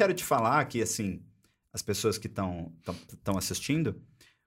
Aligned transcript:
quero 0.00 0.14
te 0.14 0.24
falar 0.24 0.64
que, 0.64 0.80
assim, 0.80 1.20
as 1.72 1.82
pessoas 1.82 2.16
que 2.16 2.26
estão 2.26 2.72
assistindo, 3.36 4.00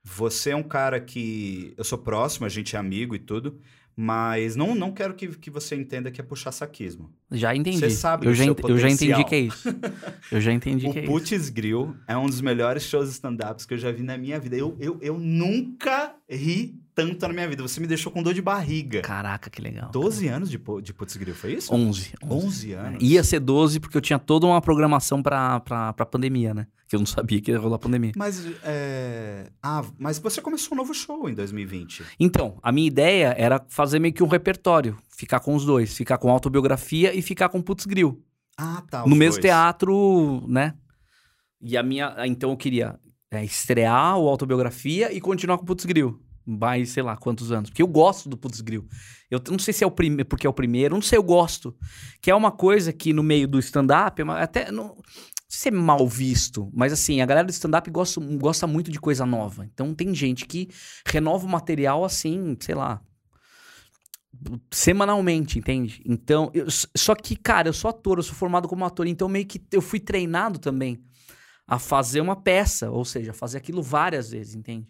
você 0.03 0.49
é 0.49 0.55
um 0.55 0.63
cara 0.63 0.99
que 0.99 1.73
eu 1.77 1.83
sou 1.83 1.97
próximo, 1.99 2.45
a 2.45 2.49
gente 2.49 2.75
é 2.75 2.79
amigo 2.79 3.15
e 3.15 3.19
tudo, 3.19 3.59
mas 3.95 4.55
não, 4.55 4.73
não 4.73 4.91
quero 4.91 5.13
que, 5.13 5.27
que 5.27 5.51
você 5.51 5.75
entenda 5.75 6.09
que 6.09 6.19
é 6.19 6.23
puxar 6.23 6.51
saquismo. 6.51 7.13
Já 7.31 7.55
entendi. 7.55 7.77
Você 7.77 7.91
sabe 7.91 8.25
eu 8.25 8.33
já, 8.33 8.45
ent- 8.45 8.59
eu 8.67 8.77
já 8.79 8.89
entendi 8.89 9.23
que 9.23 9.35
é 9.35 9.39
isso. 9.39 9.69
Eu 10.31 10.41
já 10.41 10.51
entendi 10.51 10.89
que 10.91 10.97
é 10.99 11.01
O 11.01 11.03
isso. 11.03 11.11
Putz 11.11 11.49
Grill 11.49 11.95
é 12.07 12.17
um 12.17 12.25
dos 12.25 12.41
melhores 12.41 12.83
shows 12.83 13.09
stand-ups 13.11 13.65
que 13.67 13.75
eu 13.75 13.77
já 13.77 13.91
vi 13.91 14.01
na 14.01 14.17
minha 14.17 14.39
vida. 14.39 14.55
Eu, 14.57 14.75
eu, 14.79 14.97
eu 15.01 15.19
nunca 15.19 16.15
ri 16.27 16.81
tanto 16.95 17.27
na 17.27 17.33
minha 17.33 17.47
vida. 17.47 17.61
Você 17.61 17.79
me 17.79 17.87
deixou 17.87 18.11
com 18.11 18.21
dor 18.21 18.33
de 18.33 18.41
barriga. 18.41 19.01
Caraca, 19.01 19.49
que 19.49 19.61
legal. 19.61 19.89
12 19.91 20.27
anos 20.27 20.49
de, 20.49 20.59
de 20.81 20.93
Putz 20.93 21.15
Grill, 21.17 21.35
foi 21.35 21.53
isso? 21.53 21.73
11. 21.73 22.13
11 22.23 22.73
anos. 22.73 23.03
Ia 23.03 23.23
ser 23.23 23.39
12 23.39 23.79
porque 23.79 23.97
eu 23.97 24.01
tinha 24.01 24.19
toda 24.19 24.45
uma 24.45 24.61
programação 24.61 25.21
pra, 25.21 25.59
pra, 25.59 25.93
pra 25.93 26.05
pandemia, 26.05 26.53
né? 26.53 26.67
Que 26.87 26.95
eu 26.95 26.99
não 26.99 27.05
sabia 27.05 27.41
que 27.41 27.51
ia 27.51 27.57
rolar 27.57 27.79
pandemia. 27.79 28.11
Mas, 28.15 28.45
é... 28.63 29.47
Ah, 29.61 29.83
mas 29.97 30.19
você 30.19 30.41
começou 30.41 30.75
um 30.75 30.77
novo 30.77 30.93
show 30.93 31.29
em 31.29 31.33
2020. 31.33 32.03
Então, 32.19 32.57
a 32.61 32.71
minha 32.71 32.87
ideia 32.87 33.33
era 33.37 33.63
fazer 33.67 33.99
meio 33.99 34.13
que 34.13 34.23
um 34.23 34.27
repertório. 34.27 34.97
Ficar 35.09 35.39
com 35.39 35.55
os 35.55 35.65
dois. 35.65 35.95
Ficar 35.95 36.17
com 36.17 36.29
autobiografia 36.29 37.13
e 37.13 37.21
ficar 37.21 37.49
com 37.49 37.61
Putz 37.61 37.85
Grill. 37.85 38.23
Ah, 38.57 38.83
tá. 38.89 39.01
no 39.01 39.15
mesmo 39.15 39.33
dois. 39.33 39.41
teatro, 39.41 40.43
né? 40.47 40.75
E 41.59 41.75
a 41.75 41.81
minha. 41.81 42.13
Então 42.27 42.51
eu 42.51 42.57
queria 42.57 42.99
é, 43.31 43.43
estrear 43.43 44.17
o 44.17 44.29
autobiografia 44.29 45.11
e 45.11 45.19
continuar 45.19 45.57
com 45.57 45.63
o 45.63 45.65
Putz 45.65 45.85
Grill. 45.85 46.19
Mais, 46.45 46.89
sei 46.89 47.03
lá, 47.03 47.15
quantos 47.15 47.51
anos. 47.51 47.69
Porque 47.69 47.81
eu 47.81 47.87
gosto 47.87 48.27
do 48.27 48.37
Putz 48.37 48.61
Grill. 48.61 48.87
Eu 49.31 49.41
não 49.49 49.59
sei 49.59 49.73
se 49.73 49.83
é 49.83 49.87
o 49.87 49.91
primeiro, 49.91 50.25
porque 50.27 50.45
é 50.45 50.49
o 50.49 50.53
primeiro, 50.53 50.93
não 50.95 51.01
sei, 51.01 51.17
eu 51.17 51.23
gosto. 51.23 51.75
Que 52.21 52.29
é 52.29 52.35
uma 52.35 52.51
coisa 52.51 52.91
que 52.93 53.13
no 53.13 53.23
meio 53.23 53.47
do 53.47 53.59
stand-up, 53.59 54.21
é 54.21 54.25
até. 54.41 54.71
Não, 54.71 54.87
não 54.87 54.95
sei 55.47 55.59
se 55.59 55.67
é 55.69 55.71
mal 55.71 56.07
visto, 56.07 56.69
mas 56.73 56.91
assim, 56.91 57.21
a 57.21 57.25
galera 57.25 57.45
do 57.45 57.51
stand-up 57.51 57.89
gosta, 57.91 58.19
gosta 58.37 58.65
muito 58.65 58.89
de 58.91 58.99
coisa 58.99 59.25
nova. 59.25 59.65
Então 59.65 59.93
tem 59.93 60.13
gente 60.13 60.45
que 60.45 60.67
renova 61.05 61.45
o 61.45 61.49
material 61.49 62.03
assim, 62.03 62.57
sei 62.59 62.73
lá. 62.75 63.01
Semanalmente, 64.71 65.59
entende? 65.59 66.01
Então, 66.05 66.49
eu- 66.53 66.65
só 66.95 67.13
que, 67.15 67.35
cara, 67.35 67.69
eu 67.69 67.73
sou 67.73 67.89
ator, 67.89 68.17
eu 68.17 68.23
sou 68.23 68.33
formado 68.35 68.67
como 68.67 68.83
ator, 68.83 69.05
então 69.07 69.29
meio 69.29 69.45
que 69.45 69.61
eu 69.71 69.81
fui 69.81 69.99
treinado 69.99 70.57
também 70.59 70.99
a 71.67 71.77
fazer 71.79 72.19
uma 72.19 72.35
peça, 72.35 72.89
ou 72.89 73.05
seja, 73.05 73.31
fazer 73.31 73.57
aquilo 73.59 73.81
várias 73.81 74.31
vezes, 74.31 74.55
entende? 74.55 74.87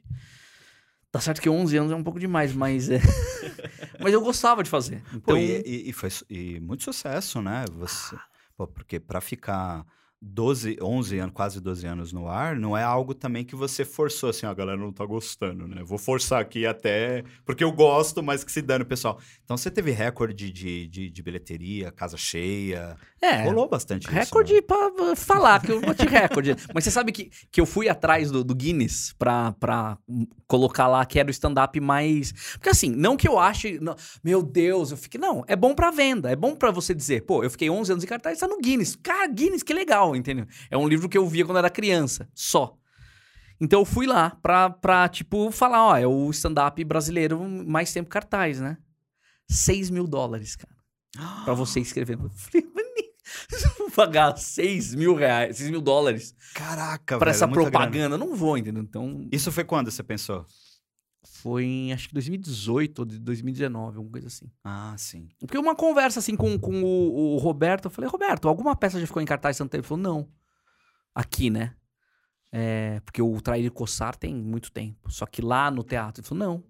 Tá 1.14 1.19
certo 1.19 1.39
que 1.39 1.47
11 1.47 1.78
anos 1.78 1.92
é 1.92 1.95
um 1.95 2.02
pouco 2.03 2.19
demais, 2.19 2.53
mas 2.56 2.89
é... 2.89 3.00
mas 4.02 4.11
eu 4.11 4.19
gostava 4.22 4.64
de 4.64 4.69
fazer. 4.69 5.02
Pô, 5.03 5.17
Então, 5.17 5.38
e, 5.38 5.61
e- 5.64 5.89
e 5.89 5.94
foi 5.94 6.09
e 6.28 6.59
muito 6.59 6.83
sucesso, 6.83 7.39
né? 7.39 7.66
Você, 7.73 8.16
pô, 8.58 8.66
porque 8.67 9.00
pra 9.00 9.22
ficar 9.22 9.86
12, 10.20 10.78
11 10.81 11.20
anos, 11.20 11.33
quase 11.36 11.61
12 11.61 11.86
anos 11.86 12.11
no 12.14 12.28
ar, 12.28 12.55
não 12.55 12.75
é 12.75 12.81
algo 12.81 13.14
também 13.14 13.44
que 13.45 13.55
você 13.55 13.83
forçou 13.86 14.30
assim, 14.30 14.45
"Ah, 14.45 14.52
a 14.52 14.53
galera 14.55 14.78
não 14.80 14.92
tá 14.92 15.05
gostando, 15.05 15.67
né? 15.67 15.83
Vou 15.83 15.97
forçar 16.00 16.42
aqui 16.42 16.66
até 16.66 17.23
porque 17.45 17.64
eu 17.64 17.72
gosto, 17.73 18.23
mas 18.23 18.44
que 18.44 18.52
se 18.52 18.61
dane, 18.61 18.83
pessoal. 18.83 19.20
Então 19.44 19.55
você 19.55 19.70
teve 19.70 19.92
recorde 19.92 20.50
de, 20.52 20.88
de, 20.88 21.09
de 21.11 21.22
bilheteria, 21.22 21.92
casa 21.92 22.17
cheia. 22.17 22.98
É, 23.26 23.44
Rolou 23.46 23.70
bastante 23.70 24.04
isso. 24.04 24.12
recorde 24.14 24.54
né? 24.56 24.62
pra 24.62 24.92
pra 24.92 25.16
falar, 25.16 25.62
que 25.62 25.72
eu 25.72 25.80
bati 25.80 26.06
recorde. 26.06 26.56
Mas 26.74 26.84
você 26.84 26.92
sabe 26.92 27.12
que, 27.12 27.32
que 27.52 27.62
eu 27.62 27.66
fui 27.66 27.88
atrás 27.88 28.30
do, 28.30 28.44
do 28.44 28.54
Guinness 28.54 29.14
pra, 29.18 29.54
pra 29.54 29.98
colocar 30.48 30.88
lá 30.88 31.06
que 31.06 31.20
era 31.20 31.28
o 31.28 31.32
stand-up 31.32 31.80
mais. 31.80 32.32
Porque 32.54 32.70
assim, 32.70 32.90
não 32.90 33.16
que 33.16 33.28
eu 33.28 33.40
ache. 33.40 33.80
não, 33.82 33.96
meu 34.24 34.44
Deus, 34.44 34.92
eu 34.92 34.98
fiquei. 34.98 35.20
Não, 35.22 35.44
é 35.48 35.56
bom 35.56 35.74
pra 35.74 35.90
venda. 35.92 36.30
É 36.32 36.36
bom 36.36 36.56
pra 36.56 36.70
você 36.72 36.94
dizer, 36.94 37.22
pô, 37.26 37.44
eu 37.44 37.50
fiquei 37.50 37.70
11 37.70 37.92
anos 37.94 38.04
em 38.04 38.08
cartaz, 38.08 38.40
tá 38.40 38.48
no 38.48 38.60
Guinness. 38.60 38.95
Cara, 39.02 39.28
Guinness, 39.28 39.64
que 39.64 39.73
legal, 39.73 40.16
entendeu? 40.16 40.45
É 40.70 40.78
um 40.78 40.88
livro 40.88 41.08
que 41.08 41.17
eu 41.17 41.28
via 41.28 41.45
quando 41.45 41.58
era 41.60 41.70
criança, 41.70 42.28
só. 42.33 42.76
Então 43.62 43.80
eu 43.80 43.86
fui 43.86 44.06
lá 44.06 44.32
pra, 44.42 44.70
pra 44.70 45.08
tipo, 45.08 45.50
falar, 45.52 45.86
ó, 45.86 45.95
é 45.98 46.06
o 46.06 46.30
stand-up 46.32 46.83
brasileiro 46.83 47.39
mais 47.42 47.94
tempo 47.94 48.10
cartaz, 48.10 48.60
né? 48.60 48.78
6 49.50 49.89
mil 49.89 50.06
dólares, 50.08 50.56
cara. 50.56 50.73
Pra 51.45 51.54
você 51.54 51.80
escrever. 51.80 52.17
Eu 52.20 52.30
falei, 52.30 52.67
"Mas 52.73 52.86
nem- 52.86 52.92
eu 52.92 52.92
vou 53.80 53.89
pagar 53.92 54.36
6 54.38 54.95
mil 54.95 55.16
reais, 55.16 55.58
6 55.58 55.70
mil 55.70 55.82
dólares 55.82 56.36
Caraca, 56.54 57.17
pra 57.17 57.26
velho, 57.26 57.36
essa 57.36 57.45
é 57.45 57.48
muita 57.48 57.61
propaganda. 57.61 58.17
Não 58.17 58.36
vou, 58.36 58.58
entendeu? 58.58 58.84
Então, 58.84 59.28
Isso 59.32 59.52
foi 59.52 59.64
quando 59.64 59.89
você 59.89 60.04
pensou? 60.04 60.45
foi 61.26 61.66
em 61.66 61.94
acho 61.94 62.08
que 62.08 62.14
2018 62.14 63.00
ou 63.00 63.06
de 63.06 63.20
2019, 63.20 63.98
alguma 63.98 64.12
coisa 64.12 64.28
assim. 64.28 64.52
Ah, 64.64 64.95
sim. 64.98 65.30
Porque 65.39 65.58
uma 65.58 65.76
conversa 65.76 66.20
assim 66.20 66.36
com, 66.36 66.58
com 66.60 66.83
o, 66.83 67.36
o 67.36 67.38
Roberto, 67.38 67.86
eu 67.86 67.92
falei, 67.92 68.10
Roberto, 68.10 68.48
alguma 68.48 68.76
peça 68.76 69.00
já 69.00 69.08
ficou 69.08 69.22
em 69.22 69.26
cartaz 69.26 69.58
tanto 69.58 69.72
tempo? 69.72 69.82
Ele 69.82 69.88
falou, 69.88 70.04
não. 70.04 70.30
Aqui, 71.14 71.50
né? 71.50 71.76
É, 72.52 73.00
porque 73.02 73.22
o 73.22 73.42
Trair 73.42 73.66
e 73.66 73.70
Coçar 73.70 74.16
tem 74.16 74.36
muito 74.36 74.72
tempo. 74.72 75.12
Só 75.12 75.26
que 75.26 75.42
lá 75.42 75.72
no 75.72 75.83
teatro, 75.83 76.22
ele 76.22 76.28
falou, 76.28 76.48
não. 76.48 76.64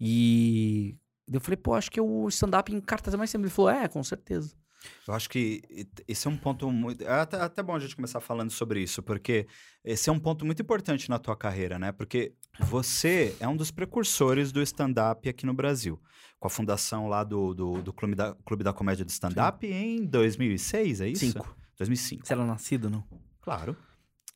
E 0.00 0.96
eu 1.30 1.40
falei, 1.40 1.56
pô, 1.56 1.74
acho 1.74 1.90
que 1.90 2.00
o 2.00 2.28
stand-up 2.28 2.72
em 2.72 2.80
cartaz 2.80 3.14
é 3.14 3.16
mais 3.16 3.30
tempo. 3.30 3.44
Ele 3.44 3.50
falou, 3.50 3.70
é, 3.70 3.86
com 3.86 4.02
certeza. 4.02 4.56
Eu 5.06 5.14
acho 5.14 5.28
que 5.28 5.62
esse 6.06 6.26
é 6.26 6.30
um 6.30 6.36
ponto 6.36 6.70
muito. 6.70 7.02
É 7.04 7.20
até, 7.20 7.40
até 7.40 7.62
bom 7.62 7.74
a 7.74 7.78
gente 7.78 7.96
começar 7.96 8.20
falando 8.20 8.50
sobre 8.50 8.80
isso, 8.80 9.02
porque 9.02 9.46
esse 9.84 10.08
é 10.08 10.12
um 10.12 10.18
ponto 10.18 10.44
muito 10.44 10.62
importante 10.62 11.08
na 11.08 11.18
tua 11.18 11.36
carreira, 11.36 11.78
né? 11.78 11.92
Porque 11.92 12.32
você 12.60 13.36
é 13.40 13.48
um 13.48 13.56
dos 13.56 13.70
precursores 13.70 14.52
do 14.52 14.62
stand-up 14.62 15.28
aqui 15.28 15.46
no 15.46 15.54
Brasil. 15.54 16.00
Com 16.38 16.48
a 16.48 16.50
fundação 16.50 17.08
lá 17.08 17.24
do, 17.24 17.54
do, 17.54 17.82
do 17.82 17.92
Clube, 17.92 18.14
da, 18.14 18.34
Clube 18.44 18.62
da 18.62 18.72
Comédia 18.72 19.04
do 19.04 19.10
Stand-up 19.10 19.66
em 19.66 20.04
2006, 20.04 21.00
é 21.00 21.08
isso? 21.08 21.24
Cinco. 21.24 21.56
2005. 21.78 22.26
Você 22.26 22.32
era 22.32 22.44
nascido, 22.44 22.90
não? 22.90 23.04
Claro. 23.40 23.76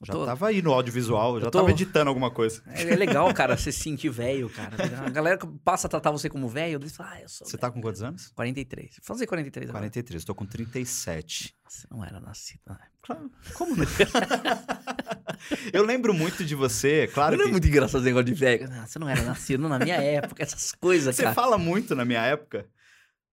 Já 0.03 0.15
tô- 0.15 0.25
tava 0.25 0.49
aí 0.49 0.63
no 0.63 0.73
audiovisual, 0.73 1.39
já 1.41 1.51
tô- 1.51 1.59
tava 1.59 1.71
editando 1.71 2.09
alguma 2.09 2.31
coisa. 2.31 2.63
É, 2.69 2.83
é 2.83 2.97
legal, 2.97 3.33
cara, 3.35 3.55
você 3.57 3.71
se 3.71 3.81
sentir 3.81 4.09
velho, 4.09 4.49
cara. 4.49 4.75
A 5.07 5.11
galera 5.11 5.39
passa 5.63 5.87
a 5.87 5.91
tratar 5.91 6.11
você 6.11 6.31
como 6.31 6.49
velho, 6.49 6.79
diz, 6.79 6.99
ah, 7.01 7.21
eu 7.21 7.29
sou 7.29 7.47
Você 7.47 7.53
velho. 7.53 7.61
tá 7.61 7.71
com 7.71 7.83
quantos 7.83 8.03
anos? 8.03 8.29
43. 8.35 8.97
Vou 8.97 9.05
fazer 9.05 9.27
43 9.27 9.69
agora. 9.69 9.83
43, 9.85 10.23
eu 10.23 10.27
tô 10.27 10.35
com 10.35 10.47
37. 10.47 11.55
Você 11.69 11.87
não 11.91 12.03
era 12.05 12.19
nascido, 12.19 12.61
né? 12.69 12.79
Claro. 13.03 13.31
Como 13.55 13.77
não? 13.77 13.85
eu 15.73 15.85
lembro 15.85 16.13
muito 16.15 16.45
de 16.45 16.55
você, 16.55 17.09
claro 17.13 17.37
não 17.37 17.45
que... 17.45 17.49
é 17.49 17.53
muito 17.53 17.67
engraçado 17.67 18.01
esse 18.01 18.07
negócio 18.07 18.27
de 18.27 18.35
velho. 18.35 18.69
Ah, 18.73 18.87
você 18.87 18.99
não 18.99 19.09
era 19.09 19.23
nascido 19.23 19.69
na 19.69 19.79
minha 19.79 19.97
época, 19.97 20.43
essas 20.43 20.73
coisas, 20.73 21.15
Você 21.17 21.23
cara. 21.23 21.35
fala 21.35 21.59
muito 21.59 21.95
na 21.95 22.05
minha 22.05 22.23
época. 22.25 22.67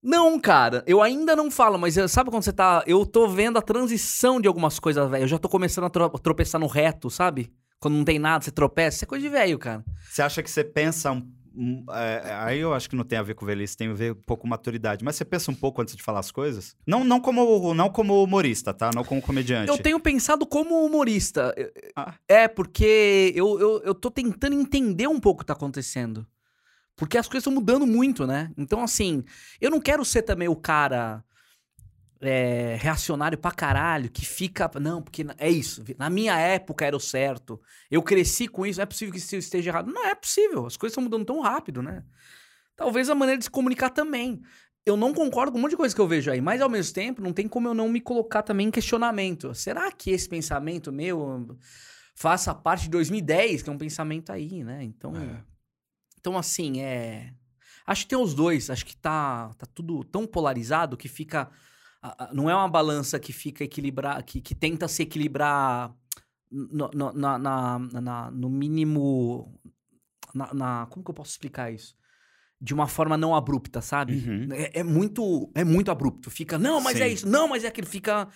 Não, 0.10 0.40
cara, 0.40 0.86
eu 0.88 1.02
ainda 1.02 1.36
não 1.36 1.52
falo, 1.52 1.78
mas 1.78 1.98
eu- 1.98 2.08
sabe 2.08 2.30
quando 2.30 2.44
você 2.44 2.54
tá. 2.54 2.82
Eu 2.88 3.06
tô 3.06 3.28
vendo 3.28 3.58
a 3.60 3.62
transição 3.62 4.40
de 4.40 4.48
algumas 4.48 4.80
coisas, 4.80 5.10
velho. 5.12 5.26
Eu 5.26 5.28
já 5.28 5.38
tô 5.38 5.50
começando 5.50 5.84
a 5.84 5.90
tro- 5.90 6.10
tropeçar 6.12 6.62
no 6.62 6.68
reto, 6.68 7.10
sabe? 7.10 7.52
Quando 7.78 7.96
não 7.96 8.06
tem 8.06 8.18
nada, 8.18 8.44
você 8.46 8.50
tropeça. 8.50 8.96
Isso 8.96 9.04
é 9.04 9.08
coisa 9.08 9.24
de 9.24 9.30
velho, 9.30 9.60
cara. 9.60 9.84
Você 10.10 10.22
acha 10.22 10.42
que 10.42 10.50
você 10.50 10.64
pensa. 10.64 11.12
um- 11.12 11.30
um, 11.60 11.84
é, 11.92 12.22
aí 12.40 12.60
eu 12.60 12.72
acho 12.74 12.88
que 12.90 12.96
não 12.96 13.04
tem 13.04 13.18
a 13.18 13.24
ver 13.24 13.34
com 13.34 13.44
velhice, 13.46 13.76
tem 13.76 13.90
a 13.90 13.94
ver 13.94 14.12
um 14.14 14.22
pouco 14.26 14.44
com 14.44 14.48
maturidade. 14.48 15.04
Mas 15.04 15.16
você 15.18 15.26
pensa 15.26 15.50
um 15.52 15.56
pouco 15.56 15.82
antes 15.82 15.96
de 15.96 16.04
falar 16.04 16.20
as 16.20 16.32
coisas? 16.32 16.76
Não, 16.86 17.04
não, 17.04 17.20
como, 17.20 17.74
não 17.74 17.90
como 17.90 18.24
humorista, 18.24 18.74
tá? 18.74 18.92
Não 18.96 19.04
como 19.04 19.22
comediante. 19.22 19.68
Eu 19.70 19.78
tenho 19.78 20.00
pensado 20.00 20.46
como 20.46 20.86
humorista. 20.86 21.54
Ah. 21.96 22.14
É, 22.30 22.48
porque 22.48 23.34
eu, 23.36 23.60
eu, 23.60 23.82
eu 23.84 23.94
tô 23.96 24.10
tentando 24.12 24.54
entender 24.54 25.08
um 25.08 25.20
pouco 25.20 25.40
o 25.40 25.44
que 25.44 25.48
tá 25.48 25.54
acontecendo. 25.54 26.26
Porque 26.98 27.18
as 27.18 27.28
coisas 27.28 27.44
estão 27.44 27.54
mudando 27.54 27.86
muito, 27.86 28.26
né? 28.26 28.52
Então, 28.58 28.84
assim, 28.84 29.24
eu 29.62 29.70
não 29.70 29.80
quero 29.80 30.04
ser 30.04 30.24
também 30.24 30.48
o 30.48 30.56
cara 30.56 31.24
é, 32.20 32.76
reacionário 32.80 33.38
pra 33.38 33.52
caralho, 33.52 34.10
que 34.10 34.26
fica. 34.26 34.70
Não, 34.80 35.02
porque 35.02 35.24
é 35.38 35.50
isso. 35.50 35.84
Na 35.96 36.10
minha 36.10 36.36
época 36.38 36.86
era 36.86 36.98
o 36.98 37.00
certo. 37.00 37.62
Eu 37.90 38.02
cresci 38.02 38.48
com 38.48 38.66
isso. 38.66 38.80
Não 38.80 38.84
é 38.84 38.88
possível 38.88 39.12
que 39.12 39.20
isso 39.20 39.36
esteja 39.36 39.70
errado. 39.70 39.94
Não 39.94 40.06
é 40.06 40.16
possível. 40.16 40.66
As 40.66 40.76
coisas 40.76 40.94
estão 40.94 41.04
mudando 41.04 41.24
tão 41.24 41.40
rápido, 41.40 41.84
né? 41.84 42.04
Talvez 42.76 43.12
a 43.12 43.16
maneira 43.16 43.38
de 43.38 43.46
se 43.46 43.52
comunicar 43.52 43.92
também. 43.92 44.42
Eu 44.84 44.98
não 44.98 45.14
concordo 45.14 45.52
com 45.52 45.60
um 45.60 45.62
monte 45.62 45.72
de 45.72 45.78
coisa 45.78 45.94
que 45.94 46.02
eu 46.02 46.08
vejo 46.08 46.32
aí, 46.32 46.42
mas 46.42 46.62
ao 46.62 46.70
mesmo 46.70 46.96
tempo 46.96 47.22
não 47.22 47.34
tem 47.34 47.48
como 47.48 47.68
eu 47.68 47.76
não 47.76 47.90
me 47.90 48.02
colocar 48.02 48.42
também 48.42 48.70
em 48.70 48.72
questionamento. 48.72 49.54
Será 49.54 49.92
que 49.92 50.10
esse 50.10 50.28
pensamento 50.28 50.92
meu 50.92 51.58
faça 52.16 52.56
parte 52.56 52.84
de 52.84 52.90
2010, 52.92 53.62
que 53.62 53.70
é 53.70 53.74
um 53.74 53.78
pensamento 53.78 54.32
aí, 54.32 54.64
né? 54.64 54.84
Então, 54.84 55.14
É. 55.16 55.57
então 56.20 56.38
assim, 56.38 56.82
é. 56.82 57.34
Acho 57.86 58.04
que 58.04 58.10
tem 58.10 58.18
os 58.20 58.34
dois. 58.34 58.70
Acho 58.70 58.86
que 58.86 58.96
tá, 58.98 59.52
tá 59.58 59.66
tudo 59.74 60.04
tão 60.04 60.28
polarizado 60.28 60.98
que 60.98 61.08
fica. 61.08 61.50
Não 62.34 62.50
é 62.50 62.56
uma 62.56 62.68
balança 62.70 63.20
que 63.20 63.32
fica 63.34 63.64
equilibrar, 63.64 64.22
que, 64.24 64.42
que 64.42 64.54
tenta 64.54 64.88
se 64.88 65.04
equilibrar 65.04 65.94
no, 66.52 66.90
no- 66.94 67.14
na, 67.14 67.38
na- 67.40 67.80
na- 67.80 68.32
no 68.32 68.50
mínimo. 68.50 69.60
Na, 70.34 70.54
na- 70.54 70.86
como 70.90 71.04
que 71.04 71.10
eu 71.12 71.16
posso 71.16 71.32
explicar 71.32 71.72
isso? 71.72 71.96
De 72.60 72.74
uma 72.74 72.88
forma 72.88 73.16
não 73.18 73.36
abrupta, 73.36 73.82
sabe? 73.82 74.14
Uhum. 74.18 74.48
É, 74.52 74.80
é 74.80 74.84
muito 74.84 75.50
é 75.56 75.64
muito 75.64 75.90
abrupto. 75.92 76.30
Fica, 76.30 76.58
não, 76.58 76.82
mas 76.82 77.00
é 77.00 77.08
Sim. 77.08 77.14
isso, 77.14 77.28
não, 77.28 77.48
mas 77.48 77.64
é 77.64 77.68
aquilo. 77.68 77.88
Fica. 77.88 78.28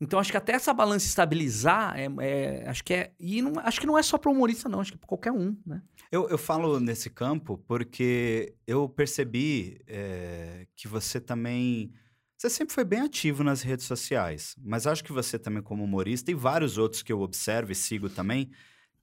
Então 0.00 0.18
acho 0.18 0.30
que 0.30 0.36
até 0.36 0.52
essa 0.52 0.72
balança 0.72 1.06
estabilizar, 1.06 1.94
é, 1.98 2.08
é- 2.20 2.68
acho 2.68 2.82
que 2.82 2.94
é. 2.94 3.12
E 3.20 3.42
não, 3.42 3.52
acho 3.58 3.80
que 3.80 3.86
não 3.86 3.98
é 3.98 4.02
só 4.02 4.16
para 4.16 4.30
humorista, 4.30 4.68
não. 4.68 4.80
Acho 4.80 4.92
que 4.92 4.96
é 4.96 4.98
pra 5.00 5.08
qualquer 5.08 5.32
um, 5.32 5.56
né? 5.66 5.82
Eu, 6.10 6.28
eu 6.28 6.38
falo 6.38 6.80
nesse 6.80 7.10
campo 7.10 7.58
porque 7.66 8.54
eu 8.66 8.88
percebi 8.88 9.80
é, 9.86 10.66
que 10.74 10.88
você 10.88 11.20
também 11.20 11.92
Você 12.36 12.48
sempre 12.50 12.74
foi 12.74 12.84
bem 12.84 13.00
ativo 13.00 13.44
nas 13.44 13.60
redes 13.62 13.84
sociais, 13.86 14.56
mas 14.58 14.86
acho 14.86 15.04
que 15.04 15.12
você 15.12 15.38
também, 15.38 15.62
como 15.62 15.84
humorista, 15.84 16.30
e 16.30 16.34
vários 16.34 16.78
outros 16.78 17.02
que 17.02 17.12
eu 17.12 17.20
observo 17.20 17.70
e 17.70 17.74
sigo 17.74 18.08
também, 18.08 18.50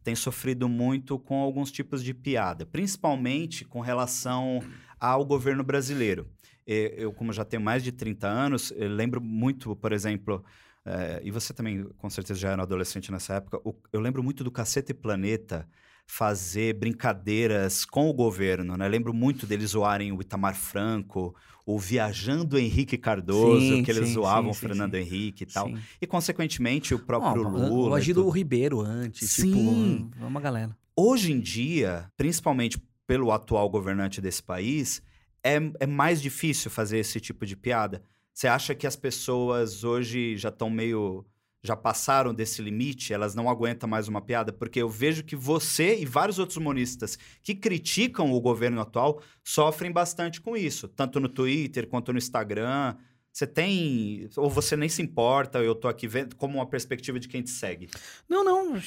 tem 0.04 0.16
sofrido 0.16 0.68
muito 0.68 1.20
com 1.20 1.36
alguns 1.42 1.72
tipos 1.72 2.04
de 2.04 2.14
piada, 2.16 2.66
principalmente 2.66 3.64
com 3.66 3.80
relação 3.80 4.60
ao 5.00 5.24
governo 5.26 5.64
brasileiro. 5.64 6.28
Eu, 6.66 7.14
como 7.14 7.32
já 7.32 7.46
tenho 7.46 7.62
mais 7.62 7.84
de 7.84 7.92
30 7.92 8.28
anos, 8.28 8.74
lembro 8.76 9.22
muito, 9.22 9.76
por 9.76 9.92
exemplo, 9.94 10.44
é, 10.88 11.22
e 11.24 11.32
você 11.32 11.54
também, 11.54 11.84
com 11.98 12.10
certeza, 12.10 12.40
já 12.40 12.52
era 12.52 12.62
um 12.62 12.64
adolescente 12.64 13.12
nessa 13.12 13.36
época, 13.36 13.60
eu 13.92 14.00
lembro 14.00 14.24
muito 14.24 14.44
do 14.44 14.52
Cacete 14.52 14.94
Planeta 14.94 15.68
fazer 16.08 16.74
brincadeiras 16.74 17.84
com 17.84 18.10
o 18.10 18.14
governo, 18.14 18.78
né? 18.78 18.88
Lembro 18.88 19.14
muito 19.14 19.46
deles 19.46 19.72
zoarem 19.72 20.14
o 20.14 20.22
Itamar 20.22 20.56
Franco, 20.56 21.36
o 21.66 21.78
Viajando 21.78 22.58
Henrique 22.58 22.98
Cardoso, 22.98 23.60
sim, 23.60 23.84
que 23.84 23.92
eles 23.92 24.08
sim, 24.08 24.14
zoavam 24.14 24.54
sim, 24.54 24.60
Fernando 24.62 24.96
Henrique 24.96 25.44
e 25.44 25.48
tal. 25.48 25.70
E, 26.02 26.08
consequentemente, 26.08 26.96
o 26.96 27.00
próprio 27.00 27.46
oh, 27.46 27.50
Lula. 27.50 27.90
O 27.90 27.94
Agido 27.94 28.28
Ribeiro 28.30 28.80
antes, 28.80 29.36
tipo, 29.36 29.48
sim. 29.50 30.10
tipo, 30.10 30.26
uma 30.26 30.40
galera. 30.40 30.76
Hoje 30.96 31.34
em 31.34 31.42
dia, 31.42 32.10
principalmente 32.16 32.82
pelo 33.06 33.34
atual 33.34 33.70
governante 33.70 34.22
desse 34.22 34.42
país, 34.42 35.02
é, 35.44 35.58
é 35.82 35.86
mais 35.86 36.22
difícil 36.22 36.72
fazer 36.72 37.00
esse 37.00 37.20
tipo 37.20 37.46
de 37.46 37.58
piada. 37.58 38.02
Você 38.38 38.48
acha 38.48 38.76
que 38.76 38.86
as 38.86 38.96
pessoas 38.96 39.84
hoje 39.84 40.38
já 40.38 40.50
estão 40.50 40.70
meio 40.70 41.26
já 41.64 41.76
passaram 41.76 42.36
desse 42.36 42.62
limite, 42.62 43.12
elas 43.12 43.34
não 43.34 43.50
aguentam 43.50 43.90
mais 43.90 44.08
uma 44.08 44.22
piada, 44.22 44.54
porque 44.54 44.80
eu 44.80 44.88
vejo 44.88 45.24
que 45.24 45.36
você 45.36 45.98
e 46.00 46.06
vários 46.06 46.38
outros 46.38 46.56
humoristas 46.56 47.18
que 47.42 47.56
criticam 47.56 48.32
o 48.32 48.40
governo 48.40 48.80
atual 48.80 49.24
sofrem 49.44 49.92
bastante 49.92 50.40
com 50.40 50.56
isso, 50.56 50.88
tanto 50.88 51.20
no 51.20 51.28
Twitter 51.28 51.88
quanto 51.88 52.14
no 52.14 52.20
Instagram. 52.20 52.96
Você 53.34 53.48
tem. 53.48 54.30
Ou 54.38 54.52
você 54.52 54.78
nem 54.78 54.88
se 54.88 55.02
importa, 55.02 55.58
eu 55.58 55.74
tô 55.74 55.88
aqui 55.88 56.08
vendo 56.08 56.36
como 56.36 56.60
uma 56.60 56.70
perspectiva 56.70 57.20
de 57.20 57.28
quem 57.28 57.42
te 57.42 57.50
segue. 57.50 57.90
Não, 58.30 58.44
não, 58.44 58.80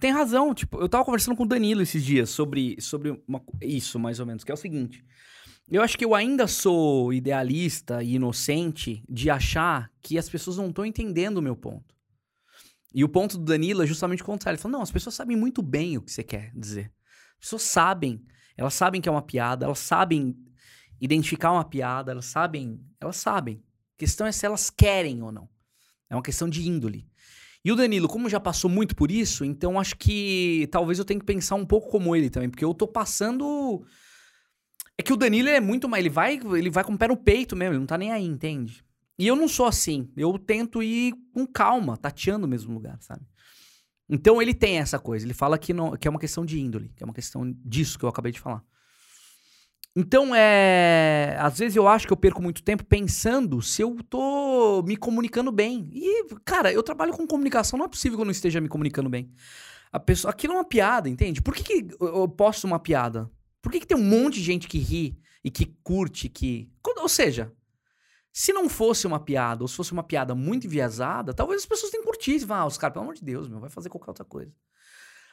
tem 0.00 0.10
razão. 0.10 0.52
Tipo, 0.52 0.80
eu 0.80 0.88
tava 0.88 1.04
conversando 1.04 1.36
com 1.36 1.44
o 1.44 1.48
Danilo 1.48 1.80
esses 1.80 2.04
dias 2.04 2.28
sobre, 2.28 2.76
sobre 2.80 3.22
uma, 3.28 3.40
isso, 3.62 4.00
mais 4.00 4.18
ou 4.18 4.26
menos, 4.26 4.42
que 4.42 4.50
é 4.50 4.54
o 4.54 4.56
seguinte. 4.56 5.04
Eu 5.68 5.82
acho 5.82 5.98
que 5.98 6.04
eu 6.04 6.14
ainda 6.14 6.46
sou 6.46 7.12
idealista 7.12 8.02
e 8.02 8.14
inocente 8.14 9.02
de 9.08 9.28
achar 9.28 9.90
que 10.00 10.16
as 10.16 10.28
pessoas 10.28 10.56
não 10.58 10.68
estão 10.68 10.86
entendendo 10.86 11.38
o 11.38 11.42
meu 11.42 11.56
ponto. 11.56 11.94
E 12.94 13.02
o 13.02 13.08
ponto 13.08 13.36
do 13.36 13.44
Danilo 13.44 13.82
é 13.82 13.86
justamente 13.86 14.22
o 14.22 14.26
contrário. 14.26 14.56
Ele 14.56 14.62
falou: 14.62 14.78
não, 14.78 14.82
as 14.82 14.92
pessoas 14.92 15.14
sabem 15.14 15.36
muito 15.36 15.62
bem 15.62 15.96
o 15.96 16.02
que 16.02 16.12
você 16.12 16.22
quer 16.22 16.52
dizer. 16.54 16.92
As 17.34 17.40
pessoas 17.40 17.62
sabem. 17.62 18.24
Elas 18.56 18.74
sabem 18.74 19.00
que 19.00 19.08
é 19.08 19.12
uma 19.12 19.20
piada, 19.20 19.66
elas 19.66 19.80
sabem 19.80 20.34
identificar 21.00 21.52
uma 21.52 21.64
piada, 21.64 22.12
elas 22.12 22.26
sabem. 22.26 22.80
Elas 23.00 23.16
sabem. 23.16 23.62
A 23.96 23.98
questão 23.98 24.26
é 24.26 24.32
se 24.32 24.46
elas 24.46 24.70
querem 24.70 25.22
ou 25.22 25.32
não. 25.32 25.48
É 26.08 26.14
uma 26.14 26.22
questão 26.22 26.48
de 26.48 26.66
índole. 26.66 27.06
E 27.64 27.72
o 27.72 27.76
Danilo, 27.76 28.06
como 28.08 28.28
já 28.28 28.38
passou 28.38 28.70
muito 28.70 28.94
por 28.94 29.10
isso, 29.10 29.44
então 29.44 29.80
acho 29.80 29.96
que 29.96 30.68
talvez 30.70 31.00
eu 31.00 31.04
tenha 31.04 31.18
que 31.18 31.26
pensar 31.26 31.56
um 31.56 31.66
pouco 31.66 31.90
como 31.90 32.14
ele 32.14 32.30
também, 32.30 32.48
porque 32.48 32.64
eu 32.64 32.72
tô 32.72 32.86
passando. 32.86 33.84
É 34.98 35.02
que 35.02 35.12
o 35.12 35.16
Danilo 35.16 35.48
é 35.48 35.60
muito 35.60 35.88
mais. 35.88 36.02
Ele 36.02 36.12
vai, 36.12 36.40
ele 36.56 36.70
vai 36.70 36.84
com 36.84 36.94
o 36.94 36.98
pé 36.98 37.08
no 37.08 37.16
peito 37.16 37.54
mesmo, 37.54 37.72
ele 37.72 37.80
não 37.80 37.86
tá 37.86 37.98
nem 37.98 38.12
aí, 38.12 38.24
entende? 38.24 38.84
E 39.18 39.26
eu 39.26 39.36
não 39.36 39.48
sou 39.48 39.66
assim. 39.66 40.10
Eu 40.16 40.38
tento 40.38 40.82
ir 40.82 41.14
com 41.32 41.46
calma, 41.46 41.96
tateando 41.96 42.46
o 42.46 42.48
mesmo 42.48 42.72
lugar, 42.72 42.98
sabe? 43.00 43.22
Então 44.08 44.40
ele 44.40 44.54
tem 44.54 44.78
essa 44.78 44.98
coisa. 44.98 45.26
Ele 45.26 45.34
fala 45.34 45.58
que, 45.58 45.72
não, 45.72 45.96
que 45.96 46.06
é 46.06 46.10
uma 46.10 46.20
questão 46.20 46.44
de 46.44 46.60
índole, 46.60 46.92
que 46.94 47.02
é 47.02 47.06
uma 47.06 47.14
questão 47.14 47.54
disso 47.64 47.98
que 47.98 48.04
eu 48.04 48.08
acabei 48.08 48.32
de 48.32 48.40
falar. 48.40 48.62
Então, 49.98 50.34
é. 50.34 51.36
Às 51.40 51.58
vezes 51.58 51.74
eu 51.74 51.88
acho 51.88 52.06
que 52.06 52.12
eu 52.12 52.16
perco 52.18 52.42
muito 52.42 52.62
tempo 52.62 52.84
pensando 52.84 53.62
se 53.62 53.80
eu 53.80 53.96
tô 54.08 54.82
me 54.82 54.96
comunicando 54.96 55.50
bem. 55.50 55.88
E, 55.92 56.26
cara, 56.44 56.70
eu 56.70 56.82
trabalho 56.82 57.14
com 57.14 57.26
comunicação, 57.26 57.78
não 57.78 57.86
é 57.86 57.88
possível 57.88 58.18
que 58.18 58.20
eu 58.20 58.26
não 58.26 58.32
esteja 58.32 58.60
me 58.60 58.68
comunicando 58.68 59.08
bem. 59.08 59.32
A 59.90 59.98
pessoa, 59.98 60.30
aquilo 60.30 60.52
é 60.52 60.56
uma 60.56 60.64
piada, 60.64 61.08
entende? 61.08 61.40
Por 61.40 61.54
que, 61.54 61.82
que 61.82 61.96
eu 61.98 62.28
posto 62.28 62.66
uma 62.66 62.78
piada? 62.78 63.30
Por 63.66 63.72
que, 63.72 63.80
que 63.80 63.86
tem 63.88 63.96
um 63.96 64.00
monte 64.00 64.34
de 64.34 64.44
gente 64.44 64.68
que 64.68 64.78
ri 64.78 65.18
e 65.42 65.50
que 65.50 65.66
curte, 65.82 66.28
que. 66.28 66.70
Ou 66.98 67.08
seja, 67.08 67.52
se 68.32 68.52
não 68.52 68.68
fosse 68.68 69.08
uma 69.08 69.18
piada, 69.18 69.64
ou 69.64 69.66
se 69.66 69.74
fosse 69.74 69.92
uma 69.92 70.04
piada 70.04 70.36
muito 70.36 70.68
enviesada, 70.68 71.34
talvez 71.34 71.62
as 71.62 71.66
pessoas 71.66 71.90
tenham 71.90 72.04
curtido. 72.04 72.54
Ah, 72.54 72.64
os 72.64 72.78
caras, 72.78 72.92
pelo 72.92 73.02
amor 73.02 73.16
de 73.16 73.24
Deus, 73.24 73.48
meu, 73.48 73.58
vai 73.58 73.68
fazer 73.68 73.88
qualquer 73.88 74.10
outra 74.10 74.24
coisa. 74.24 74.54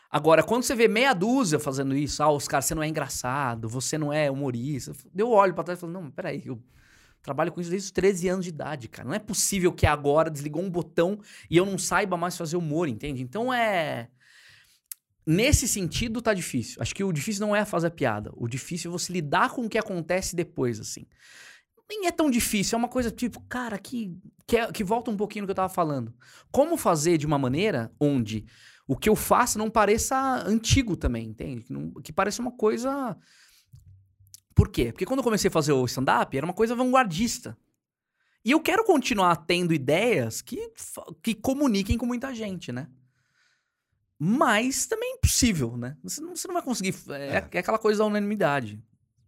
Agora, 0.10 0.42
quando 0.42 0.64
você 0.64 0.74
vê 0.74 0.88
meia 0.88 1.14
dúzia 1.14 1.60
fazendo 1.60 1.96
isso, 1.96 2.24
ah, 2.24 2.32
os 2.32 2.48
caras, 2.48 2.66
você 2.66 2.74
não 2.74 2.82
é 2.82 2.88
engraçado, 2.88 3.70
você 3.70 4.00
não 4.00 4.12
é 4.12 4.32
humorista. 4.32 4.94
Eu 5.16 5.30
olho 5.30 5.54
pra 5.54 5.64
trás 5.64 5.78
e 5.78 5.82
falo, 5.82 5.94
não, 5.94 6.10
peraí, 6.10 6.42
eu 6.44 6.60
trabalho 7.22 7.52
com 7.52 7.62
isso 7.62 7.70
desde 7.70 7.86
os 7.86 7.92
13 7.92 8.30
anos 8.30 8.46
de 8.46 8.50
idade, 8.50 8.88
cara. 8.88 9.08
Não 9.08 9.14
é 9.14 9.20
possível 9.20 9.72
que 9.72 9.86
agora 9.86 10.32
desligou 10.32 10.64
um 10.64 10.72
botão 10.72 11.20
e 11.52 11.56
eu 11.56 11.68
não 11.68 11.78
saiba 11.78 12.18
mais 12.18 12.36
fazer 12.36 12.58
humor, 12.58 12.88
entende? 12.88 13.22
Então 13.22 13.54
é. 13.54 14.10
Nesse 15.26 15.68
sentido, 15.68 16.22
tá 16.22 16.34
difícil. 16.34 16.82
Acho 16.82 16.94
que 16.94 17.04
o 17.04 17.12
difícil 17.12 17.46
não 17.46 17.56
é 17.56 17.64
fazer 17.66 17.90
piada. 17.92 18.32
O 18.36 18.48
difícil 18.48 18.90
é 18.90 18.92
você 18.92 19.14
lidar 19.14 19.52
com 19.52 19.66
o 19.66 19.70
que 19.70 19.78
acontece 19.78 20.36
depois, 20.36 20.80
assim 20.80 21.06
nem 21.90 22.08
é 22.08 22.12
tão 22.12 22.30
difícil. 22.30 22.76
É 22.76 22.80
uma 22.80 22.88
coisa 22.88 23.12
tipo, 23.12 23.40
cara, 23.42 23.78
que, 23.78 24.18
que, 24.48 24.58
é, 24.58 24.72
que 24.72 24.84
volta 24.84 25.12
um 25.12 25.18
pouquinho 25.18 25.44
no 25.44 25.48
que 25.48 25.52
eu 25.52 25.56
tava 25.56 25.74
falando. 25.74 26.14
Como 26.52 26.78
fazer 26.78 27.18
de 27.18 27.26
uma 27.26 27.38
maneira 27.38 27.92
onde 28.00 28.46
o 28.88 28.98
que 28.98 29.10
eu 29.10 29.16
faço 29.16 29.58
não 29.58 29.70
pareça 29.70 30.18
antigo 30.46 30.96
também, 30.96 31.28
entende? 31.28 31.64
Que, 31.64 31.74
que 32.04 32.14
pareça 32.14 32.42
uma 32.42 32.52
coisa. 32.52 33.16
Por 34.56 34.70
quê? 34.70 34.92
Porque 34.92 35.06
quando 35.06 35.20
eu 35.20 35.24
comecei 35.24 35.48
a 35.48 35.52
fazer 35.52 35.72
o 35.72 35.86
stand-up, 35.86 36.36
era 36.36 36.46
uma 36.46 36.54
coisa 36.54 36.76
vanguardista. 36.76 37.58
E 38.46 38.52
eu 38.52 38.60
quero 38.60 38.84
continuar 38.84 39.38
tendo 39.38 39.74
ideias 39.74 40.42
que, 40.42 40.70
que 41.22 41.34
comuniquem 41.34 41.98
com 41.98 42.06
muita 42.06 42.36
gente, 42.36 42.72
né? 42.72 42.90
Mas 44.26 44.86
também 44.86 45.12
é 45.12 45.16
impossível, 45.16 45.76
né? 45.76 45.98
Você 46.02 46.22
não, 46.22 46.34
você 46.34 46.48
não 46.48 46.54
vai 46.54 46.64
conseguir. 46.64 46.96
É, 47.10 47.28
é. 47.28 47.50
é 47.52 47.60
aquela 47.60 47.78
coisa 47.78 48.00
da 48.00 48.06
unanimidade. 48.06 48.82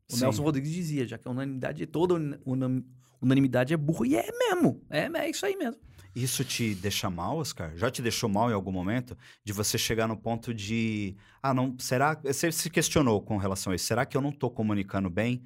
O 0.09 0.15
Sim. 0.15 0.21
Nelson 0.21 0.41
Rodrigues 0.41 0.71
dizia, 0.71 1.05
já 1.05 1.17
que 1.17 1.27
a 1.27 1.31
unanimidade, 1.31 1.85
toda 1.85 2.15
unanimidade 3.21 3.73
é 3.73 3.77
burro. 3.77 4.05
E 4.05 4.15
é 4.15 4.25
mesmo. 4.31 4.81
É, 4.89 5.09
é 5.13 5.29
isso 5.29 5.45
aí 5.45 5.57
mesmo. 5.57 5.77
Isso 6.15 6.45
te 6.45 6.73
deixa 6.75 7.09
mal, 7.09 7.39
Oscar? 7.39 7.75
Já 7.75 7.91
te 7.91 8.01
deixou 8.01 8.29
mal 8.29 8.49
em 8.49 8.53
algum 8.53 8.71
momento? 8.71 9.17
De 9.43 9.51
você 9.51 9.77
chegar 9.77 10.07
no 10.07 10.15
ponto 10.15 10.53
de. 10.53 11.17
Ah, 11.43 11.53
não. 11.53 11.75
Será. 11.77 12.17
Você 12.23 12.49
se 12.49 12.69
questionou 12.69 13.21
com 13.21 13.35
relação 13.35 13.73
a 13.73 13.75
isso. 13.75 13.87
Será 13.87 14.05
que 14.05 14.15
eu 14.15 14.21
não 14.21 14.29
estou 14.29 14.49
comunicando 14.49 15.09
bem? 15.09 15.43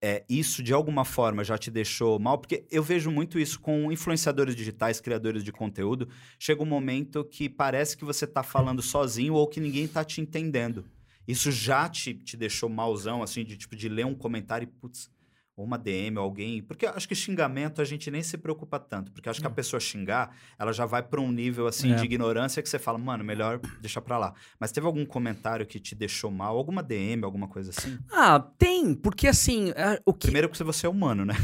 É, 0.00 0.24
isso 0.28 0.62
de 0.62 0.72
alguma 0.72 1.04
forma 1.04 1.42
já 1.42 1.58
te 1.58 1.70
deixou 1.70 2.18
mal? 2.20 2.38
Porque 2.38 2.64
eu 2.70 2.82
vejo 2.82 3.10
muito 3.10 3.38
isso 3.38 3.58
com 3.58 3.90
influenciadores 3.90 4.54
digitais, 4.54 5.00
criadores 5.00 5.42
de 5.42 5.50
conteúdo. 5.50 6.08
Chega 6.38 6.62
um 6.62 6.66
momento 6.66 7.24
que 7.24 7.48
parece 7.48 7.96
que 7.96 8.04
você 8.04 8.24
está 8.24 8.42
falando 8.42 8.80
sozinho 8.80 9.34
ou 9.34 9.48
que 9.48 9.58
ninguém 9.60 9.84
está 9.84 10.04
te 10.04 10.20
entendendo. 10.20 10.84
Isso 11.26 11.50
já 11.50 11.88
te, 11.88 12.14
te 12.14 12.36
deixou 12.36 12.68
malzão, 12.68 13.22
assim, 13.22 13.44
de 13.44 13.56
tipo, 13.56 13.76
de 13.76 13.88
ler 13.88 14.06
um 14.06 14.14
comentário 14.14 14.64
e, 14.64 14.80
putz, 14.80 15.10
ou 15.58 15.64
uma 15.64 15.76
DM, 15.76 16.16
ou 16.16 16.22
alguém. 16.22 16.62
Porque 16.62 16.86
acho 16.86 17.08
que 17.08 17.14
xingamento 17.14 17.82
a 17.82 17.84
gente 17.84 18.10
nem 18.10 18.22
se 18.22 18.38
preocupa 18.38 18.78
tanto. 18.78 19.10
Porque 19.10 19.28
acho 19.28 19.40
que 19.40 19.46
a 19.46 19.50
hum. 19.50 19.54
pessoa 19.54 19.80
xingar, 19.80 20.34
ela 20.58 20.72
já 20.72 20.86
vai 20.86 21.02
para 21.02 21.20
um 21.20 21.32
nível 21.32 21.66
assim 21.66 21.92
é. 21.92 21.96
de 21.96 22.04
ignorância 22.04 22.62
que 22.62 22.68
você 22.68 22.78
fala, 22.78 22.96
mano, 22.96 23.24
melhor 23.24 23.60
deixar 23.80 24.00
para 24.00 24.16
lá. 24.16 24.34
Mas 24.60 24.70
teve 24.70 24.86
algum 24.86 25.04
comentário 25.04 25.66
que 25.66 25.80
te 25.80 25.94
deixou 25.94 26.30
mal? 26.30 26.56
Alguma 26.56 26.82
DM, 26.82 27.24
alguma 27.24 27.48
coisa 27.48 27.70
assim? 27.70 27.98
Ah, 28.12 28.38
tem, 28.56 28.94
porque 28.94 29.26
assim. 29.26 29.70
É, 29.70 30.00
o 30.06 30.14
que... 30.14 30.28
Primeiro 30.28 30.48
porque 30.48 30.62
você 30.62 30.86
é 30.86 30.88
humano, 30.88 31.24
né? 31.24 31.34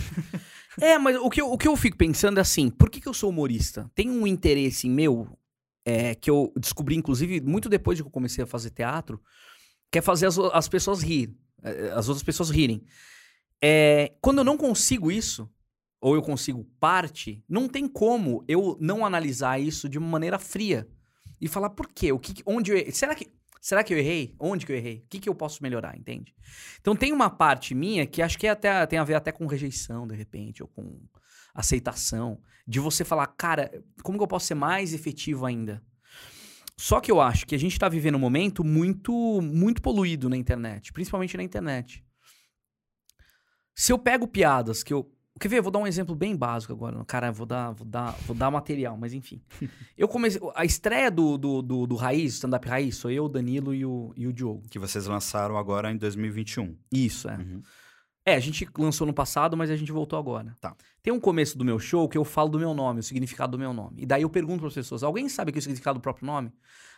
é, 0.80 0.96
mas 0.96 1.16
o 1.16 1.28
que, 1.28 1.40
eu, 1.40 1.50
o 1.52 1.58
que 1.58 1.66
eu 1.66 1.76
fico 1.76 1.96
pensando 1.96 2.38
é 2.38 2.40
assim: 2.40 2.70
por 2.70 2.88
que, 2.88 3.00
que 3.00 3.08
eu 3.08 3.14
sou 3.14 3.30
humorista? 3.30 3.90
Tem 3.94 4.08
um 4.08 4.26
interesse 4.26 4.88
meu, 4.88 5.28
é, 5.84 6.14
que 6.14 6.30
eu 6.30 6.52
descobri, 6.56 6.94
inclusive, 6.94 7.40
muito 7.40 7.68
depois 7.68 7.96
de 7.96 8.04
que 8.04 8.08
eu 8.08 8.12
comecei 8.12 8.44
a 8.44 8.46
fazer 8.46 8.70
teatro 8.70 9.20
quer 9.94 10.02
fazer 10.02 10.26
as, 10.26 10.36
as 10.38 10.68
pessoas 10.68 11.02
rir, 11.02 11.32
eh, 11.62 11.92
as 11.94 12.08
outras 12.08 12.24
pessoas 12.24 12.50
rirem. 12.50 12.82
É, 13.66 14.12
quando 14.20 14.38
eu 14.38 14.44
não 14.44 14.58
consigo 14.58 15.10
isso, 15.10 15.50
ou 15.98 16.14
eu 16.14 16.20
consigo 16.20 16.64
parte, 16.78 17.42
não 17.48 17.66
tem 17.66 17.88
como 17.88 18.44
eu 18.46 18.76
não 18.78 19.06
analisar 19.06 19.58
isso 19.58 19.88
de 19.88 19.96
uma 19.96 20.06
maneira 20.06 20.38
fria 20.38 20.86
e 21.40 21.48
falar 21.48 21.70
por 21.70 21.88
quê, 21.88 22.12
o 22.12 22.18
que, 22.18 22.42
onde 22.44 22.72
eu, 22.72 22.92
será 22.92 23.14
que 23.14 23.32
será 23.62 23.82
que 23.82 23.94
eu 23.94 23.98
errei? 23.98 24.34
Onde 24.38 24.66
que 24.66 24.72
eu 24.72 24.76
errei? 24.76 24.98
O 24.98 25.08
que, 25.08 25.18
que 25.18 25.30
eu 25.30 25.34
posso 25.34 25.62
melhorar, 25.62 25.96
entende? 25.96 26.34
Então 26.78 26.94
tem 26.94 27.10
uma 27.10 27.30
parte 27.30 27.74
minha 27.74 28.06
que 28.06 28.20
acho 28.20 28.38
que 28.38 28.46
é 28.46 28.50
até, 28.50 28.84
tem 28.84 28.98
a 28.98 29.04
ver 29.04 29.14
até 29.14 29.32
com 29.32 29.46
rejeição, 29.46 30.06
de 30.06 30.14
repente, 30.14 30.62
ou 30.62 30.68
com 30.68 31.00
aceitação, 31.54 32.38
de 32.68 32.78
você 32.78 33.02
falar, 33.02 33.28
cara, 33.28 33.82
como 34.02 34.18
que 34.18 34.24
eu 34.24 34.28
posso 34.28 34.46
ser 34.46 34.54
mais 34.54 34.92
efetivo 34.92 35.46
ainda? 35.46 35.82
Só 36.76 37.00
que 37.00 37.10
eu 37.10 37.18
acho 37.18 37.46
que 37.46 37.54
a 37.54 37.58
gente 37.58 37.72
está 37.72 37.88
vivendo 37.88 38.16
um 38.16 38.18
momento 38.18 38.62
muito, 38.62 39.40
muito 39.40 39.80
poluído 39.80 40.28
na 40.28 40.36
internet, 40.36 40.92
principalmente 40.92 41.34
na 41.34 41.42
internet. 41.42 42.04
Se 43.74 43.92
eu 43.92 43.98
pego 43.98 44.26
piadas 44.26 44.82
que 44.82 44.92
eu. 44.92 45.10
Quer 45.40 45.48
ver? 45.48 45.58
Eu 45.58 45.64
vou 45.64 45.72
dar 45.72 45.80
um 45.80 45.86
exemplo 45.86 46.14
bem 46.14 46.36
básico 46.36 46.72
agora. 46.72 47.04
Cara, 47.06 47.32
vou 47.32 47.44
dar, 47.44 47.72
vou 47.72 47.84
dar, 47.84 48.12
vou 48.24 48.36
dar 48.36 48.50
material, 48.52 48.96
mas 48.96 49.12
enfim. 49.12 49.42
eu 49.98 50.06
comecei. 50.06 50.40
A 50.54 50.64
estreia 50.64 51.10
do, 51.10 51.36
do, 51.36 51.60
do, 51.60 51.86
do 51.88 51.96
Raiz, 51.96 52.34
stand-up 52.34 52.68
Raiz, 52.68 52.96
sou 52.96 53.10
eu, 53.10 53.24
o 53.24 53.28
Danilo 53.28 53.74
e 53.74 53.84
o, 53.84 54.12
e 54.16 54.28
o 54.28 54.32
Diogo. 54.32 54.68
Que 54.68 54.78
vocês 54.78 55.06
lançaram 55.06 55.58
agora 55.58 55.90
em 55.90 55.96
2021. 55.96 56.76
Isso, 56.92 57.28
é. 57.28 57.36
Uhum. 57.36 57.62
É, 58.26 58.36
a 58.36 58.40
gente 58.40 58.66
lançou 58.78 59.06
no 59.06 59.12
passado, 59.12 59.56
mas 59.56 59.70
a 59.70 59.76
gente 59.76 59.92
voltou 59.92 60.18
agora. 60.18 60.56
Tá. 60.58 60.74
Tem 61.02 61.12
um 61.12 61.20
começo 61.20 61.58
do 61.58 61.64
meu 61.64 61.78
show 61.78 62.08
que 62.08 62.16
eu 62.16 62.24
falo 62.24 62.48
do 62.48 62.58
meu 62.58 62.72
nome, 62.72 63.00
o 63.00 63.02
significado 63.02 63.52
do 63.52 63.58
meu 63.58 63.74
nome. 63.74 64.02
E 64.02 64.06
daí 64.06 64.22
eu 64.22 64.30
pergunto 64.30 64.60
para 64.60 64.68
as 64.68 64.74
pessoas: 64.74 65.02
alguém 65.02 65.28
sabe 65.28 65.52
que 65.52 65.58
é 65.58 65.60
o 65.60 65.62
significado 65.62 65.98
do 65.98 66.02
próprio 66.02 66.26
nome? 66.26 66.50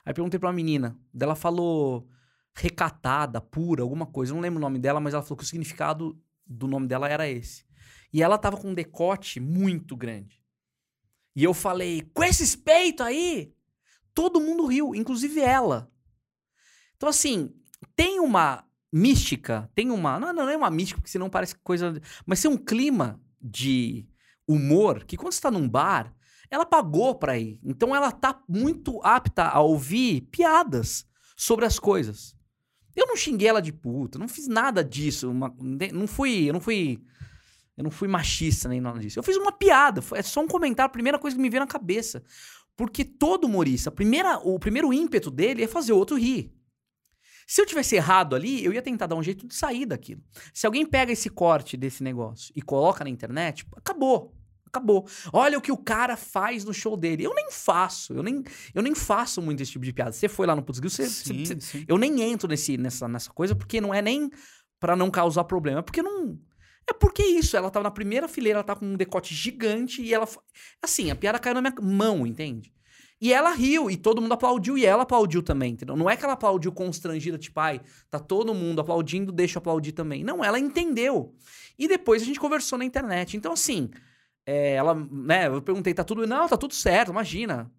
Aí 0.04 0.14
perguntei 0.14 0.38
pra 0.38 0.48
uma 0.48 0.54
menina. 0.54 0.96
Dela 1.12 1.34
falou 1.34 2.06
recatada, 2.54 3.40
pura, 3.40 3.82
alguma 3.82 4.06
coisa. 4.06 4.32
Eu 4.32 4.36
não 4.36 4.42
lembro 4.42 4.58
o 4.58 4.62
nome 4.62 4.78
dela, 4.78 5.00
mas 5.00 5.14
ela 5.14 5.22
falou 5.22 5.36
que 5.36 5.42
o 5.42 5.46
significado 5.46 6.16
do 6.46 6.66
nome 6.68 6.86
dela 6.86 7.08
era 7.08 7.28
esse. 7.28 7.64
E 8.12 8.22
ela 8.22 8.38
tava 8.38 8.56
com 8.56 8.70
um 8.70 8.74
decote 8.74 9.40
muito 9.40 9.96
grande. 9.96 10.42
E 11.34 11.44
eu 11.44 11.52
falei: 11.52 12.02
com 12.14 12.24
esses 12.24 12.54
peitos 12.54 13.04
aí? 13.04 13.52
Todo 14.14 14.40
mundo 14.40 14.66
riu, 14.66 14.94
inclusive 14.94 15.40
ela. 15.40 15.90
Então, 16.96 17.08
assim, 17.08 17.54
tem 17.94 18.20
uma 18.20 18.64
mística, 18.92 19.70
tem 19.74 19.90
uma. 19.90 20.18
Não, 20.18 20.32
não 20.32 20.48
é 20.48 20.56
uma 20.56 20.70
mística, 20.70 21.00
porque 21.00 21.10
senão 21.10 21.28
parece 21.28 21.54
coisa. 21.56 22.00
Mas 22.24 22.40
tem 22.40 22.50
um 22.50 22.56
clima 22.56 23.20
de 23.40 24.08
humor 24.46 25.04
que 25.04 25.16
quando 25.16 25.32
você 25.32 25.40
tá 25.40 25.50
num 25.50 25.68
bar, 25.68 26.14
ela 26.50 26.64
pagou 26.64 27.14
pra 27.14 27.38
ir. 27.38 27.60
Então 27.62 27.94
ela 27.94 28.12
tá 28.12 28.42
muito 28.48 29.00
apta 29.02 29.44
a 29.44 29.60
ouvir 29.60 30.22
piadas 30.30 31.06
sobre 31.36 31.66
as 31.66 31.78
coisas. 31.78 32.35
Eu 32.96 33.06
não 33.06 33.16
xinguei 33.16 33.48
ela 33.48 33.60
de 33.60 33.72
puta, 33.72 34.18
não 34.18 34.26
fiz 34.26 34.48
nada 34.48 34.82
disso. 34.82 35.30
Uma, 35.30 35.54
não 35.92 36.06
fui. 36.06 36.48
Eu 36.48 36.54
não 36.54 36.60
fui. 36.60 36.98
Eu 37.76 37.84
não 37.84 37.90
fui 37.90 38.08
machista 38.08 38.68
nem 38.68 38.80
nada 38.80 38.98
disso. 38.98 39.18
Eu 39.18 39.22
fiz 39.22 39.36
uma 39.36 39.52
piada. 39.52 40.02
É 40.14 40.22
só 40.22 40.40
um 40.40 40.48
comentário, 40.48 40.88
a 40.88 40.92
primeira 40.92 41.18
coisa 41.18 41.36
que 41.36 41.42
me 41.42 41.50
veio 41.50 41.60
na 41.60 41.66
cabeça. 41.66 42.24
Porque 42.74 43.04
todo 43.04 43.44
humorista, 43.44 43.90
primeira, 43.90 44.38
o 44.38 44.58
primeiro 44.58 44.92
ímpeto 44.92 45.30
dele 45.30 45.62
é 45.62 45.68
fazer 45.68 45.92
o 45.92 45.98
outro 45.98 46.16
rir. 46.16 46.52
Se 47.46 47.60
eu 47.60 47.66
tivesse 47.66 47.94
errado 47.94 48.34
ali, 48.34 48.64
eu 48.64 48.72
ia 48.72 48.82
tentar 48.82 49.06
dar 49.06 49.14
um 49.14 49.22
jeito 49.22 49.46
de 49.46 49.54
sair 49.54 49.86
daquilo. 49.86 50.20
Se 50.52 50.66
alguém 50.66 50.84
pega 50.84 51.12
esse 51.12 51.30
corte 51.30 51.76
desse 51.76 52.02
negócio 52.02 52.52
e 52.56 52.60
coloca 52.60 53.04
na 53.04 53.10
internet, 53.10 53.64
acabou. 53.76 54.35
Acabou. 54.66 55.06
Olha 55.32 55.56
o 55.56 55.60
que 55.60 55.72
o 55.72 55.76
cara 55.76 56.16
faz 56.16 56.64
no 56.64 56.74
show 56.74 56.96
dele. 56.96 57.24
Eu 57.24 57.34
nem 57.34 57.50
faço. 57.50 58.12
Eu 58.12 58.22
nem, 58.22 58.42
eu 58.74 58.82
nem 58.82 58.94
faço 58.94 59.40
muito 59.40 59.62
esse 59.62 59.72
tipo 59.72 59.84
de 59.84 59.92
piada. 59.92 60.12
Você 60.12 60.28
foi 60.28 60.46
lá 60.46 60.54
no 60.56 60.62
Putz 60.62 60.80
você, 60.80 61.08
Sim, 61.08 61.44
você- 61.44 61.60
sim. 61.60 61.84
eu 61.88 61.96
nem 61.96 62.20
entro 62.22 62.48
nesse, 62.48 62.76
nessa, 62.76 63.06
nessa 63.08 63.30
coisa 63.30 63.54
porque 63.54 63.80
não 63.80 63.94
é 63.94 64.02
nem 64.02 64.30
pra 64.80 64.94
não 64.96 65.10
causar 65.10 65.44
problema. 65.44 65.78
É 65.78 65.82
porque 65.82 66.02
não. 66.02 66.38
É 66.88 66.92
porque 66.92 67.22
isso. 67.22 67.56
Ela 67.56 67.70
tava 67.70 67.84
na 67.84 67.90
primeira 67.90 68.28
fileira, 68.28 68.58
ela 68.58 68.64
tava 68.64 68.80
com 68.80 68.86
um 68.86 68.96
decote 68.96 69.34
gigante 69.34 70.02
e 70.02 70.12
ela. 70.12 70.28
Assim, 70.82 71.10
a 71.10 71.16
piada 71.16 71.38
caiu 71.38 71.54
na 71.54 71.60
minha 71.62 71.74
mão, 71.80 72.26
entende? 72.26 72.72
E 73.18 73.32
ela 73.32 73.50
riu, 73.54 73.90
e 73.90 73.96
todo 73.96 74.20
mundo 74.20 74.32
aplaudiu, 74.32 74.76
e 74.76 74.84
ela 74.84 75.04
aplaudiu 75.04 75.42
também, 75.42 75.72
entendeu? 75.72 75.96
Não 75.96 76.08
é 76.10 76.14
que 76.18 76.22
ela 76.22 76.34
aplaudiu 76.34 76.70
constrangida, 76.70 77.38
tipo, 77.38 77.58
ai, 77.58 77.80
tá 78.10 78.18
todo 78.18 78.52
mundo 78.52 78.78
aplaudindo, 78.78 79.32
deixa 79.32 79.56
eu 79.56 79.60
aplaudir 79.60 79.92
também. 79.92 80.22
Não, 80.22 80.44
ela 80.44 80.58
entendeu. 80.58 81.34
E 81.78 81.88
depois 81.88 82.20
a 82.20 82.26
gente 82.26 82.38
conversou 82.38 82.78
na 82.78 82.84
internet. 82.84 83.34
Então, 83.34 83.52
assim, 83.52 83.88
é, 84.46 84.74
ela, 84.74 84.94
né, 84.94 85.48
eu 85.48 85.60
perguntei, 85.60 85.92
tá 85.92 86.04
tudo. 86.04 86.26
Não, 86.26 86.48
tá 86.48 86.56
tudo 86.56 86.72
certo, 86.74 87.10
imagina. 87.10 87.70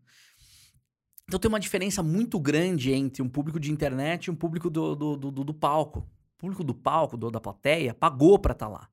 Então 1.28 1.40
tem 1.40 1.50
uma 1.50 1.60
diferença 1.60 2.02
muito 2.04 2.40
grande 2.40 2.92
entre 2.94 3.22
um 3.22 3.30
público 3.30 3.60
de 3.60 3.72
internet 3.72 4.26
e 4.26 4.32
um 4.32 4.36
público 4.36 4.70
do, 4.70 4.96
do, 4.96 5.16
do, 5.18 5.32
do- 5.44 5.54
palco. 5.54 6.00
O 6.36 6.40
público 6.40 6.64
do 6.64 6.74
palco, 6.74 7.18
do- 7.18 7.32
da 7.32 7.40
plateia, 7.42 7.94
pagou 7.94 8.38
pra 8.40 8.54
estar 8.54 8.68
lá. 8.68 8.88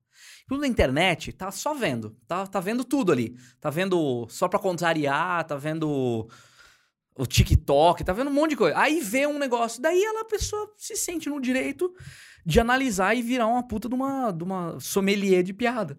O 0.45 0.49
público 0.49 0.63
da 0.63 0.69
internet 0.69 1.33
tá 1.33 1.51
só 1.51 1.75
vendo. 1.75 2.17
Tá, 2.27 2.47
tá 2.47 2.59
vendo 2.61 2.85
tudo 2.85 3.13
ali. 3.13 3.37
Tá 3.61 3.71
vendo 3.71 4.27
só 4.29 4.49
pra 4.49 4.59
contrariar, 4.59 5.45
tá 5.45 5.57
vendo 5.57 6.29
o 7.17 7.27
TikTok, 7.27 8.03
tá 8.03 8.13
vendo 8.13 8.29
um 8.31 8.35
monte 8.35 8.51
de 8.51 8.57
coisa. 8.57 8.77
Aí 8.79 9.01
vê 9.01 9.27
um 9.27 9.39
negócio, 9.39 9.81
daí 9.81 10.03
ela, 10.03 10.23
a 10.23 10.25
pessoa 10.25 10.73
se 10.77 10.97
sente 10.97 11.29
no 11.29 11.41
direito 11.41 11.95
de 12.45 12.59
analisar 12.59 13.15
e 13.15 13.23
virar 13.23 13.47
uma 13.47 13.63
puta 13.67 13.89
de 13.89 13.95
uma, 13.95 14.33
de 14.33 14.43
uma 14.43 14.81
sommelier 14.81 15.43
de 15.45 15.53
piada. 15.53 15.97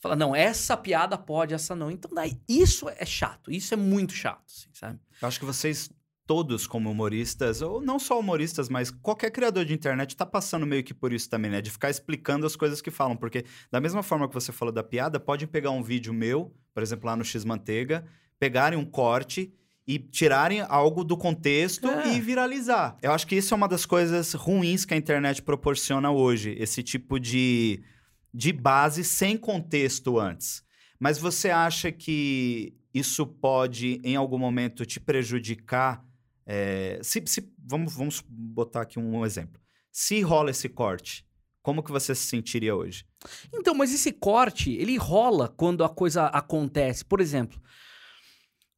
Fala, 0.00 0.14
não, 0.14 0.34
essa 0.34 0.76
piada 0.76 1.18
pode, 1.18 1.54
essa 1.54 1.74
não. 1.74 1.90
Então, 1.90 2.10
daí, 2.14 2.38
isso 2.48 2.88
é 2.88 3.04
chato. 3.04 3.50
Isso 3.50 3.74
é 3.74 3.76
muito 3.76 4.12
chato, 4.12 4.44
assim, 4.46 4.68
sabe? 4.72 4.98
Eu 5.20 5.26
acho 5.28 5.38
que 5.40 5.44
vocês 5.44 5.90
todos 6.24 6.66
como 6.66 6.90
humoristas, 6.90 7.62
ou 7.62 7.80
não 7.80 7.98
só 7.98 8.20
humoristas, 8.20 8.68
mas 8.68 8.90
qualquer 8.90 9.30
criador 9.30 9.64
de 9.64 9.72
internet 9.72 10.14
tá 10.14 10.26
passando 10.26 10.66
meio 10.66 10.84
que 10.84 10.92
por 10.92 11.10
isso 11.10 11.28
também, 11.28 11.50
né? 11.50 11.62
De 11.62 11.70
ficar 11.70 11.88
explicando 11.88 12.46
as 12.46 12.54
coisas 12.54 12.82
que 12.82 12.90
falam, 12.90 13.16
porque 13.16 13.44
da 13.70 13.80
mesma 13.80 14.02
forma 14.02 14.28
que 14.28 14.34
você 14.34 14.52
falou 14.52 14.70
da 14.70 14.82
piada, 14.84 15.18
podem 15.18 15.48
pegar 15.48 15.70
um 15.70 15.82
vídeo 15.82 16.12
meu, 16.12 16.54
por 16.74 16.82
exemplo, 16.82 17.06
lá 17.06 17.16
no 17.16 17.24
X 17.24 17.44
Manteiga, 17.46 18.04
pegarem 18.38 18.78
um 18.78 18.84
corte 18.84 19.50
e 19.86 19.98
tirarem 19.98 20.60
algo 20.68 21.02
do 21.02 21.16
contexto 21.16 21.88
É. 21.88 22.12
e 22.14 22.20
viralizar. 22.20 22.98
Eu 23.00 23.12
acho 23.12 23.26
que 23.26 23.34
isso 23.34 23.54
é 23.54 23.56
uma 23.56 23.66
das 23.66 23.86
coisas 23.86 24.34
ruins 24.34 24.84
que 24.84 24.92
a 24.92 24.98
internet 24.98 25.40
proporciona 25.40 26.10
hoje, 26.10 26.54
esse 26.58 26.82
tipo 26.82 27.18
de, 27.18 27.82
de 28.32 28.52
base 28.52 29.02
sem 29.04 29.36
contexto 29.36 30.18
antes. 30.18 30.62
Mas 30.98 31.18
você 31.18 31.50
acha 31.50 31.90
que 31.92 32.74
isso 32.92 33.26
pode, 33.26 34.00
em 34.02 34.16
algum 34.16 34.38
momento, 34.38 34.84
te 34.84 34.98
prejudicar? 34.98 36.04
É, 36.46 36.98
se, 37.02 37.22
se- 37.26 37.52
vamos, 37.58 37.94
vamos 37.94 38.24
botar 38.28 38.82
aqui 38.82 38.98
um 38.98 39.24
exemplo. 39.24 39.60
Se 39.92 40.20
rola 40.22 40.50
esse 40.50 40.68
corte, 40.68 41.26
como 41.62 41.82
que 41.82 41.92
você 41.92 42.14
se 42.14 42.26
sentiria 42.26 42.74
hoje? 42.74 43.04
Então, 43.52 43.74
mas 43.74 43.92
esse 43.92 44.12
corte, 44.12 44.72
ele 44.72 44.96
rola 44.96 45.48
quando 45.48 45.84
a 45.84 45.88
coisa 45.88 46.26
acontece. 46.26 47.04
Por 47.04 47.20
exemplo, 47.20 47.60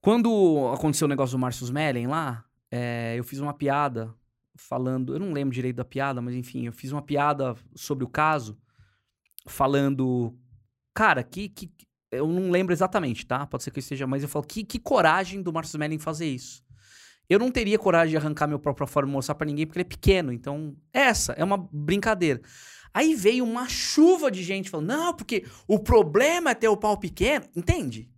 quando 0.01 0.71
aconteceu 0.75 1.07
o 1.07 1.09
negócio 1.09 1.37
do 1.37 1.41
Marcius 1.41 1.71
Mellen 1.71 2.07
lá, 2.07 2.45
é, 2.71 3.15
eu 3.17 3.25
fiz 3.25 3.39
uma 3.39 3.53
piada 3.55 4.15
falando. 4.57 5.15
Eu 5.15 5.21
não 5.21 5.33
lembro 5.33 5.55
direito 5.55 5.77
da 5.77 5.85
piada, 5.85 6.21
mas 6.21 6.35
enfim, 6.35 6.67
eu 6.67 6.73
fiz 6.73 6.91
uma 6.93 7.03
piada 7.03 7.55
sobre 7.75 8.05
o 8.05 8.09
caso, 8.09 8.59
falando. 9.51 10.35
Cara, 10.95 11.23
que. 11.23 11.49
que 11.49 11.71
eu 12.13 12.27
não 12.27 12.51
lembro 12.51 12.73
exatamente, 12.73 13.25
tá? 13.25 13.47
Pode 13.47 13.63
ser 13.63 13.71
que 13.71 13.79
eu 13.79 13.83
esteja, 13.83 14.07
mas 14.07 14.23
eu 14.23 14.29
falo, 14.29 14.45
que, 14.45 14.65
que 14.65 14.81
coragem 14.81 15.41
do 15.41 15.53
Marcius 15.53 15.79
Mellen 15.79 15.99
fazer 15.99 16.27
isso. 16.27 16.65
Eu 17.29 17.39
não 17.39 17.51
teria 17.53 17.79
coragem 17.79 18.11
de 18.11 18.17
arrancar 18.17 18.49
meu 18.49 18.59
próprio 18.59 18.87
fora 18.89 19.07
e 19.07 19.11
mostrar 19.11 19.37
pra 19.37 19.47
ninguém 19.47 19.65
porque 19.65 19.79
ele 19.79 19.87
é 19.87 19.89
pequeno. 19.89 20.33
Então, 20.33 20.77
essa 20.93 21.33
é 21.35 21.45
uma 21.45 21.57
brincadeira. 21.71 22.41
Aí 22.93 23.15
veio 23.15 23.45
uma 23.45 23.69
chuva 23.69 24.31
de 24.31 24.43
gente 24.43 24.69
falando: 24.69 24.89
não, 24.89 25.15
porque 25.15 25.47
o 25.69 25.79
problema 25.79 26.51
é 26.51 26.55
ter 26.55 26.69
o 26.69 26.77
pau 26.77 26.99
pequeno. 26.99 27.47
Entende? 27.55 28.11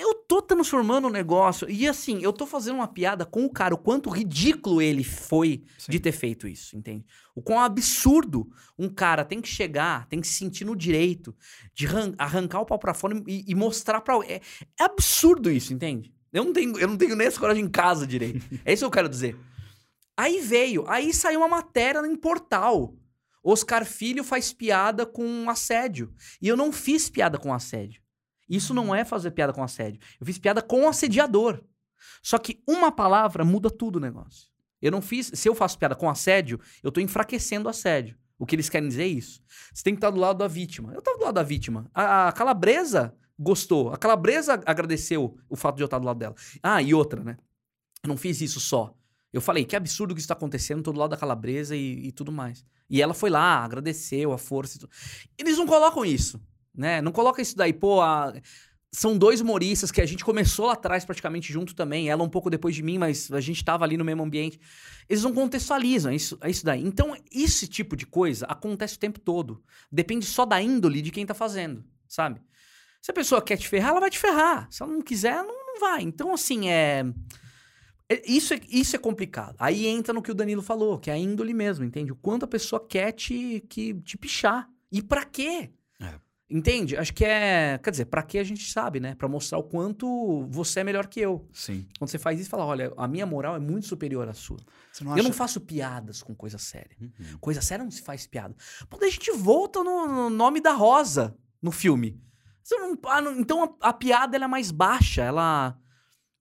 Eu 0.00 0.14
tô 0.14 0.40
transformando 0.40 1.06
o 1.08 1.10
negócio. 1.10 1.68
E 1.68 1.86
assim, 1.86 2.20
eu 2.22 2.32
tô 2.32 2.46
fazendo 2.46 2.76
uma 2.76 2.88
piada 2.88 3.26
com 3.26 3.44
o 3.44 3.50
cara, 3.52 3.74
o 3.74 3.78
quanto 3.78 4.08
ridículo 4.08 4.80
ele 4.80 5.04
foi 5.04 5.62
Sim. 5.78 5.92
de 5.92 6.00
ter 6.00 6.12
feito 6.12 6.48
isso, 6.48 6.76
entende? 6.76 7.04
O 7.34 7.42
quão 7.42 7.60
absurdo 7.60 8.48
um 8.78 8.88
cara 8.88 9.24
tem 9.24 9.40
que 9.40 9.48
chegar, 9.48 10.06
tem 10.06 10.20
que 10.20 10.26
se 10.26 10.34
sentir 10.34 10.64
no 10.64 10.74
direito 10.74 11.34
de 11.74 11.86
arran- 11.86 12.14
arrancar 12.16 12.60
o 12.60 12.66
pau 12.66 12.78
pra 12.78 12.94
fora 12.94 13.20
e, 13.26 13.44
e 13.46 13.54
mostrar 13.54 14.00
pra. 14.00 14.14
É, 14.26 14.40
é 14.78 14.84
absurdo 14.84 15.50
isso, 15.50 15.72
entende? 15.74 16.12
Eu 16.32 16.44
não, 16.44 16.52
tenho, 16.52 16.78
eu 16.78 16.88
não 16.88 16.96
tenho 16.96 17.16
nem 17.16 17.26
essa 17.26 17.38
coragem 17.40 17.64
em 17.64 17.68
casa 17.70 18.06
direito. 18.06 18.44
É 18.64 18.72
isso 18.72 18.80
que 18.82 18.86
eu 18.86 18.90
quero 18.90 19.08
dizer. 19.08 19.36
Aí 20.16 20.40
veio, 20.40 20.84
aí 20.88 21.12
saiu 21.12 21.40
uma 21.40 21.48
matéria 21.48 22.06
em 22.06 22.16
portal. 22.16 22.94
Oscar 23.42 23.84
Filho 23.86 24.22
faz 24.22 24.52
piada 24.52 25.04
com 25.06 25.48
assédio. 25.48 26.12
E 26.42 26.46
eu 26.48 26.56
não 26.56 26.70
fiz 26.70 27.08
piada 27.08 27.38
com 27.38 27.52
assédio. 27.54 28.00
Isso 28.50 28.74
não 28.74 28.92
é 28.92 29.04
fazer 29.04 29.30
piada 29.30 29.52
com 29.52 29.62
assédio. 29.62 30.00
Eu 30.20 30.26
fiz 30.26 30.36
piada 30.36 30.60
com 30.60 30.88
assediador. 30.88 31.62
Só 32.20 32.36
que 32.36 32.60
uma 32.66 32.90
palavra 32.90 33.44
muda 33.44 33.70
tudo 33.70 33.96
o 33.96 34.00
negócio. 34.00 34.48
Eu 34.82 34.90
não 34.90 35.00
fiz. 35.00 35.30
Se 35.32 35.48
eu 35.48 35.54
faço 35.54 35.78
piada 35.78 35.94
com 35.94 36.10
assédio, 36.10 36.58
eu 36.82 36.90
tô 36.90 37.00
enfraquecendo 37.00 37.66
o 37.66 37.70
assédio. 37.70 38.18
O 38.36 38.44
que 38.44 38.56
eles 38.56 38.68
querem 38.68 38.88
dizer 38.88 39.04
é 39.04 39.06
isso. 39.06 39.40
Você 39.72 39.84
tem 39.84 39.94
que 39.94 39.98
estar 39.98 40.10
do 40.10 40.18
lado 40.18 40.38
da 40.38 40.48
vítima. 40.48 40.92
Eu 40.92 41.00
tava 41.00 41.18
do 41.18 41.24
lado 41.24 41.34
da 41.34 41.42
vítima. 41.42 41.88
A, 41.94 42.28
a 42.28 42.32
calabresa 42.32 43.14
gostou. 43.38 43.92
A 43.92 43.96
calabresa 43.96 44.60
agradeceu 44.66 45.36
o 45.48 45.54
fato 45.54 45.76
de 45.76 45.82
eu 45.82 45.86
estar 45.86 45.98
do 45.98 46.06
lado 46.06 46.18
dela. 46.18 46.34
Ah, 46.62 46.82
e 46.82 46.92
outra, 46.92 47.22
né? 47.22 47.36
Eu 48.02 48.08
não 48.08 48.16
fiz 48.16 48.40
isso 48.40 48.58
só. 48.58 48.94
Eu 49.32 49.40
falei, 49.40 49.64
que 49.64 49.76
absurdo 49.76 50.14
que 50.14 50.20
isso 50.20 50.28
tá 50.28 50.34
acontecendo, 50.34 50.82
tô 50.82 50.92
do 50.92 50.98
lado 50.98 51.10
da 51.10 51.16
calabresa 51.16 51.76
e, 51.76 52.08
e 52.08 52.12
tudo 52.12 52.32
mais. 52.32 52.64
E 52.88 53.00
ela 53.00 53.14
foi 53.14 53.30
lá, 53.30 53.62
agradeceu 53.62 54.32
a 54.32 54.38
força. 54.38 54.88
Eles 55.38 55.56
não 55.56 55.66
colocam 55.66 56.04
isso, 56.04 56.40
né? 56.74 57.00
Não 57.00 57.12
colocam 57.12 57.42
isso 57.42 57.56
daí, 57.56 57.72
pô, 57.72 58.00
a- 58.00 58.32
são 58.92 59.16
dois 59.16 59.40
humoristas 59.40 59.92
que 59.92 60.00
a 60.00 60.06
gente 60.06 60.24
começou 60.24 60.66
lá 60.66 60.72
atrás 60.72 61.04
praticamente 61.04 61.52
junto 61.52 61.74
também. 61.76 62.08
Ela 62.10 62.24
um 62.24 62.28
pouco 62.28 62.50
depois 62.50 62.74
de 62.74 62.82
mim, 62.82 62.98
mas 62.98 63.30
a 63.30 63.40
gente 63.40 63.64
tava 63.64 63.84
ali 63.84 63.96
no 63.96 64.04
mesmo 64.04 64.22
ambiente. 64.24 64.58
Eles 65.08 65.22
não 65.22 65.32
contextualizam 65.32 66.12
isso, 66.12 66.36
é 66.40 66.50
isso 66.50 66.64
daí. 66.64 66.82
Então, 66.84 67.16
esse 67.30 67.68
tipo 67.68 67.94
de 67.96 68.04
coisa 68.04 68.46
acontece 68.46 68.96
o 68.96 68.98
tempo 68.98 69.20
todo. 69.20 69.62
Depende 69.92 70.26
só 70.26 70.44
da 70.44 70.60
índole 70.60 71.00
de 71.02 71.12
quem 71.12 71.24
tá 71.24 71.34
fazendo, 71.34 71.84
sabe? 72.08 72.40
Se 73.00 73.10
a 73.12 73.14
pessoa 73.14 73.40
quer 73.40 73.56
te 73.56 73.68
ferrar, 73.68 73.90
ela 73.90 74.00
vai 74.00 74.10
te 74.10 74.18
ferrar. 74.18 74.66
Se 74.72 74.82
ela 74.82 74.92
não 74.92 75.02
quiser, 75.02 75.36
não, 75.44 75.66
não 75.66 75.80
vai. 75.80 76.02
Então, 76.02 76.34
assim, 76.34 76.68
é... 76.68 77.04
é- 78.08 78.22
Isso 78.26 78.54
é, 78.54 78.60
isso 78.68 78.96
é 78.96 78.98
complicado. 78.98 79.54
Aí 79.58 79.86
entra 79.86 80.12
no 80.12 80.20
que 80.22 80.30
o 80.30 80.34
Danilo 80.34 80.62
falou, 80.62 80.98
que 80.98 81.10
é 81.10 81.14
a 81.14 81.18
índole 81.18 81.54
mesmo, 81.54 81.84
entende? 81.84 82.12
O 82.12 82.16
quanto 82.16 82.44
a 82.44 82.48
pessoa 82.48 82.84
quer 82.84 83.12
te, 83.12 83.64
que, 83.68 83.94
te 84.02 84.18
pichar. 84.18 84.68
E 84.90 85.00
pra 85.00 85.24
quê? 85.24 85.70
Entende? 86.50 86.96
Acho 86.96 87.14
que 87.14 87.24
é. 87.24 87.78
Quer 87.78 87.90
dizer, 87.92 88.06
pra 88.06 88.22
que 88.24 88.36
a 88.36 88.42
gente 88.42 88.68
sabe, 88.72 88.98
né? 88.98 89.14
Pra 89.14 89.28
mostrar 89.28 89.58
o 89.58 89.62
quanto 89.62 90.44
você 90.50 90.80
é 90.80 90.84
melhor 90.84 91.06
que 91.06 91.20
eu. 91.20 91.48
Sim. 91.52 91.86
Quando 91.96 92.10
você 92.10 92.18
faz 92.18 92.40
isso, 92.40 92.50
fala: 92.50 92.64
olha, 92.64 92.92
a 92.96 93.06
minha 93.06 93.24
moral 93.24 93.54
é 93.54 93.60
muito 93.60 93.86
superior 93.86 94.28
à 94.28 94.32
sua. 94.32 94.56
Não 95.00 95.12
Eu 95.12 95.14
acha... 95.14 95.22
não 95.22 95.32
faço 95.32 95.60
piadas 95.60 96.22
com 96.24 96.34
coisa 96.34 96.58
séria. 96.58 96.96
Uhum. 97.00 97.38
Coisa 97.40 97.60
séria 97.60 97.84
não 97.84 97.90
se 97.92 98.02
faz 98.02 98.26
piada. 98.26 98.56
Pô, 98.88 98.98
daí 98.98 99.08
a 99.08 99.12
gente 99.12 99.30
volta 99.30 99.84
no, 99.84 100.08
no 100.08 100.30
nome 100.30 100.60
da 100.60 100.72
Rosa 100.72 101.36
no 101.62 101.70
filme. 101.70 102.20
Não- 102.68 102.98
ah, 103.06 103.20
não- 103.20 103.38
então 103.38 103.76
a, 103.80 103.88
a 103.88 103.92
piada 103.92 104.36
ela 104.36 104.46
é 104.46 104.48
mais 104.48 104.72
baixa, 104.72 105.22
ela. 105.22 105.78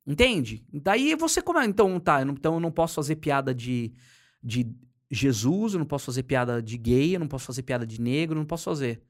Entende? 0.07 0.65
Daí 0.73 1.13
você 1.13 1.39
come. 1.41 1.63
Então 1.67 1.99
tá, 1.99 2.21
eu 2.21 2.25
não- 2.25 2.33
então 2.33 2.55
eu 2.55 2.59
não 2.59 2.71
posso 2.71 2.95
fazer 2.95 3.15
piada 3.17 3.53
de, 3.53 3.93
de 4.43 4.65
Jesus, 5.11 5.73
eu 5.73 5.79
não 5.79 5.85
posso 5.85 6.05
fazer 6.05 6.23
piada 6.23 6.61
de 6.63 6.77
gay, 6.79 7.15
eu 7.15 7.19
não 7.19 7.27
posso 7.27 7.45
fazer 7.45 7.61
piada 7.61 7.85
de 7.85 8.01
negro, 8.01 8.35
eu 8.35 8.39
não 8.39 8.45
posso 8.47 8.63
fazer. 8.63 9.03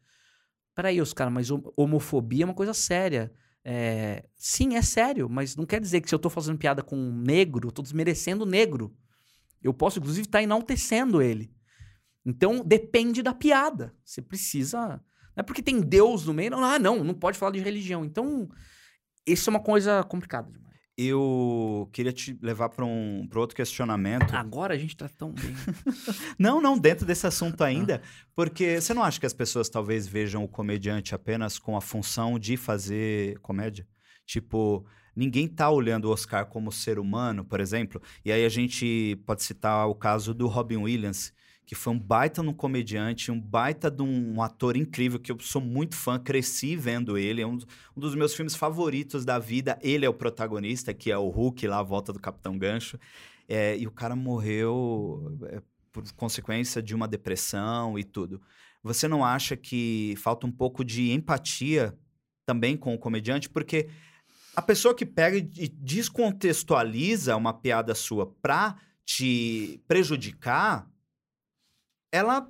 Peraí, 0.80 1.02
os 1.02 1.12
caras, 1.12 1.34
mas 1.34 1.52
hom- 1.52 1.74
homofobia 1.76 2.44
é 2.44 2.46
uma 2.46 2.54
coisa 2.54 2.74
séria. 2.74 3.34
É, 3.66 4.24
sim, 4.38 4.78
é 4.78 4.82
sério, 4.82 5.28
mas 5.30 5.58
não 5.58 5.66
quer 5.66 5.82
dizer 5.82 6.00
que 6.00 6.08
se 6.08 6.16
eu 6.16 6.20
tô 6.20 6.30
fazendo 6.30 6.58
piada 6.58 6.82
com 6.82 6.96
um 6.96 7.12
negro, 7.12 7.68
eu 7.68 7.72
tô 7.74 7.82
desmerecendo 7.82 8.46
o 8.46 8.48
negro. 8.48 8.96
Eu 9.62 9.74
posso, 9.74 10.00
inclusive, 10.00 10.26
estar 10.26 10.42
enaltecendo 10.42 11.22
ele. 11.22 11.54
Então, 12.26 12.64
depende 12.66 13.22
da 13.22 13.34
piada. 13.34 13.94
Você 14.06 14.22
precisa. 14.22 14.80
Não 15.36 15.42
é 15.42 15.44
porque 15.44 15.62
tem 15.62 15.82
Deus 15.82 16.26
no 16.26 16.34
meio. 16.34 16.52
Não, 16.52 16.64
ah, 16.64 16.80
não, 16.80 17.04
não 17.04 17.14
pode 17.14 17.38
falar 17.38 17.52
de 17.52 17.60
religião. 17.60 18.06
Então, 18.06 18.48
isso 19.28 19.50
é 19.50 19.52
uma 19.52 19.60
coisa 19.62 20.02
complicada 20.06 20.50
demais. 20.50 20.69
Eu 21.02 21.90
queria 21.94 22.12
te 22.12 22.38
levar 22.42 22.68
para 22.68 22.84
um 22.84 23.26
pra 23.30 23.40
outro 23.40 23.56
questionamento. 23.56 24.36
Agora 24.36 24.74
a 24.74 24.78
gente 24.78 24.98
tá 24.98 25.08
tão 25.08 25.32
bem. 25.32 25.56
Não, 26.38 26.60
não, 26.60 26.78
dentro 26.78 27.06
desse 27.06 27.26
assunto 27.26 27.64
ainda, 27.64 28.02
porque 28.36 28.82
você 28.82 28.94
não 28.94 29.02
acha 29.02 29.18
que 29.18 29.26
as 29.26 29.34
pessoas 29.34 29.70
talvez 29.70 30.06
vejam 30.08 30.44
o 30.44 30.48
comediante 30.48 31.16
apenas 31.16 31.58
com 31.58 31.78
a 31.78 31.82
função 31.82 32.38
de 32.38 32.58
fazer 32.58 33.40
comédia? 33.40 33.88
Tipo, 34.26 34.86
ninguém 35.16 35.48
tá 35.48 35.70
olhando 35.70 36.06
o 36.06 36.12
Oscar 36.12 36.46
como 36.46 36.70
ser 36.70 37.00
humano, 37.00 37.46
por 37.46 37.62
exemplo, 37.62 38.02
e 38.26 38.32
aí 38.32 38.44
a 38.44 38.50
gente 38.50 39.16
pode 39.26 39.44
citar 39.44 39.88
o 39.88 39.96
caso 39.96 40.34
do 40.34 40.48
Robin 40.48 40.78
Williams, 40.78 41.32
que 41.70 41.76
foi 41.76 41.94
um 41.94 42.00
baita 42.00 42.42
no 42.42 42.52
comediante, 42.52 43.30
um 43.30 43.40
baita 43.40 43.92
de 43.92 44.02
um 44.02 44.42
ator 44.42 44.76
incrível, 44.76 45.20
que 45.20 45.32
eu 45.32 45.38
sou 45.40 45.62
muito 45.62 45.96
fã, 45.96 46.18
cresci 46.18 46.76
vendo 46.76 47.16
ele, 47.16 47.44
é 47.44 47.46
um, 47.46 47.60
um 47.96 48.00
dos 48.00 48.16
meus 48.16 48.34
filmes 48.34 48.56
favoritos 48.56 49.24
da 49.24 49.38
vida, 49.38 49.78
ele 49.80 50.04
é 50.04 50.10
o 50.10 50.14
protagonista, 50.14 50.96
que 50.96 51.12
é 51.12 51.18
o 51.20 51.30
Hulk 51.30 51.68
lá, 51.68 51.78
a 51.78 51.84
volta 51.84 52.12
do 52.12 52.20
Capitão 52.20 52.58
Gancho, 52.58 52.98
é, 53.48 53.78
e 53.78 53.86
o 53.86 53.92
cara 53.92 54.16
morreu 54.16 55.38
é, 55.46 55.62
por 55.92 56.12
consequência 56.14 56.82
de 56.82 56.96
uma 56.96 57.08
depressão 57.08 58.00
e 58.00 58.04
tudo. 58.04 58.42
Você 58.82 59.08
não 59.08 59.24
acha 59.24 59.56
que 59.56 60.16
falta 60.18 60.48
um 60.48 60.52
pouco 60.52 60.84
de 60.84 61.12
empatia 61.12 61.96
também 62.48 62.76
com 62.76 62.96
o 62.96 62.98
comediante? 62.98 63.48
Porque 63.48 63.88
a 64.56 64.62
pessoa 64.64 64.96
que 64.96 65.06
pega 65.06 65.38
e 65.38 65.68
descontextualiza 65.68 67.36
uma 67.36 67.54
piada 67.54 67.94
sua 67.94 68.26
pra 68.42 68.76
te 69.06 69.80
prejudicar, 69.88 70.90
ela 72.12 72.48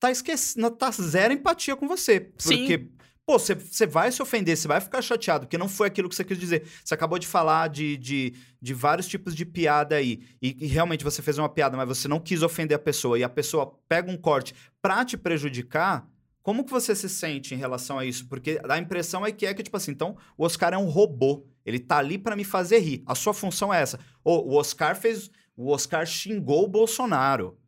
tá 0.00 0.10
esquecendo, 0.10 0.70
tá 0.70 0.90
zero 0.90 1.32
empatia 1.32 1.74
com 1.76 1.88
você. 1.88 2.32
Sim. 2.38 2.58
Porque, 2.58 2.88
pô, 3.26 3.38
você- 3.38 3.86
vai 3.86 4.10
se 4.12 4.22
ofender, 4.22 4.56
você 4.56 4.68
vai 4.68 4.80
ficar 4.80 5.02
chateado, 5.02 5.46
porque 5.46 5.58
não 5.58 5.68
foi 5.68 5.88
aquilo 5.88 6.08
que 6.08 6.14
você 6.14 6.24
quis 6.24 6.38
dizer. 6.38 6.66
Você 6.84 6.94
acabou 6.94 7.18
de 7.18 7.26
falar 7.26 7.68
de, 7.68 7.96
de, 7.96 8.34
de 8.60 8.74
vários 8.74 9.08
tipos 9.08 9.34
de 9.34 9.44
piada 9.44 9.96
aí, 9.96 10.20
e, 10.40 10.56
e 10.64 10.66
realmente 10.66 11.04
você 11.04 11.20
fez 11.20 11.36
uma 11.38 11.48
piada, 11.48 11.76
mas 11.76 11.88
você 11.88 12.06
não 12.08 12.20
quis 12.20 12.42
ofender 12.42 12.76
a 12.76 12.78
pessoa, 12.80 13.18
e 13.18 13.24
a 13.24 13.28
pessoa 13.28 13.78
pega 13.88 14.10
um 14.10 14.16
corte 14.16 14.54
pra 14.80 15.04
te 15.04 15.16
prejudicar. 15.16 16.08
Como 16.42 16.64
que 16.64 16.70
você 16.70 16.94
se 16.94 17.08
sente 17.10 17.54
em 17.54 17.58
relação 17.58 17.98
a 17.98 18.06
isso? 18.06 18.26
Porque 18.26 18.58
a 18.66 18.78
impressão 18.78 19.26
é 19.26 19.30
que 19.30 19.44
é 19.44 19.52
que, 19.52 19.62
tipo 19.62 19.76
assim, 19.76 19.90
então, 19.90 20.16
o 20.36 20.44
Oscar 20.46 20.72
é 20.72 20.78
um 20.78 20.86
robô. 20.88 21.44
Ele 21.66 21.78
tá 21.78 21.98
ali 21.98 22.16
pra 22.16 22.34
me 22.34 22.44
fazer 22.44 22.78
rir. 22.78 23.02
A 23.04 23.14
sua 23.14 23.34
função 23.34 23.74
é 23.74 23.82
essa. 23.82 24.00
O 24.24 24.56
Oscar 24.56 24.96
fez. 24.96 25.30
O 25.54 25.70
Oscar 25.70 26.06
xingou 26.06 26.64
o 26.64 26.68
Bolsonaro. 26.68 27.58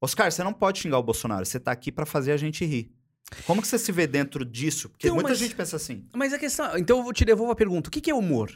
Oscar, 0.00 0.32
você 0.32 0.42
não 0.42 0.52
pode 0.52 0.78
xingar 0.80 0.98
o 0.98 1.02
Bolsonaro. 1.02 1.44
Você 1.44 1.60
tá 1.60 1.70
aqui 1.72 1.92
pra 1.92 2.06
fazer 2.06 2.32
a 2.32 2.36
gente 2.36 2.64
rir. 2.64 2.90
Como 3.46 3.60
que 3.62 3.68
você 3.68 3.78
se 3.78 3.92
vê 3.92 4.06
dentro 4.06 4.44
disso? 4.44 4.88
Porque 4.88 5.06
Então, 5.06 5.14
muita 5.14 5.30
mas- 5.30 5.38
gente 5.38 5.54
pensa 5.54 5.76
assim. 5.76 6.08
Mas 6.14 6.32
a 6.32 6.38
questão. 6.38 6.76
Então 6.78 7.06
eu 7.06 7.12
te 7.12 7.24
devolvo 7.24 7.52
a 7.52 7.56
pergunta: 7.56 7.88
o 7.88 7.92
que, 7.92 8.00
que 8.00 8.10
é 8.10 8.14
humor? 8.14 8.50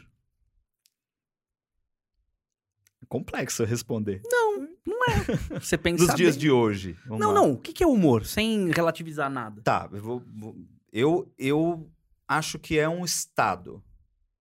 É 3.01 3.05
complexo 3.07 3.63
responder. 3.63 4.21
Você 5.59 5.77
pensa. 5.77 6.05
Nos 6.05 6.15
dias 6.15 6.37
de 6.37 6.49
hoje. 6.51 6.97
Não, 7.05 7.17
lá. 7.17 7.33
não. 7.33 7.51
O 7.53 7.57
que, 7.57 7.73
que 7.73 7.83
é 7.83 7.87
humor? 7.87 8.25
Sem 8.25 8.69
relativizar 8.71 9.29
nada. 9.29 9.61
Tá, 9.61 9.89
eu, 9.91 10.01
vou, 10.01 10.23
vou- 10.35 10.55
eu, 10.91 11.33
eu 11.37 11.89
acho 12.27 12.57
que 12.59 12.77
é 12.79 12.87
um 12.89 13.05
estado, 13.05 13.83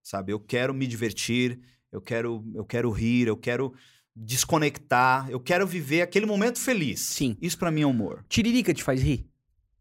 sabe? 0.03 0.33
Eu 0.33 0.41
quero 0.41 0.73
me 0.75 0.87
divertir, 0.87 1.61
eu 1.93 2.01
quero, 2.01 2.45
eu 2.55 2.65
quero 2.65 2.91
rir, 2.91 3.27
eu 3.29 3.37
quero 3.37 3.75
desconectar, 4.17 5.29
eu 5.31 5.41
quero 5.41 5.67
viver 5.67 6.03
aquele 6.03 6.27
momento 6.27 6.59
feliz. 6.61 7.01
Sim. 7.01 7.37
Isso 7.41 7.59
pra 7.59 7.71
mim 7.71 7.83
é 7.83 7.87
humor. 7.87 8.25
Tiririca 8.29 8.73
te 8.73 8.83
faz 8.83 9.03
rir? 9.03 9.29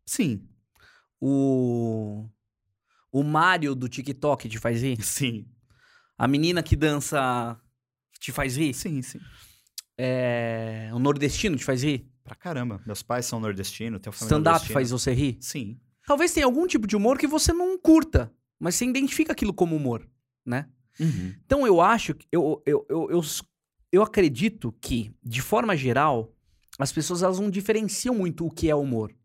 Sim. 0.05 0.47
O. 1.21 2.27
O 3.11 3.23
Mario 3.23 3.75
do 3.75 3.87
TikTok 3.87 4.49
te 4.49 4.57
faz 4.57 4.81
rir? 4.81 5.01
Sim. 5.03 5.45
A 6.17 6.27
menina 6.27 6.63
que 6.63 6.75
dança 6.75 7.59
te 8.19 8.31
faz 8.31 8.57
rir? 8.57 8.73
Sim, 8.73 9.01
sim. 9.01 9.19
É... 9.97 10.89
O 10.93 10.99
nordestino 10.99 11.55
te 11.55 11.63
faz 11.63 11.83
rir? 11.83 12.09
Pra 12.23 12.35
caramba. 12.35 12.81
Meus 12.85 13.03
pais 13.03 13.25
são 13.25 13.39
nordestinos, 13.39 14.01
tenho 14.01 14.13
família 14.13 14.35
Stand-up 14.37 14.73
faz 14.73 14.89
você 14.89 15.13
rir? 15.13 15.37
Sim. 15.41 15.79
Talvez 16.07 16.33
tenha 16.33 16.45
algum 16.45 16.65
tipo 16.65 16.87
de 16.87 16.95
humor 16.95 17.17
que 17.17 17.27
você 17.27 17.53
não 17.53 17.77
curta, 17.77 18.33
mas 18.59 18.75
você 18.75 18.85
identifica 18.85 19.31
aquilo 19.31 19.53
como 19.53 19.75
humor, 19.75 20.07
né? 20.45 20.67
Uhum. 20.99 21.33
Então 21.45 21.67
eu 21.67 21.79
acho, 21.81 22.13
que- 22.15 22.27
eu, 22.31 22.61
eu, 22.65 22.85
eu, 22.89 23.11
eu, 23.11 23.21
eu 23.93 24.01
acredito 24.01 24.73
que, 24.81 25.13
de 25.23 25.39
forma 25.39 25.77
geral, 25.77 26.33
as 26.79 26.91
pessoas 26.91 27.21
elas 27.21 27.39
não 27.39 27.51
diferenciam 27.51 28.15
muito 28.15 28.43
o 28.47 28.49
que 28.51 28.67
é 28.67 28.75
humor. 28.75 29.15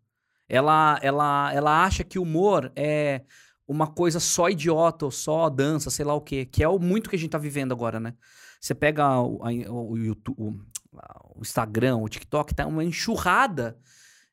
Ela, 0.47 0.99
ela, 1.03 1.51
ela 1.55 1.85
acha 1.85 2.05
que 2.05 2.19
humor 2.19 2.71
é 2.77 3.23
uma 3.67 3.87
coisa 3.87 4.21
só 4.21 4.51
idiota 4.51 5.07
ou 5.07 5.11
só 5.11 5.49
dança, 5.49 5.91
sei 5.91 6.05
lá 6.05 6.13
o 6.15 6.21
quê, 6.21 6.45
que 6.45 6.63
é 6.63 6.69
o 6.69 6.79
muito 6.79 7.09
que 7.09 7.17
a 7.17 7.19
gente 7.19 7.31
tá 7.31 7.39
vivendo 7.39 7.73
agora, 7.73 7.99
né? 7.99 8.15
Você 8.61 8.75
pega 8.75 9.19
o, 9.21 9.43
a- 9.43 9.73
o 9.73 9.97
YouTube, 9.97 10.37
o, 10.39 10.55
o 11.37 11.41
Instagram, 11.41 11.97
o 11.97 12.09
TikTok, 12.09 12.55
tá 12.55 12.67
uma 12.67 12.85
enxurrada 12.85 13.79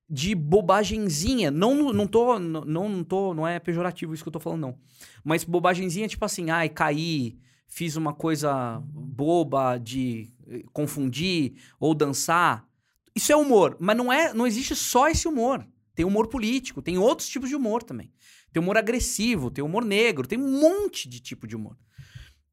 de 0.09 0.35
bobagenzinha. 0.35 1.49
Não, 1.49 1.93
não 1.93 2.07
tô, 2.07 2.37
não, 2.39 2.89
não 2.89 3.03
tô, 3.05 3.33
não 3.33 3.47
é 3.47 3.57
pejorativo 3.59 4.13
isso 4.13 4.23
que 4.23 4.27
eu 4.27 4.33
tô 4.33 4.39
falando, 4.41 4.61
não. 4.61 4.77
Mas 5.23 5.45
bobagenzinha, 5.45 6.07
tipo 6.09 6.25
assim, 6.25 6.49
ai, 6.49 6.67
caí, 6.67 7.37
fiz 7.67 7.95
uma 7.95 8.13
coisa 8.13 8.81
boba 8.85 9.77
de 9.77 10.29
eh, 10.47 10.63
confundir 10.71 11.53
ou 11.79 11.93
dançar. 11.93 12.67
Isso 13.15 13.31
é 13.31 13.35
humor, 13.35 13.77
mas 13.79 13.95
não 13.97 14.11
é, 14.11 14.33
não 14.33 14.45
existe 14.45 14.75
só 14.75 15.07
esse 15.07 15.27
humor. 15.27 15.65
Tem 15.93 16.05
humor 16.05 16.27
político, 16.27 16.81
tem 16.81 16.97
outros 16.97 17.29
tipos 17.29 17.49
de 17.49 17.55
humor 17.55 17.81
também. 17.81 18.11
Tem 18.51 18.61
humor 18.61 18.77
agressivo, 18.77 19.49
tem 19.49 19.63
humor 19.63 19.83
negro, 19.85 20.27
tem 20.27 20.39
um 20.39 20.59
monte 20.59 21.07
de 21.07 21.19
tipo 21.19 21.47
de 21.47 21.55
humor. 21.55 21.77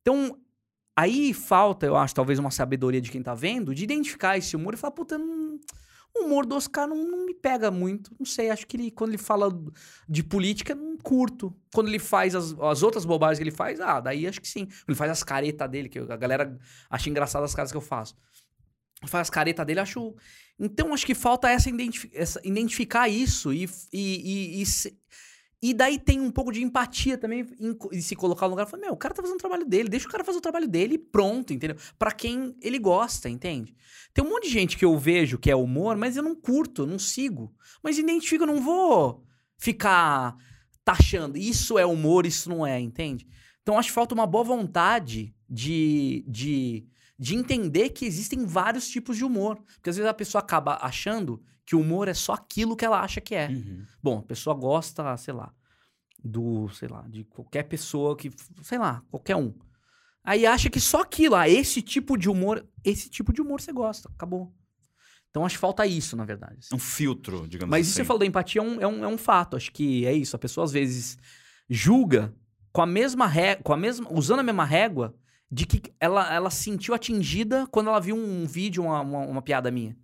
Então, 0.01 0.39
aí 0.97 1.33
falta, 1.33 1.87
eu 1.87 1.97
acho, 1.97 2.15
talvez 2.15 2.39
uma 2.39 2.51
sabedoria 2.51 3.01
de 3.01 3.11
quem 3.11 3.23
tá 3.23 3.35
vendo, 3.35 3.75
de 3.75 3.85
identificar 3.85 4.37
esse 4.37 4.55
humor 4.55 4.75
e 4.75 4.77
falar, 4.77 4.93
puta, 4.93 5.19
não, 5.19 5.59
o 6.15 6.25
humor 6.25 6.45
do 6.47 6.55
Oscar 6.57 6.87
não, 6.87 6.97
não 6.97 7.25
me 7.27 7.35
pega 7.35 7.71
muito. 7.71 8.15
Não 8.19 8.27
sei, 8.27 8.51
acho 8.51 8.67
que 8.67 8.77
ele, 8.77 8.91
quando 8.91 9.11
ele 9.11 9.19
fala 9.19 9.49
de 10.09 10.23
política, 10.23 10.75
não 10.75 10.97
curto. 10.97 11.55
Quando 11.75 11.89
ele 11.89 11.99
faz 11.99 12.35
as, 12.35 12.53
as 12.61 12.83
outras 12.83 13.05
bobagens 13.05 13.39
que 13.39 13.45
ele 13.45 13.51
faz, 13.51 13.81
ah, 13.81 13.99
daí 14.01 14.27
acho 14.27 14.41
que 14.41 14.49
sim. 14.49 14.69
Ele 14.87 14.97
faz 14.97 15.11
as 15.11 15.23
caretas 15.23 15.69
dele, 15.71 15.89
que 15.89 15.99
a 15.99 16.17
galera 16.17 16.59
acha 16.91 17.09
engraçado 17.11 17.45
as 17.45 17.55
caras 17.55 17.71
que 17.71 17.77
eu 17.77 17.81
faço. 17.83 18.15
Ele 19.01 19.11
faz 19.11 19.23
as 19.23 19.31
caretas 19.31 19.65
dele, 19.67 19.81
acho. 19.81 20.15
Então 20.59 20.93
acho 20.95 21.05
que 21.07 21.15
falta 21.15 21.51
essa, 21.51 21.69
identifi 21.69 22.11
essa- 22.15 22.41
identificar 22.45 23.09
isso 23.09 23.53
e, 23.53 23.69
e, 23.93 24.59
e, 24.59 24.63
e, 24.63 24.67
se- 24.67 24.97
e 25.63 25.73
daí 25.73 25.97
tem 25.97 26.21
um 26.21 26.31
pouco 26.31 26.51
de 26.51 26.61
empatia 26.61 27.17
também 27.17 27.47
em, 27.61 27.79
em 27.93 28.01
se 28.01 28.17
colocar 28.17 28.47
no 28.47 28.51
lugar 28.51 28.67
falar, 28.67 28.83
meu, 28.83 28.95
o 28.95 28.97
cara 28.97 29.15
tá 29.15 29.23
fazendo 29.23 29.37
o 29.37 29.41
trabalho 29.41 29.65
dele, 29.65 29.89
deixa 29.89 30.09
o 30.09 30.11
cara 30.11 30.25
fazer 30.25 30.39
o 30.39 30.43
trabalho 30.43 30.67
dele 30.67 30.95
e 30.95 30.99
pronto, 30.99 31.53
entendeu? 31.53 31.77
Pra 31.97 32.11
quem 32.11 32.57
ele 32.61 32.81
gosta, 32.81 33.29
entende? 33.29 33.77
Tem 34.13 34.25
um 34.25 34.29
monte 34.29 34.49
de 34.49 34.51
gente 34.51 34.77
que 34.77 34.85
eu 34.85 34.99
vejo 34.99 35.39
que 35.39 35.49
é 35.49 35.55
humor, 35.55 35.97
mas 35.97 36.17
eu 36.17 36.23
não 36.23 36.35
curto, 36.35 36.85
não 36.85 36.99
sigo. 36.99 37.55
Mas 37.81 37.97
identifico, 37.97 38.43
eu 38.43 38.49
não 38.49 38.61
vou 38.61 39.25
ficar 39.57 40.37
taxando. 40.85 41.39
Isso 41.39 41.79
é 41.79 41.87
humor, 41.87 42.27
isso 42.27 42.51
não 42.51 42.67
é, 42.67 42.81
entende? 42.81 43.29
Então 43.63 43.79
acho 43.79 43.91
que 43.91 43.95
falta 43.95 44.15
uma 44.15 44.27
boa 44.27 44.43
vontade 44.43 45.33
de, 45.49 46.25
de, 46.27 46.85
de 47.17 47.37
entender 47.37 47.91
que 47.91 48.05
existem 48.05 48.45
vários 48.45 48.89
tipos 48.89 49.17
de 49.17 49.25
humor. 49.25 49.63
Porque 49.75 49.91
às 49.91 49.97
vezes 49.97 50.11
a 50.11 50.15
pessoa 50.15 50.43
acaba 50.43 50.77
achando 50.83 51.41
que 51.73 51.77
o 51.77 51.81
humor 51.81 52.07
é 52.07 52.13
só 52.13 52.35
aquilo 52.35 52.77
que 52.77 52.85
ela 52.85 53.01
acha 53.01 53.19
que 53.19 53.35
é. 53.35 53.49
Uhum. 53.49 53.87
Bom, 54.03 54.19
a 54.19 54.23
pessoa 54.23 54.55
gosta, 54.55 55.17
sei 55.17 55.33
lá, 55.33 55.51
do, 56.23 56.69
sei 56.69 56.87
lá, 56.87 57.03
de 57.09 57.25
qualquer 57.25 57.63
pessoa 57.63 58.15
que, 58.15 58.31
sei 58.61 58.77
lá, 58.77 59.03
qualquer 59.11 59.37
um. 59.37 59.55
Aí 60.23 60.45
acha 60.45 60.69
que 60.69 60.79
só 60.79 61.01
aquilo, 61.01 61.35
ah, 61.35 61.49
esse 61.49 61.81
tipo 61.81 62.19
de 62.19 62.29
humor, 62.29 62.63
esse 62.85 63.09
tipo 63.09 63.33
de 63.33 63.41
humor 63.41 63.59
você 63.59 63.73
gosta, 63.73 64.11
acabou. 64.15 64.53
Então 65.31 65.47
acho 65.47 65.55
que 65.55 65.61
falta 65.61 65.87
isso, 65.87 66.15
na 66.15 66.27
verdade. 66.27 66.59
assim. 66.59 66.75
Um 66.75 66.79
filtro, 66.79 67.49
digamos 67.49 67.71
Mas 67.71 67.81
assim. 67.81 67.89
isso 67.89 67.93
que 67.93 68.03
você 68.03 68.07
falou 68.07 68.21
da 68.21 68.27
empatia 68.27 68.61
é 68.61 68.65
um, 68.65 68.81
é, 68.83 68.87
um, 68.87 69.05
é 69.05 69.09
um 69.09 69.17
fato. 69.17 69.57
Acho 69.57 69.73
que 69.73 70.05
é 70.05 70.13
isso. 70.13 70.37
A 70.37 70.39
pessoa 70.39 70.67
às 70.67 70.73
vezes 70.73 71.17
julga 71.71 72.35
com 72.71 72.83
a 72.83 72.87
mesma 72.87 73.27
régua, 73.27 73.63
com 73.65 73.73
a 73.73 73.79
mesma, 73.79 74.07
usando 74.13 74.41
a 74.41 74.43
mesma 74.43 74.67
régua 74.67 75.15
de 75.51 75.65
que 75.65 75.91
ela, 75.99 76.35
ela 76.35 76.51
se 76.51 76.65
sentiu 76.65 76.93
atingida 76.93 77.67
quando 77.69 77.89
ela 77.89 77.99
viu 77.99 78.15
um 78.15 78.47
vídeo, 78.47 78.83
uma, 78.83 79.01
uma, 79.01 79.19
uma 79.21 79.43
piada 79.43 79.71
minha. 79.71 79.97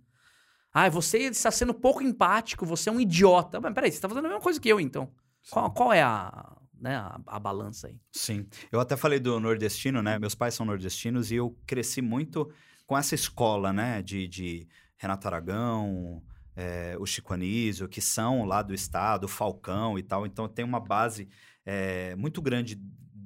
Ah, 0.73 0.89
você 0.89 1.19
está 1.19 1.51
sendo 1.51 1.73
pouco 1.73 2.03
empático, 2.03 2.65
você 2.65 2.89
é 2.89 2.91
um 2.91 2.99
idiota. 2.99 3.59
Mas 3.59 3.73
peraí, 3.73 3.91
você 3.91 3.97
está 3.97 4.07
fazendo 4.07 4.25
a 4.25 4.29
mesma 4.29 4.43
coisa 4.43 4.59
que 4.59 4.69
eu, 4.69 4.79
então. 4.79 5.11
Qual, 5.49 5.71
qual 5.71 5.93
é 5.93 6.01
a, 6.01 6.57
né, 6.79 6.95
a, 6.95 7.19
a 7.25 7.39
balança 7.39 7.87
aí? 7.87 7.99
Sim. 8.11 8.45
Eu 8.71 8.79
até 8.79 8.95
falei 8.95 9.19
do 9.19 9.39
nordestino, 9.39 10.01
né? 10.01 10.19
Meus 10.19 10.35
pais 10.35 10.53
são 10.53 10.65
nordestinos 10.65 11.31
e 11.31 11.35
eu 11.35 11.57
cresci 11.65 12.01
muito 12.01 12.51
com 12.85 12.97
essa 12.97 13.15
escola, 13.15 13.73
né? 13.73 14.01
De, 14.01 14.27
de 14.27 14.67
Renato 14.97 15.27
Aragão, 15.27 16.21
é, 16.55 16.95
o 16.99 17.05
Chico 17.05 17.33
Anísio, 17.33 17.87
que 17.87 18.01
são 18.01 18.45
lá 18.45 18.61
do 18.61 18.73
estado, 18.73 19.23
o 19.23 19.27
Falcão 19.27 19.97
e 19.97 20.03
tal. 20.03 20.25
Então 20.25 20.47
tem 20.47 20.65
uma 20.65 20.79
base 20.79 21.27
é, 21.65 22.15
muito 22.15 22.41
grande 22.41 22.79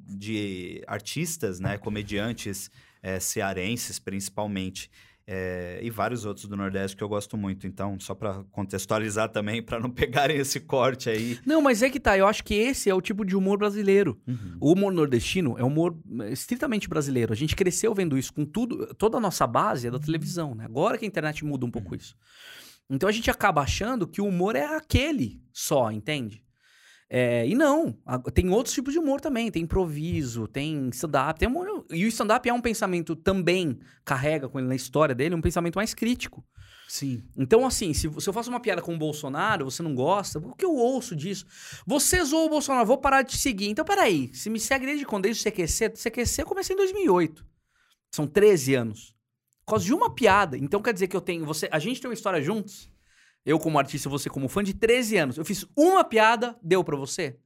de 0.05 0.83
artistas, 0.87 1.59
né? 1.59 1.77
Comediantes 1.77 2.69
é, 3.01 3.19
cearenses, 3.19 3.99
principalmente. 3.99 4.89
É, 5.25 5.79
e 5.81 5.89
vários 5.89 6.25
outros 6.25 6.47
do 6.47 6.55
Nordeste 6.57 6.97
que 6.97 7.03
eu 7.03 7.07
gosto 7.07 7.37
muito. 7.37 7.65
Então, 7.65 7.97
só 7.99 8.13
para 8.13 8.43
contextualizar 8.51 9.29
também, 9.29 9.61
para 9.63 9.79
não 9.79 9.89
pegarem 9.89 10.37
esse 10.37 10.59
corte 10.59 11.09
aí. 11.09 11.39
Não, 11.45 11.61
mas 11.61 11.81
é 11.81 11.89
que 11.89 11.99
tá. 11.99 12.17
Eu 12.17 12.27
acho 12.27 12.43
que 12.43 12.53
esse 12.53 12.89
é 12.89 12.93
o 12.93 13.01
tipo 13.01 13.23
de 13.25 13.35
humor 13.35 13.57
brasileiro. 13.57 14.19
Uhum. 14.27 14.57
O 14.59 14.73
humor 14.73 14.91
nordestino 14.91 15.57
é 15.57 15.63
um 15.63 15.67
humor 15.67 15.97
eh, 16.21 16.31
estritamente 16.31 16.89
brasileiro. 16.89 17.31
A 17.31 17.35
gente 17.35 17.55
cresceu 17.55 17.93
vendo 17.93 18.17
isso 18.17 18.33
com 18.33 18.45
tudo. 18.45 18.93
Toda 18.95 19.17
a 19.17 19.21
nossa 19.21 19.47
base 19.47 19.87
é 19.87 19.91
da 19.91 19.99
televisão, 19.99 20.53
né? 20.53 20.65
Agora 20.65 20.97
que 20.97 21.05
a 21.05 21.07
internet 21.07 21.45
muda 21.45 21.65
um 21.65 21.71
pouco 21.71 21.95
isso. 21.95 22.15
Então 22.89 23.07
a 23.07 23.11
gente 23.11 23.31
acaba 23.31 23.61
achando 23.61 24.07
que 24.07 24.21
o 24.21 24.25
humor 24.25 24.55
é 24.55 24.75
aquele 24.75 25.41
só, 25.53 25.89
entende? 25.89 26.43
É, 27.09 27.47
e 27.47 27.53
não, 27.53 27.95
tem 28.33 28.49
outros 28.49 28.73
tipos 28.73 28.93
de 28.93 28.99
humor 28.99 29.21
também. 29.21 29.51
Tem 29.51 29.63
improviso, 29.63 30.47
tem 30.47 30.89
stand-up. 30.89 31.39
Tem 31.39 31.47
humor, 31.47 31.85
e 31.91 32.05
o 32.05 32.07
stand-up 32.07 32.47
é 32.47 32.53
um 32.53 32.61
pensamento 32.61 33.15
também, 33.15 33.79
carrega 34.03 34.49
com 34.49 34.59
ele 34.59 34.67
na 34.67 34.75
história 34.75 35.13
dele, 35.13 35.35
um 35.35 35.41
pensamento 35.41 35.75
mais 35.75 35.93
crítico. 35.93 36.43
Sim. 36.87 37.23
Então, 37.37 37.65
assim, 37.65 37.93
se, 37.93 38.09
se 38.19 38.29
eu 38.29 38.33
faço 38.33 38.49
uma 38.49 38.59
piada 38.59 38.81
com 38.81 38.93
o 38.93 38.97
Bolsonaro, 38.97 39.65
você 39.65 39.81
não 39.81 39.95
gosta, 39.95 40.39
o 40.39 40.53
que 40.55 40.65
eu 40.65 40.75
ouço 40.75 41.15
disso? 41.15 41.45
Você 41.87 42.23
zoou 42.23 42.45
o 42.45 42.49
Bolsonaro, 42.49 42.85
vou 42.85 42.97
parar 42.97 43.23
de 43.23 43.31
te 43.31 43.37
seguir. 43.37 43.69
Então, 43.69 43.83
peraí, 43.85 44.29
se 44.33 44.49
me 44.49 44.59
segue 44.59 44.85
desde 44.85 45.05
quando? 45.05 45.23
Desde 45.23 45.41
o 45.41 45.51
CQC? 45.51 45.89
CQC 45.91 46.41
eu 46.41 46.45
comecei 46.45 46.75
em 46.75 46.77
2008. 46.77 47.43
São 48.11 48.27
13 48.27 48.75
anos. 48.75 49.15
Por 49.65 49.71
causa 49.71 49.85
de 49.85 49.93
uma 49.93 50.13
piada. 50.13 50.57
Então, 50.57 50.81
quer 50.81 50.93
dizer 50.93 51.07
que 51.07 51.15
eu 51.15 51.21
tenho... 51.21 51.45
Você, 51.45 51.67
a 51.71 51.79
gente 51.79 51.99
tem 51.99 52.09
uma 52.09 52.13
história 52.13 52.41
juntos, 52.41 52.91
eu 53.45 53.59
como 53.59 53.77
artista, 53.77 54.09
você 54.09 54.29
como 54.29 54.47
fã, 54.47 54.63
de 54.63 54.73
13 54.73 55.17
anos. 55.17 55.37
Eu 55.37 55.45
fiz 55.45 55.65
uma 55.75 56.03
piada, 56.03 56.57
deu 56.61 56.83
pra 56.83 56.95
você? 56.95 57.37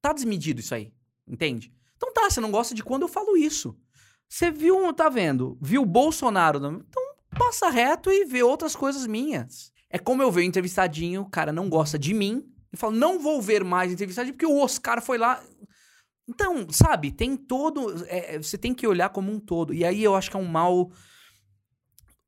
Tá 0.00 0.12
desmedido 0.12 0.60
isso 0.60 0.74
aí, 0.74 0.92
entende? 1.26 1.72
Então 1.96 2.12
tá, 2.12 2.28
você 2.28 2.40
não 2.40 2.50
gosta 2.50 2.74
de 2.74 2.82
quando 2.82 3.02
eu 3.02 3.08
falo 3.08 3.36
isso. 3.36 3.76
Você 4.28 4.50
viu, 4.50 4.92
tá 4.92 5.08
vendo? 5.08 5.58
Viu 5.60 5.82
o 5.82 5.86
Bolsonaro... 5.86 6.58
Então 6.58 7.12
passa 7.36 7.70
reto 7.70 8.10
e 8.10 8.24
vê 8.24 8.42
outras 8.42 8.76
coisas 8.76 9.06
minhas. 9.06 9.72
É 9.88 9.98
como 9.98 10.22
eu 10.22 10.30
ver 10.30 10.40
o 10.40 10.44
entrevistadinho, 10.44 11.22
o 11.22 11.30
cara 11.30 11.52
não 11.52 11.68
gosta 11.68 11.98
de 11.98 12.14
mim, 12.14 12.44
e 12.72 12.76
fala, 12.76 12.94
não 12.94 13.18
vou 13.18 13.40
ver 13.42 13.62
mais 13.64 13.92
entrevistadinho, 13.92 14.34
porque 14.34 14.46
o 14.46 14.58
Oscar 14.58 15.02
foi 15.02 15.18
lá. 15.18 15.42
Então, 16.26 16.66
sabe, 16.70 17.10
tem 17.10 17.36
todo. 17.36 18.04
é, 18.08 18.38
você 18.38 18.56
tem 18.56 18.72
que 18.72 18.86
olhar 18.86 19.10
como 19.10 19.30
um 19.30 19.38
todo. 19.38 19.74
E 19.74 19.84
aí 19.84 20.02
eu 20.02 20.14
acho 20.14 20.30
que 20.30 20.36
é 20.36 20.40
um 20.40 20.46
mal 20.46 20.90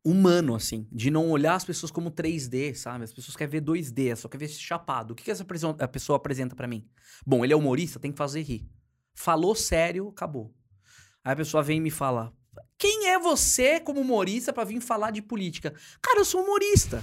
humano, 0.04 0.54
assim, 0.54 0.86
de 0.92 1.10
não 1.10 1.30
olhar 1.30 1.54
as 1.54 1.64
pessoas 1.64 1.90
como 1.90 2.10
3D, 2.10 2.74
sabe? 2.74 3.04
As 3.04 3.12
pessoas 3.12 3.34
querem 3.34 3.50
ver 3.50 3.62
2D, 3.62 4.14
só 4.14 4.28
quer 4.28 4.36
ver 4.36 4.48
chapado. 4.48 5.12
O 5.12 5.14
que, 5.14 5.24
que 5.24 5.30
essa 5.30 5.44
pessoa 5.44 6.16
apresenta 6.16 6.54
pra 6.54 6.68
mim? 6.68 6.86
Bom, 7.26 7.42
ele 7.42 7.54
é 7.54 7.56
humorista, 7.56 7.98
tem 7.98 8.12
que 8.12 8.18
fazer 8.18 8.42
rir. 8.42 8.68
Falou 9.14 9.54
sério, 9.54 10.08
acabou. 10.08 10.54
Aí 11.24 11.32
a 11.32 11.36
pessoa 11.36 11.62
vem 11.62 11.78
e 11.78 11.80
me 11.80 11.90
fala: 11.90 12.34
Quem 12.76 13.08
é 13.08 13.18
você 13.18 13.80
como 13.80 14.00
humorista 14.00 14.52
pra 14.52 14.64
vir 14.64 14.80
falar 14.80 15.10
de 15.10 15.22
política? 15.22 15.72
Cara, 16.02 16.20
eu 16.20 16.24
sou 16.24 16.42
humorista. 16.42 17.02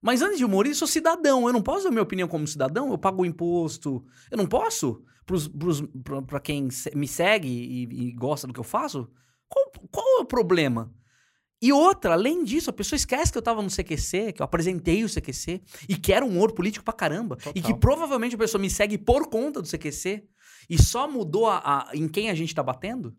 Mas 0.00 0.20
antes 0.20 0.38
de 0.38 0.44
humorista, 0.44 0.74
eu 0.74 0.78
sou 0.78 0.88
cidadão. 0.88 1.46
Eu 1.46 1.52
não 1.52 1.62
posso 1.62 1.84
dar 1.84 1.90
minha 1.90 2.02
opinião 2.02 2.26
como 2.26 2.48
cidadão? 2.48 2.90
Eu 2.90 2.98
pago 2.98 3.24
imposto. 3.24 4.04
Eu 4.28 4.36
não 4.36 4.46
posso? 4.46 5.04
Pra 6.26 6.40
quem 6.40 6.68
me 6.96 7.06
segue 7.06 7.48
e, 7.48 8.08
e 8.08 8.12
gosta 8.12 8.48
do 8.48 8.52
que 8.52 8.58
eu 8.58 8.64
faço? 8.64 9.08
Qual, 9.48 9.70
qual 9.92 10.18
é 10.18 10.22
o 10.22 10.24
problema? 10.24 10.92
E 11.62 11.72
outra, 11.72 12.14
além 12.14 12.42
disso, 12.42 12.68
a 12.70 12.72
pessoa 12.72 12.96
esquece 12.96 13.30
que 13.30 13.38
eu 13.38 13.42
tava 13.42 13.62
no 13.62 13.68
CQC, 13.70 14.32
que 14.32 14.42
eu 14.42 14.44
apresentei 14.44 15.04
o 15.04 15.08
CQC, 15.08 15.62
e 15.88 15.96
que 15.96 16.12
era 16.12 16.24
um 16.24 16.28
humor 16.28 16.52
político 16.52 16.84
pra 16.84 16.92
caramba. 16.92 17.38
E 17.50 17.60
que 17.60 17.62
Total. 17.62 17.78
provavelmente 17.78 18.34
a 18.34 18.38
pessoa 18.38 18.60
me 18.60 18.68
segue 18.68 18.98
por 18.98 19.28
conta 19.28 19.62
do 19.62 19.68
CQC, 19.68 20.24
e 20.68 20.82
só 20.82 21.08
mudou 21.08 21.46
a, 21.48 21.58
a- 21.58 21.90
em 21.94 22.08
quem 22.08 22.28
a 22.30 22.34
gente 22.34 22.52
tá 22.54 22.62
batendo. 22.64 23.16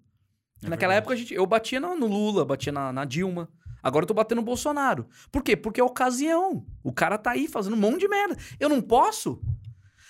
É 0.61 0.69
Naquela 0.69 0.93
verdade. 0.93 0.97
época 0.97 1.13
a 1.13 1.17
gente, 1.17 1.33
eu 1.33 1.45
batia 1.45 1.79
no, 1.79 1.95
no 1.95 2.05
Lula, 2.07 2.43
batia 2.45 2.71
na, 2.71 2.91
na 2.91 3.05
Dilma. 3.05 3.49
Agora 3.81 4.03
eu 4.03 4.07
tô 4.07 4.13
batendo 4.13 4.37
no 4.39 4.45
Bolsonaro. 4.45 5.07
Por 5.31 5.43
quê? 5.43 5.57
Porque 5.57 5.79
é 5.81 5.83
ocasião. 5.83 6.65
O 6.83 6.91
cara 6.93 7.17
tá 7.17 7.31
aí 7.31 7.47
fazendo 7.49 7.73
um 7.75 7.79
monte 7.79 7.99
de 8.01 8.07
merda. 8.07 8.37
Eu 8.59 8.69
não 8.69 8.81
posso. 8.81 9.41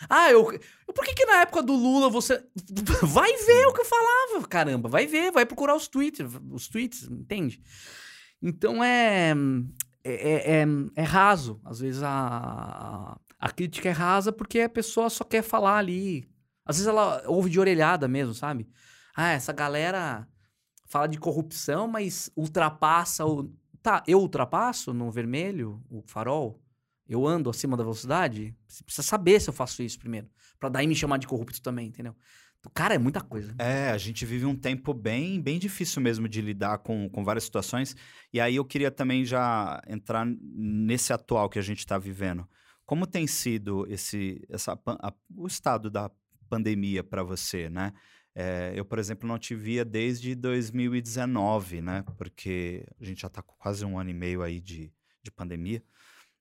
Ah, 0.10 0.30
eu. 0.30 0.52
eu- 0.54 0.94
Por 0.94 1.04
que, 1.06 1.14
que 1.16 1.26
na 1.26 1.38
época 1.42 1.64
do 1.64 1.74
Lula 1.74 2.08
você. 2.10 2.44
Vai 3.02 3.32
ver 3.36 3.66
o 3.68 3.74
que 3.74 3.82
eu 3.82 3.86
falava, 3.86 4.48
caramba. 4.48 4.88
Vai 4.90 5.08
ver, 5.08 5.32
vai 5.32 5.44
procurar 5.46 5.76
os 5.76 5.88
tweets, 5.88 6.20
os 6.52 6.68
tweets, 6.68 7.04
entende? 7.10 7.60
Então 8.44 8.84
é. 8.84 9.34
É, 10.04 10.62
é, 10.62 10.66
é 10.96 11.02
raso. 11.02 11.62
Às 11.64 11.80
vezes 11.80 12.04
a, 12.04 13.18
a, 13.40 13.50
crítica 13.52 13.88
é 13.88 13.94
rasa 13.94 14.34
porque 14.34 14.60
a 14.60 14.70
pessoa 14.70 15.10
só 15.10 15.24
quer 15.24 15.42
falar 15.42 15.78
ali. 15.78 16.30
Às 16.66 16.76
vezes 16.76 16.88
ela 16.88 17.24
ouve 17.26 17.50
de 17.50 17.58
orelhada 17.58 18.06
mesmo, 18.06 18.34
sabe? 18.34 18.70
Ah, 19.16 19.32
essa 19.32 19.54
galera 19.54 20.28
fala 20.88 21.08
de 21.08 21.18
corrupção, 21.18 21.88
mas 21.88 22.30
ultrapassa 22.36 23.26
o. 23.26 23.50
Tá, 23.82 24.04
eu 24.06 24.20
ultrapasso 24.20 24.94
no 24.94 25.10
vermelho, 25.10 25.82
o 25.90 26.04
farol? 26.06 26.62
Eu 27.08 27.26
ando 27.26 27.50
acima 27.50 27.76
da 27.78 27.84
velocidade? 27.84 28.56
Você 28.68 28.84
precisa 28.84 29.08
saber 29.08 29.40
se 29.40 29.50
eu 29.50 29.54
faço 29.54 29.84
isso 29.84 30.00
primeiro. 30.00 30.30
Pra 30.60 30.70
daí 30.70 30.88
me 30.88 30.96
chamar 30.96 31.18
de 31.18 31.28
corrupto 31.28 31.62
também, 31.62 31.88
entendeu? 31.88 32.16
Cara, 32.74 32.96
é 32.96 32.98
muita 32.98 33.22
coisa. 33.22 33.54
É, 33.60 33.90
a 33.90 33.98
gente 33.98 34.26
vive 34.26 34.46
um 34.46 34.56
tempo 34.56 34.94
bem, 34.94 35.42
bem 35.42 35.60
difícil 35.60 36.02
mesmo 36.02 36.28
de 36.30 36.42
lidar 36.42 36.80
com, 36.80 37.10
com 37.10 37.24
várias 37.24 37.44
situações. 37.44 37.96
E 38.32 38.40
aí 38.40 38.56
eu 38.56 38.66
queria 38.66 38.90
também 38.90 39.26
já 39.26 39.82
entrar 39.88 40.26
nesse 40.26 41.12
atual 41.12 41.50
que 41.50 41.60
a 41.60 41.62
gente 41.62 41.80
está 41.80 41.98
vivendo. 41.98 42.48
Como 42.86 43.06
tem 43.06 43.28
sido 43.28 43.86
esse, 43.90 44.42
essa, 44.50 44.74
a- 44.86 45.14
o 45.36 45.46
estado 45.48 45.90
da 45.90 46.10
pandemia 46.50 47.04
para 47.04 47.22
você, 47.24 47.70
né? 47.70 47.94
É, 48.36 48.74
eu, 48.76 48.84
por 48.86 48.98
exemplo, 48.98 49.28
não 49.28 49.38
te 49.38 49.54
via 49.54 49.86
desde 49.86 50.34
2019, 50.34 51.82
né? 51.82 52.04
Porque 52.18 52.86
a 53.00 53.04
gente 53.06 53.22
já 53.22 53.28
está 53.28 53.42
com 53.42 53.54
quase 53.58 53.86
um 53.86 54.00
ano 54.00 54.10
e 54.10 54.14
meio 54.14 54.42
aí 54.42 54.60
de, 54.60 54.92
de 55.22 55.32
pandemia. 55.32 55.84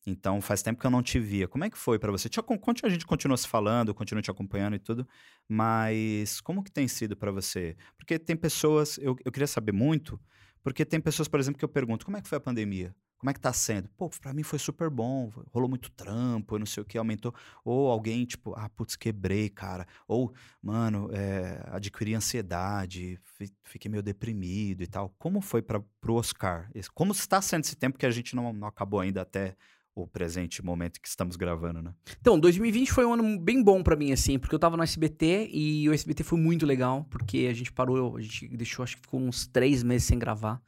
Então, 0.07 0.41
faz 0.41 0.63
tempo 0.63 0.81
que 0.81 0.87
eu 0.87 0.91
não 0.91 1.03
te 1.03 1.19
via. 1.21 1.47
Como 1.47 1.65
é 1.65 1.71
que 1.71 1.79
foi 1.79 1.99
para 1.99 2.11
você? 2.11 2.29
Te 2.29 2.41
a 2.85 2.89
gente 2.89 3.07
continua 3.07 3.37
se 3.37 3.47
falando, 3.47 3.95
continua 3.95 4.23
te 4.23 4.31
acompanhando 4.31 4.75
e 4.75 4.79
tudo, 4.79 5.07
mas 5.49 6.41
como 6.41 6.63
que 6.63 6.71
tem 6.73 6.89
sido 6.89 7.17
para 7.17 7.31
você? 7.31 7.77
Porque 7.97 8.19
tem 8.19 8.37
pessoas, 8.37 8.99
eu, 8.99 9.17
eu 9.25 9.31
queria 9.31 9.47
saber 9.47 9.73
muito, 9.73 10.21
porque 10.63 10.85
tem 10.85 11.01
pessoas, 11.01 11.29
por 11.29 11.39
exemplo, 11.39 11.59
que 11.59 11.65
eu 11.65 11.69
pergunto, 11.69 12.05
como 12.05 12.17
é 12.17 12.23
que 12.23 12.29
foi 12.29 12.39
a 12.39 12.41
pandemia? 12.41 12.95
Como 13.23 13.31
é 13.31 13.35
que 13.35 13.39
tá 13.41 13.53
sendo? 13.53 13.89
Pô, 13.91 14.11
pra 14.21 14.33
mim 14.33 14.43
foi 14.43 14.59
super 14.59 14.91
bom, 14.91 15.31
rolou 15.53 15.69
muito 15.69 15.93
trampo, 15.93 16.59
não 16.59 16.67
sei 16.67 16.83
o 16.83 16.85
que, 16.85 16.99
aumentou. 16.99 17.33
Ou 17.65 17.89
alguém, 17.89 18.25
tipo, 18.25 18.53
ah, 18.57 18.69
putz, 18.71 18.97
quebrei, 18.97 19.49
cara. 19.49 19.87
Ou, 20.09 20.35
mano, 20.61 21.09
é, 21.13 21.63
adquiri 21.69 22.15
ansiedade, 22.17 23.17
fi- 23.23 23.53
fiquei 23.63 23.89
meio 23.89 24.03
deprimido 24.03 24.83
e 24.83 24.89
tal. 24.89 25.15
Como 25.21 25.41
foi 25.41 25.63
para 25.63 25.81
pro 26.01 26.15
Oscar? 26.15 26.69
Como 26.95 27.13
está 27.13 27.41
sendo 27.41 27.63
esse 27.63 27.77
tempo 27.77 27.97
que 27.97 28.07
a 28.07 28.11
gente 28.11 28.35
não, 28.35 28.53
não 28.53 28.67
acabou 28.67 28.99
ainda 28.99 29.23
até 29.23 29.57
o 29.95 30.07
presente 30.07 30.65
momento 30.65 31.01
que 31.01 31.09
estamos 31.09 31.37
gravando, 31.37 31.83
né? 31.83 31.93
Então, 32.21 32.39
2020 32.41 32.91
foi 32.93 33.05
um 33.05 33.13
ano 33.13 33.39
bem 33.39 33.63
bom 33.63 33.83
pra 33.83 33.95
mim, 33.97 34.11
assim, 34.13 34.39
porque 34.39 34.55
eu 34.55 34.59
tava 34.59 34.77
no 34.77 34.83
SBT 34.83 35.51
e 35.53 35.89
o 35.89 35.93
SBT 35.93 36.25
foi 36.25 36.39
muito 36.39 36.65
legal, 36.65 37.05
porque 37.11 37.47
a 37.51 37.53
gente 37.53 37.71
parou, 37.73 38.17
a 38.17 38.21
gente 38.21 38.49
deixou, 38.49 38.83
acho 38.83 38.97
que 38.97 39.03
ficou 39.03 39.21
uns 39.21 39.47
três 39.47 39.83
meses 39.83 40.07
sem 40.07 40.19
gravar. 40.19 40.63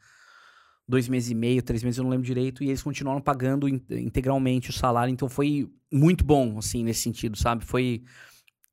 Dois 0.86 1.08
meses 1.08 1.30
e 1.30 1.34
meio, 1.34 1.62
três 1.62 1.82
meses, 1.82 1.96
eu 1.96 2.04
não 2.04 2.10
lembro 2.10 2.26
direito, 2.26 2.62
e 2.62 2.68
eles 2.68 2.82
continuaram 2.82 3.20
pagando 3.22 3.66
in- 3.66 3.82
integralmente 3.90 4.68
o 4.68 4.72
salário, 4.72 5.10
então 5.10 5.30
foi 5.30 5.70
muito 5.90 6.22
bom, 6.22 6.58
assim, 6.58 6.84
nesse 6.84 7.00
sentido, 7.00 7.38
sabe? 7.38 7.64
Foi. 7.64 8.02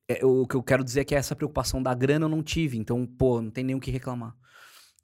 é, 0.10 0.26
o 0.26 0.46
que 0.46 0.56
eu 0.56 0.62
quero 0.64 0.84
dizer 0.84 1.02
é 1.02 1.06
que 1.06 1.16
essa 1.16 1.34
preocupação 1.36 1.82
da 1.82 1.94
grana 1.94 2.26
eu 2.26 2.30
não 2.30 2.44
tive, 2.44 2.78
então, 2.78 3.06
pô, 3.08 3.42
não 3.42 3.50
tem 3.50 3.64
nem 3.64 3.76
o 3.76 3.80
que 3.80 3.90
reclamar. 3.90 4.36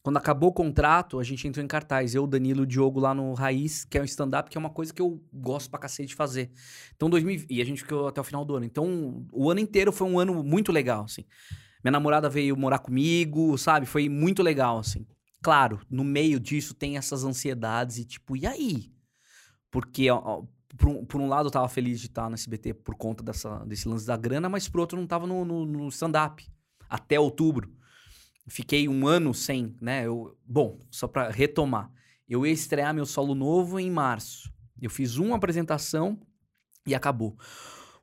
Quando 0.07 0.15
acabou 0.15 0.51
o 0.51 0.53
contrato, 0.53 1.19
a 1.19 1.23
gente 1.25 1.45
entrou 1.49 1.61
em 1.61 1.67
cartaz. 1.67 2.15
Eu, 2.15 2.25
Danilo 2.25 2.63
o 2.63 2.65
Diogo 2.65 2.97
lá 2.97 3.13
no 3.13 3.33
Raiz, 3.33 3.83
que 3.83 3.97
é 3.97 4.01
um 4.01 4.05
stand-up, 4.05 4.49
que 4.49 4.57
é 4.57 4.59
uma 4.59 4.69
coisa 4.69 4.93
que 4.93 5.01
eu 5.01 5.21
gosto 5.33 5.69
pra 5.69 5.77
cacete 5.77 6.07
de 6.07 6.15
fazer. 6.15 6.49
Então, 6.95 7.09
2000, 7.09 7.45
e 7.49 7.61
a 7.61 7.65
gente 7.65 7.81
ficou 7.81 8.07
até 8.07 8.21
o 8.21 8.23
final 8.23 8.45
do 8.45 8.55
ano. 8.55 8.63
Então, 8.63 9.27
o 9.33 9.51
ano 9.51 9.59
inteiro 9.59 9.91
foi 9.91 10.07
um 10.07 10.17
ano 10.17 10.41
muito 10.45 10.71
legal, 10.71 11.03
assim. 11.03 11.25
Minha 11.83 11.91
namorada 11.91 12.29
veio 12.29 12.55
morar 12.55 12.79
comigo, 12.79 13.57
sabe? 13.57 13.85
Foi 13.85 14.07
muito 14.07 14.41
legal, 14.41 14.79
assim. 14.79 15.05
Claro, 15.41 15.81
no 15.89 16.05
meio 16.05 16.39
disso 16.39 16.73
tem 16.73 16.95
essas 16.95 17.25
ansiedades 17.25 17.97
e 17.97 18.05
tipo, 18.05 18.37
e 18.37 18.47
aí? 18.47 18.89
Porque, 19.69 20.09
ó, 20.09 20.43
por, 20.77 20.87
um, 20.87 21.03
por 21.03 21.19
um 21.19 21.27
lado, 21.27 21.47
eu 21.47 21.51
tava 21.51 21.67
feliz 21.67 21.99
de 21.99 22.05
estar 22.05 22.29
no 22.29 22.35
SBT 22.35 22.75
por 22.75 22.95
conta 22.95 23.21
dessa, 23.21 23.57
desse 23.65 23.89
lance 23.89 24.07
da 24.07 24.15
grana, 24.15 24.47
mas 24.47 24.69
por 24.69 24.79
outro, 24.79 24.97
não 24.97 25.05
tava 25.05 25.27
no, 25.27 25.43
no, 25.43 25.65
no 25.65 25.89
stand-up 25.89 26.49
até 26.89 27.19
outubro. 27.19 27.75
Fiquei 28.47 28.87
um 28.87 29.05
ano 29.05 29.33
sem, 29.33 29.75
né? 29.81 30.05
Eu, 30.05 30.37
bom, 30.45 30.79
só 30.89 31.07
pra 31.07 31.29
retomar. 31.29 31.91
Eu 32.27 32.45
ia 32.45 32.53
estrear 32.53 32.93
meu 32.93 33.05
solo 33.05 33.35
novo 33.35 33.79
em 33.79 33.91
março. 33.91 34.51
Eu 34.81 34.89
fiz 34.89 35.17
uma 35.17 35.35
apresentação 35.35 36.19
e 36.85 36.95
acabou. 36.95 37.37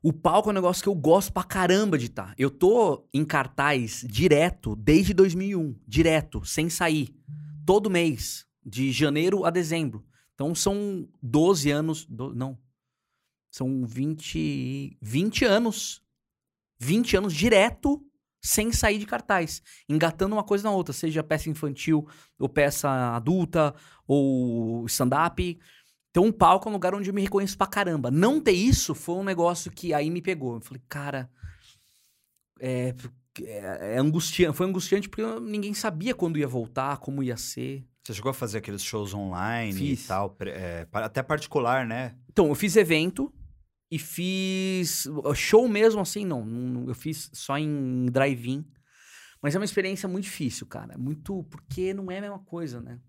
O 0.03 0.13
palco 0.13 0.49
é 0.49 0.51
um 0.51 0.53
negócio 0.53 0.83
que 0.83 0.89
eu 0.89 0.93
gosto 0.93 1.33
pra 1.33 1.43
caramba 1.43 1.97
de 1.97 2.05
estar. 2.05 2.35
Eu 2.37 2.51
tô 2.51 3.07
em 3.11 3.25
cartaz 3.25 4.05
direto 4.07 4.75
desde 4.75 5.15
2001, 5.15 5.75
direto, 5.87 6.45
sem 6.45 6.69
sair. 6.69 7.15
Todo 7.65 7.89
mês, 7.89 8.45
de 8.63 8.91
janeiro 8.91 9.45
a 9.45 9.49
dezembro. 9.49 10.05
Então 10.35 10.53
são 10.53 11.09
12 11.23 11.71
anos, 11.71 12.05
do, 12.05 12.35
não. 12.35 12.55
São 13.49 13.83
20 13.83 14.97
20 15.01 15.45
anos. 15.45 16.03
20 16.79 17.17
anos 17.17 17.33
direto 17.33 18.05
sem 18.45 18.71
sair 18.71 18.99
de 18.99 19.07
cartaz, 19.07 19.61
engatando 19.89 20.35
uma 20.35 20.43
coisa 20.43 20.65
na 20.65 20.71
outra, 20.71 20.93
seja 20.93 21.23
peça 21.23 21.49
infantil 21.49 22.07
ou 22.39 22.47
peça 22.47 22.89
adulta 23.15 23.73
ou 24.07 24.85
stand-up. 24.85 25.59
Então, 26.11 26.25
um 26.25 26.31
palco 26.31 26.67
é 26.67 26.69
um 26.69 26.73
lugar 26.73 26.93
onde 26.93 27.09
eu 27.09 27.13
me 27.13 27.23
reconheço 27.23 27.57
pra 27.57 27.65
caramba. 27.65 28.11
Não 28.11 28.39
ter 28.39 28.51
isso 28.51 28.93
foi 28.93 29.15
um 29.15 29.23
negócio 29.23 29.71
que 29.71 29.93
aí 29.93 30.11
me 30.11 30.21
pegou. 30.21 30.55
Eu 30.55 30.61
falei, 30.61 30.81
cara, 30.87 31.29
é, 32.59 32.93
é, 33.41 33.95
é 33.95 33.97
angustiante. 33.97 34.55
Foi 34.55 34.67
angustiante 34.67 35.09
porque 35.09 35.23
ninguém 35.41 35.73
sabia 35.73 36.13
quando 36.13 36.37
ia 36.37 36.47
voltar, 36.47 36.97
como 36.99 37.23
ia 37.23 37.35
ser. 37.35 37.83
Você 38.03 38.13
chegou 38.13 38.29
a 38.29 38.33
fazer 38.33 38.59
aqueles 38.59 38.83
shows 38.83 39.13
online 39.13 39.73
Fiz. 39.73 40.05
e 40.05 40.07
tal, 40.07 40.37
é, 40.41 40.87
até 40.93 41.23
particular, 41.23 41.85
né? 41.87 42.15
Então, 42.31 42.47
eu 42.47 42.55
fiz 42.55 42.75
evento 42.75 43.33
e 43.89 43.99
fiz 43.99 45.07
show 45.35 45.67
mesmo 45.67 46.01
assim, 46.01 46.25
não, 46.25 46.45
não 46.45 46.87
eu 46.87 46.95
fiz 46.95 47.29
só 47.33 47.57
em 47.57 48.07
drive-in. 48.07 48.65
Mas 49.41 49.53
é 49.53 49.59
uma 49.59 49.65
experiência 49.65 50.09
muito 50.09 50.23
difícil, 50.23 50.65
cara. 50.65 50.97
Muito 50.97 51.43
porque 51.43 51.93
não 51.93 52.09
é 52.09 52.17
a 52.17 52.21
mesma 52.21 52.39
coisa, 52.39 52.81
né? 52.81 52.99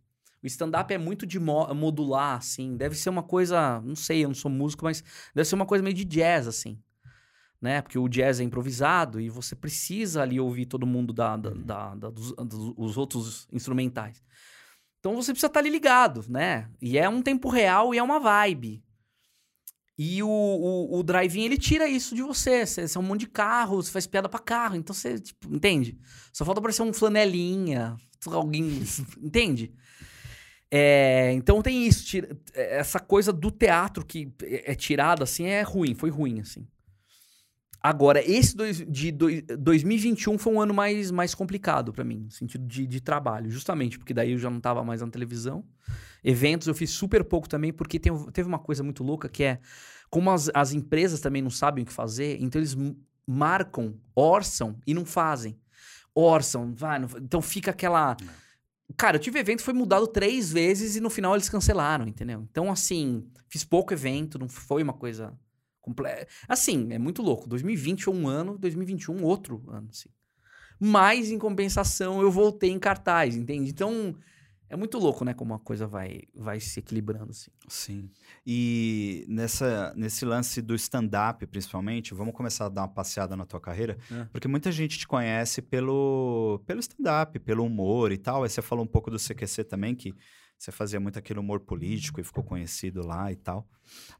O 0.42 0.46
stand-up 0.46 0.92
é 0.92 0.98
muito 0.98 1.26
de 1.26 1.40
mo 1.40 1.66
modular, 1.74 2.36
assim. 2.36 2.76
Deve 2.76 2.94
ser 2.94 3.08
uma 3.08 3.22
coisa, 3.22 3.80
não 3.80 3.96
sei, 3.96 4.24
eu 4.24 4.28
não 4.28 4.34
sou 4.34 4.50
músico, 4.50 4.84
mas 4.84 5.02
deve 5.34 5.48
ser 5.48 5.54
uma 5.54 5.66
coisa 5.66 5.82
meio 5.82 5.96
de 5.96 6.04
jazz, 6.04 6.46
assim. 6.46 6.78
Né? 7.60 7.80
Porque 7.80 7.98
o 7.98 8.06
jazz 8.06 8.38
é 8.38 8.44
improvisado 8.44 9.18
e 9.18 9.30
você 9.30 9.56
precisa 9.56 10.22
ali 10.22 10.38
ouvir 10.38 10.66
todo 10.66 10.86
mundo 10.86 11.12
da, 11.12 11.36
da, 11.36 11.50
da, 11.50 11.94
da 11.94 12.10
dos, 12.10 12.32
dos 12.32 12.96
outros 12.98 13.48
instrumentais. 13.50 14.22
Então 15.00 15.16
você 15.16 15.32
precisa 15.32 15.46
estar 15.46 15.60
ali 15.60 15.70
ligado, 15.70 16.24
né? 16.28 16.68
E 16.82 16.98
é 16.98 17.08
um 17.08 17.22
tempo 17.22 17.48
real 17.48 17.94
e 17.94 17.98
é 17.98 18.02
uma 18.02 18.20
vibe. 18.20 18.84
E 19.98 20.22
o, 20.22 20.28
o, 20.28 20.98
o 20.98 21.02
drive-in, 21.02 21.44
ele 21.44 21.56
tira 21.56 21.88
isso 21.88 22.14
de 22.14 22.22
você. 22.22 22.66
Você, 22.66 22.82
é 22.82 22.98
um 22.98 23.02
monte 23.02 23.20
de 23.20 23.28
carro, 23.28 23.82
você 23.82 23.90
faz 23.90 24.06
piada 24.06 24.28
pra 24.28 24.38
carro. 24.38 24.76
Então 24.76 24.94
você, 24.94 25.18
tipo, 25.18 25.54
entende? 25.54 25.98
Só 26.32 26.44
falta 26.44 26.60
aparecer 26.60 26.82
um 26.82 26.92
flanelinha, 26.92 27.96
alguém. 28.26 28.82
entende? 29.22 29.72
É, 30.70 31.32
então 31.32 31.62
tem 31.62 31.86
isso. 31.86 32.04
Tira, 32.04 32.38
essa 32.52 32.98
coisa 32.98 33.32
do 33.32 33.50
teatro 33.50 34.04
que 34.04 34.32
é, 34.42 34.72
é 34.72 34.74
tirada, 34.74 35.24
assim, 35.24 35.44
é 35.44 35.62
ruim. 35.62 35.94
Foi 35.94 36.10
ruim, 36.10 36.40
assim. 36.40 36.66
Agora, 37.86 38.20
esse 38.28 38.56
dois, 38.56 38.84
de 38.84 39.12
dois, 39.12 39.44
2021 39.60 40.36
foi 40.38 40.52
um 40.52 40.60
ano 40.60 40.74
mais, 40.74 41.12
mais 41.12 41.36
complicado 41.36 41.92
para 41.92 42.02
mim, 42.02 42.24
no 42.24 42.32
sentido 42.32 42.66
de, 42.66 42.84
de 42.84 43.00
trabalho, 43.00 43.48
justamente 43.48 43.96
porque 43.96 44.12
daí 44.12 44.32
eu 44.32 44.38
já 44.38 44.50
não 44.50 44.58
tava 44.60 44.82
mais 44.82 45.02
na 45.02 45.06
televisão. 45.06 45.64
Eventos 46.24 46.66
eu 46.66 46.74
fiz 46.74 46.90
super 46.90 47.22
pouco 47.22 47.48
também, 47.48 47.72
porque 47.72 48.00
tem, 48.00 48.12
teve 48.32 48.48
uma 48.48 48.58
coisa 48.58 48.82
muito 48.82 49.04
louca 49.04 49.28
que 49.28 49.44
é 49.44 49.60
como 50.10 50.32
as, 50.32 50.50
as 50.52 50.72
empresas 50.72 51.20
também 51.20 51.40
não 51.40 51.48
sabem 51.48 51.84
o 51.84 51.86
que 51.86 51.92
fazer, 51.92 52.38
então 52.40 52.60
eles 52.60 52.76
marcam, 53.24 53.94
orçam 54.16 54.76
e 54.84 54.92
não 54.92 55.04
fazem. 55.04 55.56
Orçam, 56.12 56.74
vai, 56.74 56.98
não, 56.98 57.08
então 57.22 57.40
fica 57.40 57.70
aquela. 57.70 58.16
Cara, 58.96 59.16
eu 59.16 59.20
tive 59.20 59.38
evento 59.38 59.62
foi 59.62 59.74
mudado 59.74 60.08
três 60.08 60.52
vezes 60.52 60.96
e 60.96 61.00
no 61.00 61.08
final 61.08 61.36
eles 61.36 61.48
cancelaram, 61.48 62.08
entendeu? 62.08 62.44
Então, 62.50 62.68
assim, 62.68 63.28
fiz 63.48 63.62
pouco 63.62 63.92
evento, 63.92 64.40
não 64.40 64.48
foi 64.48 64.82
uma 64.82 64.92
coisa 64.92 65.32
completa. 65.86 66.26
Assim, 66.48 66.92
é 66.92 66.98
muito 66.98 67.22
louco. 67.22 67.48
2020 67.48 68.04
foi 68.04 68.14
um 68.14 68.28
ano, 68.28 68.58
2021 68.58 69.22
outro 69.22 69.62
ano, 69.68 69.88
assim. 69.90 70.08
Mas, 70.78 71.30
em 71.30 71.38
compensação, 71.38 72.20
eu 72.20 72.30
voltei 72.30 72.70
em 72.70 72.78
cartaz, 72.78 73.34
entende? 73.34 73.70
Então, 73.70 74.14
é 74.68 74.76
muito 74.76 74.98
louco, 74.98 75.24
né? 75.24 75.32
Como 75.32 75.54
a 75.54 75.58
coisa 75.58 75.86
vai, 75.86 76.22
vai 76.34 76.60
se 76.60 76.80
equilibrando, 76.80 77.30
assim. 77.30 77.50
Sim. 77.68 78.10
E 78.44 79.24
nessa, 79.28 79.94
nesse 79.96 80.24
lance 80.26 80.60
do 80.60 80.74
stand-up, 80.74 81.46
principalmente, 81.46 82.12
vamos 82.12 82.34
começar 82.34 82.66
a 82.66 82.68
dar 82.68 82.82
uma 82.82 82.88
passeada 82.88 83.36
na 83.36 83.46
tua 83.46 83.60
carreira, 83.60 83.96
é. 84.12 84.24
porque 84.24 84.48
muita 84.48 84.70
gente 84.70 84.98
te 84.98 85.06
conhece 85.06 85.62
pelo, 85.62 86.60
pelo 86.66 86.80
stand-up, 86.80 87.38
pelo 87.38 87.64
humor 87.64 88.12
e 88.12 88.18
tal. 88.18 88.42
Aí 88.42 88.50
você 88.50 88.60
falou 88.60 88.84
um 88.84 88.88
pouco 88.88 89.10
do 89.10 89.18
CQC 89.18 89.64
também, 89.64 89.94
que 89.94 90.12
você 90.58 90.72
fazia 90.72 90.98
muito 90.98 91.18
aquele 91.18 91.38
humor 91.38 91.60
político 91.60 92.20
e 92.20 92.24
ficou 92.24 92.42
conhecido 92.42 93.06
lá 93.06 93.30
e 93.30 93.36
tal. 93.36 93.68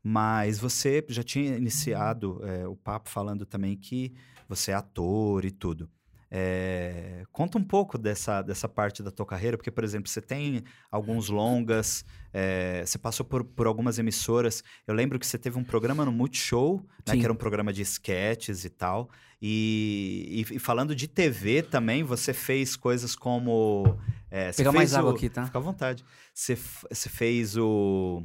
Mas 0.02 0.58
você 0.58 1.04
já 1.08 1.22
tinha 1.22 1.56
iniciado 1.56 2.40
é, 2.44 2.66
o 2.66 2.76
papo 2.76 3.08
falando 3.08 3.44
também 3.44 3.76
que 3.76 4.14
você 4.48 4.70
é 4.70 4.74
ator 4.74 5.44
e 5.44 5.50
tudo. 5.50 5.88
É, 6.28 7.24
conta 7.30 7.56
um 7.56 7.62
pouco 7.62 7.96
dessa, 7.96 8.42
dessa 8.42 8.68
parte 8.68 9.02
da 9.02 9.10
tua 9.10 9.24
carreira, 9.24 9.56
porque, 9.56 9.70
por 9.70 9.84
exemplo, 9.84 10.10
você 10.10 10.20
tem 10.20 10.64
alguns 10.90 11.28
longas, 11.28 12.04
é, 12.32 12.84
você 12.84 12.98
passou 12.98 13.24
por, 13.24 13.44
por 13.44 13.66
algumas 13.66 13.98
emissoras. 13.98 14.62
Eu 14.86 14.94
lembro 14.94 15.18
que 15.18 15.26
você 15.26 15.38
teve 15.38 15.56
um 15.56 15.64
programa 15.64 16.04
no 16.04 16.12
Multishow, 16.12 16.84
né, 17.06 17.16
que 17.16 17.24
era 17.24 17.32
um 17.32 17.36
programa 17.36 17.72
de 17.72 17.82
sketches 17.82 18.64
e 18.64 18.70
tal. 18.70 19.08
E, 19.40 20.44
e, 20.50 20.56
e, 20.56 20.58
falando 20.58 20.94
de 20.94 21.06
TV 21.06 21.62
também, 21.62 22.02
você 22.02 22.32
fez 22.32 22.74
coisas 22.74 23.14
como. 23.14 23.96
É, 24.30 24.50
Pegar 24.52 24.72
mais 24.72 24.94
água 24.94 25.12
aqui, 25.12 25.28
tá? 25.28 25.44
Fica 25.44 25.58
à 25.58 25.60
vontade. 25.60 26.04
Você, 26.36 26.54
fez 27.08 27.56
o 27.56 28.22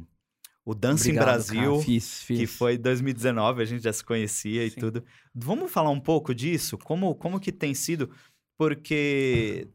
o 0.64 0.74
Dança 0.74 1.10
em 1.10 1.14
Brasil, 1.14 1.80
fiz, 1.80 2.22
fiz. 2.22 2.38
que 2.38 2.46
foi 2.46 2.76
2019, 2.78 3.62
a 3.62 3.64
gente 3.64 3.82
já 3.82 3.92
se 3.92 4.04
conhecia 4.04 4.68
Sim. 4.68 4.76
e 4.76 4.80
tudo. 4.80 5.04
Vamos 5.34 5.72
falar 5.72 5.90
um 5.90 5.98
pouco 5.98 6.34
disso? 6.34 6.76
Como, 6.76 7.14
como 7.14 7.40
que 7.40 7.50
tem 7.50 7.74
sido? 7.74 8.10
Porque 8.56 9.66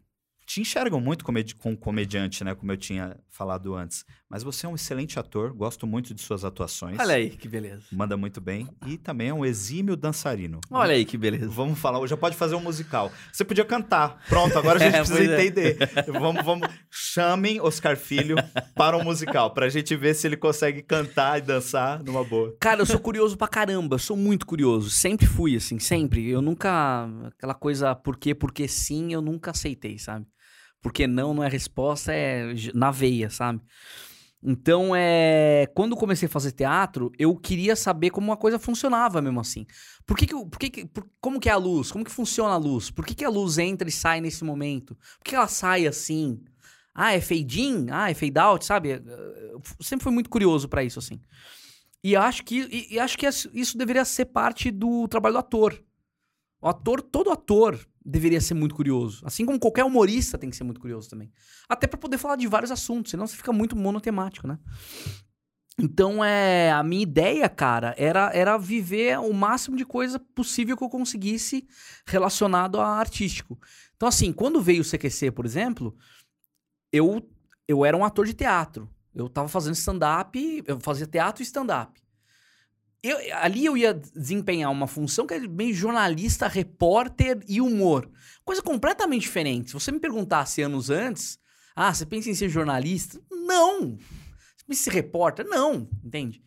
te 0.48 0.62
enxergam 0.62 1.02
muito 1.02 1.26
comedi 1.26 1.54
com 1.54 1.76
comediante, 1.76 2.42
né? 2.42 2.56
Como 2.56 2.72
eu 2.72 2.78
tinha 2.78 3.18
falado 3.30 3.76
antes. 3.76 4.06
Mas 4.30 4.44
você 4.44 4.66
é 4.66 4.70
um 4.70 4.76
excelente 4.76 5.20
ator, 5.20 5.54
gosto 5.54 5.86
muito 5.86 6.14
de 6.14 6.22
suas 6.22 6.46
atuações. 6.46 6.98
Olha 6.98 7.16
aí, 7.16 7.30
que 7.30 7.50
beleza. 7.50 7.84
Manda 7.92 8.16
muito 8.16 8.40
bem. 8.40 8.68
E 8.86 8.98
também 8.98 9.28
é 9.28 9.34
um 9.34 9.46
exímio 9.46 9.98
dançarino. 9.98 10.62
Olha 10.72 10.94
aí, 10.94 11.04
que 11.04 11.18
beleza. 11.18 11.50
Vamos 11.50 11.78
falar, 11.78 12.06
já 12.08 12.16
pode 12.16 12.38
fazer 12.38 12.56
um 12.56 12.62
musical. 12.62 13.12
Você 13.32 13.44
podia 13.44 13.66
cantar. 13.66 14.24
Pronto, 14.30 14.58
agora 14.58 14.80
a 14.80 14.84
gente 14.84 14.96
é, 14.96 15.00
precisa 15.00 15.36
é. 15.36 15.46
entender. 15.46 15.78
Vamos, 16.14 16.46
vamos. 16.46 16.70
Chamem 16.90 17.60
Oscar 17.60 17.98
Filho 17.98 18.38
para 18.74 18.96
um 18.98 19.04
musical, 19.04 19.54
pra 19.54 19.68
gente 19.68 19.98
ver 19.98 20.14
se 20.14 20.28
ele 20.28 20.38
consegue 20.38 20.82
cantar 20.82 21.40
e 21.40 21.42
dançar 21.42 22.02
numa 22.02 22.24
boa. 22.24 22.56
Cara, 22.62 22.82
eu 22.82 22.86
sou 22.86 23.00
curioso 23.00 23.38
pra 23.38 23.50
caramba, 23.50 23.96
eu 23.96 24.00
sou 24.00 24.16
muito 24.16 24.46
curioso. 24.46 24.90
Sempre 24.90 25.26
fui, 25.26 25.58
assim, 25.58 25.78
sempre. 25.78 26.30
Eu 26.30 26.42
nunca. 26.42 27.10
Aquela 27.36 27.54
coisa, 27.54 27.94
por 27.94 28.16
quê, 28.16 28.34
porque 28.34 28.66
sim, 28.66 29.12
eu 29.12 29.22
nunca 29.22 29.52
aceitei, 29.52 30.00
sabe? 30.00 30.26
Porque 30.82 31.08
não 31.08 31.34
não 31.34 31.44
é 31.44 31.50
resposta, 31.50 32.14
é 32.14 32.54
na 32.74 32.92
veia, 32.92 33.30
sabe? 33.30 33.62
Então, 34.42 34.96
é, 34.96 35.68
quando 35.74 35.96
comecei 35.96 36.28
a 36.28 36.30
fazer 36.30 36.52
teatro, 36.52 37.12
eu 37.18 37.36
queria 37.36 37.76
saber 37.76 38.12
como 38.12 38.28
uma 38.28 38.38
coisa 38.38 38.60
funcionava 38.60 39.22
mesmo 39.22 39.40
assim. 39.40 39.66
Por 40.06 40.16
que, 40.16 40.28
que, 40.28 40.34
por 40.34 40.60
que, 40.60 40.70
que 40.70 40.86
por, 40.86 41.10
como 41.20 41.40
que 41.40 41.50
é 41.50 41.52
a 41.52 41.58
luz? 41.58 41.92
Como 41.92 42.06
que 42.06 42.12
funciona 42.12 42.54
a 42.54 42.58
luz? 42.58 42.92
Por 42.92 43.06
que, 43.06 43.16
que 43.16 43.26
a 43.26 43.30
luz 43.30 43.58
entra 43.58 43.90
e 43.90 43.92
sai 43.92 44.22
nesse 44.22 44.44
momento? 44.44 44.96
Por 45.18 45.26
que 45.26 45.36
ela 45.36 45.48
sai 45.48 45.88
assim? 45.88 46.44
Ah, 46.94 47.14
é 47.14 47.22
fade 47.22 47.62
in? 47.62 47.88
Ah, 47.90 48.12
é 48.12 48.14
fade 48.14 48.38
out, 48.40 48.66
sabe? 48.66 48.90
Eu 48.92 49.62
sempre 49.82 50.04
fui 50.04 50.14
muito 50.14 50.30
curioso 50.30 50.70
para 50.70 50.84
isso, 50.84 51.00
assim. 51.00 51.20
E 52.04 52.16
acho 52.16 52.44
que, 52.44 52.62
e, 52.72 52.96
e 52.96 53.00
acho 53.00 53.18
que 53.18 53.28
isso 53.28 53.78
deveria 53.78 54.06
ser 54.06 54.26
parte 54.26 54.72
do 54.72 55.08
trabalho 55.08 55.34
do 55.34 55.40
ator. 55.40 55.84
O 56.62 56.68
ator, 56.68 57.02
todo 57.02 57.32
ator 57.32 57.80
deveria 58.08 58.40
ser 58.40 58.54
muito 58.54 58.74
curioso. 58.74 59.22
Assim 59.26 59.46
como 59.46 59.60
qualquer 59.60 59.84
humorista 59.84 60.38
tem 60.38 60.50
que 60.50 60.56
ser 60.56 60.64
muito 60.64 60.80
curioso 60.80 61.10
também. 61.10 61.30
Até 61.68 61.86
para 61.86 62.00
poder 62.00 62.18
falar 62.18 62.38
de 62.38 62.48
vários 62.48 62.72
assuntos, 62.72 63.12
senão 63.12 63.28
você 63.28 63.36
fica 63.36 63.52
muito 63.52 63.76
monotemático, 63.76 64.48
né? 64.48 64.58
Então, 65.80 66.24
é, 66.24 66.72
a 66.72 66.82
minha 66.82 67.04
ideia, 67.04 67.48
cara, 67.48 67.94
era, 67.98 68.32
era 68.34 68.58
viver 68.58 69.20
o 69.20 69.32
máximo 69.32 69.78
de 69.78 69.86
coisa 69.86 70.18
possível 70.18 70.76
que 70.76 70.84
eu 70.84 70.90
conseguisse 70.90 71.68
relacionado 72.08 72.80
a 72.80 72.98
artístico. 72.98 73.60
Então, 73.96 74.08
assim, 74.08 74.32
quando 74.32 74.62
veio 74.62 74.82
o 74.82 74.86
CQC, 74.86 75.30
por 75.32 75.46
exemplo, 75.46 75.96
eu, 76.92 77.30
eu 77.68 77.86
era 77.86 77.96
um 77.96 78.04
ator 78.04 78.26
de 78.26 78.34
teatro. 78.34 78.90
Eu 79.14 79.30
tava 79.30 79.48
fazendo 79.50 79.76
stand-up, 79.76 80.64
eu 80.66 80.80
fazia 80.80 81.06
teatro 81.06 81.44
e 81.44 81.46
stand-up. 81.46 82.02
Eu, 83.08 83.18
ali 83.36 83.66
eu 83.66 83.78
ia 83.78 83.94
desempenhar 83.94 84.72
uma 84.72 84.88
função 84.88 85.26
que 85.26 85.34
é 85.34 85.40
meio 85.40 85.74
jornalista, 85.74 86.48
repórter 86.48 87.40
e 87.48 87.62
humor. 87.62 88.10
Coisa 88.44 88.62
completamente 88.62 89.22
diferente. 89.24 89.68
Se 89.68 89.74
você 89.74 89.92
me 89.92 90.00
perguntasse 90.00 90.62
anos 90.62 90.90
antes, 90.90 91.40
ah, 91.76 91.94
você 91.94 92.06
pensa 92.06 92.30
em 92.30 92.36
ser 92.36 92.50
jornalista? 92.50 93.20
Não! 93.32 93.98
Esse 94.70 94.90
repórter? 94.90 95.46
Não, 95.46 95.88
entende? 96.04 96.42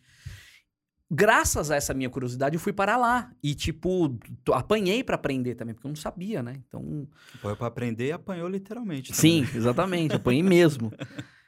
Graças 1.09 1.71
a 1.71 1.75
essa 1.75 1.93
minha 1.93 2.09
curiosidade, 2.09 2.55
eu 2.55 2.59
fui 2.59 2.71
para 2.71 2.95
lá. 2.95 3.31
E, 3.43 3.53
tipo, 3.53 4.17
apanhei 4.53 5.03
para 5.03 5.15
aprender 5.15 5.55
também, 5.55 5.73
porque 5.73 5.87
eu 5.87 5.89
não 5.89 5.95
sabia, 5.95 6.41
né? 6.41 6.61
Então. 6.67 7.07
Foi 7.41 7.55
para 7.55 7.67
aprender 7.67 8.07
e 8.07 8.11
apanhou 8.11 8.47
literalmente. 8.47 9.11
Também. 9.11 9.45
Sim, 9.45 9.57
exatamente. 9.57 10.15
apanhei 10.15 10.43
mesmo. 10.43 10.93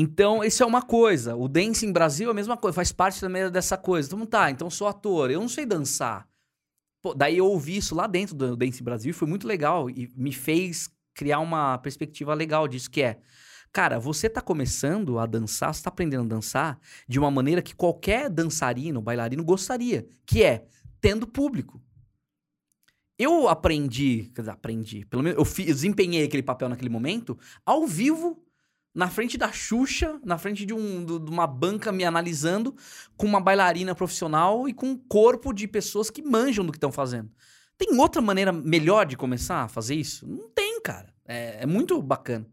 Então, 0.00 0.44
isso 0.44 0.62
é 0.62 0.66
uma 0.66 0.80
coisa. 0.80 1.34
O 1.34 1.48
Dancing 1.48 1.90
Brasil 1.90 2.28
é 2.28 2.30
a 2.30 2.34
mesma 2.34 2.56
coisa, 2.56 2.72
faz 2.72 2.92
parte 2.92 3.18
também 3.18 3.50
dessa 3.50 3.76
coisa. 3.76 4.06
Então, 4.06 4.24
tá, 4.24 4.48
então 4.48 4.70
sou 4.70 4.86
ator, 4.86 5.28
eu 5.28 5.40
não 5.40 5.48
sei 5.48 5.66
dançar. 5.66 6.28
Pô, 7.02 7.12
daí 7.14 7.38
eu 7.38 7.46
ouvi 7.46 7.78
isso 7.78 7.96
lá 7.96 8.06
dentro 8.06 8.36
do 8.36 8.56
Dancing 8.56 8.84
Brasil 8.84 9.12
foi 9.12 9.26
muito 9.26 9.44
legal. 9.44 9.90
E 9.90 10.08
me 10.14 10.32
fez 10.32 10.88
criar 11.12 11.40
uma 11.40 11.78
perspectiva 11.78 12.32
legal 12.32 12.68
disso, 12.68 12.88
que 12.88 13.02
é 13.02 13.18
Cara, 13.72 13.98
você 13.98 14.30
tá 14.30 14.40
começando 14.40 15.18
a 15.18 15.26
dançar, 15.26 15.74
você 15.74 15.82
tá 15.82 15.88
aprendendo 15.88 16.22
a 16.22 16.36
dançar 16.36 16.80
de 17.08 17.18
uma 17.18 17.30
maneira 17.30 17.60
que 17.60 17.74
qualquer 17.74 18.30
dançarino, 18.30 19.02
bailarino 19.02 19.42
gostaria, 19.44 20.06
que 20.24 20.44
é 20.44 20.64
tendo 21.00 21.26
público. 21.26 21.82
Eu 23.18 23.48
aprendi, 23.48 24.30
quer 24.32 24.42
dizer, 24.42 24.52
aprendi, 24.52 25.04
pelo 25.06 25.24
menos 25.24 25.36
eu, 25.36 25.44
fiz, 25.44 25.66
eu 25.66 25.74
desempenhei 25.74 26.24
aquele 26.24 26.42
papel 26.42 26.68
naquele 26.68 26.88
momento, 26.88 27.36
ao 27.66 27.84
vivo, 27.84 28.40
na 28.98 29.08
frente 29.08 29.38
da 29.38 29.52
Xuxa, 29.52 30.18
na 30.24 30.36
frente 30.38 30.66
de, 30.66 30.74
um, 30.74 31.04
de 31.04 31.30
uma 31.30 31.46
banca 31.46 31.92
me 31.92 32.04
analisando, 32.04 32.74
com 33.16 33.28
uma 33.28 33.40
bailarina 33.40 33.94
profissional 33.94 34.68
e 34.68 34.74
com 34.74 34.86
um 34.88 34.96
corpo 34.96 35.52
de 35.52 35.68
pessoas 35.68 36.10
que 36.10 36.20
manjam 36.20 36.66
do 36.66 36.72
que 36.72 36.78
estão 36.78 36.90
fazendo. 36.90 37.30
Tem 37.78 37.96
outra 37.96 38.20
maneira 38.20 38.50
melhor 38.50 39.06
de 39.06 39.16
começar 39.16 39.62
a 39.62 39.68
fazer 39.68 39.94
isso? 39.94 40.26
Não 40.26 40.50
tem, 40.50 40.82
cara. 40.82 41.14
É, 41.24 41.62
é 41.62 41.66
muito 41.66 42.02
bacana. 42.02 42.44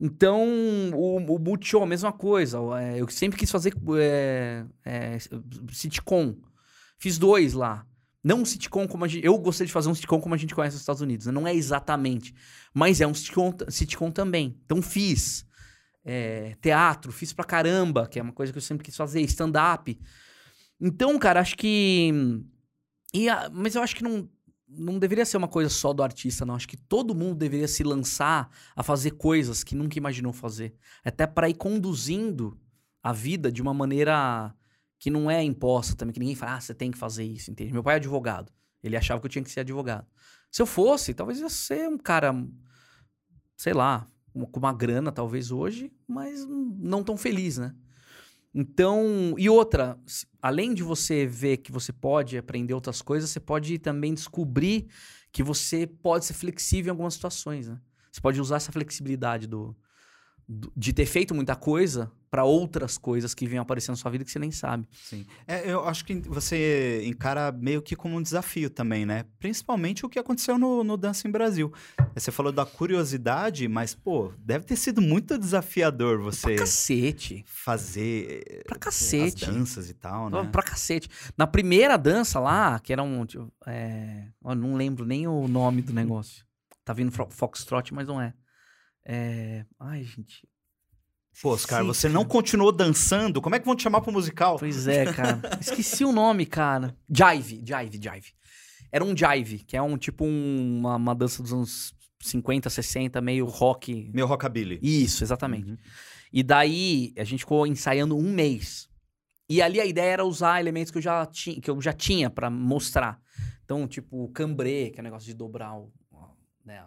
Então, 0.00 0.46
o, 0.94 1.16
o 1.16 1.38
Multishow, 1.40 1.82
a 1.82 1.86
mesma 1.86 2.12
coisa. 2.12 2.58
É, 2.80 3.00
eu 3.00 3.08
sempre 3.08 3.36
quis 3.36 3.50
fazer 3.50 3.74
é, 3.98 4.64
é, 4.84 5.18
sitcom. 5.72 6.36
Fiz 7.00 7.18
dois 7.18 7.52
lá. 7.52 7.84
Não 8.22 8.42
um 8.42 8.44
sitcom 8.44 8.86
como 8.86 9.04
a 9.04 9.08
gente. 9.08 9.26
Eu 9.26 9.36
gostei 9.38 9.66
de 9.66 9.72
fazer 9.72 9.88
um 9.88 9.94
sitcom 9.94 10.20
como 10.20 10.34
a 10.34 10.38
gente 10.38 10.54
conhece 10.54 10.74
nos 10.74 10.82
Estados 10.82 11.02
Unidos. 11.02 11.26
Não 11.26 11.46
é 11.46 11.54
exatamente. 11.54 12.34
Mas 12.72 13.00
é 13.00 13.06
um 13.06 13.14
sitcom, 13.14 13.52
sitcom 13.68 14.10
também. 14.10 14.56
Então 14.64 14.80
fiz. 14.80 15.44
É, 16.04 16.56
teatro, 16.60 17.12
fiz 17.12 17.32
pra 17.32 17.44
caramba, 17.44 18.08
que 18.08 18.18
é 18.18 18.22
uma 18.22 18.32
coisa 18.32 18.52
que 18.52 18.58
eu 18.58 18.62
sempre 18.62 18.84
quis 18.84 18.96
fazer. 18.96 19.20
Stand-up. 19.22 19.98
Então, 20.80 21.18
cara, 21.18 21.40
acho 21.40 21.56
que. 21.56 22.12
A, 23.30 23.50
mas 23.50 23.74
eu 23.74 23.82
acho 23.82 23.96
que 23.96 24.02
não 24.02 24.28
não 24.74 24.98
deveria 24.98 25.24
ser 25.24 25.36
uma 25.36 25.48
coisa 25.48 25.68
só 25.68 25.92
do 25.92 26.02
artista, 26.02 26.46
não. 26.46 26.54
Acho 26.54 26.68
que 26.68 26.76
todo 26.76 27.14
mundo 27.14 27.34
deveria 27.34 27.68
se 27.68 27.82
lançar 27.82 28.50
a 28.74 28.82
fazer 28.82 29.12
coisas 29.12 29.62
que 29.62 29.74
nunca 29.74 29.98
imaginou 29.98 30.32
fazer. 30.32 30.74
Até 31.04 31.26
para 31.26 31.48
ir 31.48 31.54
conduzindo 31.54 32.58
a 33.02 33.12
vida 33.12 33.52
de 33.52 33.60
uma 33.60 33.74
maneira 33.74 34.54
que 35.02 35.10
não 35.10 35.28
é 35.28 35.42
imposta 35.42 35.96
também, 35.96 36.12
que 36.12 36.20
ninguém 36.20 36.36
fala, 36.36 36.54
ah, 36.54 36.60
você 36.60 36.72
tem 36.72 36.92
que 36.92 36.96
fazer 36.96 37.24
isso, 37.24 37.50
entende? 37.50 37.72
Meu 37.72 37.82
pai 37.82 37.94
é 37.94 37.96
advogado. 37.96 38.52
Ele 38.80 38.96
achava 38.96 39.20
que 39.20 39.26
eu 39.26 39.30
tinha 39.30 39.42
que 39.42 39.50
ser 39.50 39.58
advogado. 39.58 40.06
Se 40.48 40.62
eu 40.62 40.66
fosse, 40.66 41.12
talvez 41.12 41.40
ia 41.40 41.48
ser 41.48 41.88
um 41.88 41.98
cara, 41.98 42.32
sei 43.56 43.72
lá, 43.72 44.06
com 44.32 44.60
uma 44.60 44.72
grana 44.72 45.10
talvez 45.10 45.50
hoje, 45.50 45.92
mas 46.06 46.46
não 46.46 47.02
tão 47.02 47.16
feliz, 47.16 47.58
né? 47.58 47.74
Então, 48.54 49.34
e 49.36 49.50
outra, 49.50 49.98
além 50.40 50.72
de 50.72 50.84
você 50.84 51.26
ver 51.26 51.56
que 51.56 51.72
você 51.72 51.92
pode 51.92 52.38
aprender 52.38 52.72
outras 52.72 53.02
coisas, 53.02 53.28
você 53.28 53.40
pode 53.40 53.80
também 53.80 54.14
descobrir 54.14 54.86
que 55.32 55.42
você 55.42 55.84
pode 55.84 56.26
ser 56.26 56.34
flexível 56.34 56.90
em 56.90 56.92
algumas 56.92 57.14
situações, 57.14 57.66
né? 57.66 57.80
Você 58.12 58.20
pode 58.20 58.40
usar 58.40 58.58
essa 58.58 58.70
flexibilidade 58.70 59.48
do, 59.48 59.76
do 60.48 60.72
de 60.76 60.92
ter 60.92 61.06
feito 61.06 61.34
muita 61.34 61.56
coisa 61.56 62.08
para 62.32 62.44
outras 62.44 62.96
coisas 62.96 63.34
que 63.34 63.46
vêm 63.46 63.58
aparecendo 63.58 63.92
na 63.92 64.00
sua 64.00 64.10
vida 64.10 64.24
que 64.24 64.30
você 64.30 64.38
nem 64.38 64.50
sabe. 64.50 64.88
Sim. 64.90 65.26
É, 65.46 65.70
eu 65.70 65.86
acho 65.86 66.02
que 66.02 66.14
você 66.14 67.02
encara 67.04 67.52
meio 67.52 67.82
que 67.82 67.94
como 67.94 68.16
um 68.16 68.22
desafio 68.22 68.70
também, 68.70 69.04
né? 69.04 69.26
Principalmente 69.38 70.06
o 70.06 70.08
que 70.08 70.18
aconteceu 70.18 70.58
no, 70.58 70.82
no 70.82 70.96
Dança 70.96 71.28
em 71.28 71.30
Brasil. 71.30 71.70
Você 72.14 72.30
falou 72.32 72.50
da 72.50 72.64
curiosidade, 72.64 73.68
mas, 73.68 73.94
pô, 73.94 74.32
deve 74.38 74.64
ter 74.64 74.76
sido 74.76 75.02
muito 75.02 75.36
desafiador 75.36 76.22
você. 76.22 76.54
Pra 76.54 76.64
cacete. 76.64 77.44
Fazer. 77.46 78.62
Pra 78.66 78.78
cacete. 78.78 79.44
As 79.44 79.54
danças 79.54 79.90
e 79.90 79.94
tal, 79.94 80.30
né? 80.30 80.48
Pra 80.50 80.62
cacete. 80.62 81.10
Na 81.36 81.46
primeira 81.46 81.98
dança 81.98 82.40
lá, 82.40 82.80
que 82.80 82.94
era 82.94 83.02
um. 83.02 83.26
Tipo, 83.26 83.52
é... 83.66 84.28
Eu 84.42 84.54
não 84.54 84.74
lembro 84.74 85.04
nem 85.04 85.26
o 85.26 85.46
nome 85.46 85.82
do 85.82 85.92
negócio. 85.92 86.46
Tá 86.82 86.94
vindo 86.94 87.12
Foxtrot, 87.12 87.92
mas 87.92 88.08
não 88.08 88.18
é. 88.18 88.32
É. 89.04 89.66
Ai, 89.78 90.02
gente. 90.02 90.48
Pô, 91.40 91.50
Oscar, 91.50 91.84
você 91.84 92.08
não 92.08 92.24
continuou 92.24 92.70
dançando? 92.70 93.40
Como 93.40 93.54
é 93.54 93.58
que 93.58 93.66
vão 93.66 93.74
te 93.74 93.82
chamar 93.82 94.00
pro 94.00 94.12
musical? 94.12 94.58
Pois 94.58 94.86
é, 94.86 95.12
cara. 95.12 95.40
Esqueci 95.60 96.04
o 96.04 96.12
nome, 96.12 96.46
cara. 96.46 96.96
Jive, 97.08 97.62
jive, 97.64 98.00
jive. 98.00 98.32
Era 98.92 99.04
um 99.04 99.16
jive, 99.16 99.60
que 99.60 99.76
é 99.76 99.82
um 99.82 99.96
tipo 99.96 100.24
um, 100.24 100.78
uma, 100.78 100.96
uma 100.96 101.14
dança 101.14 101.42
dos 101.42 101.52
anos 101.52 101.94
50, 102.20 102.68
60, 102.68 103.20
meio 103.20 103.46
rock. 103.46 104.10
Meio 104.12 104.26
rockabilly. 104.26 104.78
Isso, 104.82 105.24
exatamente. 105.24 105.70
Uhum. 105.70 105.78
E 106.32 106.42
daí 106.42 107.12
a 107.16 107.24
gente 107.24 107.40
ficou 107.40 107.66
ensaiando 107.66 108.16
um 108.16 108.32
mês. 108.32 108.88
E 109.48 109.60
ali 109.60 109.80
a 109.80 109.86
ideia 109.86 110.12
era 110.12 110.24
usar 110.24 110.60
elementos 110.60 110.90
que 110.90 110.98
eu 110.98 111.02
já, 111.02 111.26
ti, 111.26 111.60
que 111.60 111.70
eu 111.70 111.80
já 111.80 111.92
tinha 111.92 112.30
para 112.30 112.48
mostrar. 112.48 113.20
Então, 113.64 113.86
tipo, 113.88 114.28
cambrê, 114.28 114.90
que 114.90 114.98
é 114.98 115.00
o 115.00 115.02
um 115.02 115.04
negócio 115.04 115.26
de 115.26 115.34
dobrar 115.34 115.76
o, 115.76 115.92
né, 116.64 116.82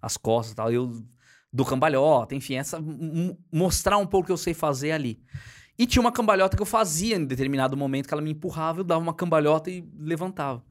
as 0.00 0.16
costas 0.16 0.52
e 0.52 0.56
tal. 0.56 0.72
Eu 0.72 1.02
do 1.52 1.64
cambalhota, 1.64 2.34
enfim, 2.34 2.54
essa 2.54 2.82
mostrar 3.52 3.98
um 3.98 4.06
pouco 4.06 4.24
o 4.24 4.26
que 4.26 4.32
eu 4.32 4.36
sei 4.36 4.54
fazer 4.54 4.92
ali. 4.92 5.22
E 5.78 5.86
tinha 5.86 6.00
uma 6.00 6.12
cambalhota 6.12 6.56
que 6.56 6.62
eu 6.62 6.66
fazia 6.66 7.16
em 7.16 7.24
determinado 7.24 7.76
momento 7.76 8.06
que 8.06 8.14
ela 8.14 8.22
me 8.22 8.30
empurrava, 8.30 8.80
eu 8.80 8.84
dava 8.84 9.02
uma 9.02 9.14
cambalhota 9.14 9.70
e 9.70 9.86
levantava. 9.98 10.64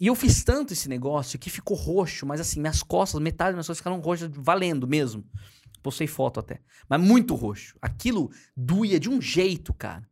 E 0.00 0.06
eu 0.06 0.14
fiz 0.14 0.44
tanto 0.44 0.72
esse 0.72 0.88
negócio 0.88 1.38
que 1.38 1.50
ficou 1.50 1.76
roxo, 1.76 2.24
mas 2.24 2.40
assim, 2.40 2.60
minhas 2.60 2.82
costas, 2.82 3.20
metade 3.20 3.50
das 3.50 3.56
minhas 3.56 3.66
costas 3.66 3.78
ficaram 3.78 4.00
roxas, 4.00 4.30
valendo 4.32 4.86
mesmo. 4.86 5.24
Postei 5.82 6.06
foto 6.06 6.38
até. 6.40 6.60
Mas 6.88 7.00
muito 7.00 7.34
roxo. 7.34 7.76
Aquilo 7.82 8.30
doía 8.56 9.00
de 9.00 9.08
um 9.08 9.20
jeito, 9.20 9.72
cara. 9.74 10.08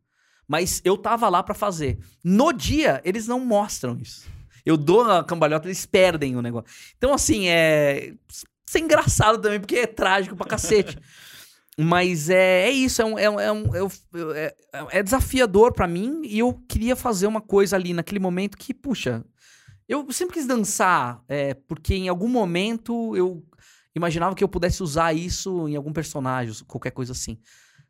Mas 0.47 0.81
eu 0.83 0.97
tava 0.97 1.29
lá 1.29 1.41
para 1.41 1.53
fazer. 1.53 1.99
No 2.23 2.51
dia, 2.51 3.01
eles 3.05 3.27
não 3.27 3.45
mostram 3.45 3.97
isso. 3.97 4.27
Eu 4.65 4.75
dou 4.75 5.09
a 5.09 5.23
cambalhota, 5.23 5.67
eles 5.67 5.85
perdem 5.85 6.35
o 6.35 6.41
negócio. 6.41 6.69
Então, 6.97 7.13
assim, 7.13 7.47
é 7.47 8.13
ser 8.67 8.79
engraçado 8.79 9.41
também, 9.41 9.59
porque 9.59 9.77
é 9.77 9.87
trágico 9.87 10.35
pra 10.35 10.45
cacete. 10.45 10.97
Mas 11.79 12.27
é, 12.29 12.67
é 12.67 12.71
isso, 12.71 13.01
é, 13.03 13.05
um, 13.05 13.19
é, 13.19 13.29
um, 13.29 13.39
é, 13.39 13.83
um, 13.83 13.89
é, 14.33 14.55
é 14.89 15.03
desafiador 15.03 15.71
para 15.73 15.87
mim 15.87 16.21
e 16.23 16.39
eu 16.39 16.53
queria 16.67 16.95
fazer 16.95 17.27
uma 17.27 17.39
coisa 17.39 17.75
ali 17.75 17.93
naquele 17.93 18.19
momento 18.19 18.57
que, 18.57 18.73
puxa, 18.73 19.23
eu 19.87 20.11
sempre 20.11 20.33
quis 20.33 20.47
dançar, 20.47 21.21
é, 21.29 21.53
porque 21.53 21.93
em 21.93 22.09
algum 22.09 22.27
momento 22.27 23.15
eu 23.15 23.45
imaginava 23.95 24.33
que 24.33 24.43
eu 24.43 24.49
pudesse 24.49 24.81
usar 24.81 25.13
isso 25.13 25.67
em 25.67 25.75
algum 25.75 25.93
personagem, 25.93 26.51
qualquer 26.65 26.91
coisa 26.91 27.11
assim. 27.11 27.37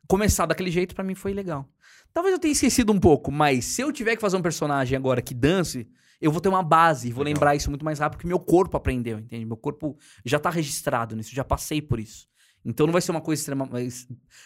Começar 0.06 0.44
daquele 0.44 0.70
jeito 0.70 0.94
para 0.94 1.04
mim 1.04 1.14
foi 1.14 1.32
legal. 1.32 1.66
Talvez 2.12 2.34
eu 2.34 2.38
tenha 2.38 2.52
esquecido 2.52 2.92
um 2.92 3.00
pouco, 3.00 3.32
mas 3.32 3.64
se 3.64 3.80
eu 3.80 3.90
tiver 3.90 4.16
que 4.16 4.20
fazer 4.20 4.36
um 4.36 4.42
personagem 4.42 4.98
agora 4.98 5.22
que 5.22 5.32
dance, 5.32 5.88
eu 6.20 6.32
vou 6.32 6.40
ter 6.40 6.48
uma 6.48 6.62
base, 6.62 7.12
vou 7.12 7.24
Legal. 7.24 7.34
lembrar 7.34 7.56
isso 7.56 7.70
muito 7.70 7.84
mais 7.84 7.98
rápido 7.98 8.18
porque 8.18 8.28
meu 8.28 8.40
corpo 8.40 8.76
aprendeu, 8.76 9.18
entende? 9.18 9.44
Meu 9.44 9.56
corpo 9.56 9.96
já 10.24 10.38
tá 10.38 10.50
registrado 10.50 11.14
nisso, 11.14 11.34
já 11.34 11.44
passei 11.44 11.80
por 11.80 12.00
isso. 12.00 12.26
Então 12.64 12.86
não 12.86 12.92
vai 12.92 13.00
ser 13.00 13.12
uma 13.12 13.20
coisa 13.20 13.40
extrema, 13.40 13.68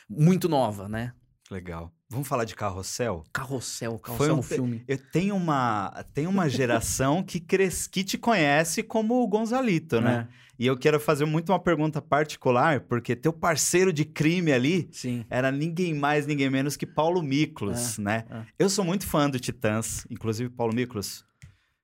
muito 0.09 0.49
nova, 0.49 0.89
né? 0.89 1.13
Legal. 1.51 1.93
Vamos 2.09 2.29
falar 2.29 2.45
de 2.45 2.55
Carrossel? 2.55 3.25
Carrossel, 3.33 3.99
Carrossel 3.99 4.27
Foi 4.27 4.39
um, 4.39 4.43
filme. 4.43 4.85
Eu 4.87 4.99
tenho 4.99 5.35
uma, 5.35 6.05
tenho 6.13 6.31
uma 6.31 6.49
geração 6.49 7.23
que, 7.23 7.41
cres, 7.41 7.87
que 7.87 8.05
te 8.05 8.19
conhece 8.19 8.83
como 8.83 9.23
o 9.23 9.27
Gonzalito, 9.27 10.01
né? 10.01 10.29
É. 10.29 10.43
E 10.59 10.67
eu 10.67 10.77
quero 10.77 11.01
fazer 11.01 11.25
muito 11.25 11.51
uma 11.51 11.59
pergunta 11.59 12.01
particular, 12.01 12.81
porque 12.81 13.17
teu 13.17 13.33
parceiro 13.33 13.93
de 13.93 14.05
crime 14.05 14.53
ali 14.53 14.89
Sim. 14.93 15.25
era 15.29 15.51
ninguém 15.51 15.95
mais, 15.95 16.27
ninguém 16.27 16.49
menos 16.49 16.77
que 16.77 16.87
Paulo 16.87 17.23
Miklos, 17.23 17.99
é, 17.99 18.03
né? 18.03 18.25
É. 18.31 18.43
Eu 18.59 18.69
sou 18.69 18.85
muito 18.85 19.07
fã 19.07 19.29
do 19.29 19.41
Titãs, 19.41 20.07
inclusive 20.11 20.51
Paulo 20.51 20.75
Miklos. 20.75 21.25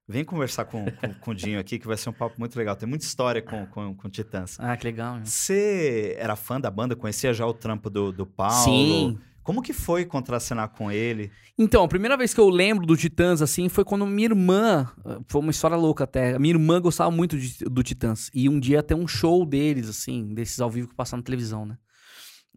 Vem 0.09 0.25
conversar 0.25 0.65
com, 0.65 0.87
com, 0.87 1.15
com, 1.21 1.31
o 1.33 1.35
Dinho 1.35 1.61
aqui, 1.61 1.79
que 1.79 1.87
vai 1.87 1.97
ser 1.97 2.09
um 2.09 2.15
papo 2.15 2.37
muito 2.39 2.57
legal. 2.57 2.75
Tem 2.75 2.89
muita 2.89 3.05
história 3.05 3.43
com, 3.43 3.67
com, 3.67 3.95
com 3.95 4.09
Titãs. 4.09 4.57
Ah, 4.59 4.75
que 4.75 4.85
legal. 4.85 5.21
Você 5.23 6.17
era 6.19 6.35
fã 6.35 6.59
da 6.59 6.71
banda? 6.71 6.97
Conhecia 6.97 7.35
já 7.35 7.47
o 7.47 7.53
trampo 7.53 7.91
do, 7.91 8.11
do 8.11 8.25
Paulo? 8.25 8.65
Sim. 8.65 9.19
Como 9.43 9.63
que 9.63 9.75
foi 9.75 10.07
contracenar 10.07 10.71
com 10.71 10.91
ele? 10.91 11.31
Então, 11.59 11.85
a 11.85 11.89
primeira 11.89 12.17
vez 12.17 12.33
que 12.33 12.41
eu 12.41 12.49
lembro 12.49 12.87
do 12.87 12.97
Titãs, 12.97 13.43
assim, 13.43 13.69
foi 13.69 13.85
quando 13.85 14.07
minha 14.07 14.29
irmã... 14.29 14.91
Foi 15.27 15.43
uma 15.43 15.51
história 15.51 15.77
louca 15.77 16.05
até. 16.05 16.39
Minha 16.39 16.55
irmã 16.55 16.81
gostava 16.81 17.11
muito 17.11 17.39
de, 17.39 17.65
do 17.65 17.83
Titãs. 17.83 18.31
E 18.33 18.49
um 18.49 18.59
dia 18.59 18.81
até 18.81 18.95
um 18.95 19.07
show 19.07 19.45
deles, 19.45 19.89
assim, 19.91 20.33
desses 20.33 20.59
ao 20.61 20.71
vivo 20.71 20.89
que 20.89 20.95
passaram 20.95 21.21
na 21.21 21.25
televisão, 21.25 21.67
né? 21.67 21.77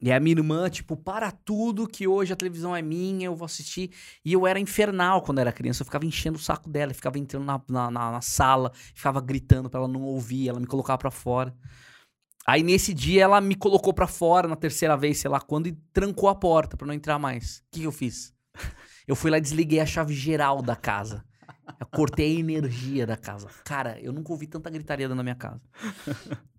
E 0.01 0.11
a 0.11 0.19
minha 0.19 0.35
irmã, 0.35 0.67
tipo, 0.67 0.97
para 0.97 1.31
tudo 1.31 1.87
que 1.87 2.07
hoje 2.07 2.33
a 2.33 2.35
televisão 2.35 2.75
é 2.75 2.81
minha, 2.81 3.27
eu 3.27 3.35
vou 3.35 3.45
assistir. 3.45 3.91
E 4.25 4.33
eu 4.33 4.47
era 4.47 4.59
infernal 4.59 5.21
quando 5.21 5.37
era 5.37 5.51
criança. 5.51 5.83
Eu 5.83 5.85
ficava 5.85 6.05
enchendo 6.05 6.37
o 6.37 6.41
saco 6.41 6.67
dela, 6.67 6.91
ficava 6.93 7.19
entrando 7.19 7.45
na, 7.45 7.61
na, 7.69 8.11
na, 8.11 8.21
sala, 8.21 8.71
ficava 8.95 9.21
gritando 9.21 9.69
para 9.69 9.79
ela 9.79 9.87
não 9.87 10.01
ouvir, 10.01 10.49
ela 10.49 10.59
me 10.59 10.65
colocava 10.65 10.97
para 10.97 11.11
fora. 11.11 11.53
Aí 12.47 12.63
nesse 12.63 12.95
dia 12.95 13.23
ela 13.23 13.39
me 13.39 13.53
colocou 13.53 13.93
pra 13.93 14.07
fora 14.07 14.47
na 14.47 14.55
terceira 14.55 14.97
vez, 14.97 15.19
sei 15.19 15.29
lá 15.29 15.39
quando, 15.39 15.67
e 15.67 15.77
trancou 15.93 16.27
a 16.29 16.33
porta 16.33 16.75
pra 16.75 16.87
não 16.87 16.93
entrar 16.95 17.19
mais. 17.19 17.57
O 17.57 17.63
que, 17.71 17.81
que 17.81 17.87
eu 17.87 17.91
fiz? 17.91 18.33
Eu 19.07 19.15
fui 19.15 19.29
lá 19.29 19.37
e 19.37 19.41
desliguei 19.41 19.79
a 19.79 19.85
chave 19.85 20.13
geral 20.13 20.61
da 20.61 20.75
casa. 20.75 21.23
Eu 21.79 21.85
cortei 21.87 22.37
a 22.37 22.39
energia 22.39 23.05
da 23.05 23.17
casa. 23.17 23.47
Cara, 23.63 23.99
eu 23.99 24.11
nunca 24.11 24.31
ouvi 24.31 24.47
tanta 24.47 24.69
gritaria 24.69 25.07
na 25.07 25.23
minha 25.23 25.35
casa. 25.35 25.61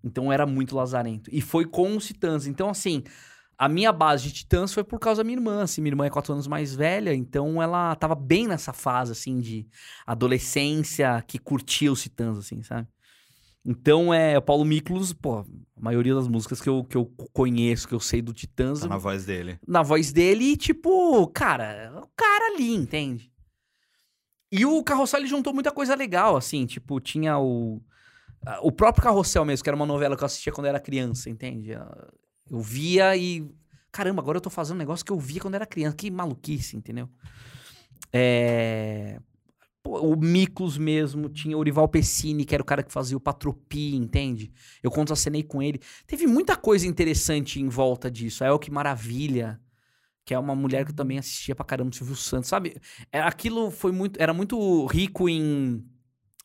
Então 0.03 0.31
era 0.31 0.45
muito 0.45 0.75
lazarento. 0.75 1.29
E 1.33 1.39
foi 1.39 1.65
com 1.65 1.95
os 1.95 2.05
Titãs. 2.05 2.45
Então, 2.45 2.69
assim, 2.69 3.03
a 3.57 3.69
minha 3.69 3.91
base 3.91 4.23
de 4.27 4.33
Titãs 4.33 4.73
foi 4.73 4.83
por 4.83 4.99
causa 4.99 5.21
da 5.21 5.25
minha 5.25 5.37
irmã. 5.37 5.63
Assim, 5.63 5.81
minha 5.81 5.91
irmã 5.91 6.05
é 6.05 6.09
quatro 6.09 6.33
anos 6.33 6.47
mais 6.47 6.73
velha, 6.75 7.13
então 7.13 7.61
ela 7.61 7.95
tava 7.95 8.15
bem 8.15 8.47
nessa 8.47 8.73
fase, 8.73 9.11
assim, 9.11 9.39
de 9.39 9.67
adolescência 10.05 11.23
que 11.27 11.37
curtia 11.37 11.91
os 11.91 12.01
Titãs, 12.01 12.37
assim, 12.37 12.63
sabe? 12.63 12.87
Então 13.65 14.13
é 14.13 14.37
o 14.37 14.41
Paulo 14.41 14.65
Miklos, 14.65 15.13
pô, 15.13 15.39
a 15.39 15.45
maioria 15.79 16.13
das 16.13 16.27
músicas 16.27 16.59
que 16.59 16.67
eu, 16.67 16.83
que 16.83 16.97
eu 16.97 17.05
conheço, 17.31 17.87
que 17.87 17.93
eu 17.93 17.99
sei 17.99 18.21
do 18.21 18.33
Titãs, 18.33 18.81
Tá 18.81 18.87
na 18.87 18.97
voz 18.97 19.25
dele. 19.25 19.57
na 19.65 19.81
voz 19.81 20.11
dele, 20.11 20.51
e 20.51 20.57
tipo, 20.57 21.25
cara, 21.27 21.93
o 22.03 22.07
cara 22.15 22.53
ali, 22.53 22.73
entende? 22.73 23.31
E 24.51 24.65
o 24.65 24.83
Carrossel 24.83 25.21
ele 25.21 25.29
juntou 25.29 25.53
muita 25.53 25.71
coisa 25.71 25.95
legal, 25.95 26.35
assim, 26.35 26.65
tipo, 26.65 26.99
tinha 26.99 27.37
o. 27.39 27.81
O 28.61 28.71
próprio 28.73 29.01
Carrossel 29.03 29.45
mesmo, 29.45 29.63
que 29.63 29.69
era 29.69 29.75
uma 29.75 29.85
novela 29.85 30.17
que 30.17 30.23
eu 30.23 30.25
assistia 30.25 30.51
quando 30.51 30.65
eu 30.65 30.71
era 30.71 30.79
criança, 30.79 31.29
entende? 31.29 31.71
Eu 32.49 32.59
via 32.61 33.15
e. 33.15 33.47
Caramba, 33.91 34.21
agora 34.21 34.37
eu 34.37 34.41
tô 34.41 34.49
fazendo 34.49 34.75
um 34.75 34.79
negócio 34.79 35.05
que 35.05 35.11
eu 35.11 35.19
via 35.19 35.41
quando 35.41 35.55
era 35.55 35.65
criança. 35.65 35.95
Que 35.95 36.09
maluquice, 36.09 36.75
entendeu? 36.75 37.09
É. 38.11 39.19
pô, 39.81 39.99
o 39.99 40.15
Miklos 40.15 40.77
mesmo, 40.77 41.29
tinha 41.29 41.57
o 41.57 41.59
Orival 41.59 41.87
Pessini, 41.87 42.45
que 42.45 42.53
era 42.53 42.61
o 42.61 42.65
cara 42.65 42.83
que 42.83 42.91
fazia 42.91 43.17
o 43.17 43.19
Patropi, 43.19 43.95
entende? 43.95 44.51
Eu 44.81 44.91
contracenei 44.91 45.43
com 45.43 45.61
ele. 45.61 45.79
Teve 46.07 46.27
muita 46.27 46.55
coisa 46.55 46.87
interessante 46.87 47.59
em 47.59 47.69
volta 47.69 48.09
disso. 48.09 48.43
A 48.43 48.59
Que 48.59 48.71
Maravilha, 48.71 49.59
que 50.25 50.33
é 50.33 50.39
uma 50.39 50.55
mulher 50.55 50.85
que 50.85 50.91
eu 50.91 50.95
também 50.95 51.17
assistia 51.17 51.55
pra 51.55 51.65
caramba, 51.65 51.91
Silvio 51.95 52.15
Santos, 52.15 52.49
sabe? 52.49 52.79
É, 53.11 53.19
Aquilo 53.21 53.71
foi 53.71 53.91
muito, 53.91 54.21
era 54.21 54.33
muito 54.33 54.85
rico 54.87 55.27
em 55.27 55.83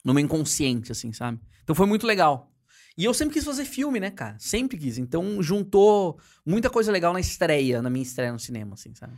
meu 0.05 0.19
inconsciente, 0.19 0.91
assim, 0.93 1.13
sabe? 1.13 1.39
Então 1.63 1.75
foi 1.75 1.87
muito 1.87 2.07
legal. 2.07 2.51
E 2.99 3.05
eu 3.05 3.15
sempre 3.15 3.35
quis 3.35 3.45
fazer 3.45 3.65
filme, 3.65 4.01
né, 4.01 4.11
cara? 4.11 4.37
Sempre 4.41 4.77
quis. 4.77 4.99
Então 4.99 5.41
juntou 5.41 6.19
muita 6.45 6.69
coisa 6.69 6.91
legal 6.91 7.13
na 7.13 7.21
estreia, 7.21 7.81
na 7.81 7.89
minha 7.89 8.03
estreia 8.03 8.33
no 8.33 8.39
cinema, 8.41 8.75
assim, 8.75 8.93
sabe? 8.95 9.13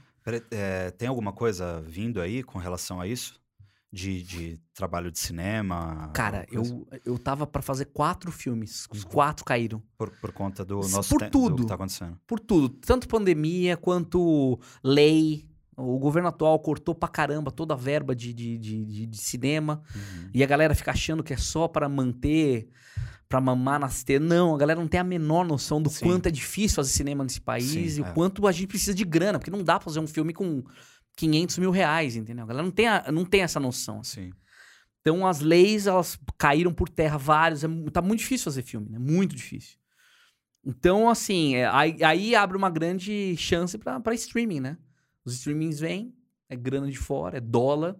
É, 0.50 0.90
tem 0.90 1.08
alguma 1.08 1.32
coisa 1.32 1.80
vindo 1.88 2.20
aí 2.20 2.42
com 2.42 2.58
relação 2.58 3.00
a 3.00 3.06
isso? 3.06 3.40
De, 3.92 4.22
de 4.22 4.60
trabalho 4.72 5.10
de 5.10 5.18
cinema? 5.18 6.10
Cara, 6.14 6.46
eu, 6.52 6.86
eu 7.04 7.18
tava 7.18 7.44
pra 7.44 7.60
fazer 7.60 7.86
quatro 7.86 8.30
filmes. 8.30 8.86
Os 8.92 9.02
quatro 9.02 9.44
caíram. 9.44 9.82
Por, 9.98 10.10
por 10.20 10.30
conta 10.30 10.64
do 10.64 10.76
nosso 10.76 11.08
por 11.08 11.18
tempo, 11.18 11.30
do 11.40 11.48
tudo. 11.48 11.62
que 11.62 11.68
tá 11.68 11.74
acontecendo. 11.74 12.16
Por 12.24 12.38
tudo. 12.38 12.68
Tanto 12.68 13.08
pandemia 13.08 13.76
quanto 13.76 14.60
lei. 14.84 15.44
O 15.76 15.98
governo 15.98 16.28
atual 16.28 16.56
cortou 16.60 16.94
pra 16.94 17.08
caramba 17.08 17.50
toda 17.50 17.74
a 17.74 17.76
verba 17.76 18.14
de, 18.14 18.32
de, 18.32 18.58
de, 18.58 18.84
de- 18.84 19.06
de 19.06 19.16
cinema. 19.18 19.82
Uhum. 19.92 20.30
E 20.34 20.44
a 20.44 20.46
galera 20.46 20.74
fica 20.74 20.92
achando 20.92 21.24
que 21.24 21.32
é 21.32 21.36
só 21.38 21.66
pra 21.66 21.88
manter, 21.88 22.68
pra 23.30 23.40
mamar 23.40 23.78
nas 23.80 24.02
tetas. 24.02 24.28
Não, 24.28 24.54
a 24.54 24.58
galera 24.58 24.78
não 24.78 24.88
tem 24.88 24.98
a 25.00 25.04
menor 25.04 25.46
noção 25.46 25.80
do 25.80 25.88
Sim. 25.88 26.04
quanto 26.04 26.26
é 26.26 26.30
difícil 26.30 26.74
fazer 26.76 26.90
cinema 26.90 27.22
nesse 27.24 27.40
país 27.40 27.70
Sim, 27.70 27.80
e 27.86 28.04
é. 28.04 28.10
o 28.10 28.12
quanto 28.12 28.46
a 28.46 28.52
gente 28.52 28.66
precisa 28.66 28.92
de 28.92 29.04
grana, 29.04 29.38
porque 29.38 29.50
não 29.52 29.62
dá 29.64 29.78
pra 29.78 29.84
fazer 29.84 30.00
um 30.00 30.06
filme 30.06 30.34
com 30.34 30.62
500 31.16 31.58
mil 31.58 31.70
reais, 31.70 32.16
entendeu? 32.16 32.44
A 32.44 32.48
galera 32.48 32.64
não 32.64 32.72
tem, 32.72 32.88
a- 32.88 33.06
não 33.12 33.24
tem 33.24 33.42
essa 33.42 33.60
noção. 33.60 34.00
assim. 34.00 34.24
Sim. 34.26 34.32
Então 35.00 35.26
as 35.26 35.40
leis, 35.40 35.86
elas 35.86 36.18
caíram 36.36 36.74
por 36.74 36.88
terra 36.88 37.16
vários. 37.16 37.64
É, 37.64 37.68
tá 37.92 38.02
muito 38.02 38.18
difícil 38.18 38.44
fazer 38.44 38.62
filme, 38.62 38.90
né? 38.90 38.98
Muito 38.98 39.34
difícil. 39.34 39.78
Então, 40.62 41.08
assim, 41.08 41.54
é, 41.54 41.66
aí, 41.68 42.02
aí 42.04 42.34
abre 42.34 42.54
uma 42.56 42.68
grande 42.68 43.34
chance 43.38 43.78
pra 43.78 44.14
streaming, 44.14 44.60
né? 44.60 44.76
Os 45.24 45.34
streamings 45.34 45.80
vêm, 45.80 46.12
é 46.50 46.56
grana 46.56 46.90
de 46.90 46.98
fora, 46.98 47.38
é 47.38 47.40
dólar. 47.40 47.96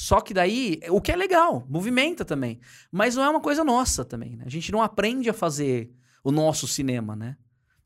Só 0.00 0.18
que 0.22 0.32
daí, 0.32 0.80
o 0.88 0.98
que 0.98 1.12
é 1.12 1.14
legal, 1.16 1.66
movimenta 1.68 2.24
também. 2.24 2.58
Mas 2.90 3.16
não 3.16 3.22
é 3.22 3.28
uma 3.28 3.40
coisa 3.40 3.62
nossa 3.62 4.02
também, 4.02 4.34
né? 4.34 4.44
A 4.46 4.48
gente 4.48 4.72
não 4.72 4.80
aprende 4.80 5.28
a 5.28 5.34
fazer 5.34 5.92
o 6.24 6.32
nosso 6.32 6.66
cinema, 6.66 7.14
né? 7.14 7.36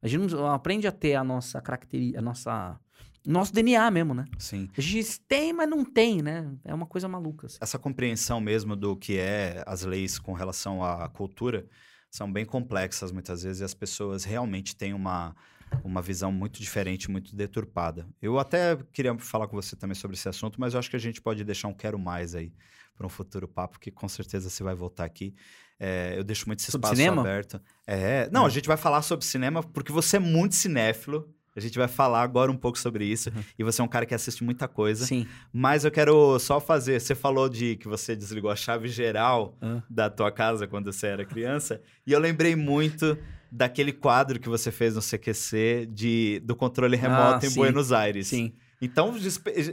A 0.00 0.06
gente 0.06 0.32
não 0.32 0.46
aprende 0.46 0.86
a 0.86 0.92
ter 0.92 1.16
a 1.16 1.24
nossa 1.24 1.60
característica, 1.60 2.20
a 2.20 2.22
nossa... 2.22 2.78
Nosso 3.26 3.52
DNA 3.52 3.90
mesmo, 3.90 4.14
né? 4.14 4.26
Sim. 4.38 4.70
A 4.78 4.80
gente 4.80 5.18
tem, 5.22 5.52
mas 5.52 5.68
não 5.68 5.84
tem, 5.84 6.22
né? 6.22 6.52
É 6.64 6.72
uma 6.72 6.86
coisa 6.86 7.08
maluca. 7.08 7.48
assim. 7.48 7.58
Essa 7.60 7.80
compreensão 7.80 8.40
mesmo 8.40 8.76
do 8.76 8.94
que 8.96 9.18
é 9.18 9.64
as 9.66 9.82
leis 9.82 10.16
com 10.16 10.34
relação 10.34 10.84
à 10.84 11.08
cultura 11.08 11.66
são 12.08 12.32
bem 12.32 12.44
complexas 12.44 13.10
muitas 13.10 13.42
vezes 13.42 13.60
e 13.60 13.64
as 13.64 13.74
pessoas 13.74 14.22
realmente 14.22 14.76
têm 14.76 14.94
uma, 14.94 15.34
uma 15.82 16.00
visão 16.02 16.30
muito 16.30 16.60
diferente, 16.60 17.10
muito 17.10 17.34
deturpada. 17.34 18.06
Eu 18.20 18.38
até 18.38 18.76
queria 18.92 19.16
falar 19.18 19.48
com 19.48 19.56
você 19.56 19.74
também 19.74 19.94
sobre 19.94 20.16
esse 20.16 20.28
assunto, 20.28 20.60
mas 20.60 20.74
eu 20.74 20.78
acho 20.80 20.90
que 20.90 20.96
a 20.96 21.00
gente 21.00 21.20
pode 21.20 21.42
deixar 21.44 21.68
um 21.68 21.74
quero 21.74 21.98
mais 21.98 22.34
aí 22.34 22.52
para 22.96 23.06
um 23.06 23.10
futuro 23.10 23.48
papo, 23.48 23.80
que 23.80 23.90
com 23.90 24.08
certeza 24.08 24.48
você 24.48 24.62
vai 24.62 24.74
voltar 24.74 25.04
aqui. 25.04 25.34
É, 25.80 26.14
eu 26.16 26.22
deixo 26.22 26.46
muito 26.46 26.60
esse 26.60 26.70
Sobre 26.70 26.86
espaço 26.86 26.96
cinema? 27.02 27.20
aberto. 27.22 27.60
É, 27.86 28.28
não, 28.30 28.46
a 28.46 28.48
gente 28.48 28.68
vai 28.68 28.76
falar 28.76 29.02
sobre 29.02 29.24
cinema 29.26 29.62
porque 29.62 29.90
você 29.90 30.16
é 30.16 30.20
muito 30.20 30.54
cinéfilo. 30.54 31.28
A 31.56 31.60
gente 31.60 31.78
vai 31.78 31.86
falar 31.86 32.22
agora 32.22 32.50
um 32.50 32.56
pouco 32.56 32.76
sobre 32.76 33.04
isso. 33.04 33.30
E 33.56 33.62
você 33.62 33.80
é 33.80 33.84
um 33.84 33.88
cara 33.88 34.04
que 34.04 34.12
assiste 34.14 34.42
muita 34.42 34.66
coisa. 34.66 35.06
Sim. 35.06 35.24
Mas 35.52 35.84
eu 35.84 35.90
quero 35.90 36.36
só 36.40 36.58
fazer. 36.60 37.00
Você 37.00 37.14
falou 37.14 37.48
de 37.48 37.76
que 37.76 37.86
você 37.86 38.16
desligou 38.16 38.50
a 38.50 38.56
chave 38.56 38.88
geral 38.88 39.56
Ah. 39.62 39.80
da 39.88 40.10
tua 40.10 40.32
casa 40.32 40.66
quando 40.66 40.92
você 40.92 41.06
era 41.06 41.24
criança. 41.24 41.80
E 42.04 42.10
eu 42.12 42.18
lembrei 42.18 42.56
muito 42.56 43.16
daquele 43.56 43.92
quadro 43.92 44.40
que 44.40 44.48
você 44.48 44.72
fez 44.72 44.96
no 44.96 45.00
CQC 45.00 45.86
de, 45.90 46.40
do 46.44 46.56
controle 46.56 46.96
remoto 46.96 47.44
Ah, 47.44 47.46
em 47.46 47.50
sim. 47.50 47.54
Buenos 47.60 47.92
Aires. 47.92 48.26
Sim. 48.26 48.52
Então, 48.82 49.14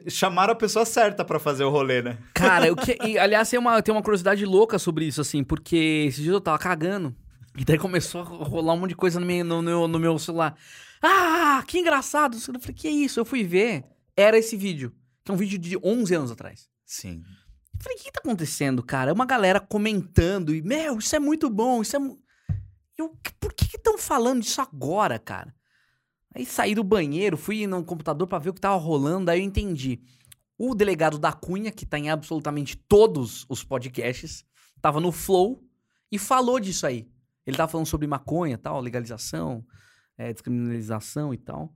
chamaram 0.08 0.54
a 0.54 0.56
pessoa 0.56 0.86
certa 0.86 1.26
pra 1.26 1.40
fazer 1.40 1.64
o 1.64 1.70
rolê, 1.70 2.02
né? 2.02 2.18
Cara, 2.34 2.68
eu 2.68 2.76
que... 2.78 2.96
e, 3.04 3.18
aliás, 3.18 3.50
tem 3.50 3.60
uma, 3.60 3.82
tem 3.82 3.94
uma 3.94 4.04
curiosidade 4.04 4.46
louca 4.46 4.78
sobre 4.78 5.06
isso, 5.06 5.20
assim, 5.20 5.44
porque 5.44 6.06
esses 6.08 6.22
dias 6.22 6.34
eu 6.34 6.40
tava 6.40 6.60
cagando. 6.60 7.16
E 7.58 7.66
daí 7.66 7.78
começou 7.78 8.22
a 8.22 8.24
rolar 8.24 8.74
um 8.74 8.78
monte 8.78 8.90
de 8.92 8.96
coisa 8.96 9.20
no 9.20 9.26
meu, 9.26 9.44
no, 9.44 9.62
meu- 9.62 9.88
no 9.88 10.00
meu 10.00 10.18
celular. 10.20 10.56
Ah, 11.02 11.64
que 11.68 11.80
engraçado. 11.80 12.36
Eu 12.38 12.40
falei, 12.60 12.76
que 12.76 12.88
isso? 12.88 13.20
Eu 13.20 13.26
fui 13.26 13.44
ver. 13.44 13.84
Era 14.16 14.38
esse 14.38 14.56
vídeo. 14.56 14.94
Que 15.26 15.32
é 15.32 15.34
um 15.34 15.38
vídeo 15.38 15.58
de 15.58 15.78
11 15.84 16.14
anos 16.16 16.32
atrás. 16.32 16.70
Sim. 16.86 17.24
Eu 17.74 17.84
falei, 17.84 17.98
o 17.98 18.02
que 18.02 18.12
tá 18.12 18.22
acontecendo, 18.24 18.82
cara? 18.84 19.10
É 19.10 19.14
uma 19.14 19.26
galera 19.26 19.60
comentando 19.60 20.54
e, 20.54 20.62
meu, 20.62 21.00
isso 21.00 21.16
é 21.16 21.20
muito 21.20 21.50
bom, 21.50 21.82
isso 21.82 21.98
é. 21.98 22.00
Mu-" 23.02 23.10
Eu, 23.10 23.34
por 23.40 23.54
que 23.54 23.66
estão 23.76 23.98
falando 23.98 24.42
disso 24.42 24.62
agora, 24.62 25.18
cara? 25.18 25.54
Aí 26.34 26.46
saí 26.46 26.74
do 26.74 26.84
banheiro, 26.84 27.36
fui 27.36 27.68
no 27.68 27.84
computador 27.84 28.28
pra 28.28 28.40
ver 28.40 28.50
o 28.50 28.54
que 28.54 28.62
tava 28.62 28.78
rolando, 28.78 29.26
daí 29.26 29.40
eu 29.42 29.46
entendi. 29.46 30.02
O 30.58 30.74
delegado 30.74 31.20
da 31.20 31.34
Cunha, 31.34 31.72
que 31.72 31.86
tá 31.86 31.98
em 31.98 32.10
absolutamente 32.10 32.78
todos 32.78 33.46
os 33.50 33.64
podcasts, 33.64 34.46
tava 34.82 35.00
no 35.00 35.12
Flow 35.12 35.64
e 36.12 36.18
falou 36.18 36.60
disso 36.60 36.86
aí. 36.86 37.10
Ele 37.46 37.58
tava 37.58 37.72
falando 37.72 37.88
sobre 37.88 38.08
maconha 38.08 38.58
tal, 38.58 38.80
legalização, 38.80 39.66
é, 40.18 40.32
descriminalização 40.32 41.34
e 41.34 41.38
tal. 41.38 41.74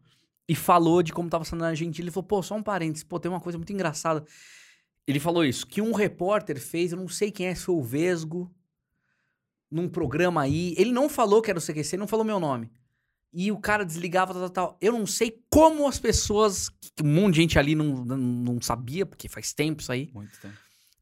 E 0.47 0.55
falou 0.55 1.01
de 1.01 1.11
como 1.11 1.30
tava 1.30 1.43
sendo 1.43 1.61
na 1.61 1.69
Argentina. 1.69 2.05
Ele 2.05 2.11
falou, 2.11 2.28
pô, 2.28 2.43
só 2.43 2.55
um 2.55 2.63
parênteses, 2.63 3.03
pô, 3.03 3.19
tem 3.19 3.30
uma 3.30 3.41
coisa 3.41 3.57
muito 3.57 3.73
engraçada. 3.73 4.23
Ele 5.07 5.19
falou 5.19 5.43
isso, 5.43 5.67
que 5.67 5.82
um 5.82 5.91
repórter 5.91 6.59
fez, 6.59 6.91
eu 6.91 6.97
não 6.97 7.07
sei 7.07 7.32
quem 7.32 7.47
é, 7.47 7.55
se 7.55 7.63
foi 7.63 7.76
o 7.76 7.82
Vesgo, 7.82 8.51
num 9.76 9.89
programa 9.89 10.41
aí. 10.41 10.73
Ele 10.78 10.91
não 10.91 11.09
falou 11.09 11.41
que 11.41 11.51
era 11.51 11.59
o 11.59 11.61
CQC, 11.61 11.95
ele 11.95 11.99
não 11.99 12.07
falou 12.07 12.23
meu 12.23 12.39
nome. 12.39 12.71
E 13.34 13.51
o 13.51 13.57
cara 13.57 13.84
desligava, 13.84 14.34
tal, 14.34 14.43
tal, 14.43 14.49
tal. 14.49 14.78
Eu 14.80 14.93
não 14.93 15.05
sei 15.05 15.43
como 15.49 15.86
as 15.86 15.99
pessoas, 15.99 16.69
que 16.69 17.03
um 17.03 17.07
monte 17.07 17.36
de 17.36 17.41
gente 17.41 17.59
ali 17.59 17.76
não, 17.76 18.05
não, 18.05 18.17
não 18.17 18.61
sabia, 18.61 19.05
porque 19.05 19.28
faz 19.28 19.53
tempo 19.53 19.82
isso 19.82 19.91
aí. 19.91 20.09
Muito 20.13 20.39
tempo. 20.39 20.55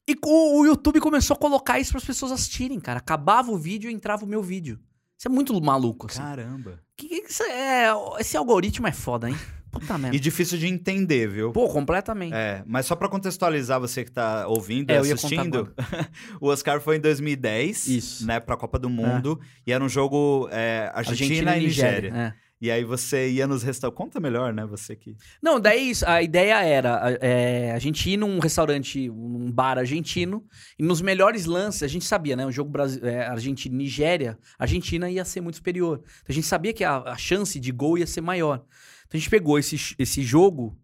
E 0.08 0.18
o, 0.26 0.60
o 0.60 0.66
YouTube 0.66 1.00
começou 1.00 1.36
a 1.36 1.40
colocar 1.40 1.80
isso 1.80 1.92
para 1.92 2.00
as 2.00 2.06
pessoas 2.06 2.32
assistirem, 2.32 2.80
cara. 2.80 2.98
Acabava 2.98 3.52
o 3.52 3.58
vídeo 3.58 3.92
e 3.92 3.94
entrava 3.94 4.26
o 4.26 4.28
meu 4.28 4.42
vídeo. 4.42 4.80
Isso 5.18 5.28
é 5.28 5.32
muito 5.32 5.54
maluco, 5.62 6.08
assim. 6.08 6.20
Caramba. 6.20 6.80
Que, 6.98 7.08
que 7.08 7.32
isso 7.32 7.44
é, 7.44 7.90
esse 8.20 8.36
algoritmo 8.36 8.88
é 8.88 8.92
foda, 8.92 9.30
hein? 9.30 9.38
Puta 9.74 9.98
merda. 9.98 10.16
E 10.16 10.20
difícil 10.20 10.58
de 10.58 10.68
entender, 10.68 11.28
viu? 11.28 11.52
Pô, 11.52 11.68
completamente. 11.68 12.34
É, 12.34 12.64
mas 12.66 12.86
só 12.86 12.96
pra 12.96 13.10
contextualizar 13.10 13.80
você 13.80 14.04
que 14.06 14.12
tá 14.12 14.48
ouvindo 14.48 14.92
e 14.92 14.94
É, 14.94 15.00
eu 15.00 15.06
ia 15.06 15.16
assistindo, 15.16 15.74
o 16.40 16.48
Oscar 16.48 16.80
foi 16.80 16.98
em 16.98 17.00
2010, 17.02 17.88
Isso. 17.88 18.26
né, 18.28 18.40
pra 18.40 18.56
Copa 18.56 18.78
do 18.80 18.90
Mundo, 18.90 19.40
e 19.66 19.74
era 19.74 19.84
um 19.84 19.90
jogo 19.90 20.48
é, 20.52 20.92
Argentina, 20.94 21.58
e 21.58 21.62
Nigéria. 21.64 22.14
é. 22.40 22.44
E 22.62 22.72
aí 22.72 22.86
você 22.86 23.30
ia 23.30 23.46
nos 23.46 23.62
restaurantes. 23.62 23.98
Conta 23.98 24.22
melhor, 24.22 24.54
né? 24.54 24.66
Você 24.66 24.96
que. 24.96 25.18
Não, 25.42 25.60
daí 25.60 25.90
isso, 25.90 26.08
a 26.08 26.22
ideia 26.24 26.64
era 26.64 26.96
a- 27.08 27.12
é, 27.20 27.74
a 27.74 27.80
gente 27.80 28.10
ir 28.10 28.16
num 28.16 28.40
restaurante, 28.40 29.10
num 29.10 29.52
bar 29.52 29.78
argentino, 29.78 30.46
e 30.80 30.84
nos 30.84 31.02
melhores 31.02 31.46
lances, 31.46 31.84
a 31.84 31.90
gente 31.90 32.06
sabia, 32.06 32.38
né? 32.38 32.46
O 32.46 32.52
jogo 32.54 32.70
Brasi- 32.72 33.02
é, 33.04 33.26
Argentina 33.26 33.76
e 33.76 33.78
Nigéria, 33.80 34.38
a 34.58 34.64
Argentina 34.64 35.10
ia 35.10 35.26
ser 35.26 35.42
muito 35.42 35.56
superior. 35.58 35.98
Então 36.06 36.26
a 36.30 36.32
gente 36.32 36.48
sabia 36.48 36.72
que 36.72 36.86
a, 36.86 37.00
a 37.00 37.18
chance 37.18 37.60
de 37.60 37.70
gol 37.70 37.98
ia 37.98 38.08
ser 38.08 38.22
maior. 38.22 38.64
Então 39.08 39.18
a 39.18 39.18
gente 39.18 39.30
pegou 39.30 39.58
esse, 39.60 39.96
esse 39.98 40.22
jogo 40.24 40.78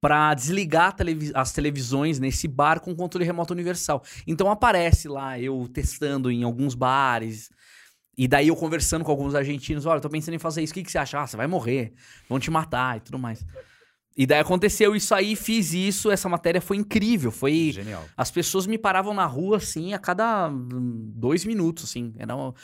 pra 0.00 0.34
desligar 0.34 0.88
a 0.88 0.92
televi- 0.92 1.32
as 1.34 1.52
televisões 1.52 2.18
nesse 2.18 2.46
bar 2.46 2.80
com 2.80 2.94
controle 2.94 3.24
remoto 3.24 3.52
universal. 3.54 4.02
Então 4.26 4.50
aparece 4.50 5.08
lá 5.08 5.38
eu 5.40 5.68
testando 5.72 6.30
em 6.30 6.42
alguns 6.44 6.74
bares. 6.74 7.50
E 8.18 8.26
daí 8.26 8.48
eu 8.48 8.56
conversando 8.56 9.04
com 9.04 9.10
alguns 9.10 9.34
argentinos, 9.34 9.84
olha, 9.84 9.98
eu 9.98 10.02
tô 10.02 10.08
pensando 10.08 10.34
em 10.34 10.38
fazer 10.38 10.62
isso, 10.62 10.72
o 10.72 10.74
que, 10.74 10.82
que 10.82 10.90
você 10.90 10.96
acha? 10.98 11.20
Ah, 11.20 11.26
você 11.26 11.36
vai 11.36 11.46
morrer, 11.46 11.92
vão 12.28 12.38
te 12.40 12.50
matar 12.50 12.96
e 12.96 13.00
tudo 13.00 13.18
mais. 13.18 13.44
E 14.16 14.26
daí 14.26 14.40
aconteceu 14.40 14.96
isso 14.96 15.14
aí, 15.14 15.36
fiz 15.36 15.74
isso, 15.74 16.10
essa 16.10 16.26
matéria 16.26 16.58
foi 16.62 16.78
incrível, 16.78 17.30
foi... 17.30 17.70
Genial. 17.72 18.02
As 18.16 18.30
pessoas 18.30 18.66
me 18.66 18.78
paravam 18.78 19.12
na 19.12 19.26
rua, 19.26 19.58
assim, 19.58 19.92
a 19.92 19.98
cada 19.98 20.48
dois 20.50 21.44
minutos, 21.44 21.84
assim. 21.84 22.14
Era 22.18 22.34
um- 22.34 22.54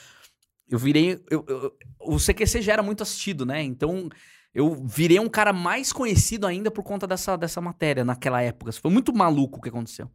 Eu 0.70 0.78
virei... 0.78 1.22
eu- 1.30 1.44
eu- 1.46 1.76
o 2.00 2.18
CQC 2.18 2.62
já 2.62 2.72
era 2.72 2.82
muito 2.82 3.02
assistido, 3.02 3.44
né? 3.44 3.62
Então, 3.62 4.08
eu 4.54 4.84
virei 4.84 5.18
um 5.18 5.28
cara 5.28 5.52
mais 5.52 5.92
conhecido 5.92 6.46
ainda 6.46 6.70
por 6.70 6.82
conta 6.82 7.06
dessa, 7.06 7.36
dessa 7.36 7.60
matéria 7.60 8.04
naquela 8.04 8.42
época. 8.42 8.72
Foi 8.72 8.90
muito 8.90 9.12
maluco 9.12 9.58
o 9.58 9.62
que 9.62 9.68
aconteceu. 9.68 10.10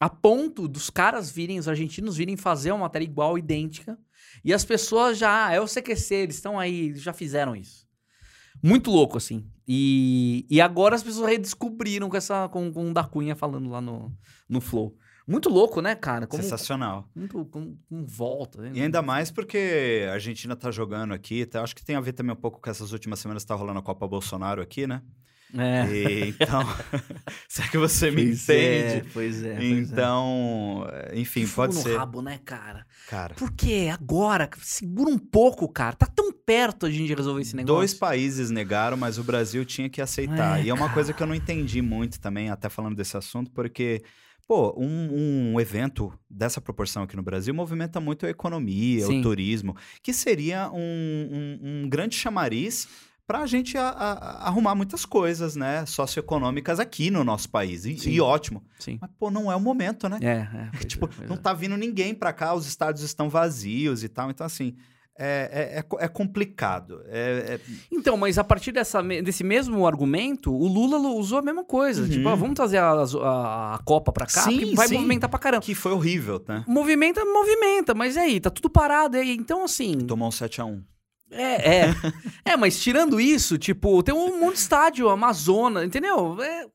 A 0.00 0.08
ponto 0.08 0.68
dos 0.68 0.90
caras 0.90 1.30
virem, 1.30 1.58
os 1.58 1.68
argentinos 1.68 2.16
virem 2.16 2.36
fazer 2.36 2.72
uma 2.72 2.80
matéria 2.80 3.04
igual, 3.04 3.38
idêntica. 3.38 3.98
E 4.44 4.52
as 4.52 4.64
pessoas 4.64 5.18
já... 5.18 5.46
Ah, 5.46 5.52
é 5.52 5.60
o 5.60 5.66
CQC, 5.66 6.14
eles 6.14 6.36
estão 6.36 6.58
aí, 6.58 6.94
já 6.94 7.12
fizeram 7.12 7.54
isso. 7.54 7.86
Muito 8.62 8.90
louco, 8.90 9.16
assim. 9.16 9.46
E, 9.66 10.46
e 10.50 10.60
agora 10.60 10.96
as 10.96 11.02
pessoas 11.02 11.28
redescobriram 11.28 12.08
com 12.08 12.16
essa 12.16 12.48
com, 12.48 12.72
com 12.72 12.90
o 12.90 12.94
da 12.94 13.04
Cunha 13.04 13.36
falando 13.36 13.68
lá 13.68 13.80
no, 13.80 14.12
no 14.48 14.60
Flow. 14.60 14.96
Muito 15.28 15.48
louco, 15.50 15.80
né, 15.82 15.94
cara? 15.94 16.26
Como, 16.26 16.42
Sensacional. 16.42 17.06
muito, 17.14 17.44
com, 17.44 17.76
com 17.88 18.04
volta. 18.06 18.62
né? 18.62 18.70
E 18.74 18.80
ainda 18.80 19.02
mais 19.02 19.30
porque 19.30 20.06
a 20.08 20.14
Argentina 20.14 20.56
tá 20.56 20.70
jogando 20.70 21.12
aqui, 21.12 21.44
tá? 21.44 21.62
acho 21.62 21.76
que 21.76 21.84
tem 21.84 21.96
a 21.96 22.00
ver 22.00 22.12
também 22.12 22.32
um 22.32 22.36
pouco 22.36 22.60
com 22.60 22.70
essas 22.70 22.92
últimas 22.92 23.18
semanas 23.18 23.42
que 23.44 23.48
tá 23.48 23.54
rolando 23.54 23.78
a 23.78 23.82
Copa 23.82 24.08
Bolsonaro 24.08 24.62
aqui, 24.62 24.86
né? 24.86 25.02
É. 25.56 25.86
E, 25.90 26.28
então, 26.28 26.60
será 27.48 27.68
que 27.68 27.78
você 27.78 28.10
me 28.10 28.22
Pois 28.24 28.48
é, 28.50 28.88
entende? 28.98 29.10
pois 29.14 29.42
é. 29.42 29.54
pois 29.56 29.62
é. 29.62 29.70
Então, 29.78 30.86
enfim, 31.14 31.46
Fogo 31.46 31.68
pode 31.68 31.74
no 31.76 31.82
ser. 31.82 31.96
rabo, 31.96 32.20
né, 32.20 32.38
cara? 32.44 32.84
Cara, 33.08 33.34
Por 33.34 33.50
quê? 33.52 33.88
Agora, 33.92 34.48
segura 34.60 35.10
um 35.10 35.18
pouco, 35.18 35.66
cara. 35.68 35.96
Tá 35.96 36.06
tão 36.06 36.30
perto 36.32 36.84
a 36.86 36.90
gente 36.90 37.14
resolver 37.14 37.40
esse 37.42 37.56
negócio. 37.56 37.76
dois 37.76 37.94
países 37.94 38.50
negaram, 38.50 38.96
mas 38.96 39.16
o 39.18 39.24
Brasil 39.24 39.64
tinha 39.64 39.88
que 39.88 40.00
aceitar. 40.02 40.60
É, 40.60 40.64
e 40.64 40.68
é 40.68 40.74
uma 40.74 40.82
cara. 40.82 40.92
coisa 40.94 41.12
que 41.14 41.22
eu 41.22 41.26
não 41.26 41.34
entendi 41.34 41.80
muito 41.80 42.20
também, 42.20 42.50
até 42.50 42.68
falando 42.68 42.96
desse 42.96 43.16
assunto, 43.16 43.50
porque, 43.50 44.02
pô, 44.48 44.74
um, 44.78 45.52
um 45.52 45.60
evento 45.60 46.10
dessa 46.28 46.58
proporção 46.58 47.02
aqui 47.02 47.14
no 47.14 47.22
Brasil 47.22 47.52
movimenta 47.52 48.00
muito 48.00 48.24
a 48.24 48.30
economia, 48.30 49.04
Sim. 49.04 49.20
o 49.20 49.22
turismo, 49.22 49.76
que 50.02 50.12
seria 50.14 50.70
um, 50.72 50.78
um- 50.80 51.82
um 51.84 51.88
grande 51.88 52.16
chamariz 52.16 52.88
para 53.26 53.40
a 53.40 53.46
gente 53.46 53.76
arrumar 53.76 54.74
muitas 54.74 55.04
coisas, 55.04 55.54
né, 55.54 55.84
socioeconômicas 55.84 56.80
aqui 56.80 57.10
no 57.10 57.22
nosso 57.22 57.50
país. 57.50 57.84
E, 57.84 57.98
Sim. 57.98 58.10
e 58.12 58.20
ótimo. 58.22 58.64
Sim. 58.78 58.96
Mas, 58.98 59.10
pô, 59.18 59.30
não 59.30 59.52
é 59.52 59.54
o 59.54 59.60
momento, 59.60 60.08
né? 60.08 60.18
É, 60.22 60.48
é. 60.74 60.78
tipo, 60.86 61.10
é, 61.22 61.26
não 61.26 61.36
é. 61.36 61.38
tá 61.38 61.52
vindo 61.52 61.76
ninguém 61.76 62.14
pra 62.14 62.32
cá, 62.32 62.54
os 62.54 62.66
estádios 62.66 63.04
estão 63.04 63.28
vazios 63.28 64.02
e 64.02 64.08
tal. 64.08 64.30
Então, 64.30 64.46
assim, 64.46 64.74
é, 65.18 65.50
é, 65.52 65.78
é 65.80 66.04
é 66.04 66.08
complicado. 66.08 67.02
É, 67.06 67.54
é- 67.56 67.60
Então, 67.90 68.16
mas 68.16 68.38
a 68.38 68.44
partir 68.44 68.70
dessa, 68.72 69.02
desse 69.02 69.42
mesmo 69.42 69.86
argumento, 69.86 70.52
o 70.54 70.66
Lula 70.68 70.96
lu- 70.96 71.16
usou 71.16 71.38
a 71.38 71.42
mesma 71.42 71.64
coisa. 71.64 72.02
Uhum. 72.02 72.08
Tipo, 72.08 72.28
ah, 72.28 72.34
vamos 72.34 72.54
trazer 72.54 72.78
a, 72.78 72.90
a- 72.92 73.74
a 73.74 73.78
Copa 73.84 74.12
pra 74.12 74.26
cá, 74.26 74.42
Sim, 74.42 74.74
vai 74.74 74.88
sim. 74.88 74.94
movimentar 74.94 75.28
pra 75.28 75.38
caramba. 75.38 75.62
que 75.64 75.74
foi 75.74 75.92
horrível, 75.92 76.42
né? 76.48 76.64
Movimenta, 76.68 77.24
movimenta, 77.24 77.94
mas 77.94 78.16
e 78.16 78.18
aí? 78.20 78.40
Tá 78.40 78.50
tudo 78.50 78.70
parado. 78.70 79.16
E 79.16 79.20
aí? 79.20 79.30
Então, 79.36 79.64
assim. 79.64 79.98
Tomou 79.98 80.28
um 80.28 80.32
7x1. 80.32 80.82
É, 81.30 81.80
é. 81.88 81.94
é, 82.52 82.56
mas 82.56 82.80
tirando 82.80 83.20
isso, 83.20 83.58
tipo, 83.58 84.02
tem 84.02 84.14
um 84.14 84.40
monte 84.40 84.54
de 84.54 84.60
estádio, 84.60 85.08
Amazonas, 85.10 85.84
entendeu? 85.84 86.40
É- 86.42 86.66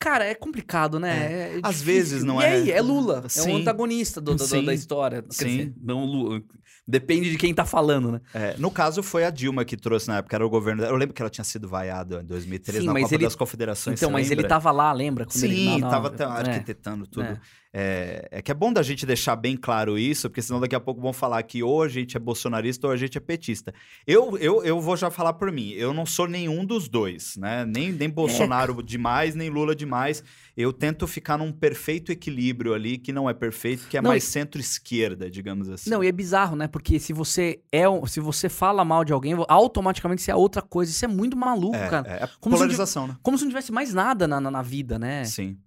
cara, 0.00 0.24
é 0.24 0.34
complicado, 0.34 0.98
né? 0.98 1.10
É 1.56 1.60
Às 1.62 1.76
difícil. 1.78 1.84
vezes 1.86 2.24
não 2.24 2.40
e 2.40 2.44
é- 2.44 2.48
aí, 2.48 2.70
é 2.72 2.82
Lula. 2.82 3.22
É 3.24 3.28
Sim. 3.28 3.52
o 3.52 3.56
antagonista 3.56 4.20
do- 4.20 4.34
do- 4.34 4.62
da 4.62 4.74
história. 4.74 5.24
Sim. 5.30 5.46
dizer, 5.46 5.74
não 5.80 6.04
Lula. 6.04 6.42
Depende 6.86 7.30
de 7.30 7.38
quem 7.38 7.54
tá 7.54 7.64
falando, 7.64 8.12
né? 8.12 8.20
É, 8.34 8.56
no 8.58 8.70
caso, 8.70 9.02
foi 9.02 9.24
a 9.24 9.30
Dilma 9.30 9.64
que 9.64 9.74
trouxe 9.76 10.06
na 10.08 10.18
época, 10.18 10.36
era 10.36 10.44
o 10.46 10.50
governo. 10.50 10.84
Eu 10.84 10.96
lembro 10.96 11.14
que 11.14 11.22
ela 11.22 11.30
tinha 11.30 11.44
sido 11.44 11.66
vaiada 11.66 12.20
em 12.20 12.26
2013 12.26 12.80
Sim, 12.80 12.86
na 12.92 13.00
Copa 13.00 13.14
ele- 13.14 13.24
das 13.24 13.34
Confederações. 13.34 13.98
então, 13.98 14.10
mas 14.10 14.26
ele 14.26 14.42
lembra? 14.42 14.48
tava 14.50 14.70
lá, 14.70 14.92
lembra? 14.92 15.24
Quando 15.24 15.42
ele- 15.44 15.56
Sim, 15.56 15.70
na- 15.80 15.86
na- 15.86 15.90
tava 15.90 16.10
tão 16.10 16.36
é. 16.36 16.40
arquitetando 16.40 17.06
tudo. 17.06 17.40
É. 17.74 18.28
É. 18.32 18.38
é 18.38 18.42
que 18.42 18.50
é 18.50 18.54
bom 18.54 18.72
da 18.72 18.82
gente 18.82 19.04
deixar 19.04 19.34
bem 19.34 19.56
claro 19.56 19.98
isso, 19.98 20.30
porque 20.30 20.40
senão 20.40 20.60
daqui 20.60 20.74
a 20.76 20.80
pouco 20.80 21.00
vão 21.00 21.12
falar 21.12 21.42
que 21.42 21.62
ou 21.62 21.82
a 21.82 21.88
gente 21.88 22.16
é 22.16 22.20
bolsonarista 22.20 22.86
ou 22.86 22.92
a 22.92 22.96
gente 22.96 23.18
é 23.18 23.20
petista. 23.20 23.74
Eu, 24.06 24.38
eu, 24.38 24.62
eu 24.64 24.80
vou 24.80 24.96
já 24.96 25.10
falar 25.10 25.32
por 25.34 25.50
mim, 25.50 25.70
eu 25.72 25.92
não 25.92 26.06
sou 26.06 26.28
nenhum 26.28 26.64
dos 26.64 26.88
dois, 26.88 27.36
né? 27.36 27.64
Nem, 27.66 27.90
nem 27.90 28.08
Bolsonaro 28.08 28.80
demais, 28.82 29.34
nem 29.34 29.50
Lula 29.50 29.74
demais. 29.74 30.22
Eu 30.56 30.72
tento 30.72 31.06
ficar 31.08 31.36
num 31.36 31.50
perfeito 31.50 32.12
equilíbrio 32.12 32.74
ali, 32.74 32.96
que 32.96 33.12
não 33.12 33.28
é 33.28 33.34
perfeito, 33.34 33.88
que 33.88 33.96
é 33.96 34.00
Não, 34.02 34.10
mais 34.10 34.22
e- 34.22 34.26
centro-esquerda, 34.28 35.28
digamos 35.28 35.68
assim. 35.68 35.90
Não, 35.90 36.02
e 36.02 36.06
é 36.06 36.12
bizarro, 36.12 36.54
né? 36.54 36.68
Porque 36.68 37.00
se 37.00 37.12
você 37.12 37.60
é, 37.72 37.88
um- 37.88 38.06
se 38.06 38.20
você 38.20 38.48
fala 38.48 38.84
mal 38.84 39.04
de 39.04 39.12
alguém, 39.12 39.34
automaticamente 39.48 40.22
você 40.22 40.30
é 40.30 40.36
outra 40.36 40.62
coisa. 40.62 40.92
Isso 40.92 41.04
é 41.04 41.08
muito 41.08 41.36
maluco, 41.36 41.76
é, 41.76 41.88
cara. 41.88 42.08
é, 42.08 42.24
é 42.24 42.28
Como 42.40 42.56
se 42.56 42.62
não 42.62 42.68
polarização, 42.68 43.08
né? 43.08 43.16
Como 43.22 43.36
se 43.36 43.44
não 43.44 43.50
tivesse 43.50 43.72
mais 43.72 43.92
nada 43.92 44.28
na, 44.28 44.40
na, 44.40 44.50
na 44.50 44.62
vida, 44.62 44.98
né? 44.98 45.24
Sim. 45.24 45.58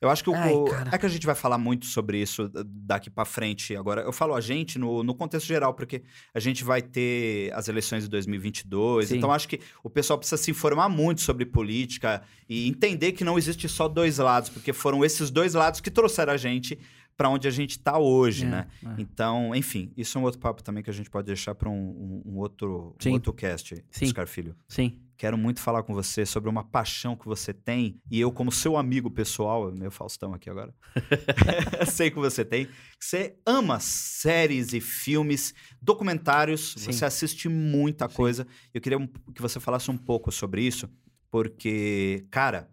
Eu 0.00 0.10
acho 0.10 0.22
que 0.22 0.28
o, 0.28 0.34
Ai, 0.34 0.52
é 0.92 0.98
que 0.98 1.06
a 1.06 1.08
gente 1.08 1.24
vai 1.24 1.34
falar 1.34 1.56
muito 1.56 1.86
sobre 1.86 2.20
isso 2.20 2.48
d- 2.50 2.62
daqui 2.66 3.08
pra 3.08 3.24
frente. 3.24 3.74
Agora, 3.74 4.02
eu 4.02 4.12
falo 4.12 4.34
a 4.34 4.40
gente 4.42 4.78
no, 4.78 5.02
no 5.02 5.14
contexto 5.14 5.46
geral, 5.46 5.72
porque 5.72 6.02
a 6.34 6.38
gente 6.38 6.62
vai 6.62 6.82
ter 6.82 7.50
as 7.54 7.66
eleições 7.66 8.02
de 8.04 8.10
2022. 8.10 9.08
Sim. 9.08 9.16
Então, 9.16 9.32
acho 9.32 9.48
que 9.48 9.58
o 9.82 9.88
pessoal 9.88 10.18
precisa 10.18 10.36
se 10.36 10.50
informar 10.50 10.90
muito 10.90 11.22
sobre 11.22 11.46
política 11.46 12.22
e 12.48 12.68
entender 12.68 13.12
que 13.12 13.24
não 13.24 13.38
existe 13.38 13.68
só 13.70 13.88
dois 13.88 14.18
lados, 14.18 14.50
porque 14.50 14.72
foram 14.72 15.02
esses 15.02 15.30
dois 15.30 15.54
lados 15.54 15.80
que 15.80 15.90
trouxeram 15.90 16.34
a 16.34 16.36
gente 16.36 16.78
pra 17.16 17.30
onde 17.30 17.48
a 17.48 17.50
gente 17.50 17.78
tá 17.78 17.98
hoje, 17.98 18.44
É, 18.44 18.48
né? 18.48 18.66
é. 18.84 18.88
Então, 19.00 19.54
enfim, 19.54 19.90
isso 19.96 20.18
é 20.18 20.20
um 20.20 20.24
outro 20.24 20.38
papo 20.38 20.62
também 20.62 20.82
que 20.82 20.90
a 20.90 20.92
gente 20.92 21.08
pode 21.08 21.26
deixar 21.26 21.54
pra 21.54 21.70
um, 21.70 22.22
um- 22.26 22.32
um 22.34 22.36
outro, 22.36 22.94
um 23.06 23.12
outro 23.12 23.32
cast, 23.32 23.82
Sim. 23.90 24.04
Oscar 24.04 24.26
Filho. 24.26 24.54
Sim. 24.68 25.00
Quero 25.16 25.38
muito 25.38 25.60
falar 25.60 25.82
com 25.82 25.94
você 25.94 26.26
sobre 26.26 26.50
uma 26.50 26.62
paixão 26.62 27.16
que 27.16 27.24
você 27.24 27.52
tem 27.54 27.98
e 28.10 28.20
eu, 28.20 28.30
como 28.30 28.52
seu 28.52 28.76
amigo 28.76 29.10
pessoal, 29.10 29.72
meu 29.72 29.90
Faustão 29.90 30.34
aqui 30.34 30.50
agora, 30.50 30.74
sei 31.90 32.10
que 32.10 32.18
você 32.18 32.44
tem. 32.44 32.68
Você 33.00 33.36
ama 33.46 33.80
séries 33.80 34.72
e 34.72 34.80
filmes, 34.80 35.54
documentários, 35.80 36.74
Sim. 36.76 36.92
você 36.92 37.04
assiste 37.04 37.48
muita 37.48 38.08
Sim. 38.08 38.14
coisa. 38.14 38.46
Eu 38.74 38.80
queria 38.80 38.98
que 39.34 39.40
você 39.40 39.58
falasse 39.58 39.90
um 39.90 39.96
pouco 39.96 40.30
sobre 40.30 40.62
isso, 40.62 40.88
porque, 41.30 42.26
cara, 42.30 42.68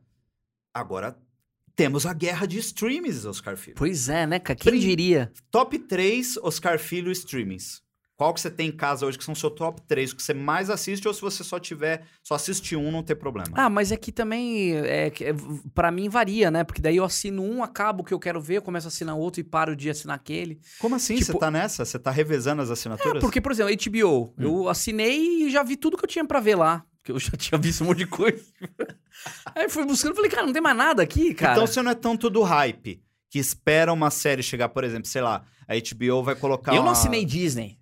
agora 0.74 1.18
temos 1.76 2.06
a 2.06 2.14
guerra 2.14 2.46
de 2.46 2.60
streamings, 2.60 3.26
Oscar 3.26 3.58
Filho. 3.58 3.76
Pois 3.78 4.10
é, 4.10 4.28
né, 4.28 4.40
cara? 4.40 4.58
Quem 4.58 4.80
diria? 4.80 5.32
Top 5.50 5.78
3 5.78 6.38
Oscar 6.38 6.80
Filho 6.80 7.12
streamings. 7.12 7.83
Qual 8.16 8.32
que 8.34 8.40
você 8.40 8.52
tem 8.52 8.70
em 8.70 8.72
casa 8.72 9.06
hoje 9.08 9.18
que 9.18 9.24
são 9.24 9.34
seu 9.34 9.50
top 9.50 9.82
3, 9.88 10.14
que 10.14 10.22
você 10.22 10.36
mais 10.36 10.70
assiste, 10.70 11.08
ou 11.08 11.14
se 11.14 11.20
você 11.20 11.44
só 11.44 11.60
tiver, 11.60 12.06
só 12.22 12.36
assiste 12.36 12.76
um, 12.76 12.92
não 12.92 13.02
tem 13.02 13.16
problema. 13.16 13.50
Ah, 13.56 13.70
mas 13.72 13.92
é 13.92 13.98
que 13.98 14.12
também, 14.12 14.76
é, 14.78 15.08
é, 15.08 15.12
pra 15.74 15.92
mim 15.92 16.08
varia, 16.10 16.52
né? 16.52 16.64
Porque 16.64 16.80
daí 16.82 16.96
eu 16.98 17.04
assino 17.04 17.42
um, 17.44 17.64
acabo 17.64 18.02
o 18.02 18.06
que 18.06 18.14
eu 18.14 18.20
quero 18.20 18.40
ver, 18.40 18.58
eu 18.58 18.62
começo 18.62 18.88
a 18.88 18.90
assinar 18.90 19.16
outro 19.16 19.42
e 19.42 19.44
paro 19.44 19.76
de 19.76 19.90
assinar 19.90 20.16
aquele. 20.16 20.60
Como 20.80 20.94
assim? 20.96 21.16
Tipo- 21.16 21.32
Você 21.34 21.40
tá 21.40 21.50
nessa? 21.50 21.84
Você 21.84 21.98
tá 21.98 22.12
revezando 22.12 22.62
as 22.62 22.70
assinaturas? 22.70 23.16
É, 23.18 23.20
porque, 23.20 23.42
por 23.42 23.52
exemplo, 23.52 23.74
HBO, 23.74 24.26
Hum. 24.38 24.44
eu 24.44 24.70
assinei 24.70 25.46
e 25.48 25.50
já 25.50 25.64
vi 25.64 25.76
tudo 25.76 25.98
que 25.98 26.06
eu 26.06 26.10
tinha 26.10 26.24
pra 26.24 26.40
ver 26.40 26.56
lá. 26.56 26.86
Porque 27.02 27.12
eu 27.12 27.20
já 27.20 27.32
tinha 27.36 27.60
visto 27.60 27.84
um 27.84 27.88
monte 27.88 27.98
de 27.98 28.08
coisa. 28.08 28.44
Aí 29.56 29.68
fui 29.70 29.86
buscando 29.86 30.14
e 30.14 30.16
falei, 30.16 30.30
cara, 30.32 30.46
não 30.46 30.54
tem 30.54 30.62
mais 30.62 30.78
nada 30.78 31.02
aqui, 31.02 31.34
cara. 31.34 31.54
Então 31.54 31.66
você 31.68 31.82
não 31.82 31.92
é 31.92 31.96
tanto 31.96 32.30
do 32.30 32.44
hype, 32.44 33.02
que 33.30 33.40
espera 33.40 33.92
uma 33.92 34.10
série 34.12 34.44
chegar, 34.44 34.70
por 34.70 34.84
exemplo, 34.84 35.08
sei 35.08 35.22
lá, 35.22 35.44
a 35.68 35.74
HBO 35.76 36.22
vai 36.24 36.36
colocar 36.36 36.72
eu 36.72 36.78
não 36.78 36.84
uma- 36.84 36.92
assinei 36.92 37.26
Disney. 37.26 37.78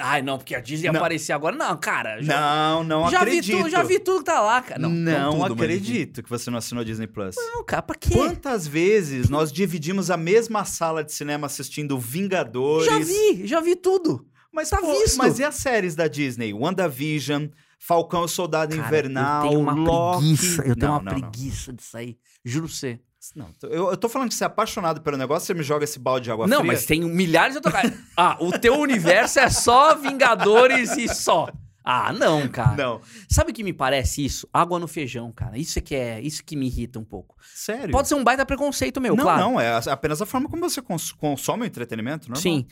Ai, 0.00 0.22
não, 0.22 0.38
porque 0.38 0.54
a 0.54 0.60
Disney 0.60 0.90
Não. 0.90 0.96
aparecia 0.98 1.34
agora. 1.34 1.54
Não, 1.54 1.76
cara. 1.76 2.22
Já, 2.22 2.40
Não, 2.40 2.82
não 2.84 3.10
já 3.10 3.18
vi 3.24 3.30
acredito. 3.38 3.56
tudo, 3.58 3.68
já 3.70 3.82
vi 3.82 3.98
tudo 3.98 4.18
que 4.20 4.24
tá 4.24 4.40
lá, 4.40 4.62
cara. 4.62 4.80
Não, 4.80 4.88
Não, 4.88 5.30
tudo, 5.32 5.40
mas 5.40 5.50
enfim. 5.52 5.62
acredito 5.64 6.22
que 6.22 6.30
você 6.30 6.50
não 6.50 6.58
assinou 6.58 6.82
Disney 6.82 7.06
Plus. 7.06 7.36
Não, 7.36 7.62
cara, 7.64 7.82
pra 7.82 7.94
quê? 7.94 8.14
Quantas 8.14 8.66
vezes 8.66 9.28
nós 9.28 9.52
dividimos 9.52 10.10
a 10.10 10.16
mesma 10.16 10.64
sala 10.64 11.04
de 11.04 11.12
cinema 11.12 11.46
assistindo 11.46 11.98
Vingadores? 11.98 12.86
Já 12.86 12.98
vi, 12.98 13.46
já 13.46 13.60
vi 13.60 13.76
tudo. 13.76 14.26
Mas, 14.52 14.70
Tá 14.70 14.78
pô, 14.78 14.90
visto. 14.98 15.18
mas 15.18 15.38
e 15.38 15.44
as 15.44 15.56
séries 15.56 15.94
da 15.94 16.08
Disney? 16.08 16.54
WandaVision, 16.54 17.48
Falcão 17.78 18.24
e 18.24 18.28
Soldado 18.30 18.74
Cara, 18.74 18.88
Invernal, 18.88 19.44
eu 19.44 19.48
tenho 19.50 19.60
uma 19.60 19.74
Loki... 19.74 20.18
preguiça, 20.20 20.62
eu 20.62 20.74
tenho 20.74 20.76
Não, 20.88 20.98
uma 20.98 21.02
não, 21.02 21.12
não. 21.12 21.30
preguiça 21.30 21.72
disso 21.74 21.96
aí. 21.98 22.16
Juro 22.42 22.66
pra 22.66 22.74
você. 22.74 22.98
Não, 23.34 23.50
eu, 23.62 23.90
eu 23.90 23.96
tô 23.96 24.08
falando 24.08 24.28
que 24.28 24.34
você 24.34 24.44
é 24.44 24.46
apaixonado 24.46 25.00
pelo 25.00 25.16
negócio, 25.16 25.46
você 25.46 25.54
me 25.54 25.62
joga 25.62 25.84
esse 25.84 25.98
balde 25.98 26.24
de 26.24 26.30
água 26.30 26.46
não, 26.46 26.58
fria. 26.58 26.72
mas 26.72 26.86
tem 26.86 27.00
milhares 27.02 27.54
de 27.54 27.66
outras. 27.66 27.92
ah, 28.16 28.36
o 28.40 28.56
teu 28.58 28.78
universo 28.78 29.38
é 29.40 29.48
só 29.50 29.94
Vingadores 29.96 30.96
e 30.96 31.08
só. 31.08 31.48
Ah, 31.88 32.12
não, 32.12 32.48
cara. 32.48 32.76
Não, 32.76 33.00
Sabe 33.30 33.52
o 33.52 33.54
que 33.54 33.62
me 33.62 33.72
parece 33.72 34.24
isso? 34.24 34.48
Água 34.52 34.78
no 34.78 34.88
feijão, 34.88 35.30
cara. 35.30 35.56
Isso 35.56 35.78
é 35.78 35.82
que 35.82 35.94
é, 35.94 36.20
isso 36.20 36.42
que 36.44 36.56
me 36.56 36.66
irrita 36.66 36.98
um 36.98 37.04
pouco. 37.04 37.36
sério. 37.54 37.92
Pode 37.92 38.08
ser 38.08 38.16
um 38.16 38.24
baita 38.24 38.44
preconceito 38.44 39.00
meu, 39.00 39.14
não, 39.14 39.22
claro. 39.22 39.40
não, 39.40 39.60
é 39.60 39.80
apenas 39.88 40.20
a 40.20 40.26
forma 40.26 40.48
como 40.48 40.68
você 40.68 40.82
cons- 40.82 41.12
consome 41.12 41.62
o 41.62 41.66
entretenimento, 41.66 42.28
normal. 42.28 42.42
Sim. 42.42 42.66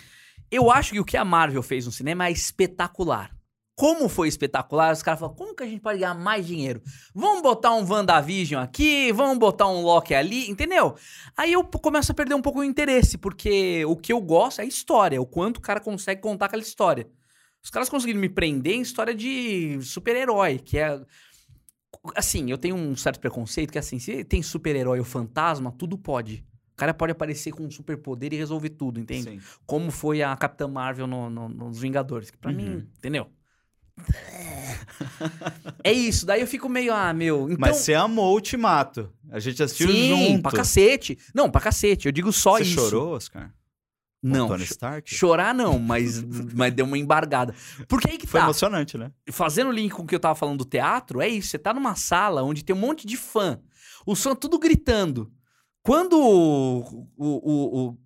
Eu 0.50 0.68
acho 0.70 0.92
que 0.92 1.00
o 1.00 1.04
que 1.04 1.16
a 1.16 1.24
Marvel 1.24 1.62
fez 1.62 1.86
no 1.86 1.92
cinema 1.92 2.26
é 2.26 2.32
espetacular. 2.32 3.30
Como 3.76 4.08
foi 4.08 4.28
espetacular, 4.28 4.92
os 4.92 5.02
caras 5.02 5.18
falaram, 5.18 5.36
como 5.36 5.54
que 5.54 5.64
a 5.64 5.66
gente 5.66 5.80
pode 5.80 5.98
ganhar 5.98 6.14
mais 6.14 6.46
dinheiro? 6.46 6.80
Vamos 7.12 7.42
botar 7.42 7.74
um 7.74 7.84
WandaVision 7.84 8.62
aqui, 8.62 9.10
vamos 9.12 9.36
botar 9.36 9.66
um 9.68 9.82
Loki 9.82 10.14
ali, 10.14 10.48
entendeu? 10.48 10.94
Aí 11.36 11.52
eu 11.52 11.64
começo 11.64 12.12
a 12.12 12.14
perder 12.14 12.34
um 12.34 12.42
pouco 12.42 12.60
o 12.60 12.64
interesse, 12.64 13.18
porque 13.18 13.84
o 13.84 13.96
que 13.96 14.12
eu 14.12 14.20
gosto 14.20 14.60
é 14.60 14.62
a 14.62 14.66
história, 14.66 15.20
o 15.20 15.26
quanto 15.26 15.56
o 15.56 15.60
cara 15.60 15.80
consegue 15.80 16.20
contar 16.20 16.46
aquela 16.46 16.62
história. 16.62 17.08
Os 17.62 17.68
caras 17.70 17.88
conseguiram 17.88 18.20
me 18.20 18.28
prender 18.28 18.74
em 18.74 18.80
história 18.82 19.14
de 19.14 19.78
super-herói, 19.82 20.58
que 20.58 20.78
é. 20.78 21.00
Assim, 22.14 22.50
eu 22.50 22.58
tenho 22.58 22.76
um 22.76 22.94
certo 22.94 23.18
preconceito 23.18 23.72
que, 23.72 23.78
assim, 23.78 23.98
se 23.98 24.22
tem 24.24 24.42
super-herói 24.42 24.98
ou 24.98 25.04
fantasma, 25.04 25.72
tudo 25.72 25.96
pode. 25.96 26.44
O 26.74 26.76
cara 26.76 26.92
pode 26.92 27.12
aparecer 27.12 27.50
com 27.52 27.64
um 27.64 27.70
superpoder 27.70 28.32
e 28.34 28.36
resolver 28.36 28.68
tudo, 28.70 29.00
entende? 29.00 29.30
Sim. 29.30 29.40
Como 29.64 29.90
foi 29.90 30.22
a 30.22 30.36
Capitã 30.36 30.68
Marvel 30.68 31.06
no- 31.06 31.30
no- 31.30 31.48
nos 31.48 31.78
Vingadores. 31.80 32.30
Que 32.30 32.36
pra 32.36 32.50
Uhum. 32.50 32.56
mim, 32.56 32.88
entendeu? 32.98 33.26
É 35.82 35.92
isso, 35.92 36.26
daí 36.26 36.40
eu 36.40 36.46
fico 36.46 36.68
meio, 36.68 36.92
ah, 36.92 37.12
meu. 37.12 37.44
Então, 37.44 37.56
Mas 37.58 37.76
você 37.76 37.94
amou 37.94 38.32
o 38.32 38.34
Ultimato. 38.34 39.12
A 39.30 39.38
gente 39.38 39.62
assistiu 39.62 39.88
sim, 39.88 40.08
junto. 40.08 40.42
pra 40.42 40.52
cacete. 40.52 41.18
Não, 41.34 41.50
pra 41.50 41.60
cacete. 41.60 42.06
Eu 42.06 42.12
digo 42.12 42.32
só 42.32 42.56
você 42.56 42.62
isso. 42.62 42.74
chorou, 42.74 43.14
Oscar? 43.14 43.52
Não. 44.22 44.48
Tony 44.48 44.64
Stark? 44.64 45.14
Chorar 45.14 45.54
não, 45.54 45.78
mas, 45.78 46.22
mas 46.54 46.72
deu 46.72 46.86
uma 46.86 46.96
embargada. 46.96 47.54
Porque 47.86 48.08
aí 48.08 48.16
que 48.16 48.26
Foi 48.26 48.40
tá. 48.40 48.46
emocionante, 48.46 48.96
né? 48.96 49.12
Fazendo 49.30 49.70
link 49.70 49.92
com 49.92 50.02
o 50.02 50.06
que 50.06 50.14
eu 50.14 50.20
tava 50.20 50.34
falando 50.34 50.58
do 50.58 50.64
teatro, 50.64 51.20
é 51.20 51.28
isso. 51.28 51.48
Você 51.48 51.58
tá 51.58 51.74
numa 51.74 51.94
sala 51.94 52.42
onde 52.42 52.64
tem 52.64 52.74
um 52.74 52.78
monte 52.78 53.06
de 53.06 53.18
fã. 53.18 53.60
Os 54.06 54.22
fãs 54.22 54.38
tudo 54.40 54.58
gritando. 54.58 55.30
Quando 55.82 56.18
o. 56.18 57.06
O, 57.16 57.26
o, 57.26 57.88
o 57.88 57.98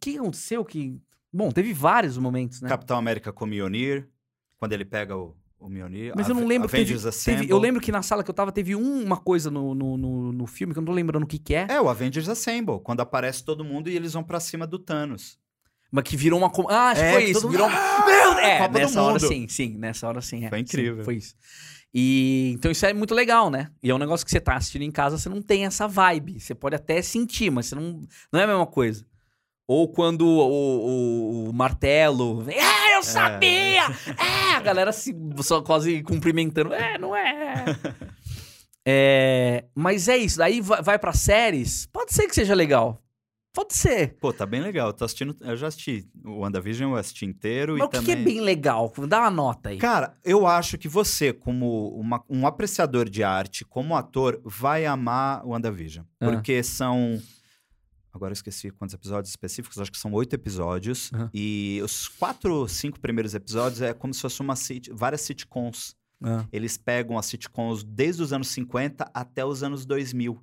que 0.00 0.16
aconteceu 0.16 0.64
que. 0.64 0.98
Bom, 1.30 1.50
teve 1.50 1.74
vários 1.74 2.16
momentos, 2.16 2.62
né? 2.62 2.68
Capitão 2.70 2.96
América 2.96 3.30
com 3.30 3.44
o 3.44 3.48
Mjolnir, 3.48 4.08
quando 4.58 4.72
ele 4.72 4.84
pega 4.84 5.16
o, 5.16 5.34
o 5.58 5.68
Mjolnir. 5.68 6.12
Mas 6.16 6.28
eu 6.28 6.34
não 6.34 6.46
lembro. 6.46 6.68
Teve, 6.68 6.82
Avengers 6.82 7.02
teve- 7.02 7.08
Assemble. 7.36 7.50
eu 7.50 7.58
lembro 7.58 7.80
que 7.80 7.90
na 7.92 8.02
sala 8.02 8.22
que 8.24 8.30
eu 8.30 8.34
tava 8.34 8.52
teve 8.52 8.74
um- 8.76 9.02
uma 9.02 9.16
coisa 9.16 9.50
no, 9.50 9.74
no, 9.74 9.96
no, 9.96 10.32
no 10.32 10.46
filme 10.46 10.72
que 10.72 10.78
eu 10.78 10.82
não 10.82 10.86
tô 10.86 10.92
lembrando 10.92 11.24
o 11.24 11.26
que, 11.26 11.38
que 11.38 11.54
é, 11.54 11.66
É, 11.70 11.80
o 11.80 11.88
Avengers 11.88 12.28
Assemble, 12.28 12.80
quando 12.82 13.00
aparece 13.00 13.44
todo 13.44 13.64
mundo 13.64 13.88
e 13.90 13.96
eles 13.96 14.12
vão 14.12 14.22
pra 14.24 14.40
cima 14.40 14.66
do 14.66 14.78
Thanos. 14.78 15.38
mas 15.90 16.04
que 16.04 16.16
virou 16.16 16.38
uma. 16.38 16.50
Ah, 16.70 16.90
acho 16.90 17.00
É, 17.02 17.06
que 17.12 17.12
foi 17.20 17.30
isso. 17.30 17.48
Virou 17.48 17.68
mundo- 17.68 17.78
uma. 17.78 18.06
Meu 18.06 18.32
É, 18.38 18.58
Copa 18.58 18.78
nessa 18.78 19.02
hora 19.02 19.18
sim, 19.20 19.48
sim. 19.48 19.76
Nessa 19.78 20.06
hora 20.08 20.20
sim. 20.20 20.44
é. 20.44 20.48
Foi 20.48 20.58
Sim, 20.58 20.62
incrível. 20.64 21.04
foi 21.04 21.16
isso. 21.16 21.34
E 21.94 22.52
então 22.54 22.70
isso 22.70 22.84
é 22.84 22.92
muito 22.92 23.14
legal, 23.14 23.48
né? 23.50 23.70
E 23.82 23.88
é 23.90 23.94
um 23.94 23.98
negócio 23.98 24.24
que 24.26 24.30
você 24.30 24.40
tá 24.40 24.56
assistindo 24.56 24.82
em 24.82 24.90
casa, 24.90 25.16
você 25.16 25.28
não 25.30 25.40
tem 25.40 25.64
essa 25.64 25.88
vibe. 25.88 26.38
Você 26.38 26.54
pode 26.54 26.74
até 26.76 27.00
sentir, 27.00 27.50
mas 27.50 27.66
você 27.66 27.74
não. 27.74 28.00
Não 28.32 28.38
é 28.40 28.44
a 28.44 28.46
mesma 28.46 28.66
coisa. 28.66 29.06
Ou 29.66 29.88
quando 29.88 30.22
o, 30.26 31.46
o- 31.46 31.48
o 31.48 31.52
martelo. 31.54 32.44
É, 32.50 32.85
eu 32.96 33.02
sabia! 33.02 33.82
É, 34.18 34.54
a 34.56 34.60
galera 34.60 34.92
se, 34.92 35.14
só 35.42 35.62
quase 35.62 36.02
cumprimentando. 36.02 36.72
É, 36.74 36.98
não 36.98 37.14
é. 37.14 37.64
É, 38.88 39.64
mas 39.74 40.08
é 40.08 40.16
isso. 40.16 40.38
Daí 40.38 40.60
vai, 40.60 40.80
vai 40.80 40.98
pra 40.98 41.12
séries. 41.12 41.86
Pode 41.92 42.14
ser 42.14 42.28
que 42.28 42.34
seja 42.36 42.54
legal. 42.54 43.02
Pode 43.52 43.74
ser. 43.74 44.16
Pô, 44.20 44.32
tá 44.32 44.44
bem 44.46 44.60
legal. 44.60 44.88
Eu 44.88 44.92
tô 44.92 45.04
assistindo. 45.04 45.34
Eu 45.40 45.56
já 45.56 45.66
assisti 45.66 46.06
o 46.24 46.40
WandaVision, 46.42 46.92
eu 46.92 46.96
assisti 46.96 47.24
inteiro 47.24 47.72
Mas 47.72 47.80
e 47.80 47.84
o 47.84 47.88
que, 47.88 47.96
também. 47.98 48.14
que 48.14 48.20
é 48.20 48.24
bem 48.24 48.40
legal? 48.40 48.92
Dá 49.08 49.20
uma 49.22 49.30
nota 49.30 49.70
aí. 49.70 49.78
Cara, 49.78 50.14
eu 50.24 50.46
acho 50.46 50.78
que 50.78 50.86
você, 50.88 51.32
como 51.32 51.88
uma- 51.98 52.22
um 52.30 52.46
apreciador 52.46 53.08
de 53.08 53.24
arte, 53.24 53.64
como 53.64 53.96
ator, 53.96 54.40
vai 54.44 54.86
amar 54.86 55.44
o 55.44 55.48
WandaVision. 55.50 56.04
Ah. 56.20 56.26
Porque 56.26 56.62
são. 56.62 57.20
Agora 58.16 58.30
eu 58.32 58.34
esqueci 58.34 58.70
quantos 58.70 58.94
episódios 58.94 59.30
específicos, 59.30 59.78
acho 59.78 59.92
que 59.92 59.98
são 59.98 60.12
oito 60.12 60.34
episódios. 60.34 61.10
Aham. 61.12 61.30
E 61.32 61.80
os 61.84 62.08
quatro, 62.08 62.66
cinco 62.68 62.98
primeiros 62.98 63.34
episódios 63.34 63.80
é 63.82 63.92
como 63.94 64.12
se 64.14 64.20
fosse 64.22 64.40
uma 64.40 64.56
sit- 64.56 64.90
várias 64.92 65.20
sitcoms. 65.20 65.94
Ah. 66.24 66.46
Eles 66.52 66.76
pegam 66.78 67.18
as 67.18 67.26
sitcoms 67.26 67.84
desde 67.84 68.22
os 68.22 68.32
anos 68.32 68.48
50 68.48 69.10
até 69.12 69.44
os 69.44 69.62
anos 69.62 69.84
2000. 69.84 70.42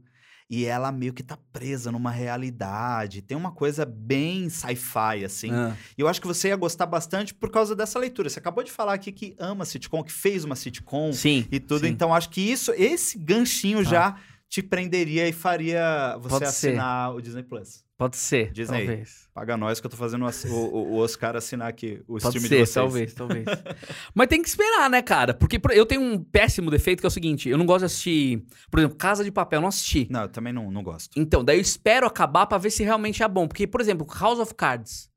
E 0.50 0.66
ela 0.66 0.92
meio 0.92 1.14
que 1.14 1.24
tá 1.24 1.36
presa 1.52 1.92
numa 1.92 2.12
realidade. 2.12 3.22
Tem 3.24 3.36
uma 3.36 3.52
coisa 3.52 3.86
bem 3.86 4.50
sci-fi, 4.50 5.24
assim. 5.26 5.50
E 5.98 6.02
eu 6.02 6.08
acho 6.08 6.22
que 6.22 6.28
você 6.28 6.50
ia 6.50 6.56
gostar 6.56 6.86
bastante 6.86 7.34
por 7.34 7.50
causa 7.50 7.76
dessa 7.76 7.98
leitura. 7.98 8.30
Você 8.30 8.38
acabou 8.40 8.64
de 8.64 8.72
falar 8.72 8.94
aqui 8.94 9.12
que 9.12 9.36
ama 9.40 9.66
sitcom, 9.66 10.04
que 10.04 10.12
fez 10.12 10.44
uma 10.44 10.56
sitcom 10.56 11.12
Sim. 11.12 11.48
e 11.52 11.60
tudo. 11.60 11.86
sim. 11.86 11.92
Então 11.92 12.14
acho 12.14 12.30
que 12.30 12.42
isso, 12.42 12.72
esse 12.74 13.18
ganchinho 13.18 13.84
já 13.84 14.16
te 14.54 14.62
prenderia 14.62 15.28
e 15.28 15.34
faria 15.34 16.16
você 16.20 16.30
Pode 16.30 16.52
ser. 16.52 16.68
assinar 16.68 17.16
o 17.16 17.20
Disney 17.20 17.42
Plus. 17.42 17.84
Pode 17.98 18.18
ser, 18.18 18.52
Disney. 18.52 18.86
talvez. 18.86 19.28
Paga 19.34 19.58
nós 19.58 19.80
que 19.80 19.88
eu 19.88 19.90
tô 19.90 19.98
fazendo 19.98 20.26
o, 20.28 20.52
o- 20.52 20.94
o- 20.94 20.98
Oscar 20.98 21.36
assinar 21.36 21.68
aqui 21.68 22.04
o 22.08 22.20
Pode 22.20 22.38
stream 22.38 22.44
de 22.44 22.48
ser, 22.50 22.58
vocês. 22.58 22.74
talvez, 22.74 23.14
talvez. 23.16 23.46
Mas 24.14 24.28
tem 24.28 24.44
que 24.44 24.48
esperar, 24.48 24.92
né, 24.92 25.02
cara? 25.02 25.34
Porque 25.34 25.58
por- 25.58 25.72
eu 25.72 25.88
tenho 25.88 26.02
um 26.02 26.24
péssimo 26.24 26.70
defeito 26.70 27.00
que 27.00 27.06
é 27.08 27.10
o 27.10 27.12
seguinte: 27.12 27.50
eu 27.50 27.58
não 27.58 27.66
gosto 27.66 27.80
de 27.80 27.86
assistir, 27.86 28.46
por 28.70 28.80
exemplo, 28.80 28.96
Casa 28.96 29.24
de 29.24 29.32
Papel, 29.32 29.58
eu 29.58 29.62
não 29.62 29.70
assisti. 29.70 30.08
Não, 30.12 30.22
eu 30.22 30.30
também 30.30 30.54
não, 30.54 30.70
não 30.70 30.84
gosto. 30.84 31.20
Então, 31.20 31.44
daí 31.44 31.58
eu 31.58 31.62
espero 31.62 32.06
acabar 32.06 32.46
pra 32.46 32.60
ver 32.60 32.70
se 32.70 32.84
realmente 32.84 33.24
é 33.24 33.28
bom. 33.28 33.48
Porque, 33.48 33.66
por 33.66 33.82
exemplo, 33.82 34.06
House 34.20 34.38
of 34.38 34.54
Cards. 34.54 35.10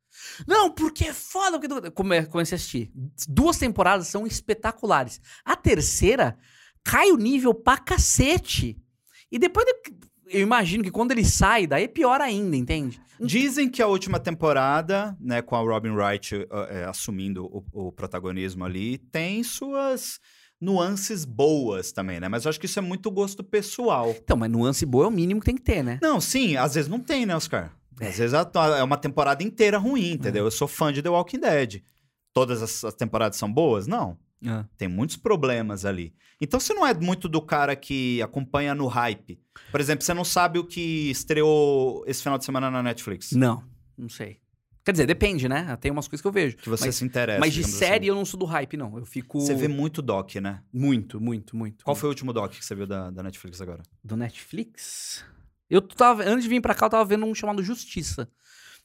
Não, 0.49 0.70
porque 0.70 1.05
é 1.05 1.12
foda. 1.12 1.59
Porque... 1.61 1.91
Come- 1.91 2.24
Comecei 2.24 2.55
a 2.55 2.57
assistir. 2.57 2.91
Duas 3.28 3.59
temporadas 3.59 4.07
são 4.09 4.26
espetaculares. 4.26 5.20
A 5.45 5.55
terceira 5.57 6.39
cai 6.82 7.11
o 7.11 7.18
nível 7.18 7.53
pra 7.53 7.76
cacete. 7.76 8.78
E 9.31 9.39
depois 9.39 9.64
de- 9.66 9.95
eu 10.29 10.41
imagino 10.41 10.83
que 10.85 10.91
quando 10.91 11.12
ele 11.12 11.24
sai, 11.24 11.66
daí 11.66 11.85
é 11.85 11.89
pior 11.89 12.20
ainda, 12.20 12.57
entende? 12.57 13.01
Dizem 13.20 13.68
que 13.68 13.81
a 13.81 13.87
última 13.87 14.18
temporada, 14.20 15.16
né, 15.20 15.41
com 15.41 15.57
a 15.57 15.61
Robin 15.61 15.91
Wright 15.91 16.35
uh, 16.37 16.47
é, 16.68 16.85
assumindo 16.85 17.47
o, 17.47 17.89
o 17.89 17.93
protagonismo 17.93 18.64
ali, 18.64 18.99
tem 18.99 19.43
suas 19.43 20.20
nuances 20.61 21.24
boas 21.24 21.93
também, 21.93 22.18
né? 22.20 22.29
Mas 22.29 22.45
eu 22.45 22.49
acho 22.51 22.59
que 22.61 22.66
isso 22.66 22.79
é 22.79 22.83
muito 22.83 23.11
gosto 23.11 23.43
pessoal. 23.45 24.14
Então, 24.18 24.37
mas 24.37 24.51
nuance 24.51 24.85
boa 24.87 25.05
é 25.05 25.09
o 25.09 25.11
mínimo 25.11 25.41
que 25.41 25.47
tem 25.47 25.55
que 25.57 25.62
ter, 25.62 25.83
né? 25.83 25.99
Não, 26.03 26.20
sim, 26.20 26.57
às 26.57 26.74
vezes 26.74 26.91
não 26.91 26.99
tem, 27.01 27.24
né, 27.27 27.35
Oscar? 27.37 27.72
É. 28.01 28.09
Às 28.09 28.18
vezes 28.18 28.35
é 28.35 28.83
uma 28.83 28.97
temporada 28.97 29.43
inteira 29.43 29.79
ruim, 29.79 30.12
entendeu? 30.12 30.45
Eu 30.45 30.51
sou 30.51 30.68
fã 30.68 30.93
de 30.93 31.03
The 31.03 31.09
Walking 31.09 31.41
Dead. 31.41 31.83
Todas 32.35 32.62
as, 32.62 32.85
as 32.85 32.95
temporadas 32.95 33.39
são 33.39 33.51
boas? 33.51 33.87
Não. 33.87 34.18
Tem 34.76 34.89
muitos 34.89 35.16
problemas 35.16 35.84
ali. 35.84 36.14
Então 36.41 36.61
você 36.61 36.74
não 36.74 36.87
é 36.87 36.93
muito 36.93 37.28
do 37.28 37.41
cara 37.41 37.74
que 37.74 38.20
acompanha 38.22 38.74
no 38.74 38.87
hype. 38.87 39.41
Por 39.70 39.80
exemplo, 39.80 40.05
você 40.05 40.12
não 40.12 40.24
sabe 40.24 40.59
o 40.59 40.64
que 40.64 41.11
estreou 41.11 42.05
esse 42.07 42.22
final 42.22 42.39
de 42.39 42.45
semana 42.45 42.70
na 42.70 42.82
Netflix. 42.82 43.32
Não, 43.32 43.64
não 43.97 44.09
sei. 44.09 44.39
Quer 44.87 44.93
dizer, 44.93 45.07
depende, 45.07 45.49
né? 45.49 45.76
Tem 45.80 45.91
umas 45.91 46.07
coisas 46.07 46.22
que 46.22 46.28
eu 46.28 46.32
vejo. 46.32 46.57
Que 46.59 46.68
você 46.68 46.87
mas, 46.87 46.95
se 46.95 47.05
interessa. 47.05 47.41
mas 47.41 47.53
de 47.53 47.64
série 47.64 48.05
assim. 48.05 48.09
eu 48.09 48.14
não 48.14 48.24
sou 48.24 48.39
do 48.39 48.47
hype, 48.47 48.76
não. 48.76 48.97
Eu 48.97 49.05
fico. 49.05 49.41
Você 49.41 49.53
vê 49.53 49.66
muito 49.66 50.01
doc, 50.01 50.37
né? 50.37 50.62
muito, 50.72 51.20
muito, 51.20 51.57
muito. 51.57 51.84
Qual 51.84 51.97
foi 51.97 52.09
o 52.09 52.11
último 52.11 52.32
doc 52.32 52.53
que 52.53 52.64
você 52.64 52.72
viu 52.72 52.87
da, 52.87 53.11
da 53.11 53.20
Netflix 53.20 53.61
agora? 53.61 53.82
Do 54.05 54.16
Netflix? 54.16 55.24
Eu 55.68 55.82
tava. 55.82 56.22
Antes 56.22 56.45
de 56.45 56.49
vir 56.49 56.61
pra 56.61 56.72
cá, 56.72 56.87
eu 56.87 56.91
tava 56.91 57.05
vendo 57.05 57.26
um 57.26 57.34
chamado 57.34 57.64
Justiça. 57.64 58.30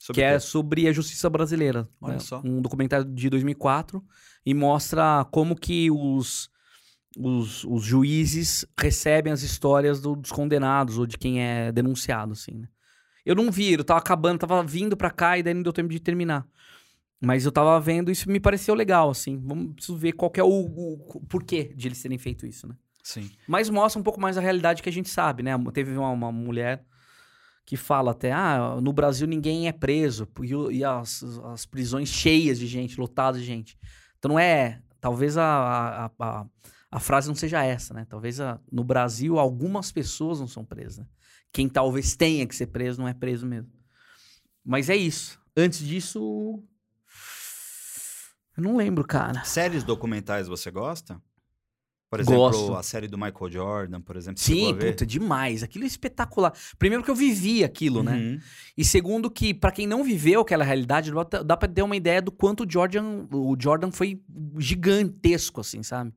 Sobre 0.01 0.19
que 0.19 0.25
é 0.25 0.39
sobre 0.39 0.87
a 0.87 0.91
justiça 0.91 1.29
brasileira. 1.29 1.87
Olha 2.01 2.13
né? 2.13 2.19
só. 2.19 2.41
Um 2.43 2.59
documentário 2.59 3.05
de 3.05 3.29
2004 3.29 4.03
e 4.43 4.51
mostra 4.51 5.23
como 5.31 5.55
que 5.55 5.91
os, 5.91 6.49
os, 7.15 7.63
os 7.65 7.83
juízes 7.83 8.65
recebem 8.79 9.31
as 9.31 9.43
histórias 9.43 10.01
do- 10.01 10.15
dos 10.15 10.31
condenados 10.31 10.97
ou 10.97 11.05
de 11.05 11.19
quem 11.19 11.43
é 11.43 11.71
denunciado, 11.71 12.33
assim, 12.33 12.53
né? 12.53 12.67
Eu 13.23 13.35
não 13.35 13.51
vi, 13.51 13.73
eu 13.73 13.83
tava 13.83 13.99
acabando, 13.99 14.39
tava 14.39 14.63
vindo 14.63 14.97
pra 14.97 15.11
cá 15.11 15.37
e 15.37 15.43
daí 15.43 15.53
não 15.53 15.61
deu 15.61 15.71
tempo 15.71 15.89
de 15.89 15.99
terminar. 15.99 16.47
Mas 17.21 17.45
eu 17.45 17.51
tava 17.51 17.79
vendo, 17.79 18.09
isso 18.09 18.27
me 18.27 18.39
pareceu 18.39 18.73
legal, 18.73 19.11
assim. 19.11 19.37
Vamos 19.37 19.75
preciso 19.75 19.95
ver 19.99 20.13
qual 20.13 20.31
é 20.33 20.41
o, 20.41 20.47
o, 20.47 20.93
o 21.13 21.25
porquê 21.27 21.75
de 21.75 21.89
eles 21.89 22.01
terem 22.01 22.17
feito 22.17 22.47
isso, 22.47 22.67
né? 22.67 22.75
Sim. 23.03 23.29
Mas 23.47 23.69
mostra 23.69 23.99
um 23.99 24.03
pouco 24.03 24.19
mais 24.19 24.35
a 24.35 24.41
realidade 24.41 24.81
que 24.81 24.89
a 24.89 24.91
gente 24.91 25.09
sabe, 25.09 25.43
né? 25.43 25.51
Teve 25.71 25.95
uma, 25.95 26.09
uma 26.09 26.31
mulher 26.31 26.83
que 27.71 27.77
fala 27.77 28.11
até, 28.11 28.33
ah, 28.33 28.81
no 28.81 28.91
Brasil 28.91 29.25
ninguém 29.25 29.69
é 29.69 29.71
preso, 29.71 30.27
e, 30.71 30.83
as, 30.83 31.23
as 31.53 31.65
prisões 31.65 32.09
cheias 32.09 32.59
de 32.59 32.67
gente, 32.67 32.99
lotadas 32.99 33.39
de 33.39 33.47
gente. 33.47 33.79
Então 34.19 34.31
não 34.31 34.37
é, 34.37 34.81
talvez 34.99 35.37
a, 35.37 35.45
a, 35.45 36.11
a, 36.19 36.45
a 36.91 36.99
frase 36.99 37.29
não 37.29 37.35
seja 37.35 37.63
essa, 37.63 37.93
né? 37.93 38.05
Talvez 38.09 38.39
no 38.69 38.83
Brasil 38.83 39.39
algumas 39.39 39.89
pessoas 39.89 40.37
não 40.37 40.49
são 40.49 40.65
presas, 40.65 40.97
né? 40.97 41.05
Quem 41.49 41.69
talvez 41.69 42.13
tenha 42.13 42.45
que 42.45 42.53
ser 42.53 42.67
preso 42.67 42.99
não 42.99 43.07
é 43.07 43.13
preso 43.13 43.47
mesmo. 43.47 43.71
Mas 44.65 44.89
é 44.89 44.97
isso. 44.97 45.39
Antes 45.55 45.79
disso, 45.79 46.61
eu 48.57 48.63
não 48.63 48.75
lembro, 48.75 49.07
cara. 49.07 49.45
Séries 49.45 49.85
documentais 49.85 50.45
você 50.45 50.69
gosta? 50.69 51.21
Por 52.11 52.19
exemplo, 52.19 52.39
Gosto. 52.41 52.75
a 52.75 52.83
série 52.83 53.07
do 53.07 53.17
Michael 53.17 53.49
Jordan, 53.49 54.01
por 54.01 54.17
exemplo. 54.17 54.37
Sim, 54.41 54.75
puta, 54.77 55.05
demais. 55.05 55.63
Aquilo 55.63 55.85
é 55.85 55.87
espetacular. 55.87 56.51
Primeiro 56.77 57.01
que 57.05 57.09
eu 57.09 57.15
vivi 57.15 57.63
aquilo, 57.63 58.03
né? 58.03 58.17
Uhum. 58.17 58.39
E 58.77 58.83
segundo 58.83 59.31
que, 59.31 59.53
pra 59.53 59.71
quem 59.71 59.87
não 59.87 60.03
viveu 60.03 60.41
aquela 60.41 60.65
realidade, 60.65 61.09
dá- 61.09 61.41
dá 61.41 61.55
pra 61.55 61.69
ter 61.69 61.81
uma 61.81 61.95
ideia 61.95 62.21
do 62.21 62.29
quanto 62.29 62.65
o 62.65 62.69
Jordan, 62.69 63.27
o 63.31 63.55
Jordan 63.57 63.91
foi 63.91 64.21
gigantesco, 64.57 65.61
assim, 65.61 65.81
sabe? 65.83 66.11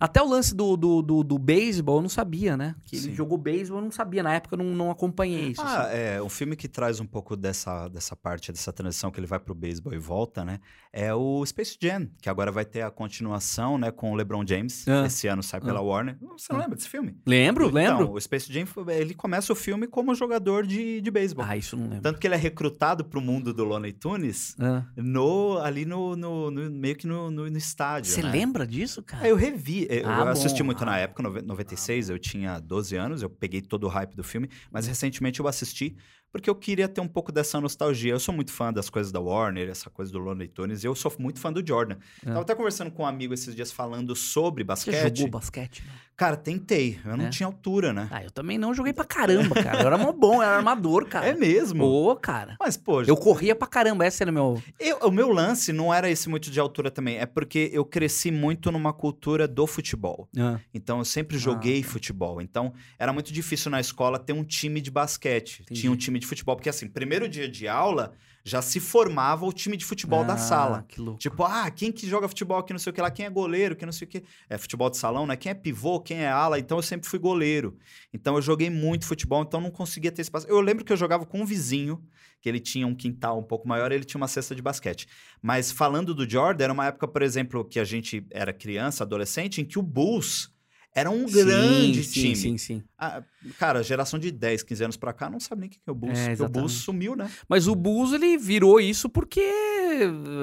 Até 0.00 0.22
o 0.22 0.26
lance 0.26 0.54
do, 0.54 0.76
do, 0.76 1.02
do, 1.02 1.22
do 1.22 1.38
beisebol 1.38 1.96
eu 1.98 2.02
não 2.02 2.08
sabia, 2.08 2.56
né? 2.56 2.74
Que 2.84 2.96
ele 2.96 3.02
Sim. 3.10 3.14
jogou 3.14 3.36
beisebol, 3.36 3.78
eu 3.80 3.84
não 3.84 3.90
sabia. 3.92 4.22
Na 4.22 4.32
época 4.34 4.54
eu 4.54 4.58
não, 4.58 4.74
não 4.74 4.90
acompanhei 4.90 5.48
isso. 5.50 5.60
Ah, 5.60 5.82
assim. 5.82 5.96
é, 5.96 6.22
um 6.22 6.28
filme 6.28 6.56
que 6.56 6.66
traz 6.66 6.98
um 7.00 7.06
pouco 7.06 7.36
dessa, 7.36 7.86
dessa 7.88 8.16
parte, 8.16 8.50
dessa 8.50 8.72
transição 8.72 9.10
que 9.10 9.20
ele 9.20 9.26
vai 9.26 9.38
pro 9.38 9.54
beisebol 9.54 9.92
e 9.92 9.98
volta, 9.98 10.44
né? 10.44 10.58
É 10.92 11.14
o 11.14 11.44
Space 11.46 11.76
Jam, 11.80 12.08
que 12.20 12.28
agora 12.28 12.50
vai 12.50 12.64
ter 12.64 12.82
a 12.82 12.90
continuação, 12.90 13.76
né, 13.78 13.90
com 13.90 14.10
o 14.12 14.14
LeBron 14.14 14.44
James. 14.46 14.88
Ah. 14.88 15.06
Esse 15.06 15.28
ano 15.28 15.42
sai 15.42 15.60
pela 15.60 15.80
Warner. 15.80 16.16
Você 16.36 16.52
não 16.52 16.58
Ah. 16.60 16.62
lembra 16.62 16.76
desse 16.76 16.88
filme? 16.88 17.16
Lembro, 17.26 17.64
Então, 17.68 17.74
lembro. 17.74 18.12
o 18.12 18.20
Space 18.20 18.50
Jam, 18.52 18.64
ele 18.88 19.14
começa 19.14 19.52
o 19.52 19.56
filme 19.56 19.86
como 19.86 20.14
jogador 20.14 20.66
de, 20.66 21.00
de 21.00 21.10
beisebol. 21.10 21.44
Ah, 21.46 21.56
isso 21.56 21.76
não 21.76 21.84
lembro. 21.84 22.00
Tanto 22.02 22.18
que 22.18 22.26
ele 22.26 22.34
é 22.34 22.38
recrutado 22.38 23.04
pro 23.04 23.20
mundo 23.20 23.52
do 23.52 23.64
Looney 23.64 23.92
Tunes 23.92 24.56
Ah. 24.58 24.84
no, 24.96 25.58
ali 25.58 25.84
no, 25.84 26.16
no- 26.16 26.50
no- 26.50 26.70
meio 26.70 26.96
que 26.96 27.06
no, 27.06 27.30
no, 27.30 27.48
no 27.50 27.58
estádio, 27.58 28.10
Você 28.10 28.22
né? 28.22 28.30
lembra 28.30 28.66
disso, 28.66 29.02
cara? 29.02 29.26
É, 29.26 29.30
eu 29.30 29.36
revi. 29.36 29.86
Eu, 29.92 30.08
Ah, 30.08 30.30
assisti 30.30 30.60
bom. 30.62 30.66
muito 30.66 30.84
na 30.84 30.96
época, 30.98 31.20
nove- 31.22 31.42
96, 31.42 32.08
eu 32.10 32.18
tinha 32.18 32.60
12 32.60 32.94
anos, 32.96 33.22
eu 33.22 33.28
peguei 33.28 33.60
todo 33.60 33.84
o 33.84 33.88
hype 33.88 34.14
do 34.14 34.22
filme, 34.22 34.48
mas 34.70 34.86
recentemente 34.86 35.40
eu 35.40 35.48
assisti 35.48 35.96
porque 36.32 36.48
eu 36.50 36.54
queria 36.54 36.88
ter 36.88 37.00
um 37.00 37.08
pouco 37.08 37.30
dessa 37.32 37.60
nostalgia. 37.60 38.12
Eu 38.12 38.20
sou 38.20 38.34
muito 38.34 38.52
fã 38.52 38.72
das 38.72 38.88
coisas 38.90 39.10
da 39.12 39.20
Warner, 39.20 39.68
essa 39.68 39.90
coisa 39.90 40.10
do 40.12 40.18
Looney 40.18 40.48
Tunes, 40.48 40.82
e 40.84 40.86
eu 40.86 40.94
sou 40.94 41.12
muito 41.18 41.38
fã 41.40 41.52
do 41.52 41.66
Jordan. 41.66 41.96
É. 42.22 42.26
Tava 42.26 42.40
até 42.42 42.54
conversando 42.54 42.90
com 42.90 43.02
um 43.02 43.06
amigo 43.06 43.34
esses 43.34 43.54
dias 43.54 43.72
falando 43.72 44.14
sobre 44.16 44.62
Você 44.64 44.90
basquete. 44.90 45.18
jogou 45.18 45.30
basquete? 45.40 45.82
né? 45.86 45.92
Cara, 46.16 46.36
tentei, 46.36 47.00
eu 47.02 47.16
não 47.16 47.26
É? 47.26 47.30
tinha 47.30 47.46
altura, 47.46 47.94
né? 47.94 48.06
Ah, 48.10 48.22
eu 48.22 48.30
também 48.30 48.58
não 48.58 48.74
joguei 48.74 48.92
pra 48.92 49.06
caramba, 49.06 49.54
cara. 49.62 49.80
Eu 49.80 49.86
era 49.86 49.96
mó 49.96 50.12
bom, 50.12 50.34
eu 50.34 50.42
era 50.42 50.56
armador, 50.58 51.06
cara. 51.06 51.26
É 51.26 51.34
mesmo? 51.34 51.82
Ô, 51.82 52.14
cara. 52.14 52.56
Mas, 52.60 52.76
pô, 52.76 53.00
Eu 53.00 53.16
corria 53.16 53.54
pra 53.54 53.66
caramba, 53.66 54.06
esse 54.06 54.22
era 54.22 54.30
o 54.30 54.34
meu... 54.34 54.62
Eu- 54.78 54.98
o 54.98 55.10
meu 55.10 55.32
lance 55.32 55.72
não 55.72 55.94
era 55.94 56.10
esse 56.10 56.28
muito 56.28 56.50
de 56.50 56.60
altura 56.60 56.90
também, 56.90 57.16
é 57.16 57.24
porque 57.24 57.70
eu 57.72 57.86
cresci 57.86 58.30
muito 58.30 58.70
numa 58.70 58.92
cultura 58.92 59.48
do 59.48 59.66
futebol. 59.66 60.28
Então 60.74 60.98
eu 60.98 61.06
sempre 61.06 61.38
Ah, 61.38 61.40
joguei 61.40 61.82
tá. 61.82 61.88
futebol. 61.88 62.42
Então 62.42 62.74
era 62.98 63.14
muito 63.14 63.32
difícil 63.32 63.70
na 63.70 63.80
escola 63.80 64.18
ter 64.18 64.34
um 64.34 64.44
time 64.44 64.82
de 64.82 64.90
basquete. 64.90 65.62
Entendi. 65.62 65.80
Tinha 65.80 65.90
um 65.90 65.96
time 65.96 66.19
de 66.20 66.26
futebol, 66.26 66.54
porque 66.54 66.68
assim, 66.68 66.86
primeiro 66.88 67.28
dia 67.28 67.48
de 67.48 67.66
aula 67.66 68.12
já 68.44 68.62
se 68.62 68.80
formava 68.80 69.44
o 69.44 69.52
time 69.52 69.76
de 69.76 69.84
futebol 69.84 70.24
da 70.24 70.34
Ah, 70.34 70.38
sala. 70.38 70.84
Que 70.88 71.00
louco. 71.00 71.18
Tipo, 71.18 71.44
ah, 71.44 71.70
quem 71.70 71.92
que 71.92 72.06
joga 72.08 72.26
futebol 72.26 72.58
aqui, 72.58 72.72
não 72.72 72.78
sei 72.78 72.90
o 72.90 72.94
que 72.94 73.00
lá, 73.02 73.10
quem 73.10 73.26
é 73.26 73.30
goleiro, 73.30 73.76
quem 73.76 73.84
não 73.84 73.92
sei 73.92 74.06
o 74.06 74.08
que. 74.08 74.22
É 74.48 74.56
futebol 74.56 74.88
de 74.88 74.96
salão, 74.96 75.26
né? 75.26 75.36
Quem 75.36 75.50
é 75.50 75.54
pivô, 75.54 76.00
quem 76.00 76.18
é 76.22 76.28
ala. 76.28 76.58
Então 76.58 76.78
eu 76.78 76.82
sempre 76.82 77.08
fui 77.08 77.18
goleiro. 77.18 77.76
Então 78.14 78.36
eu 78.36 78.42
joguei 78.42 78.70
muito 78.70 79.04
futebol, 79.04 79.42
então 79.42 79.60
não 79.60 79.70
conseguia 79.70 80.10
ter 80.10 80.22
espaço. 80.22 80.46
Eu 80.48 80.60
lembro 80.60 80.84
que 80.84 80.92
eu 80.92 80.96
jogava 80.96 81.26
com 81.26 81.42
um 81.42 81.44
vizinho, 81.44 82.02
que 82.40 82.48
ele 82.48 82.60
tinha 82.60 82.86
um 82.86 82.94
quintal 82.94 83.38
um 83.38 83.42
pouco 83.42 83.68
maior, 83.68 83.92
ele 83.92 84.04
tinha 84.04 84.18
uma 84.18 84.28
cesta 84.28 84.54
de 84.54 84.62
basquete. 84.62 85.06
Mas 85.42 85.70
falando 85.70 86.14
do 86.14 86.28
Jordan, 86.28 86.64
era 86.64 86.72
uma 86.72 86.86
época, 86.86 87.06
por 87.06 87.20
exemplo, 87.20 87.62
que 87.62 87.78
a 87.78 87.84
gente 87.84 88.24
era 88.30 88.54
criança, 88.54 89.04
adolescente, 89.04 89.60
em 89.60 89.64
que 89.66 89.78
o 89.78 89.82
Bulls 89.82 90.50
era 90.94 91.10
um 91.10 91.24
grande 91.24 92.02
sim, 92.02 92.20
time. 92.20 92.36
Sim, 92.36 92.58
sim. 92.58 92.82
Ah, 92.98 93.22
cara, 93.58 93.82
geração 93.82 94.18
de 94.18 94.30
10, 94.30 94.64
15 94.64 94.84
anos 94.84 94.96
pra 94.96 95.12
cá 95.12 95.30
não 95.30 95.38
sabe 95.38 95.60
nem 95.60 95.68
o 95.68 95.72
que 95.72 95.78
é 95.86 95.90
o 95.90 95.94
Bulls. 95.94 96.18
É, 96.18 96.42
o 96.42 96.48
Bulls 96.48 96.72
sumiu, 96.72 97.14
né? 97.14 97.30
Mas 97.48 97.68
o 97.68 97.74
Bulls, 97.74 98.12
ele 98.12 98.36
virou 98.36 98.80
isso 98.80 99.08
porque, 99.08 99.42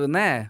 né? 0.10 0.50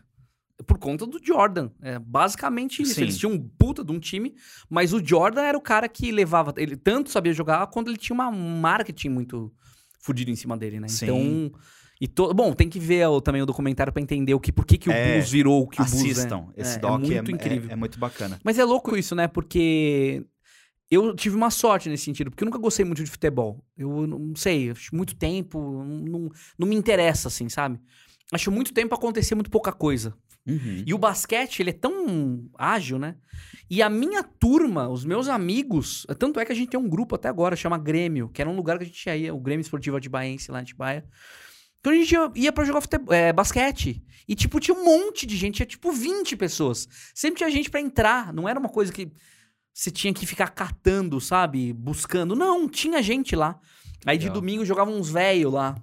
Por 0.65 0.77
conta 0.77 1.05
do 1.05 1.23
Jordan. 1.23 1.69
É 1.81 1.97
basicamente 1.97 2.81
isso. 2.81 2.95
Sim. 2.95 3.01
Eles 3.01 3.17
tinham 3.17 3.33
um 3.33 3.39
puta 3.39 3.83
de 3.83 3.91
um 3.91 3.99
time, 3.99 4.35
mas 4.69 4.93
o 4.93 5.03
Jordan 5.03 5.41
era 5.41 5.57
o 5.57 5.61
cara 5.61 5.87
que 5.87 6.11
levava. 6.11 6.53
Ele 6.57 6.75
tanto 6.75 7.09
sabia 7.09 7.33
jogar 7.33 7.65
quanto 7.67 7.89
ele 7.89 7.97
tinha 7.97 8.13
uma 8.13 8.27
um 8.29 8.59
marketing 8.59 9.09
muito 9.09 9.53
fodido 9.99 10.29
em 10.29 10.35
cima 10.35 10.55
dele, 10.55 10.79
né? 10.79 10.87
Sim. 10.87 11.05
Então. 11.05 11.59
E 11.99 12.07
to... 12.07 12.33
Bom, 12.33 12.53
tem 12.53 12.69
que 12.69 12.79
ver 12.79 13.07
o- 13.07 13.19
também 13.21 13.41
o 13.41 13.45
documentário 13.45 13.91
pra 13.91 14.01
entender 14.01 14.33
o 14.33 14.39
que, 14.39 14.51
por 14.51 14.65
que, 14.65 14.77
que 14.77 14.89
o 14.89 14.91
É, 14.91 15.13
Bulls 15.13 15.31
virou 15.31 15.63
o 15.63 15.67
que 15.67 15.81
o 15.81 15.85
Bulls 15.85 16.01
é. 16.03 16.11
Assistam. 16.11 16.47
Esse 16.55 16.77
é, 16.77 16.79
doc 16.79 17.01
é 17.03 17.05
é, 17.13 17.21
muito 17.21 17.31
é- 17.31 17.33
incrível. 17.33 17.71
é 17.71 17.75
muito 17.75 17.97
bacana. 17.99 18.39
Mas 18.43 18.59
é 18.59 18.63
louco 18.63 18.95
isso, 18.95 19.15
né? 19.15 19.27
Porque 19.27 20.23
eu 20.91 21.15
tive 21.15 21.35
uma 21.35 21.49
sorte 21.49 21.89
nesse 21.89 22.03
sentido, 22.05 22.29
porque 22.29 22.43
eu 22.43 22.45
nunca 22.45 22.59
gostei 22.59 22.85
muito 22.85 23.03
de 23.03 23.09
futebol. 23.09 23.63
Eu 23.77 24.05
não 24.07 24.35
sei, 24.35 24.69
acho 24.71 24.95
muito 24.95 25.15
tempo, 25.15 25.59
não, 25.83 26.29
não 26.57 26.67
me 26.67 26.75
interessa, 26.75 27.27
assim, 27.29 27.49
sabe? 27.49 27.79
Acho 28.31 28.51
muito 28.51 28.73
tempo 28.73 28.93
acontecer 28.93 29.35
muito 29.35 29.49
pouca 29.49 29.71
coisa. 29.71 30.13
Uhum. 30.45 30.83
E 30.85 30.93
o 30.93 30.97
basquete, 30.97 31.59
ele 31.61 31.71
é 31.71 31.73
tão 31.73 32.45
ágil, 32.57 32.97
né? 32.97 33.15
E 33.69 33.81
a 33.81 33.89
minha 33.89 34.23
turma, 34.23 34.87
os 34.87 35.03
meus 35.03 35.27
amigos, 35.27 36.05
tanto 36.17 36.39
é 36.39 36.45
que 36.45 36.51
a 36.53 36.55
gente 36.55 36.69
tem 36.69 36.79
um 36.79 36.87
grupo 36.87 37.15
até 37.15 37.27
agora, 37.27 37.53
chama 37.55 37.77
Grêmio, 37.77 38.29
que 38.29 38.41
era 38.41 38.49
um 38.49 38.55
lugar 38.55 38.77
que 38.77 38.83
a 38.85 38.87
gente 38.87 39.09
ia, 39.09 39.33
o 39.33 39.39
Grêmio 39.41 39.61
Esportivo 39.61 39.97
Atibaense, 39.97 40.49
lá 40.51 40.59
em 40.59 40.61
Atibaia. 40.61 41.03
Então 41.87 41.95
a 41.95 42.03
gente 42.03 42.11
ia, 42.11 42.31
ia 42.35 42.51
pra 42.51 42.65
jogar 42.65 42.81
futebol, 42.81 43.13
é, 43.13 43.31
basquete. 43.31 44.03
E, 44.27 44.35
tipo, 44.35 44.59
tinha 44.59 44.75
um 44.75 44.83
monte 44.83 45.25
de 45.25 45.37
gente, 45.37 45.55
tinha 45.55 45.65
tipo 45.65 45.89
20 45.89 46.35
pessoas. 46.35 46.85
Sempre 47.15 47.37
tinha 47.37 47.49
gente 47.49 47.69
pra 47.69 47.79
entrar, 47.79 48.33
não 48.33 48.47
era 48.47 48.59
uma 48.59 48.67
coisa 48.67 48.91
que 48.91 49.09
você 49.73 49.89
tinha 49.89 50.13
que 50.13 50.25
ficar 50.25 50.49
catando, 50.49 51.21
sabe? 51.21 51.71
Buscando. 51.71 52.35
Não, 52.35 52.67
tinha 52.67 53.01
gente 53.01 53.37
lá. 53.37 53.57
Aí 54.05 54.17
de 54.17 54.25
Legal. 54.25 54.41
domingo 54.41 54.65
jogavam 54.65 54.97
uns 54.97 55.09
velhos 55.09 55.53
lá. 55.53 55.75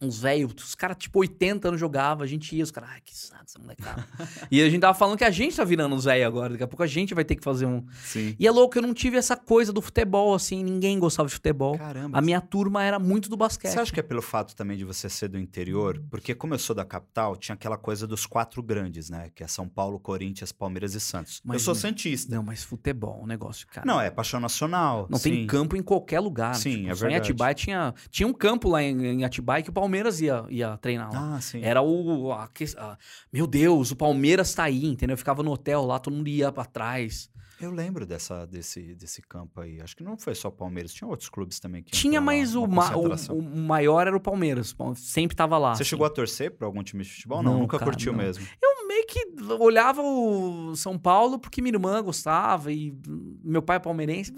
Uns 0.00 0.20
velhos, 0.20 0.52
os 0.62 0.74
caras 0.74 0.96
tipo 0.96 1.18
80 1.18 1.68
anos 1.68 1.80
jogavam, 1.80 2.22
a 2.22 2.26
gente 2.26 2.54
ia, 2.54 2.62
os 2.62 2.70
caras, 2.70 2.90
ai 2.92 3.00
que 3.04 3.16
saco 3.16 3.44
essa 3.44 3.58
molecada. 3.58 4.06
e 4.50 4.62
a 4.62 4.68
gente 4.70 4.80
tava 4.80 4.96
falando 4.96 5.18
que 5.18 5.24
a 5.24 5.30
gente 5.30 5.56
tá 5.56 5.64
virando 5.64 5.94
uns 5.94 6.04
velhos 6.04 6.26
agora, 6.26 6.50
daqui 6.50 6.62
a 6.62 6.68
pouco 6.68 6.82
a 6.82 6.86
gente 6.86 7.14
vai 7.14 7.24
ter 7.24 7.34
que 7.34 7.42
fazer 7.42 7.66
um. 7.66 7.84
Sim. 8.04 8.36
E 8.38 8.46
é 8.46 8.50
louco, 8.50 8.78
eu 8.78 8.82
não 8.82 8.94
tive 8.94 9.16
essa 9.16 9.36
coisa 9.36 9.72
do 9.72 9.80
futebol, 9.82 10.34
assim, 10.34 10.62
ninguém 10.62 10.98
gostava 10.98 11.28
de 11.28 11.34
futebol. 11.34 11.76
Caramba. 11.76 12.16
A 12.16 12.20
minha 12.20 12.40
turma 12.40 12.84
era 12.84 12.98
muito 12.98 13.28
do 13.28 13.36
basquete. 13.36 13.72
Você 13.72 13.80
acha 13.80 13.92
que 13.92 14.00
é 14.00 14.02
pelo 14.02 14.22
fato 14.22 14.54
também 14.54 14.76
de 14.76 14.84
você 14.84 15.08
ser 15.08 15.28
do 15.28 15.38
interior? 15.38 16.02
Porque 16.10 16.34
como 16.34 16.54
eu 16.54 16.58
sou 16.58 16.76
da 16.76 16.84
capital, 16.84 17.36
tinha 17.36 17.54
aquela 17.54 17.76
coisa 17.76 18.06
dos 18.06 18.26
quatro 18.26 18.62
grandes, 18.62 19.10
né? 19.10 19.30
Que 19.34 19.42
é 19.42 19.48
São 19.48 19.68
Paulo, 19.68 19.98
Corinthians, 19.98 20.52
Palmeiras 20.52 20.94
e 20.94 21.00
Santos. 21.00 21.40
Mas 21.44 21.56
eu 21.56 21.60
sou 21.60 21.74
não- 21.74 21.80
santista. 21.80 22.34
Não, 22.34 22.42
mas 22.42 22.62
futebol, 22.62 23.18
é 23.20 23.24
um 23.24 23.26
negócio, 23.26 23.66
cara. 23.66 23.86
Não, 23.86 24.00
é 24.00 24.10
paixão 24.10 24.38
nacional. 24.38 25.06
Não 25.10 25.18
tem 25.18 25.32
sim. 25.42 25.46
campo 25.46 25.76
em 25.76 25.82
qualquer 25.82 26.20
lugar. 26.20 26.54
Sim, 26.54 26.76
tipo, 26.82 26.90
é 26.90 26.94
só 26.94 27.06
Em 27.06 27.08
verdade. 27.08 27.22
Atibaia 27.30 27.54
tinha, 27.54 27.94
tinha 28.10 28.26
um 28.26 28.32
campo 28.32 28.68
lá 28.68 28.82
em, 28.82 29.04
em 29.06 29.24
Atibaia 29.24 29.62
que 29.62 29.70
o 29.70 29.72
Palmeiras 29.72 29.87
ia, 30.20 30.44
ia 30.48 30.76
treinar 30.78 31.12
lá. 31.12 31.36
Ah, 31.36 31.40
sim. 31.40 31.60
Era 31.62 31.82
o. 31.82 32.32
a 32.32 32.48
a- 32.76 32.98
meu 33.32 33.46
Deus, 33.46 33.90
o 33.90 33.96
Palmeiras 33.96 34.54
tá 34.54 34.64
aí, 34.64 34.84
entendeu? 34.86 35.14
Eu 35.14 35.18
ficava 35.18 35.42
no 35.42 35.50
hotel 35.52 35.84
lá, 35.84 35.98
todo 35.98 36.14
mundo 36.14 36.28
ia 36.28 36.52
pra 36.52 36.64
trás. 36.64 37.30
Eu 37.60 37.72
lembro 37.72 38.06
dessa, 38.06 38.46
desse, 38.46 38.94
desse 38.94 39.20
campo 39.20 39.60
aí. 39.60 39.80
Acho 39.80 39.96
que 39.96 40.04
não 40.04 40.16
foi 40.16 40.32
só 40.32 40.48
Palmeiras, 40.48 40.92
tinha 40.94 41.08
outros 41.08 41.28
clubes 41.28 41.58
também 41.58 41.82
que 41.82 41.90
Tinha, 41.90 42.20
mas 42.20 42.54
o, 42.54 42.68
ma- 42.68 42.94
o, 42.96 43.12
o 43.32 43.42
maior 43.42 44.06
era 44.06 44.16
o 44.16 44.20
Palmeiras. 44.20 44.76
Sempre 44.94 45.36
tava 45.36 45.58
lá. 45.58 45.74
Você 45.74 45.82
assim. 45.82 45.88
chegou 45.90 46.06
a 46.06 46.10
torcer 46.10 46.56
pra 46.56 46.66
algum 46.68 46.84
time 46.84 47.02
de 47.02 47.10
futebol? 47.10 47.42
Não, 47.42 47.54
Não, 47.54 47.60
nunca 47.62 47.76
cara, 47.76 47.90
curtiu 47.90 48.12
não. 48.12 48.18
mesmo. 48.20 48.46
Eu 48.62 48.86
meio 48.86 49.04
que 49.08 49.20
olhava 49.58 50.00
o 50.00 50.76
São 50.76 50.96
Paulo 50.96 51.36
porque 51.36 51.60
minha 51.60 51.74
irmã 51.74 52.00
gostava 52.00 52.72
e 52.72 52.96
meu 53.42 53.60
pai 53.60 53.78
é 53.78 53.80
palmeirense. 53.80 54.32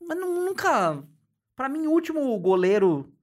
Mas 0.00 0.18
nu- 0.18 0.44
nunca. 0.44 1.04
Pra 1.54 1.68
mim, 1.68 1.86
o 1.86 1.92
último 1.92 2.36
goleiro, 2.40 3.13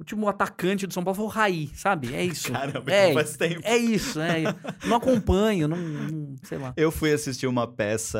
último 0.00 0.28
atacante 0.28 0.86
do 0.86 0.92
São 0.94 1.04
Paulo 1.04 1.14
foi 1.16 1.24
o 1.26 1.28
Raí, 1.28 1.70
sabe? 1.74 2.14
É 2.14 2.24
isso. 2.24 2.50
Caramba, 2.52 2.90
é, 2.92 3.12
faz 3.12 3.36
tempo. 3.36 3.60
é 3.62 3.76
isso, 3.76 4.18
é. 4.20 4.42
Não 4.86 4.96
acompanho, 4.96 5.68
não, 5.68 5.76
não- 5.76 6.34
sei 6.42 6.58
lá. 6.58 6.72
Eu 6.76 6.90
fui 6.90 7.12
assistir 7.12 7.46
uma 7.46 7.66
peça, 7.66 8.18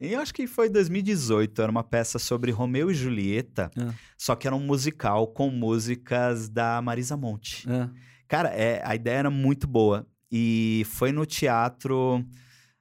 eu 0.00 0.20
acho 0.20 0.32
que 0.32 0.46
foi 0.46 0.68
2018, 0.68 1.60
era 1.60 1.70
uma 1.70 1.82
peça 1.84 2.18
sobre 2.18 2.50
Romeu 2.50 2.90
e 2.90 2.94
Julieta, 2.94 3.70
Ah. 3.76 3.92
só 4.16 4.34
que 4.36 4.46
era 4.46 4.54
um 4.56 4.60
musical 4.60 5.26
com 5.28 5.50
músicas 5.50 6.48
da 6.48 6.80
Marisa 6.82 7.16
Monte. 7.16 7.68
Ah, 7.68 7.90
Cara, 8.26 8.50
é, 8.50 8.82
a 8.84 8.94
ideia 8.94 9.16
era 9.20 9.30
muito 9.30 9.66
boa. 9.66 10.06
E 10.30 10.84
foi 10.90 11.12
no 11.12 11.24
teatro, 11.24 12.22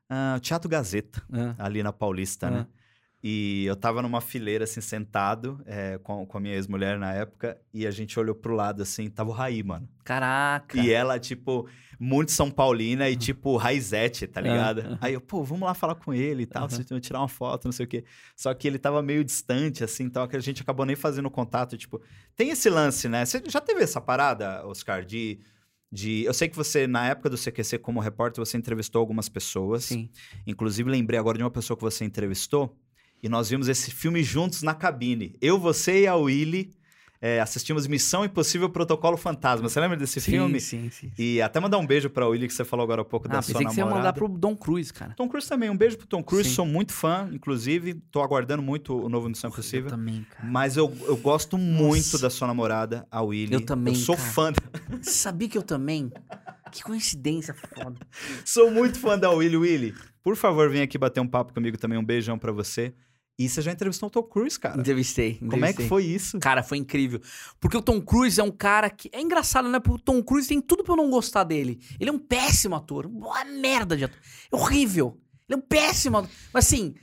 ah, 0.09 0.37
Teatro 0.41 0.69
Gazeta, 0.69 1.23
ah, 1.31 1.55
ali 1.57 1.81
na 1.81 1.93
Paulista, 1.93 2.49
né? 2.51 2.67
E 3.23 3.65
eu 3.65 3.75
tava 3.75 4.01
numa 4.01 4.21
fileira, 4.21 4.65
assim, 4.65 4.79
sentado 4.79 5.59
é, 5.65 5.97
com, 5.97 6.25
com 6.25 6.37
a 6.37 6.41
minha 6.41 6.53
ex-mulher 6.53 6.99
na 6.99 7.13
época, 7.13 7.59
e 7.73 7.87
a 7.87 7.91
gente 7.91 8.19
olhou 8.19 8.35
pro 8.35 8.53
lado, 8.53 8.83
assim, 8.83 9.09
tava 9.09 9.31
o 9.31 9.33
Raí, 9.33 9.63
mano. 9.63 9.89
Caraca. 10.03 10.79
E 10.79 10.91
ela, 10.91 11.19
tipo, 11.19 11.67
muito 11.99 12.31
São 12.31 12.51
Paulina 12.51 13.09
e, 13.09 13.15
tipo, 13.15 13.57
raizete, 13.57 14.27
tá 14.27 14.39
ligado? 14.41 14.81
ah. 14.81 14.97
Aí 15.01 15.13
eu, 15.13 15.21
pô, 15.21 15.43
vamos 15.43 15.67
lá 15.67 15.73
falar 15.73 15.95
com 15.95 16.13
ele 16.13 16.43
e 16.43 16.45
tal, 16.45 16.69
vocês 16.69 16.87
vão 16.87 16.99
tirar 16.99 17.19
uma 17.19 17.27
foto, 17.27 17.65
não 17.65 17.71
sei 17.71 17.85
o 17.85 17.89
quê. 17.89 18.05
Só 18.35 18.53
que 18.53 18.67
ele 18.67 18.77
tava 18.77 19.01
meio 19.01 19.23
distante, 19.23 19.83
assim, 19.83 20.03
então 20.03 20.27
que 20.27 20.35
a 20.35 20.39
gente 20.39 20.61
acabou 20.61 20.85
nem 20.85 20.95
fazendo 20.95 21.29
contato. 21.29 21.75
Tipo, 21.75 21.99
tem 22.35 22.51
esse 22.51 22.69
lance, 22.69 23.09
né? 23.09 23.25
Você 23.25 23.41
já 23.47 23.59
teve 23.59 23.81
essa 23.81 23.99
parada, 23.99 24.65
Oscar, 24.65 25.03
de. 25.03 25.39
De, 25.89 26.25
eu 26.25 26.33
sei 26.33 26.49
que 26.49 26.55
você, 26.57 26.85
na 26.85 27.07
época 27.07 27.29
do 27.29 27.37
CQC, 27.37 27.77
como 27.77 28.01
repórter, 28.01 28.45
você 28.45 28.57
entrevistou 28.57 28.99
algumas 28.99 29.29
pessoas. 29.29 29.85
Sim. 29.85 30.09
Inclusive, 30.45 30.89
lembrei 30.91 31.17
agora 31.17 31.37
de 31.37 31.45
uma 31.45 31.49
pessoa 31.49 31.77
que 31.77 31.83
você 31.83 32.03
entrevistou. 32.03 32.77
E 33.21 33.27
nós 33.29 33.49
vimos 33.49 33.67
esse 33.67 33.91
filme 33.91 34.23
juntos 34.23 34.61
na 34.63 34.73
cabine. 34.73 35.35
Eu, 35.41 35.57
você 35.59 36.03
e 36.03 36.07
a 36.07 36.15
Willy 36.15 36.71
é, 37.19 37.39
assistimos 37.41 37.87
Missão 37.87 38.23
Impossível 38.23 38.69
Protocolo 38.69 39.17
Fantasma. 39.17 39.67
Você 39.67 39.79
lembra 39.79 39.97
desse 39.97 40.21
sim, 40.21 40.31
filme? 40.31 40.59
Sim, 40.61 40.91
sim. 40.91 41.11
E 41.17 41.41
até 41.41 41.59
mandar 41.59 41.79
um 41.79 41.85
beijo 41.87 42.11
pra 42.11 42.27
Willy, 42.27 42.47
que 42.47 42.53
você 42.53 42.63
falou 42.63 42.83
agora 42.83 43.01
há 43.01 43.05
pouco 43.05 43.27
da 43.27 43.39
Ah, 43.39 43.41
sua 43.41 43.53
pensei 43.53 43.65
que 43.65 43.73
você 43.73 43.79
ia 43.79 43.85
namorada. 43.85 44.07
mandar 44.09 44.13
pro 44.13 44.27
Dom 44.27 44.55
Cruz, 44.55 44.91
cara. 44.91 45.15
Tom 45.15 45.27
Cruise 45.27 45.49
também. 45.49 45.67
Um 45.67 45.75
beijo 45.75 45.97
pro 45.97 46.05
Tom 46.05 46.21
Cruise. 46.23 46.47
Sim. 46.47 46.55
Sou 46.55 46.65
muito 46.67 46.93
fã, 46.93 47.27
inclusive. 47.33 47.95
Tô 48.11 48.21
aguardando 48.21 48.61
muito 48.61 48.95
o 48.95 49.09
novo 49.09 49.27
Missão 49.27 49.49
Eu 49.49 49.53
Impossível. 49.53 49.89
também, 49.89 50.27
cara. 50.29 50.47
Mas 50.47 50.77
eu, 50.77 50.95
eu 51.07 51.17
gosto 51.17 51.57
muito 51.57 52.05
Nossa. 52.05 52.19
da 52.19 52.29
sua 52.29 52.47
namorada, 52.47 53.07
a 53.09 53.19
Willy. 53.23 53.51
Eu 53.53 53.61
também, 53.61 53.95
Eu 53.95 53.99
sou 53.99 54.15
cara. 54.15 54.29
fã. 54.29 54.53
Sabia 55.01 55.49
que 55.49 55.57
eu 55.57 55.63
também? 55.63 56.11
Que 56.71 56.83
coincidência 56.83 57.55
foda. 57.55 57.95
Sou 58.45 58.69
muito 58.69 58.99
fã 58.99 59.17
da 59.17 59.31
Willy. 59.31 59.55
Willy, 59.57 59.95
por 60.21 60.35
favor, 60.35 60.69
vem 60.69 60.81
aqui 60.81 60.97
bater 60.97 61.19
um 61.21 61.27
papo 61.27 61.53
comigo 61.53 61.77
também. 61.77 61.97
Um 61.97 62.03
beijão 62.03 62.37
pra 62.37 62.51
você. 62.51 62.93
E 63.39 63.47
você 63.47 63.61
já 63.61 63.71
entrevistou 63.71 64.07
o 64.07 64.09
Tom 64.09 64.23
Cruise, 64.23 64.59
cara. 64.59 64.79
Entrevistei, 64.79 65.35
Como 65.35 65.63
é 65.63 65.71
que 65.71 65.87
foi 65.87 66.03
isso? 66.05 66.39
Cara, 66.39 66.63
foi 66.63 66.77
incrível. 66.79 67.21
Porque 67.59 67.77
o 67.77 67.81
Tom 67.83 68.01
Cruise 68.01 68.39
é 68.39 68.43
um 68.43 68.49
cara 68.51 68.89
que. 68.89 69.09
É 69.13 69.21
engraçado, 69.21 69.69
né? 69.69 69.79
Porque 69.79 70.01
o 70.01 70.03
Tom 70.03 70.23
Cruise 70.23 70.47
tem 70.47 70.59
tudo 70.59 70.83
pra 70.83 70.93
eu 70.93 70.97
não 70.97 71.09
gostar 71.11 71.43
dele. 71.43 71.79
Ele 71.99 72.09
é 72.09 72.13
um 72.13 72.17
péssimo 72.17 72.75
ator. 72.75 73.05
Uma 73.05 73.45
merda 73.45 73.95
de 73.95 74.05
ator. 74.05 74.17
É 74.51 74.55
horrível. 74.55 75.19
Ele 75.47 75.55
é 75.55 75.57
um 75.57 75.61
péssimo 75.67 76.17
ator. 76.17 76.29
Mas 76.51 76.65
assim. 76.65 76.95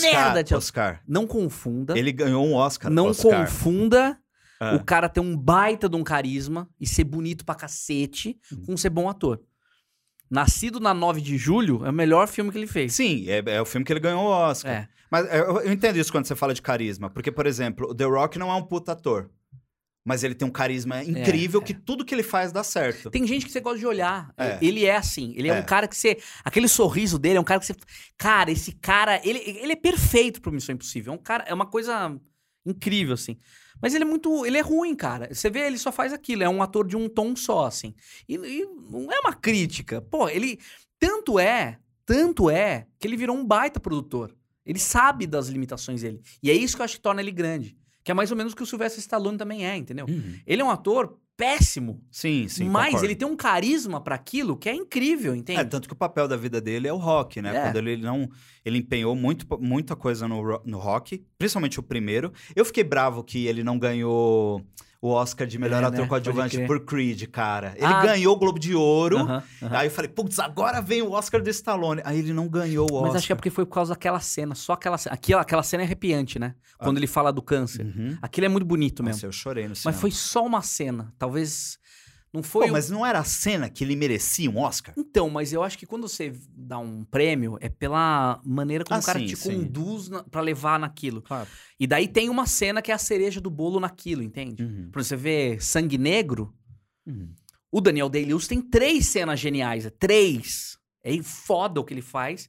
merda 0.00 0.42
de 0.42 0.54
ator. 0.54 0.58
Oscar. 0.58 1.02
Não 1.06 1.26
confunda. 1.26 1.98
Ele 1.98 2.12
ganhou 2.12 2.46
um 2.46 2.54
Oscar. 2.54 2.90
não 2.90 3.08
Oscar. 3.08 3.44
confunda 3.46 4.18
Ah. 4.58 4.74
o 4.76 4.82
cara 4.84 5.08
ter 5.08 5.20
um 5.20 5.36
baita 5.36 5.86
de 5.88 5.96
um 5.96 6.02
carisma 6.04 6.66
e 6.80 6.86
ser 6.86 7.04
bonito 7.04 7.44
pra 7.44 7.54
cacete 7.54 8.38
Uhum. 8.50 8.64
com 8.66 8.76
ser 8.76 8.88
bom 8.90 9.08
ator. 9.08 9.38
Nascido 10.32 10.80
na 10.80 10.94
9 10.94 11.20
de 11.20 11.36
julho 11.36 11.84
é 11.84 11.90
o 11.90 11.92
melhor 11.92 12.26
filme 12.26 12.50
que 12.50 12.56
ele 12.56 12.66
fez. 12.66 12.94
Sim, 12.94 13.28
é, 13.28 13.42
é 13.44 13.60
o 13.60 13.66
filme 13.66 13.84
que 13.84 13.92
ele 13.92 14.00
ganhou 14.00 14.24
o 14.24 14.30
Oscar. 14.30 14.72
É. 14.72 14.88
Mas 15.10 15.26
é, 15.26 15.40
eu, 15.40 15.60
eu 15.60 15.70
entendo 15.70 15.96
isso 15.98 16.10
quando 16.10 16.24
você 16.24 16.34
fala 16.34 16.54
de 16.54 16.62
carisma. 16.62 17.10
Porque, 17.10 17.30
por 17.30 17.46
exemplo, 17.46 17.90
o 17.90 17.94
The 17.94 18.04
Rock 18.04 18.38
não 18.38 18.50
é 18.50 18.54
um 18.54 18.62
puta 18.62 18.92
ator. 18.92 19.28
Mas 20.02 20.24
ele 20.24 20.34
tem 20.34 20.48
um 20.48 20.50
carisma 20.50 21.04
incrível 21.04 21.60
é. 21.60 21.64
que 21.64 21.74
tudo 21.74 22.02
que 22.02 22.14
ele 22.14 22.22
faz 22.22 22.50
dá 22.50 22.64
certo. 22.64 23.10
Tem 23.10 23.26
gente 23.26 23.44
que 23.44 23.52
você 23.52 23.60
gosta 23.60 23.78
de 23.78 23.86
olhar. 23.86 24.32
É. 24.38 24.58
Ele 24.62 24.86
é 24.86 24.96
assim. 24.96 25.34
Ele 25.36 25.50
é, 25.50 25.58
É. 25.58 25.60
um 25.60 25.64
cara 25.64 25.86
que 25.86 25.94
você. 25.94 26.16
Aquele 26.42 26.66
sorriso 26.66 27.18
dele 27.18 27.36
é 27.36 27.40
um 27.40 27.44
cara 27.44 27.60
que 27.60 27.66
você. 27.66 27.74
Cara, 28.16 28.50
esse 28.50 28.72
cara. 28.72 29.20
Ele, 29.22 29.38
ele 29.38 29.72
é 29.72 29.76
perfeito 29.76 30.40
pro 30.40 30.50
Missão 30.50 30.74
Impossível. 30.74 31.12
É 31.12 31.14
um 31.14 31.18
cara. 31.18 31.44
É 31.46 31.52
uma 31.52 31.66
coisa 31.66 32.18
incrível, 32.64 33.12
assim. 33.12 33.36
Mas 33.82 33.94
ele 33.94 34.04
é 34.04 34.06
muito. 34.06 34.46
Ele 34.46 34.56
é 34.56 34.60
ruim, 34.60 34.94
cara. 34.94 35.34
Você 35.34 35.50
vê, 35.50 35.66
ele 35.66 35.76
só 35.76 35.90
faz 35.90 36.12
aquilo. 36.12 36.44
É 36.44 36.48
um 36.48 36.62
ator 36.62 36.86
de 36.86 36.96
um 36.96 37.08
tom 37.08 37.34
só, 37.34 37.66
assim. 37.66 37.92
E, 38.28 38.36
e 38.36 38.64
não 38.88 39.10
é 39.10 39.18
uma 39.18 39.34
crítica. 39.34 40.00
Pô, 40.00 40.28
ele. 40.28 40.60
Tanto 41.00 41.38
é. 41.40 41.78
Tanto 42.06 42.48
é 42.48 42.86
que 42.98 43.08
ele 43.08 43.16
virou 43.16 43.36
um 43.36 43.44
baita 43.44 43.80
produtor. 43.80 44.34
Ele 44.64 44.78
sabe 44.78 45.26
das 45.26 45.48
limitações 45.48 46.02
dele. 46.02 46.20
E 46.40 46.50
é 46.50 46.54
isso 46.54 46.76
que 46.76 46.82
eu 46.82 46.84
acho 46.84 46.96
que 46.96 47.02
torna 47.02 47.20
ele 47.20 47.32
grande. 47.32 47.76
Que 48.04 48.10
é 48.10 48.14
mais 48.14 48.30
ou 48.30 48.36
menos 48.36 48.52
o 48.52 48.56
que 48.56 48.62
o 48.62 48.66
Sylvester 48.66 49.00
Stallone 49.00 49.38
também 49.38 49.66
é, 49.66 49.76
entendeu? 49.76 50.06
Uhum. 50.08 50.34
Ele 50.46 50.62
é 50.62 50.64
um 50.64 50.70
ator 50.70 51.18
péssimo. 51.36 52.00
Sim, 52.10 52.46
sim. 52.48 52.68
mas 52.68 52.86
concordo. 52.86 53.06
ele 53.06 53.16
tem 53.16 53.26
um 53.26 53.36
carisma 53.36 54.00
pra 54.00 54.14
aquilo 54.14 54.56
que 54.56 54.68
é 54.68 54.74
incrível, 54.74 55.34
entende? 55.34 55.60
É, 55.60 55.64
tanto 55.64 55.88
que 55.88 55.94
o 55.94 55.96
papel 55.96 56.28
da 56.28 56.36
vida 56.36 56.60
dele 56.60 56.86
é 56.86 56.92
o 56.92 56.96
rock, 56.96 57.40
né? 57.40 57.56
É. 57.56 57.62
Quando 57.62 57.76
ele 57.78 57.96
não. 58.02 58.28
Ele 58.64 58.78
empenhou 58.78 59.14
muito, 59.16 59.46
muita 59.60 59.96
coisa 59.96 60.28
no, 60.28 60.60
no 60.64 60.78
rock, 60.78 61.24
principalmente 61.38 61.80
o 61.80 61.82
primeiro. 61.82 62.32
Eu 62.54 62.64
fiquei 62.64 62.84
bravo 62.84 63.24
que 63.24 63.46
ele 63.46 63.64
não 63.64 63.78
ganhou 63.78 64.64
o 65.04 65.10
Oscar 65.10 65.48
de 65.48 65.58
melhor 65.58 65.82
É, 65.82 65.86
ator 65.86 66.02
né? 66.02 66.06
coadjuvante 66.06 66.64
por 66.64 66.78
Creed, 66.84 67.24
cara. 67.26 67.74
Ele 67.76 67.84
Ah. 67.86 68.06
ganhou 68.06 68.36
o 68.36 68.38
Globo 68.38 68.56
de 68.58 68.72
Ouro. 68.72 69.18
Aham, 69.18 69.42
aham. 69.60 69.76
Aí 69.76 69.88
eu 69.88 69.90
falei, 69.90 70.08
putz, 70.08 70.38
agora 70.38 70.80
vem 70.80 71.02
o 71.02 71.10
Oscar 71.10 71.42
do 71.42 71.50
Stallone. 71.50 72.00
Aí 72.04 72.20
ele 72.20 72.32
não 72.32 72.48
ganhou 72.48 72.88
o 72.88 72.94
Oscar. 72.94 73.08
Mas 73.08 73.16
acho 73.16 73.26
que 73.26 73.32
é 73.32 73.36
porque 73.36 73.50
foi 73.50 73.66
por 73.66 73.74
causa 73.74 73.94
daquela 73.94 74.20
cena, 74.20 74.54
só 74.54 74.74
aquela 74.74 74.96
cena. 74.96 75.14
Aquela, 75.14 75.42
aquela 75.42 75.62
cena 75.64 75.82
é 75.82 75.86
arrepiante, 75.86 76.38
né? 76.38 76.54
Quando 76.78 76.96
ele 76.98 77.06
fala 77.08 77.32
do 77.32 77.42
câncer. 77.42 77.84
Uhum. 77.84 78.16
Aquilo 78.22 78.44
é 78.46 78.48
muito 78.48 78.64
bonito 78.64 79.02
mesmo. 79.02 79.16
Nossa, 79.16 79.26
eu 79.26 79.32
chorei 79.32 79.64
no 79.64 79.70
Mas 79.70 79.78
cinema. 79.80 79.98
foi 80.00 80.10
só 80.12 80.44
uma 80.46 80.62
cena. 80.62 81.12
Talvez. 81.18 81.78
Não 82.32 82.42
foi. 82.42 82.64
Pô, 82.66 82.70
um- 82.70 82.72
mas 82.72 82.88
não 82.88 83.04
era 83.04 83.18
a 83.18 83.24
cena 83.24 83.68
que 83.68 83.84
ele 83.84 83.94
merecia 83.94 84.50
um 84.50 84.58
Oscar? 84.58 84.94
Então, 84.96 85.28
mas 85.28 85.52
eu 85.52 85.62
acho 85.62 85.76
que 85.76 85.84
quando 85.84 86.08
você 86.08 86.32
dá 86.56 86.78
um 86.78 87.04
prêmio, 87.04 87.58
é 87.60 87.68
pela 87.68 88.40
maneira 88.44 88.84
como 88.84 88.96
Ah, 88.96 89.00
o 89.02 89.04
cara 89.04 89.18
sim, 89.18 89.26
te 89.26 89.36
sim. 89.36 89.50
conduz 89.64 90.08
na, 90.08 90.22
pra 90.24 90.40
levar 90.40 90.78
naquilo. 90.80 91.20
Claro. 91.20 91.48
E 91.78 91.86
daí 91.86 92.08
tem 92.08 92.30
uma 92.30 92.46
cena 92.46 92.80
que 92.80 92.90
é 92.90 92.94
a 92.94 92.98
cereja 92.98 93.40
do 93.40 93.50
bolo 93.50 93.78
naquilo, 93.78 94.22
entende? 94.22 94.62
Uhum. 94.62 94.90
Você 94.94 95.14
ver 95.16 95.62
Sangue 95.62 95.98
Negro, 95.98 96.54
Uhum. 97.06 97.34
O 97.70 97.80
Daniel 97.80 98.08
Day-Lewis 98.08 98.46
tem 98.46 98.60
três 98.60 99.06
cenas 99.08 99.40
geniais, 99.40 99.84
é 99.86 99.90
três. 99.90 100.76
É 101.02 101.20
foda 101.22 101.80
o 101.80 101.84
que 101.84 101.92
ele 101.94 102.02
faz. 102.02 102.48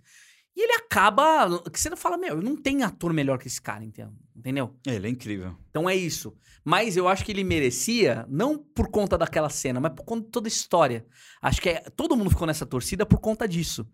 E 0.55 0.63
ele 0.63 0.73
acaba. 0.73 1.61
Que 1.69 1.79
você 1.79 1.89
não 1.89 1.97
fala, 1.97 2.17
meu, 2.17 2.41
não 2.41 2.55
tem 2.55 2.83
ator 2.83 3.11
melhor 3.13 3.37
que 3.39 3.47
esse 3.47 3.61
cara, 3.61 3.83
entendeu? 3.83 4.13
entendeu? 4.35 4.75
Ele 4.85 5.07
é 5.07 5.09
incrível. 5.09 5.55
Então 5.69 5.89
é 5.89 5.95
isso. 5.95 6.35
Mas 6.65 6.95
eu 6.97 7.07
acho 7.07 7.23
que 7.25 7.31
ele 7.31 7.43
merecia, 7.43 8.25
não 8.29 8.57
por 8.57 8.89
conta 8.89 9.17
daquela 9.17 9.49
cena, 9.49 9.79
mas 9.79 9.93
por 9.93 10.03
conta 10.03 10.25
de 10.25 10.31
toda 10.31 10.47
a 10.47 10.49
história. 10.49 11.05
Acho 11.41 11.61
que 11.61 11.69
é- 11.69 11.81
todo 11.95 12.15
mundo 12.15 12.29
ficou 12.29 12.47
nessa 12.47 12.65
torcida 12.65 13.05
por 13.05 13.19
conta 13.19 13.47
disso. 13.47 13.87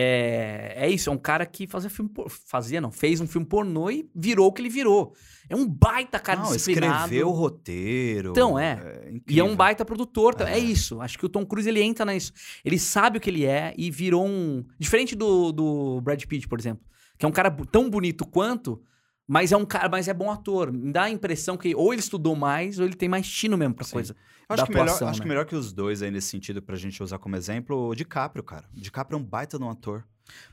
É, 0.00 0.74
é 0.76 0.88
isso, 0.90 1.10
é 1.10 1.12
um 1.12 1.18
cara 1.18 1.44
que 1.44 1.66
fazia 1.66 1.90
filme. 1.90 2.08
por- 2.08 2.30
Fazia, 2.30 2.80
não, 2.80 2.92
fez 2.92 3.20
um 3.20 3.26
filme 3.26 3.44
pornô 3.46 3.90
e 3.90 4.08
virou 4.14 4.46
o 4.46 4.52
que 4.52 4.62
ele 4.62 4.68
virou. 4.68 5.12
É 5.48 5.56
um 5.56 5.66
baita 5.66 6.20
cara 6.20 6.42
não, 6.42 6.52
disciplinado. 6.52 7.02
escreveu 7.04 7.28
o 7.28 7.32
roteiro. 7.32 8.30
Então, 8.30 8.56
é. 8.58 9.10
E 9.28 9.40
é 9.40 9.44
um 9.44 9.56
baita 9.56 9.84
produtor. 9.84 10.34
tá? 10.34 10.48
É. 10.48 10.54
É. 10.54 10.58
isso. 10.58 11.00
Acho 11.00 11.18
que 11.18 11.26
o 11.26 11.28
Tom 11.28 11.44
Cruise 11.44 11.68
ele 11.68 11.82
entra 11.82 12.04
nisso. 12.06 12.32
Ele 12.64 12.78
sabe 12.78 13.18
o 13.18 13.20
que 13.20 13.28
ele 13.30 13.44
é 13.44 13.74
e 13.76 13.90
virou 13.90 14.24
um. 14.26 14.64
Diferente 14.78 15.16
do, 15.16 15.50
do 15.50 16.00
Brad 16.00 16.22
Pitt, 16.24 16.46
por 16.46 16.58
exemplo. 16.60 16.84
Que 17.18 17.24
é 17.26 17.28
um 17.28 17.32
cara 17.32 17.50
tão 17.50 17.90
bonito 17.90 18.24
quanto, 18.24 18.80
mas 19.28 19.52
é 19.52 19.56
um 19.56 19.66
cara, 19.66 19.88
mas 19.90 20.08
é 20.08 20.14
bom 20.14 20.30
ator. 20.30 20.72
Me 20.72 20.90
dá 20.90 21.04
a 21.04 21.10
impressão 21.10 21.56
que 21.56 21.74
ou 21.74 21.92
ele 21.92 22.00
estudou 22.00 22.34
mais, 22.34 22.78
ou 22.78 22.86
ele 22.86 22.94
tem 22.96 23.08
mais 23.08 23.28
tino 23.30 23.56
mesmo 23.58 23.74
pra 23.74 23.84
Sim. 23.84 23.92
coisa. 23.92 24.16
Acho, 24.48 24.64
que 24.64 24.70
melhor, 24.70 24.84
atuação, 24.84 25.08
acho 25.08 25.18
né? 25.18 25.22
que 25.22 25.28
melhor 25.28 25.44
que 25.44 25.54
os 25.54 25.72
dois 25.74 26.00
aí 26.00 26.10
nesse 26.10 26.28
sentido, 26.28 26.62
pra 26.62 26.74
gente 26.74 27.02
usar 27.02 27.18
como 27.18 27.36
exemplo, 27.36 27.88
o 27.88 27.94
DiCaprio, 27.94 28.42
cara. 28.42 28.64
O 28.74 28.80
DiCaprio 28.80 29.18
é 29.18 29.20
um 29.20 29.24
baita 29.24 29.58
de 29.58 29.64
um 29.64 29.68
ator. 29.68 30.02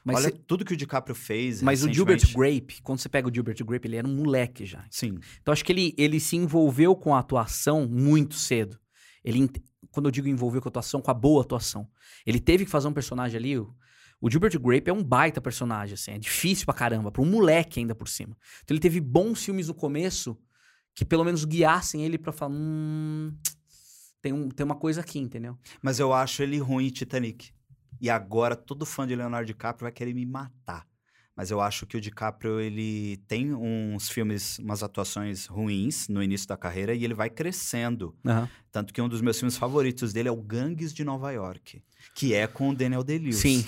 Mas, 0.03 0.17
Olha 0.17 0.25
se- 0.29 0.37
tudo 0.45 0.65
que 0.65 0.73
o 0.73 0.77
DiCaprio 0.77 1.15
fez. 1.15 1.61
mas 1.61 1.83
o. 1.83 1.91
Gilbert 1.91 2.21
Grape, 2.33 2.81
quando 2.81 2.99
você 2.99 3.07
pega 3.09 3.29
o 3.29 3.33
Gilbert 3.33 3.57
Grape, 3.63 3.87
ele 3.87 3.95
era 3.95 4.07
um 4.07 4.13
moleque 4.13 4.65
já. 4.65 4.83
Sim. 4.89 5.17
Então 5.41 5.51
acho 5.53 5.63
que 5.63 5.71
ele, 5.71 5.93
ele 5.97 6.19
se 6.19 6.35
envolveu 6.35 6.93
com 6.95 7.15
a 7.15 7.19
atuação 7.19 7.87
muito 7.87 8.35
cedo. 8.35 8.77
Ele, 9.23 9.49
quando 9.91 10.07
eu 10.07 10.11
digo 10.11 10.27
envolveu 10.27 10.61
com 10.61 10.67
a 10.67 10.71
atuação, 10.71 11.01
com 11.01 11.11
a 11.11 11.13
boa 11.13 11.41
atuação. 11.41 11.87
Ele 12.25 12.39
teve 12.39 12.65
que 12.65 12.71
fazer 12.71 12.87
um 12.87 12.93
personagem 12.93 13.37
ali. 13.37 13.57
O, 13.57 13.73
o 14.25 14.31
Gilbert 14.31 14.59
Grape 14.59 14.89
é 14.89 14.93
um 14.93 15.03
baita 15.03 15.39
personagem, 15.39 15.93
assim, 15.93 16.09
é 16.09 16.17
difícil 16.17 16.65
pra 16.65 16.73
caramba, 16.73 17.11
pra 17.11 17.21
um 17.21 17.27
moleque 17.27 17.79
ainda 17.79 17.93
por 17.93 18.07
cima. 18.07 18.35
Então 18.63 18.73
ele 18.73 18.81
teve 18.81 18.99
bons 18.99 19.45
filmes 19.45 19.67
no 19.67 19.75
começo 19.75 20.35
que 20.95 21.05
pelo 21.05 21.23
menos 21.23 21.45
guiassem 21.45 22.03
ele 22.03 22.17
pra 22.17 22.31
falar, 22.31 22.55
hum, 22.55 23.31
tem, 24.23 24.33
um, 24.33 24.49
tem 24.49 24.65
uma 24.65 24.73
coisa 24.73 25.01
aqui, 25.01 25.19
entendeu? 25.19 25.55
Mas 25.79 25.99
eu 25.99 26.11
acho 26.11 26.41
ele 26.41 26.57
ruim 26.57 26.87
em 26.87 26.89
Titanic. 26.89 27.51
E 28.01 28.09
agora 28.09 28.55
todo 28.55 28.83
fã 28.83 29.05
de 29.05 29.15
Leonardo 29.15 29.45
DiCaprio 29.45 29.85
vai 29.85 29.91
querer 29.91 30.15
me 30.15 30.25
matar. 30.25 30.87
Mas 31.35 31.51
eu 31.51 31.61
acho 31.61 31.85
que 31.85 31.95
o 31.95 32.01
DiCaprio, 32.01 32.59
ele 32.59 33.17
tem 33.27 33.53
uns 33.53 34.09
filmes, 34.09 34.57
umas 34.57 34.81
atuações 34.81 35.45
ruins 35.45 36.07
no 36.07 36.23
início 36.23 36.47
da 36.47 36.57
carreira 36.57 36.95
e 36.95 37.03
ele 37.03 37.13
vai 37.13 37.29
crescendo. 37.29 38.15
Tanto 38.71 38.91
que 38.91 38.99
um 38.99 39.07
dos 39.07 39.21
meus 39.21 39.37
filmes 39.37 39.55
favoritos 39.55 40.13
dele 40.13 40.29
é 40.29 40.31
o 40.31 40.41
Gangues 40.41 40.91
de 40.91 41.03
Nova 41.03 41.29
York, 41.31 41.83
que 42.15 42.33
é 42.33 42.47
com 42.47 42.69
o 42.69 42.75
Daniel 42.75 43.03
Day-Lewis. 43.03 43.35
Sim. 43.35 43.63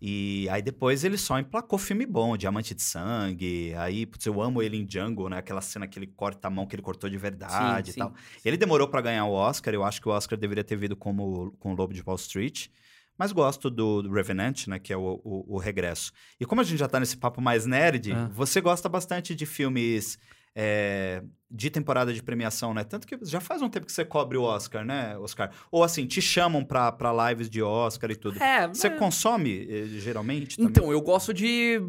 E 0.00 0.46
aí 0.50 0.60
depois 0.60 1.02
ele 1.04 1.16
só 1.16 1.38
emplacou 1.38 1.78
filme 1.78 2.04
bom, 2.04 2.36
Diamante 2.36 2.74
de 2.74 2.82
Sangue, 2.82 3.72
aí, 3.76 4.04
putz, 4.04 4.26
eu 4.26 4.42
amo 4.42 4.60
ele 4.62 4.76
em 4.76 4.84
Django, 4.84 5.28
né? 5.28 5.38
Aquela 5.38 5.60
cena 5.62 5.86
que 5.86 5.98
ele 5.98 6.06
corta 6.06 6.48
a 6.48 6.50
mão 6.50 6.66
que 6.66 6.74
ele 6.76 6.82
cortou 6.82 7.08
de 7.08 7.16
verdade 7.16 7.92
Sim, 7.92 7.96
e 7.96 7.98
tal. 8.00 8.10
sim. 8.10 8.40
Ele 8.44 8.56
demorou 8.56 8.86
pra 8.88 9.00
ganhar 9.00 9.24
o 9.24 9.32
Oscar, 9.32 9.72
eu 9.72 9.82
acho 9.84 10.00
que 10.02 10.08
o 10.08 10.12
Oscar 10.12 10.38
deveria 10.38 10.64
ter 10.64 10.76
vindo 10.76 10.94
como, 10.94 11.52
com 11.58 11.72
o 11.72 11.76
Lobo 11.76 11.94
de 11.94 12.02
Wall 12.06 12.16
Street. 12.16 12.68
Mas 13.16 13.30
gosto 13.30 13.70
do, 13.70 14.02
do 14.02 14.10
Revenant, 14.12 14.66
né? 14.66 14.78
Que 14.80 14.92
é 14.92 14.96
o, 14.96 15.20
o, 15.24 15.54
o 15.54 15.58
regresso. 15.58 16.12
E 16.40 16.44
como 16.44 16.60
a 16.60 16.64
gente 16.64 16.78
já 16.80 16.88
tá 16.88 16.98
nesse 16.98 17.16
papo 17.16 17.40
mais 17.40 17.64
nerd, 17.64 18.12
Ah. 18.12 18.28
você 18.32 18.60
gosta 18.60 18.88
bastante 18.88 19.36
de 19.36 19.46
filmes 19.46 20.18
é, 20.54 21.22
de 21.50 21.70
temporada 21.70 22.12
de 22.12 22.22
premiação, 22.22 22.72
né? 22.74 22.84
Tanto 22.84 23.06
que 23.06 23.18
já 23.22 23.40
faz 23.40 23.60
um 23.62 23.68
tempo 23.68 23.86
que 23.86 23.92
você 23.92 24.04
cobre 24.04 24.36
o 24.38 24.42
Oscar, 24.42 24.84
né, 24.84 25.16
Oscar? 25.18 25.50
Ou 25.70 25.82
assim, 25.84 26.06
te 26.06 26.20
chamam 26.22 26.64
pra, 26.64 26.90
pra 26.92 27.30
lives 27.30 27.48
de 27.50 27.62
Oscar 27.62 28.10
e 28.10 28.16
tudo. 28.16 28.42
É, 28.42 28.68
Você 28.68 28.88
mas- 28.90 28.98
consome, 28.98 29.66
eh, 29.68 29.86
geralmente? 30.00 30.56
também? 30.56 30.70
Então, 30.70 30.92
eu 30.92 31.00
gosto 31.00 31.32
de, 31.34 31.80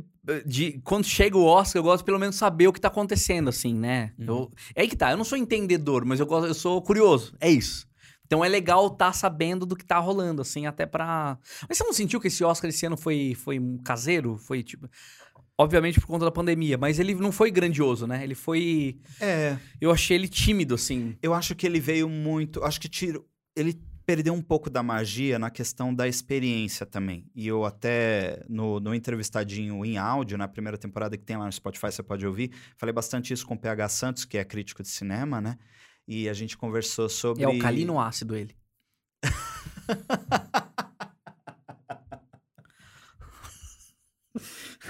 de. 0.45 0.80
Quando 0.84 1.05
chega 1.05 1.38
o 1.38 1.45
Oscar, 1.45 1.80
eu 1.80 1.84
gosto 1.84 1.99
de 2.01 2.05
pelo 2.05 2.20
menos 2.20 2.36
saber 2.36 2.68
o 2.68 2.74
que 2.74 2.82
tá 2.82 2.88
acontecendo, 2.88 3.49
assim, 3.49 3.74
né? 3.74 4.13
Uhum. 4.20 4.26
Eu, 4.28 4.51
é 4.76 4.82
aí 4.82 4.88
que 4.88 4.95
tá, 4.97 5.11
eu 5.11 5.18
não 5.18 5.24
sou 5.26 5.38
entendedor, 5.38 6.05
mas 6.05 6.20
eu, 6.20 6.26
gosto, 6.26 6.47
eu 6.47 6.53
sou 6.53 6.82
curioso. 6.82 7.36
É 7.39 7.49
isso. 7.49 7.88
Então 8.28 8.43
é 8.43 8.49
legal 8.49 8.88
estar 8.88 9.13
sabendo 9.13 9.68
do 9.68 9.76
que 9.76 9.86
tá 9.86 9.99
rolando, 9.99 10.41
assim, 10.41 10.66
até 10.66 10.86
pra. 10.88 11.38
Mas 11.70 11.78
você 11.78 11.84
não 11.84 11.93
sentiu 11.93 12.20
que 12.20 12.28
esse 12.28 12.43
Oscar 12.43 12.70
esse 12.70 12.84
ano 12.84 12.97
foi, 12.97 13.36
foi 13.36 13.59
um 13.59 13.78
caseiro? 13.78 14.36
Foi 14.38 14.63
tipo. 14.63 14.89
Obviamente 15.58 16.01
por 16.01 16.08
conta 16.08 16.26
da 16.26 16.32
pandemia, 16.32 16.78
mas 16.78 16.99
ele 16.99 17.16
não 17.16 17.32
foi 17.32 17.49
grandioso, 17.49 18.06
né? 18.06 18.24
Ele 18.24 18.36
foi. 18.36 18.97
É, 19.22 19.58
Eu 19.80 19.89
achei 19.89 20.18
ele 20.18 20.28
tímido, 20.28 20.76
assim. 20.76 21.16
eu 21.22 21.34
acho 21.34 21.56
que 21.56 21.66
ele 21.66 21.80
veio 21.80 22.10
muito. 22.10 22.62
Acho 22.64 22.80
que 22.80 22.89
tiro, 22.89 23.26
ele 23.56 23.80
perdeu 24.06 24.34
um 24.34 24.41
pouco 24.41 24.70
da 24.70 24.84
magia 24.84 25.39
na 25.39 25.49
questão 25.49 25.93
da 25.95 26.08
experiência 26.08 26.86
também. 26.86 27.26
E 27.34 27.47
eu 27.47 27.66
até, 27.66 28.43
no, 28.47 28.80
no 28.80 28.93
entrevistadinho 28.93 29.84
em 29.84 29.97
áudio, 29.97 30.38
na 30.38 30.47
primeira 30.47 30.78
temporada 30.78 31.18
que 31.18 31.24
tem 31.24 31.38
lá 31.38 31.45
no 31.45 31.51
Spotify, 31.51 31.88
você 31.91 32.03
pode 32.03 32.28
ouvir, 32.28 32.51
falei 32.78 32.93
bastante 32.93 33.34
isso 33.34 33.47
com 33.47 33.56
o 33.56 33.60
PH 33.60 33.89
Santos, 33.89 34.26
que 34.26 34.38
é 34.38 34.43
crítico 34.43 34.84
de 34.84 34.89
cinema, 34.89 35.41
né? 35.41 35.58
E 36.08 36.30
a 36.30 36.34
gente 36.34 36.58
conversou 36.58 37.10
sobre. 37.10 37.43
É 37.43 37.45
alcalino 37.45 37.99
ácido 37.99 38.36
ele. 38.36 38.56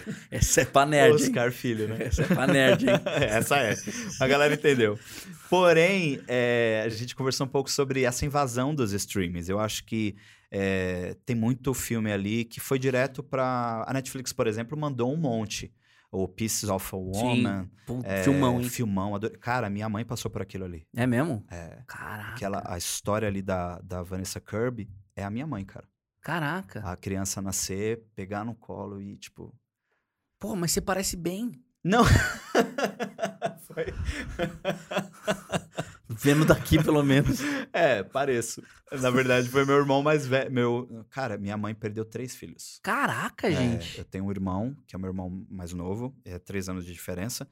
Essa 0.32 0.62
é 0.62 0.66
pra 0.66 0.86
nerd, 0.86 1.10
hein? 1.10 1.16
Oscar 1.16 1.52
Filho, 1.52 1.88
né? 1.88 1.98
Essa 2.06 2.24
é 2.24 2.28
pra 2.28 2.48
nerd, 2.48 2.86
hein? 2.88 2.96
Essa 3.22 3.58
é. 3.58 3.76
A 4.20 4.28
galera 4.28 4.54
entendeu. 4.54 5.00
Porém, 5.50 6.22
é, 6.28 6.84
a 6.86 6.90
gente 6.90 7.16
conversou 7.16 7.46
um 7.46 7.50
pouco 7.50 7.70
sobre 7.70 8.04
essa 8.04 8.26
invasão 8.26 8.74
dos 8.74 8.92
streamings. 8.94 9.48
Eu 9.48 9.60
acho 9.60 9.86
que 9.86 10.16
é, 10.52 11.16
tem 11.26 11.36
muito 11.36 11.74
filme 11.74 12.12
ali 12.12 12.46
que 12.46 12.60
foi 12.60 12.80
direto 12.80 13.22
para 13.22 13.84
A 13.88 13.94
Netflix, 13.94 14.32
por 14.34 14.48
exemplo, 14.48 14.78
mandou 14.78 15.14
um 15.14 15.18
monte. 15.18 15.74
O 16.12 16.30
Pieces 16.30 16.70
of 16.70 16.96
a 16.96 16.98
Woman. 16.98 17.70
Pô, 17.86 18.00
é, 18.04 18.24
filmão, 18.24 18.62
hein? 18.62 18.70
Filmão. 18.70 19.16
adorei. 19.16 19.38
Cara, 19.38 19.70
minha 19.70 19.90
mãe 19.90 20.06
passou 20.06 20.32
por 20.32 20.42
aquilo 20.42 20.64
ali. 20.64 20.88
É 20.96 21.06
mesmo? 21.06 21.46
É, 21.52 21.82
Caraca. 21.86 22.32
aquela, 22.32 22.64
a 22.66 22.78
história 22.78 23.28
ali 23.28 23.42
da, 23.42 23.80
da 23.80 24.02
Vanessa 24.02 24.40
Kirby 24.40 24.90
é 25.14 25.24
a 25.24 25.30
minha 25.30 25.46
mãe, 25.46 25.66
cara. 25.66 25.86
Caraca. 26.22 26.80
A 26.86 26.96
criança 26.96 27.42
nascer, 27.42 28.04
pegar 28.16 28.46
no 28.46 28.56
colo 28.56 29.02
e, 29.02 29.18
tipo... 29.18 29.54
Pô, 30.40 30.56
mas 30.56 30.72
você 30.72 30.82
parece 30.82 31.16
bem. 31.16 31.52
Não! 31.84 32.04
Foi- 33.68 33.86
Vendo 36.08 36.46
daqui, 36.46 36.82
pelo 36.82 37.04
menos. 37.04 37.40
É, 37.74 38.04
pareço. 38.04 38.64
Na 39.02 39.10
verdade, 39.10 39.50
foi 39.50 39.66
meu 39.66 39.76
irmão 39.76 40.02
mais 40.02 40.26
velho. 40.26 40.50
Meu... 40.50 41.06
Cara, 41.10 41.38
minha 41.38 41.58
mãe 41.58 41.76
perdeu 41.76 42.06
três 42.06 42.34
filhos. 42.34 42.80
Caraca, 42.82 43.50
É, 43.50 43.52
gente. 43.52 43.98
eu 43.98 44.06
tenho 44.06 44.24
um 44.24 44.32
irmão, 44.32 44.74
que 44.88 44.96
é 44.96 44.98
o 44.98 45.02
meu 45.02 45.10
irmão 45.10 45.46
mais 45.50 45.74
novo, 45.74 46.16
é 46.24 46.40
três 46.40 46.70
anos 46.70 46.86
de 46.86 46.94
diferença. 46.94 47.46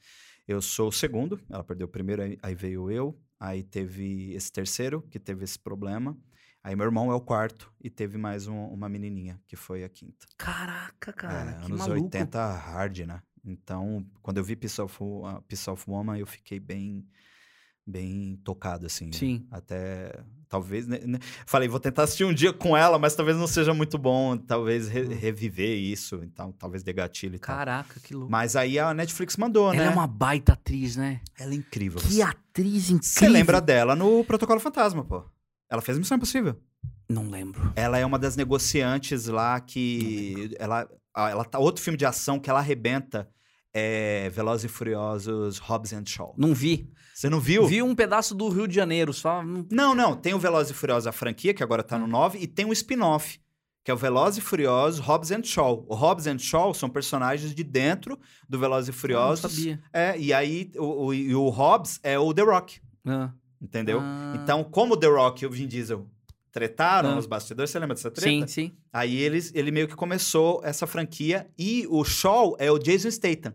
Eu 0.47 0.61
sou 0.61 0.87
o 0.87 0.91
segundo, 0.93 1.37
ela 1.49 1.61
perdeu 1.63 1.87
o 1.87 1.89
primeiro, 1.89 2.21
aí, 2.21 2.37
aí 2.41 2.55
veio 2.55 2.89
eu. 2.89 3.19
Aí 3.37 3.63
teve 3.63 4.31
esse 4.33 4.49
terceiro, 4.49 5.01
que 5.11 5.19
teve 5.19 5.43
esse 5.43 5.59
problema. 5.59 6.17
Aí 6.63 6.75
meu 6.75 6.85
irmão 6.85 7.11
é 7.11 7.15
o 7.15 7.19
quarto, 7.19 7.69
e 7.83 7.89
teve 7.89 8.17
mais 8.17 8.47
um- 8.47 8.67
uma 8.67 8.87
menininha, 8.87 9.37
que 9.47 9.55
foi 9.55 9.83
a 9.83 9.89
quinta. 9.89 10.25
Caraca, 10.37 11.11
cara. 11.11 11.51
é, 11.51 11.53
que 11.59 11.65
anos 11.65 11.79
maluco. 11.79 12.03
80 12.05 12.55
hard, 12.55 12.99
né? 12.99 13.21
Então, 13.45 14.05
quando 14.21 14.37
eu 14.37 14.43
vi 14.43 14.55
Piece 14.55 14.81
of, 14.81 14.95
uh, 15.03 15.41
Piece 15.47 15.69
of 15.69 15.83
Woman, 15.89 16.17
eu 16.17 16.25
fiquei 16.25 16.61
bem, 16.61 17.05
bem 17.85 18.39
tocado, 18.45 18.85
assim. 18.85 19.07
né? 19.07 19.11
Sim. 19.11 19.45
Até, 19.51 20.23
talvez, 20.47 20.87
né, 20.87 20.99
né? 21.05 21.19
falei, 21.45 21.67
vou 21.67 21.81
tentar 21.81 22.03
assistir 22.03 22.23
um 22.23 22.33
dia 22.33 22.53
com 22.53 22.77
ela, 22.77 22.97
mas 22.97 23.13
talvez 23.13 23.37
não 23.37 23.45
seja 23.47 23.73
muito 23.73 23.97
bom, 23.97 24.37
talvez 24.37 24.87
re- 24.87 25.03
Hum. 25.03 25.09
reviver 25.19 25.77
isso, 25.77 26.21
então 26.23 26.53
talvez 26.53 26.81
dê 26.81 26.93
gatilho 26.93 27.35
e 27.35 27.39
tal. 27.39 27.57
Caraca, 27.57 27.99
que 27.99 28.13
louco. 28.13 28.31
Mas 28.31 28.55
aí 28.55 28.79
a 28.79 28.93
Netflix 28.93 29.35
mandou, 29.35 29.73
Ela 29.73 29.83
né? 29.83 29.89
é 29.89 29.93
uma 29.93 30.07
baita 30.07 30.53
atriz, 30.53 30.95
né? 30.95 31.19
Ela 31.37 31.51
é 31.51 31.55
incrível. 31.55 31.99
Que 31.99 32.07
Você- 32.07 32.21
atriz 32.21 32.89
incrível. 32.89 33.01
Você 33.03 33.27
lembra 33.27 33.59
dela 33.59 33.93
no 33.97 34.23
Protocolo 34.23 34.61
Fantasma, 34.61 35.03
pô. 35.03 35.25
Ela 35.73 35.81
fez 35.81 35.97
Missão 35.97 36.17
Impossível. 36.17 36.55
Não 37.09 37.27
lembro. 37.29 37.73
Ela 37.75 37.97
é 37.97 38.05
uma 38.05 38.19
das 38.19 38.35
negociantes 38.35 39.25
lá 39.25 39.59
que. 39.59 40.55
Ela, 40.59 40.87
ah, 41.15 41.29
ela 41.31 41.43
tá. 41.43 41.57
Outro 41.57 41.81
filme 41.83 41.97
de 41.97 42.05
ação 42.05 42.39
que 42.39 42.47
ela 42.49 42.59
arrebenta 42.59 43.27
é 43.73 44.29
Velozes 44.29 44.65
e 44.65 44.67
Furiosos 44.73 45.57
Hobbs 45.57 45.93
and 45.93 46.05
Shaw. 46.05 46.35
Não 46.37 46.53
vi. 46.53 46.89
Você 47.15 47.27
não 47.29 47.39
viu? 47.39 47.65
Vi 47.65 47.81
um 47.81 47.95
pedaço 47.95 48.35
do 48.35 48.47
Rio 48.49 48.67
de 48.67 48.75
Janeiro, 48.75 49.11
só. 49.13 49.43
não- 49.43 49.65
Não, 49.71 49.95
não. 49.95 50.15
Tem 50.15 50.33
o 50.35 50.39
Velozes 50.39 50.71
e 50.71 50.73
Furiosos, 50.75 51.07
a 51.07 51.11
franquia, 51.11 51.53
que 51.53 51.63
agora 51.63 51.81
tá 51.83 51.95
Hum. 51.97 52.01
no 52.01 52.07
9, 52.07 52.37
e 52.39 52.45
tem 52.47 52.65
um 52.65 52.71
spin-off, 52.73 53.39
que 53.83 53.89
é 53.89 53.93
o 53.93 53.97
Velozes 53.97 54.37
e 54.37 54.41
Furiosos 54.41 54.99
Hobbs 54.99 55.31
and 55.31 55.43
Shaw. 55.43 55.85
O 55.89 55.95
Hobbs 55.95 56.27
and 56.27 56.37
Shaw 56.39 56.73
são 56.73 56.87
personagens 56.89 57.53
de 57.53 57.63
dentro 57.63 58.19
do 58.47 58.59
Velozes 58.59 58.89
e 58.89 58.91
Não 58.91 58.97
Furiosos. 58.99 59.51
sabia. 59.51 59.81
É, 59.91 60.17
e 60.19 60.31
aí 60.33 60.71
o, 60.77 61.05
o, 61.07 61.13
e 61.13 61.33
o 61.35 61.49
Hobbs 61.49 61.99
é 62.03 62.17
o 62.19 62.31
The 62.33 62.43
Rock, 62.43 62.79
Ah. 63.05 63.31
Entendeu? 63.63 63.99
Ah. 64.01 64.33
Então, 64.35 64.63
como 64.63 64.93
o 64.93 64.97
The 64.97 65.07
Rock 65.07 65.43
e 65.43 65.47
o 65.47 65.49
Vin 65.49 65.67
Diesel 65.67 66.05
tretaram 66.51 67.11
Ah. 67.11 67.15
nos 67.15 67.25
bastidores, 67.25 67.71
você 67.71 67.79
lembra 67.79 67.95
dessa 67.95 68.11
treta? 68.11 68.29
Sim, 68.29 68.45
sim. 68.45 68.77
Aí 68.91 69.15
eles, 69.17 69.51
ele 69.55 69.71
meio 69.71 69.87
que 69.87 69.95
começou 69.95 70.61
essa 70.63 70.85
franquia 70.85 71.49
e 71.57 71.87
o 71.89 72.03
Shaw 72.03 72.55
é 72.59 72.69
o 72.71 72.77
Jason 72.77 73.09
Statham. 73.09 73.53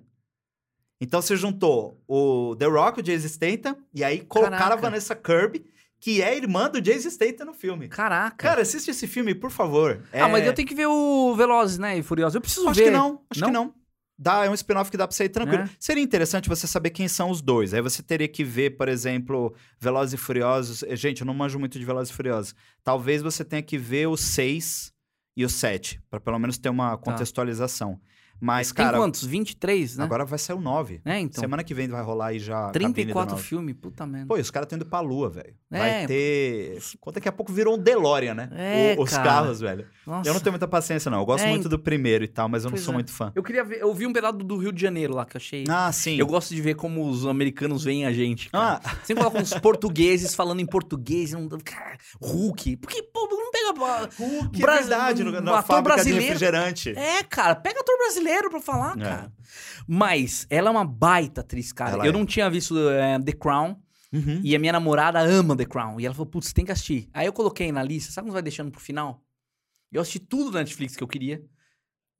Então 1.00 1.22
você 1.22 1.36
juntou 1.36 2.02
o 2.08 2.56
The 2.58 2.66
Rock, 2.66 2.98
o 2.98 3.02
Jason 3.02 3.28
Statham, 3.28 3.76
e 3.94 4.02
aí 4.02 4.20
colocaram 4.22 4.56
a 4.56 4.60
Caraca. 4.60 4.82
Vanessa 4.82 5.14
Kirby, 5.14 5.64
que 6.00 6.20
é 6.22 6.36
irmã 6.36 6.68
do 6.68 6.80
Jason 6.80 7.08
Statham 7.10 7.46
no 7.46 7.54
filme. 7.54 7.86
Caraca. 7.88 8.36
Cara, 8.36 8.62
assiste 8.62 8.90
esse 8.90 9.06
filme, 9.06 9.32
por 9.34 9.50
favor. 9.50 10.02
Ah, 10.12 10.28
mas 10.28 10.42
É- 10.44 10.48
eu 10.48 10.54
tenho 10.54 10.66
que 10.66 10.74
ver 10.74 10.86
o 10.86 11.34
Velozes, 11.36 11.78
né? 11.78 11.96
E 11.98 12.02
Furiosos. 12.02 12.34
Eu 12.34 12.40
preciso 12.40 12.68
Acho 12.68 12.80
ver. 12.80 12.86
que 12.86 12.90
não, 12.90 13.20
acho 13.30 13.40
Não? 13.40 13.48
que 13.48 13.52
não. 13.54 13.74
Dá, 14.18 14.44
é 14.44 14.50
um 14.50 14.54
spin-off 14.54 14.90
que 14.90 14.96
dá 14.96 15.06
pra 15.06 15.16
sair 15.16 15.28
tranquilo. 15.28 15.62
É? 15.62 15.70
Seria 15.78 16.02
interessante 16.02 16.48
você 16.48 16.66
saber 16.66 16.90
quem 16.90 17.06
são 17.06 17.30
os 17.30 17.40
dois. 17.40 17.72
Aí 17.72 17.80
você 17.80 18.02
teria 18.02 18.26
que 18.26 18.42
ver, 18.42 18.76
por 18.76 18.88
exemplo, 18.88 19.54
Velozes 19.78 20.14
e 20.14 20.16
Furiosos. 20.16 20.82
Eh, 20.82 20.96
Gente, 20.96 21.20
eu 21.20 21.26
não 21.26 21.34
manjo 21.34 21.58
muito 21.58 21.78
de 21.78 21.84
Velozes 21.84 22.12
e 22.12 22.16
Furiosos. 22.16 22.54
Talvez 22.82 23.22
você 23.22 23.44
tenha 23.44 23.62
que 23.62 23.78
ver 23.78 24.08
o 24.08 24.16
6 24.16 24.92
e 25.36 25.44
o 25.44 25.48
7, 25.48 26.00
pra 26.10 26.18
pelo 26.18 26.38
menos 26.38 26.58
ter 26.58 26.68
uma 26.68 26.96
contextualização. 26.98 28.00
Mas, 28.40 28.68
Tem 28.72 28.84
cara, 28.84 28.98
quantos? 28.98 29.24
23, 29.24 29.96
né? 29.96 30.04
agora 30.04 30.24
vai 30.24 30.38
sair 30.38 30.56
o 30.56 30.60
9. 30.60 31.00
É, 31.04 31.18
então. 31.18 31.40
Semana 31.40 31.64
que 31.64 31.74
vem 31.74 31.88
vai 31.88 32.02
rolar 32.02 32.26
aí 32.28 32.38
já 32.38 32.66
a 32.68 32.72
cabine 32.72 32.88
do 32.88 32.94
34 32.94 33.34
9. 33.36 33.42
filmes, 33.46 33.74
puta 33.80 34.06
merda. 34.06 34.26
Pô, 34.28 34.36
e 34.36 34.40
os 34.40 34.50
caras 34.50 34.66
estão 34.66 34.76
indo 34.76 34.86
pra 34.86 35.00
lua, 35.00 35.28
velho. 35.28 35.54
É, 35.70 35.78
Vai 35.78 36.06
ter. 36.06 36.78
Daqui 37.12 37.28
a 37.28 37.32
pouco 37.32 37.52
virou 37.52 37.74
um 37.74 37.78
DeLorean, 37.78 38.34
né? 38.34 38.48
É, 38.52 38.96
O- 38.98 39.02
os 39.02 39.10
cara. 39.10 39.22
carros, 39.24 39.60
velho. 39.60 39.86
Nossa. 40.06 40.28
Eu 40.28 40.34
não 40.34 40.40
tenho 40.40 40.52
muita 40.52 40.66
paciência, 40.68 41.10
não. 41.10 41.18
Eu 41.18 41.26
gosto 41.26 41.44
É, 41.44 41.48
muito 41.50 41.68
do 41.68 41.78
primeiro 41.78 42.24
e 42.24 42.28
tal, 42.28 42.48
mas 42.48 42.64
eu 42.64 42.70
não 42.70 42.78
sou 42.78 42.92
é. 42.92 42.94
muito 42.94 43.12
fã. 43.12 43.32
Eu 43.34 43.42
queria 43.42 43.62
ver, 43.64 43.80
eu 43.80 43.92
vi 43.92 44.06
um 44.06 44.12
pedaço 44.12 44.38
do 44.38 44.56
Rio 44.56 44.72
de 44.72 44.80
Janeiro 44.80 45.14
lá 45.14 45.24
que 45.26 45.36
eu 45.36 45.38
achei. 45.38 45.64
Ah, 45.68 45.90
sim. 45.92 46.16
Eu 46.16 46.26
gosto 46.26 46.54
de 46.54 46.62
ver 46.62 46.74
como 46.76 47.06
os 47.08 47.26
americanos 47.26 47.84
veem 47.84 48.06
a 48.06 48.12
gente. 48.12 48.50
Cara. 48.50 48.80
Ah, 48.84 48.96
Sempre 49.04 49.22
colocam 49.24 49.42
uns 49.42 49.52
portugueses 49.54 50.34
falando 50.34 50.60
em 50.60 50.66
português. 50.66 51.32
Não, 51.32 51.48
cara, 51.64 51.98
Hulk. 52.22 52.76
Porque, 52.78 53.02
pô, 53.02 53.28
não 53.30 53.50
pega. 53.50 53.68
que 54.52 54.60
Bra- 54.60 54.76
é 54.76 54.78
verdade, 54.78 55.22
no, 55.24 55.30
na 55.32 55.58
ator 55.58 55.62
fábrica 55.62 55.96
de 56.02 56.10
brasileiro. 56.10 56.24
refrigerante. 56.24 56.90
É, 56.96 57.22
cara, 57.22 57.54
pega 57.54 57.80
ator 57.80 57.96
brasileiro 57.98 58.27
pra 58.50 58.60
falar, 58.60 58.98
É. 58.98 59.02
cara. 59.02 59.32
Mas 59.86 60.46
ela 60.50 60.68
é 60.68 60.70
uma 60.70 60.84
baita 60.84 61.40
atriz, 61.40 61.72
cara. 61.72 61.92
Ela 61.92 62.06
eu 62.06 62.10
é. 62.10 62.12
não 62.12 62.26
tinha 62.26 62.48
visto 62.50 62.76
é, 62.88 63.18
The 63.20 63.32
Crown. 63.32 63.76
Uhum. 64.12 64.40
E 64.42 64.54
a 64.56 64.58
minha 64.58 64.72
namorada 64.72 65.20
ama 65.20 65.54
The 65.56 65.64
Crown. 65.66 66.00
E 66.00 66.06
ela 66.06 66.14
falou, 66.14 66.30
putz, 66.30 66.52
tem 66.52 66.64
que 66.64 66.72
assistir. 66.72 67.08
Aí 67.12 67.26
eu 67.26 67.32
coloquei 67.32 67.70
na 67.72 67.82
lista, 67.82 68.12
sabe 68.12 68.26
quando 68.26 68.34
vai 68.34 68.42
deixando 68.42 68.70
pro 68.70 68.80
final? 68.80 69.22
Eu 69.92 70.00
assisti 70.00 70.18
tudo 70.18 70.50
da 70.50 70.60
Netflix 70.60 70.96
que 70.96 71.02
eu 71.02 71.08
queria. 71.08 71.42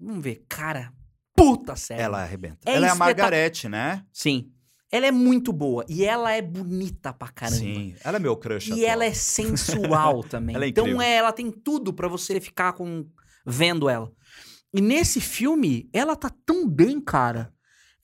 Vamos 0.00 0.22
ver, 0.22 0.44
cara, 0.48 0.92
puta 1.34 1.76
série. 1.76 2.00
Ela 2.02 2.22
arrebenta. 2.22 2.58
É 2.66 2.74
ela 2.76 2.86
é 2.86 2.90
a 2.90 2.94
Margarete, 2.94 3.68
né? 3.68 4.04
Sim. 4.12 4.50
Ela 4.90 5.06
é 5.06 5.10
muito 5.10 5.52
boa. 5.52 5.84
E 5.88 6.04
ela 6.04 6.32
é 6.32 6.40
bonita 6.40 7.12
pra 7.12 7.28
caramba. 7.28 7.58
Sim. 7.58 7.94
Ela 8.02 8.16
é 8.16 8.20
meu 8.20 8.36
crush 8.36 8.68
E 8.68 8.72
atual. 8.72 8.88
ela 8.88 9.04
é 9.04 9.12
sensual 9.12 10.22
também. 10.28 10.54
Ela 10.56 10.64
é 10.64 10.68
então 10.68 11.00
é, 11.02 11.16
ela 11.16 11.32
tem 11.32 11.50
tudo 11.50 11.92
pra 11.92 12.08
você 12.08 12.40
ficar 12.40 12.72
com 12.72 13.06
vendo 13.46 13.88
ela. 13.88 14.10
E 14.72 14.80
nesse 14.80 15.20
filme, 15.20 15.88
ela 15.92 16.14
tá 16.14 16.30
tão 16.44 16.68
bem, 16.68 17.00
cara. 17.00 17.52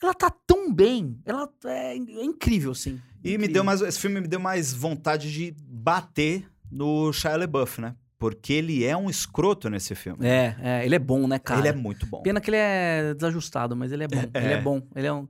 Ela 0.03 0.15
tá 0.15 0.31
tão 0.47 0.73
bem. 0.73 1.19
Ela 1.25 1.49
é, 1.65 1.97
é 1.97 2.25
incrível, 2.25 2.73
assim. 2.73 3.01
E 3.23 3.29
me 3.29 3.35
Incrível. 3.35 3.55
deu 3.55 3.65
mais. 3.65 3.81
Esse 3.81 3.99
filme 3.99 4.21
me 4.21 4.29
deu 4.29 4.39
mais 4.39 4.73
vontade 4.73 5.33
de 5.33 5.55
bater 5.67 6.47
no 6.71 7.13
Shia 7.13 7.37
LaBeouf, 7.37 7.81
né? 7.81 7.95
Porque 8.19 8.53
ele 8.53 8.85
é 8.85 8.97
um 8.97 9.11
escroto 9.11 9.69
nesse 9.69 9.95
filme. 9.95 10.27
É, 10.27 10.57
é, 10.61 10.85
ele 10.85 10.95
é 10.95 10.99
bom, 10.99 11.27
né, 11.27 11.39
cara? 11.39 11.61
Ele 11.61 11.69
é 11.69 11.73
muito 11.73 12.07
bom. 12.07 12.23
Pena 12.23 12.41
que 12.41 12.51
ele 12.51 12.57
é 12.57 13.15
desajustado, 13.15 13.75
mas 13.77 13.93
ele 13.93 14.05
é 14.05 14.09
bom. 14.09 14.25
É. 14.33 14.45
Ele 14.45 14.53
é 14.55 14.61
bom. 14.61 14.83
Ele 14.95 15.07
é 15.07 15.13
um... 15.13 15.27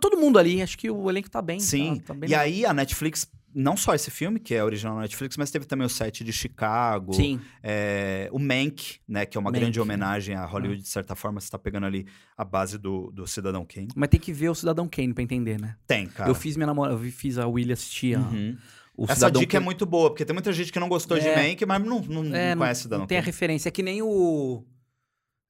Todo 0.00 0.18
mundo 0.18 0.38
ali, 0.38 0.60
acho 0.60 0.76
que 0.76 0.90
o 0.90 1.08
elenco 1.08 1.30
tá 1.30 1.40
bem. 1.40 1.60
Sim. 1.60 1.96
Tá, 1.96 2.08
tá 2.08 2.14
bem 2.14 2.28
E 2.28 2.34
aí 2.34 2.66
a 2.66 2.74
Netflix, 2.74 3.30
não 3.58 3.74
só 3.76 3.94
esse 3.94 4.10
filme, 4.10 4.38
que 4.38 4.54
é 4.54 4.62
original 4.62 4.96
da 4.96 5.00
Netflix, 5.00 5.36
mas 5.38 5.50
teve 5.50 5.64
também 5.64 5.86
o 5.86 5.88
set 5.88 6.22
de 6.22 6.32
Chicago. 6.32 7.14
Sim. 7.14 7.40
É, 7.62 8.28
o 8.30 8.38
Mank, 8.38 8.98
né? 9.08 9.24
Que 9.24 9.38
é 9.38 9.40
uma 9.40 9.50
Mank, 9.50 9.60
grande 9.60 9.78
né? 9.78 9.82
homenagem 9.82 10.34
a 10.34 10.44
Hollywood, 10.44 10.82
de 10.82 10.88
certa 10.88 11.14
forma, 11.16 11.40
você 11.40 11.50
tá 11.50 11.58
pegando 11.58 11.86
ali 11.86 12.06
a 12.36 12.44
base 12.44 12.76
do, 12.76 13.10
do 13.12 13.26
Cidadão 13.26 13.64
Kane. 13.64 13.88
Mas 13.96 14.08
tem 14.10 14.20
que 14.20 14.32
ver 14.32 14.50
o 14.50 14.54
Cidadão 14.54 14.86
Kane 14.86 15.14
pra 15.14 15.22
entender, 15.22 15.58
né? 15.58 15.74
Tem, 15.86 16.06
cara. 16.06 16.28
Eu 16.30 16.34
fiz 16.34 16.54
minha 16.56 16.66
namorada, 16.66 16.94
eu 17.02 17.10
fiz 17.10 17.38
a 17.38 17.46
Willy 17.46 17.72
assistir 17.72 18.16
a- 18.16 18.20
Uhum. 18.20 18.56
o 18.96 19.04
Essa 19.04 19.14
Cidadão 19.14 19.40
dica 19.40 19.56
é 19.56 19.60
muito 19.60 19.86
boa, 19.86 20.10
porque 20.10 20.24
tem 20.24 20.34
muita 20.34 20.52
gente 20.52 20.70
que 20.70 20.78
não 20.78 20.88
gostou 20.88 21.18
de 21.18 21.26
É. 21.26 21.48
Mank, 21.48 21.64
mas 21.64 21.82
não, 21.82 22.00
não, 22.02 22.34
É, 22.36 22.50
não 22.54 22.58
conhece 22.62 22.82
Cidadão 22.82 23.00
Não 23.00 23.06
tem 23.06 23.16
a 23.18 23.20
Kane. 23.22 23.26
referência. 23.32 23.68
É 23.68 23.72
que 23.72 23.82
nem 23.82 24.02
o. 24.02 24.62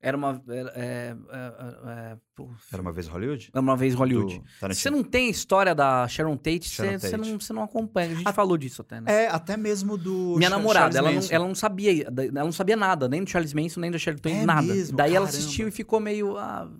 Era 0.00 0.16
uma. 0.16 0.42
Era, 0.48 0.72
é, 0.76 1.16
é, 1.30 2.12
é, 2.12 2.16
pô, 2.34 2.50
Era 2.72 2.82
uma 2.82 2.92
vez 2.92 3.08
Hollywood? 3.08 3.50
era 3.52 3.60
uma 3.60 3.76
vez 3.76 3.94
Hollywood. 3.94 4.42
Você 4.68 4.90
não 4.90 5.02
tem 5.02 5.28
a 5.28 5.30
história 5.30 5.74
da 5.74 6.06
Sharon 6.06 6.36
Tate, 6.36 6.68
você, 6.68 7.16
não, 7.16 7.38
não 7.54 7.62
acompanha. 7.62 8.12
A 8.12 8.14
gente 8.14 8.28
Ah, 8.28 8.32
falou 8.32 8.56
disso 8.58 8.82
até, 8.82 9.00
né? 9.00 9.24
É, 9.24 9.28
até 9.28 9.56
mesmo 9.56 9.96
do. 9.96 10.36
Minha 10.36 10.50
namorada, 10.50 10.98
ela 10.98 11.10
não, 11.10 11.22
ela 11.30 11.48
não 11.48 11.54
sabia, 11.54 12.04
ela 12.06 12.44
não 12.44 12.52
sabia 12.52 12.76
nada, 12.76 13.08
nem 13.08 13.24
do 13.24 13.30
Charles 13.30 13.54
Manson, 13.54 13.80
nem 13.80 13.90
do 13.90 13.98
Sharon 13.98 14.18
Tate, 14.18 14.36
É 14.36 14.44
nada. 14.44 14.62
mesmo? 14.62 14.96
Daí 14.96 15.14
ela 15.14 15.26
Caramba. 15.26 15.38
assistiu 15.44 15.66
e 15.66 15.70
ficou 15.70 15.98
meio. 15.98 16.36
Ah, 16.36 16.70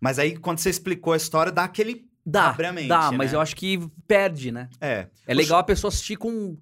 Mas 0.00 0.18
aí, 0.18 0.36
quando 0.36 0.58
você 0.58 0.70
explicou 0.70 1.14
a 1.14 1.16
história, 1.16 1.50
dá 1.50 1.64
aquele. 1.64 2.06
dá, 2.24 2.52
dá, 2.86 3.10
mas 3.10 3.32
né? 3.32 3.36
eu 3.36 3.40
acho 3.40 3.56
que 3.56 3.80
perde, 4.06 4.52
né? 4.52 4.68
É. 4.80 5.08
É 5.26 5.34
legal 5.34 5.58
a 5.58 5.64
pessoa 5.64 5.88
assistir 5.88 6.16
com. 6.16 6.56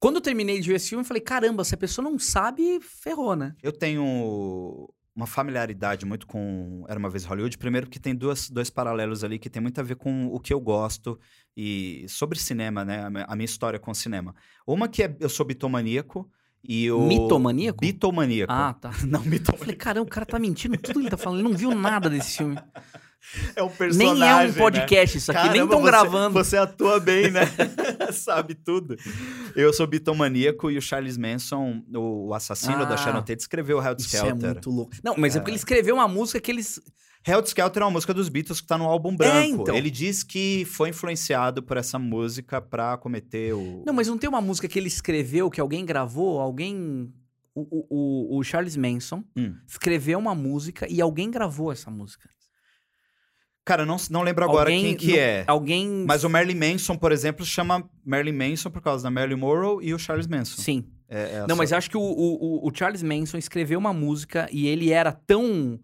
Quando 0.00 0.14
eu 0.16 0.22
terminei 0.22 0.60
de 0.60 0.68
ver 0.68 0.76
esse 0.76 0.90
filme, 0.90 1.02
eu 1.02 1.06
falei, 1.08 1.20
caramba, 1.20 1.64
se 1.64 1.74
a 1.74 1.78
pessoa 1.78 2.08
não 2.08 2.20
sabe, 2.20 2.78
ferrou, 2.80 3.34
né? 3.34 3.52
Eu 3.60 3.72
tenho 3.72 4.88
uma 5.18 5.26
familiaridade 5.26 6.06
muito 6.06 6.26
com 6.28 6.84
Era 6.88 6.96
uma 6.98 7.10
vez 7.10 7.24
Hollywood. 7.24 7.58
Primeiro, 7.58 7.86
porque 7.88 7.98
tem 7.98 8.14
duas, 8.14 8.48
dois 8.48 8.70
paralelos 8.70 9.24
ali 9.24 9.36
que 9.38 9.50
tem 9.50 9.60
muito 9.60 9.80
a 9.80 9.82
ver 9.82 9.96
com 9.96 10.26
o 10.28 10.38
que 10.38 10.54
eu 10.54 10.60
gosto 10.60 11.18
e 11.56 12.04
sobre 12.08 12.38
cinema, 12.38 12.84
né? 12.84 13.04
A 13.26 13.34
minha- 13.34 13.44
história 13.44 13.80
com 13.80 13.92
cinema. 13.92 14.32
Uma 14.64 14.86
que 14.88 15.02
é 15.02 15.16
eu 15.18 15.28
sou 15.28 15.44
bitomaníaco 15.44 16.30
e 16.62 16.88
o. 16.90 17.00
Mitomaníaco? 17.06 17.80
Bitomaníaco. 17.80 18.52
Ah, 18.52 18.72
tá. 18.74 18.90
Não, 19.06 19.18
Eu 19.18 19.24
falei, 19.24 19.38
mitomaníaco. 19.40 19.78
caramba, 19.78 20.06
o 20.06 20.10
cara 20.10 20.24
tá 20.24 20.38
mentindo 20.38 20.76
tudo 20.78 20.94
que 20.94 21.00
ele 21.00 21.10
tá 21.10 21.16
falando. 21.16 21.40
Ele 21.40 21.48
não 21.48 21.56
viu 21.56 21.74
nada 21.74 22.08
desse 22.08 22.36
filme. 22.38 22.56
É 23.56 23.62
um 23.62 23.68
personagem. 23.68 24.14
Nem 24.20 24.28
é 24.28 24.34
um 24.36 24.46
né? 24.46 24.52
podcast 24.52 25.18
isso 25.18 25.30
aqui, 25.30 25.40
nem 25.42 25.48
Caramba, 25.50 25.64
estão 25.64 25.80
você- 25.80 25.86
gravando. 25.90 26.34
Você 26.34 26.56
atua 26.56 27.00
bem, 27.00 27.30
né? 27.30 27.42
Sabe 28.12 28.54
tudo. 28.54 28.96
Eu 29.54 29.72
sou 29.72 29.86
bitomaníaco 29.86 30.70
e 30.70 30.78
o 30.78 30.82
Charles 30.82 31.16
Manson, 31.18 31.82
o 31.94 32.32
assassino 32.32 32.86
da 32.86 32.94
Ah, 32.94 32.96
Sharon 32.96 33.18
Tate, 33.22 33.40
escreveu 33.42 33.82
Held 33.82 34.00
Isso 34.00 34.16
é 34.16 34.20
Skelter. 34.20 34.50
muito 34.54 34.70
louco. 34.70 34.92
Não, 35.02 35.14
mas 35.16 35.36
é 35.36 35.40
porque 35.40 35.50
ele 35.50 35.58
escreveu 35.58 35.94
uma 35.96 36.08
música 36.08 36.40
que 36.40 36.50
eles. 36.50 36.80
Held 37.26 37.46
Skelter 37.48 37.82
é 37.82 37.84
uma 37.84 37.90
música 37.90 38.14
dos 38.14 38.28
Beatles 38.28 38.60
que 38.60 38.66
tá 38.66 38.78
no 38.78 38.84
álbum 38.84 39.14
branco. 39.14 39.34
É, 39.36 39.46
então. 39.46 39.74
Ele 39.74 39.90
diz 39.90 40.22
que 40.22 40.64
foi 40.64 40.90
influenciado 40.90 41.62
por 41.62 41.76
essa 41.76 41.98
música 41.98 42.60
pra 42.62 42.96
cometer 42.96 43.52
o... 43.52 43.82
Não, 43.84 43.92
mas 43.92 44.06
não 44.08 44.16
tem 44.16 44.28
uma 44.30 44.40
música 44.40 44.68
que 44.68 44.78
ele 44.78 44.86
escreveu, 44.88 45.50
que 45.50 45.60
alguém 45.60 45.84
gravou, 45.84 46.40
alguém. 46.40 47.12
O, 47.54 47.62
o, 47.62 47.86
o- 47.90 48.38
o 48.38 48.44
Charles 48.44 48.76
Manson 48.76 49.24
Hum. 49.36 49.52
escreveu 49.66 50.16
uma 50.18 50.34
música 50.34 50.86
e 50.88 51.00
alguém 51.02 51.28
gravou 51.28 51.72
essa 51.72 51.90
música. 51.90 52.30
Cara, 53.68 53.84
não, 53.84 53.96
não 54.10 54.22
lembro 54.22 54.44
agora 54.44 54.70
alguém, 54.70 54.82
quem 54.82 54.96
que 54.96 55.12
no- 55.12 55.16
é. 55.18 55.44
Alguém. 55.46 56.04
Mas 56.06 56.24
o 56.24 56.30
Marilyn 56.30 56.72
Manson, 56.72 56.96
por 56.96 57.12
exemplo, 57.12 57.44
chama 57.44 57.86
Marilyn 58.04 58.32
Manson 58.50 58.70
por 58.70 58.80
causa 58.80 59.04
da 59.04 59.10
Marilyn 59.10 59.36
Monroe 59.38 59.84
e 59.86 59.92
o 59.92 59.98
Charles 59.98 60.26
Manson. 60.26 60.62
Sim. 60.62 60.84
É- 61.06 61.34
é 61.40 61.46
Não, 61.46 61.54
mas 61.54 61.66
essa- 61.68 61.74
eu 61.74 61.78
acho 61.78 61.90
que 61.90 61.96
o, 61.96 62.00
o, 62.00 62.66
o- 62.66 62.72
Charles 62.74 63.02
Manson 63.02 63.36
escreveu 63.36 63.78
uma 63.78 63.92
música 63.92 64.48
e 64.50 64.66
ele 64.66 64.90
era 64.90 65.12
tão 65.12 65.78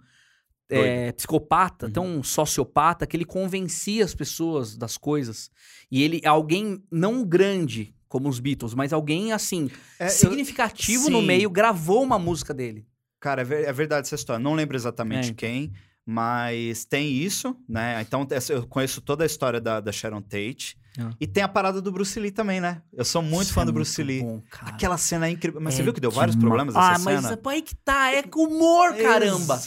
é, 0.70 1.12
psicopata, 1.12 1.86
Uhum. 1.86 1.92
tão 1.92 2.22
sociopata, 2.22 3.06
que 3.06 3.14
ele 3.16 3.26
convencia 3.26 4.02
as 4.02 4.14
pessoas 4.14 4.76
das 4.78 4.96
coisas. 4.96 5.50
E 5.90 6.02
ele, 6.02 6.22
alguém 6.24 6.82
não 6.90 7.22
grande 7.22 7.94
como 8.08 8.28
os 8.30 8.40
Beatles, 8.40 8.72
mas 8.74 8.90
alguém 8.92 9.30
assim, 9.32 9.70
É, 10.00 10.06
eu- 10.06 10.10
significativo 10.10 11.10
no 11.10 11.20
sim. 11.20 11.26
meio, 11.26 11.50
gravou 11.50 12.02
uma 12.02 12.18
música 12.18 12.54
dele. 12.54 12.86
Cara, 13.20 13.42
é, 13.42 13.64
é 13.64 13.72
verdade 13.72 14.06
essa 14.06 14.14
história. 14.14 14.42
Não 14.42 14.54
lembro 14.54 14.74
exatamente 14.76 15.30
É, 15.30 15.34
quem, 15.34 15.70
mas 16.06 16.84
tem 16.84 17.10
isso, 17.12 17.56
né? 17.68 18.00
Então 18.02 18.26
eu 18.50 18.66
conheço 18.66 19.00
toda 19.00 19.24
a 19.24 19.26
história 19.26 19.60
da, 19.60 19.80
da 19.80 19.90
Sharon 19.92 20.20
Tate. 20.20 20.76
Ah. 20.96 21.10
E 21.20 21.26
tem 21.26 21.42
a 21.42 21.48
parada 21.48 21.82
do 21.82 21.90
Bruce 21.90 22.18
Lee 22.20 22.30
também, 22.30 22.60
né? 22.60 22.80
Eu 22.92 23.04
sou 23.04 23.20
muito 23.20 23.46
Isso 23.46 23.54
fã 23.54 23.62
é 23.62 23.64
do 23.64 23.72
Bruce 23.72 24.00
Lee. 24.00 24.22
bom. 24.22 24.40
Aquela 24.60 24.96
cena 24.96 25.26
é 25.26 25.30
incrível. 25.30 25.60
Mas 25.60 25.74
você 25.74 25.80
É 25.80 25.84
viu 25.84 25.92
que 25.92 26.00
deu 26.00 26.10
vários 26.10 26.36
problemas 26.36 26.72
essa 26.76 26.86
Ah, 26.86 26.98
mas 27.00 27.22
cena? 27.22 27.40
aí 27.46 27.62
que 27.62 27.74
tá, 27.74 28.12
é 28.12 28.22
humor, 28.36 28.94
caramba. 28.94 29.60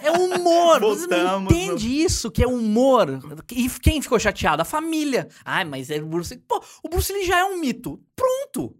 É 0.00 0.12
humor. 0.12 0.80
Você 0.80 1.08
não 1.08 1.42
entende 1.42 1.88
isso, 1.88 2.30
que 2.30 2.40
é 2.42 2.46
humor. 2.46 3.18
E 3.50 3.68
quem 3.80 4.00
ficou 4.00 4.18
chateado? 4.20 4.62
A 4.62 4.64
família. 4.64 5.26
Ai, 5.44 5.64
mas 5.64 5.90
é 5.90 6.00
o 6.00 6.06
Bruce 6.06 6.34
Lee. 6.34 6.44
Pô, 6.46 6.62
o 6.84 6.88
Bruce 6.88 7.12
Lee 7.12 7.24
já 7.26 7.40
é 7.40 7.44
um 7.44 7.58
mito. 7.58 8.00
Pronto. 8.14 8.76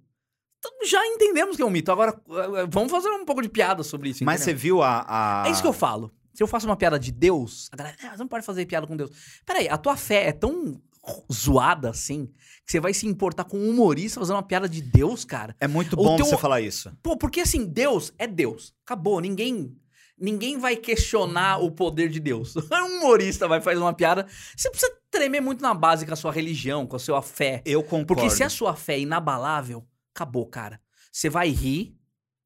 Então, 0.61 0.71
já 0.87 1.05
entendemos 1.07 1.57
que 1.57 1.63
é 1.63 1.65
um 1.67 1.71
mito. 1.71 1.91
Agora, 1.91 2.13
eh, 2.31 2.67
vamos 2.71 2.93
fazer 2.93 3.09
um 3.09 3.25
pouco 3.25 3.41
de 3.43 3.49
piada 3.49 3.83
sobre 3.83 4.11
isso. 4.11 4.23
Mas 4.25 4.43
você 4.43 4.51
entendeu? 4.51 4.63
viu 4.77 4.83
a. 4.83 5.05
a... 5.09 5.49
É 5.49 5.51
isso 5.51 5.63
que 5.63 5.67
eu 5.67 5.73
falo. 5.73 6.13
Se 6.35 6.43
eu 6.43 6.47
faço 6.47 6.67
uma 6.67 6.77
piada 6.77 6.99
de 6.99 7.11
Deus, 7.13 7.69
a 7.73 7.77
galera, 7.77 7.97
ah, 8.05 8.11
você 8.11 8.19
não 8.19 8.29
pode 8.29 8.45
fazer 8.47 8.65
piada 8.67 8.87
com 8.87 8.97
Deus. 8.97 9.11
Peraí, 9.45 9.69
a 9.69 9.77
tua 9.77 9.97
fé 9.97 10.29
é 10.29 10.33
tão 10.33 10.81
zoada 11.33 11.91
assim 11.91 12.27
que 12.67 12.73
você 12.73 12.81
vai 12.81 12.93
se 12.95 13.07
importar 13.07 13.45
com 13.45 13.59
um 13.59 13.71
humorista 13.71 14.21
fazendo 14.21 14.37
uma 14.37 14.43
piada 14.43 14.69
de 14.69 14.81
Deus, 14.83 15.25
cara? 15.25 15.57
É 15.61 15.67
muito 15.67 15.97
bom 15.97 16.17
teu- 16.17 16.27
você 16.27 16.37
falar 16.37 16.61
isso. 16.61 16.93
Pô, 17.03 17.17
porque 17.17 17.41
assim, 17.41 17.65
Deus 17.67 18.13
é 18.19 18.27
Deus. 18.27 18.73
Acabou. 18.85 19.21
Ninguém. 19.21 19.77
Ninguém 20.23 20.59
vai 20.59 20.77
questionar 20.77 21.59
o 21.63 21.71
poder 21.71 22.11
de 22.11 22.21
Deus. 22.21 22.55
Um 22.71 22.99
humorista 22.99 23.49
vai 23.49 23.61
fazer 23.61 23.79
uma 23.79 23.95
piada. 23.95 24.27
Você 24.55 24.69
precisa 24.71 24.93
tremer 25.11 25.41
muito 25.41 25.63
na 25.63 25.73
base 25.73 26.05
com 26.07 26.13
a 26.13 26.17
sua 26.17 26.31
religião, 26.31 26.87
com 26.87 26.97
a 26.97 26.99
sua 26.99 27.23
fé. 27.23 27.63
Eu 27.65 27.83
concordo. 27.83 28.07
Porque 28.07 28.29
se 28.31 28.43
a 28.45 28.51
sua 28.51 28.77
fé 28.77 28.95
é 28.97 29.01
inabalável, 29.01 29.85
acabou, 30.15 30.47
cara. 30.47 30.79
Você 31.11 31.31
vai 31.31 31.49
rir 31.49 31.97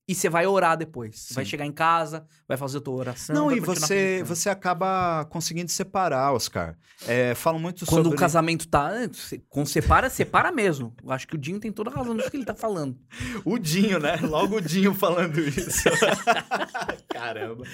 e 0.06 0.14
você 0.14 0.28
vai 0.28 0.46
orar 0.46 0.76
depois. 0.76 1.18
Você 1.18 1.34
vai 1.34 1.44
Sim. 1.44 1.50
chegar 1.52 1.64
em 1.66 1.72
casa, 1.72 2.26
vai 2.46 2.56
fazer 2.56 2.78
a 2.78 2.80
tua 2.80 2.94
oração. 2.94 3.34
Não, 3.34 3.50
e 3.50 3.58
você, 3.60 4.22
você 4.24 4.50
acaba 4.50 5.24
conseguindo 5.30 5.70
separar, 5.70 6.32
Oscar. 6.32 6.76
É, 7.06 7.34
falam 7.34 7.58
muito 7.58 7.86
Quando 7.86 8.04
sobre... 8.04 8.16
o 8.16 8.20
casamento 8.20 8.68
tá. 8.68 8.90
você- 9.10 9.42
Quando 9.48 9.66
separa, 9.66 10.10
separa 10.10 10.52
mesmo. 10.52 10.94
Eu 11.02 11.10
acho 11.10 11.26
que 11.26 11.34
o 11.34 11.38
Dinho 11.38 11.58
tem 11.58 11.72
toda 11.72 11.90
a 11.90 11.94
razão 11.94 12.12
nisso 12.14 12.30
que 12.30 12.36
ele 12.36 12.44
tá 12.44 12.54
falando. 12.54 12.98
O 13.44 13.58
Dinho, 13.58 13.98
né? 13.98 14.16
Logo 14.22 14.56
o 14.56 14.60
Dinho 14.60 14.94
falando 14.94 15.38
isso. 15.40 15.88
Caramba. 17.08 17.64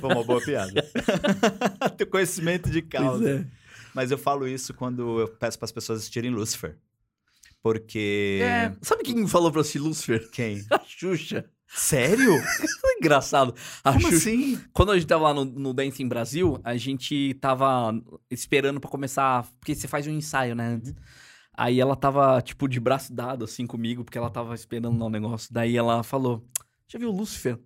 Foi 0.00 0.12
uma 0.14 0.24
boa 0.24 0.40
piada. 0.40 0.82
Tem 1.96 2.06
conhecimento 2.06 2.70
de 2.70 2.82
causa. 2.82 3.28
é. 3.30 3.44
Mas 3.94 4.10
eu 4.10 4.18
falo 4.18 4.46
isso 4.46 4.72
quando 4.74 5.20
eu 5.20 5.28
peço 5.28 5.58
para 5.58 5.64
as 5.64 5.72
pessoas 5.72 5.98
assistirem 6.00 6.30
Lucifer. 6.30 6.76
Porque... 7.62 8.38
É, 8.42 8.72
Sabe 8.80 9.02
quem 9.02 9.26
falou 9.26 9.50
pra 9.50 9.60
assistir 9.60 9.80
Lucifer? 9.80 10.30
Quem? 10.30 10.64
A 10.70 10.78
Xuxa. 10.86 11.44
Sério? 11.72 12.32
Engraçado. 12.98 13.54
A 13.84 13.92
Como 13.92 14.10
Xuxa- 14.10 14.16
assim? 14.30 14.60
Quando 14.72 14.92
a 14.92 14.94
gente 14.98 15.06
tava 15.06 15.24
lá 15.24 15.34
no, 15.34 15.44
no 15.44 15.72
Dancing 15.72 16.08
Brasil, 16.08 16.60
a 16.64 16.76
gente 16.76 17.34
tava 17.34 17.92
esperando 18.30 18.80
pra 18.80 18.90
começar. 18.90 19.46
Porque 19.58 19.74
você 19.74 19.86
faz 19.88 20.06
um 20.06 20.10
ensaio, 20.10 20.54
né? 20.54 20.80
Aí 21.56 21.78
ela 21.80 21.94
tava, 21.96 22.40
tipo, 22.42 22.68
de 22.68 22.80
braço 22.80 23.12
dado, 23.12 23.44
assim, 23.44 23.66
comigo, 23.66 24.04
porque 24.04 24.18
ela 24.18 24.30
tava 24.30 24.54
esperando 24.54 24.98
lá 24.98 25.06
o 25.06 25.10
negócio. 25.10 25.52
Daí 25.52 25.76
ela 25.76 26.02
falou: 26.02 26.44
Já 26.88 26.98
viu 26.98 27.10
o 27.10 27.16
Lúcifer? 27.16 27.58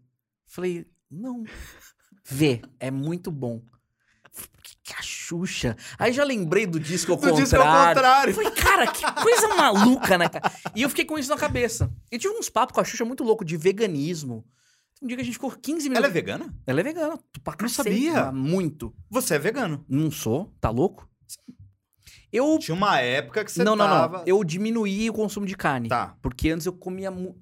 Falei: 0.46 0.86
Não. 1.10 1.44
Vê, 2.26 2.62
é 2.80 2.90
muito 2.90 3.30
bom. 3.30 3.62
Que, 4.82 4.92
a 4.92 5.00
Xuxa. 5.02 5.76
Aí 5.98 6.12
já 6.12 6.24
lembrei 6.24 6.66
do 6.66 6.78
disco 6.78 7.12
ao 7.12 7.16
Do 7.16 7.22
contrário. 7.22 7.44
disco 7.44 7.56
ao 7.62 7.86
contrário. 7.88 8.34
Falei, 8.34 8.50
cara, 8.50 8.86
que 8.86 9.02
coisa 9.22 9.48
maluca, 9.54 10.18
né, 10.18 10.28
cara? 10.28 10.52
E 10.74 10.82
eu 10.82 10.88
fiquei 10.90 11.04
com 11.06 11.18
isso 11.18 11.30
na 11.30 11.36
cabeça. 11.38 11.90
E 12.12 12.18
tive 12.18 12.34
uns 12.34 12.50
papos 12.50 12.74
com 12.74 12.80
a 12.80 12.84
Xuxa 12.84 13.04
muito 13.04 13.24
louco 13.24 13.44
de 13.44 13.56
veganismo. 13.56 14.44
Um 15.02 15.06
dia 15.06 15.16
que 15.16 15.22
a 15.22 15.24
gente 15.24 15.34
ficou 15.34 15.50
15 15.50 15.88
minutos. 15.88 15.96
Ela 15.98 16.06
é 16.06 16.10
vegana? 16.10 16.54
Ela 16.66 16.80
é 16.80 16.82
vegana. 16.82 17.18
Pra 17.42 17.54
Não 17.60 17.68
sabia. 17.68 18.30
Muito. 18.32 18.94
Você 19.10 19.34
é 19.34 19.38
vegano. 19.38 19.84
Não 19.88 20.10
sou, 20.10 20.52
tá 20.60 20.68
louco? 20.70 21.08
Eu. 22.32 22.58
Tinha 22.58 22.74
uma 22.74 23.00
época 23.00 23.44
que 23.44 23.52
você 23.52 23.62
não, 23.64 23.76
não, 23.76 23.86
tava... 23.86 24.18
não. 24.18 24.24
Eu 24.26 24.42
diminuí 24.44 25.08
o 25.08 25.12
consumo 25.12 25.46
de 25.46 25.56
carne. 25.56 25.88
Tá. 25.88 26.16
Porque 26.20 26.50
antes 26.50 26.66
eu 26.66 26.72
comia. 26.72 27.10
Mu... 27.10 27.36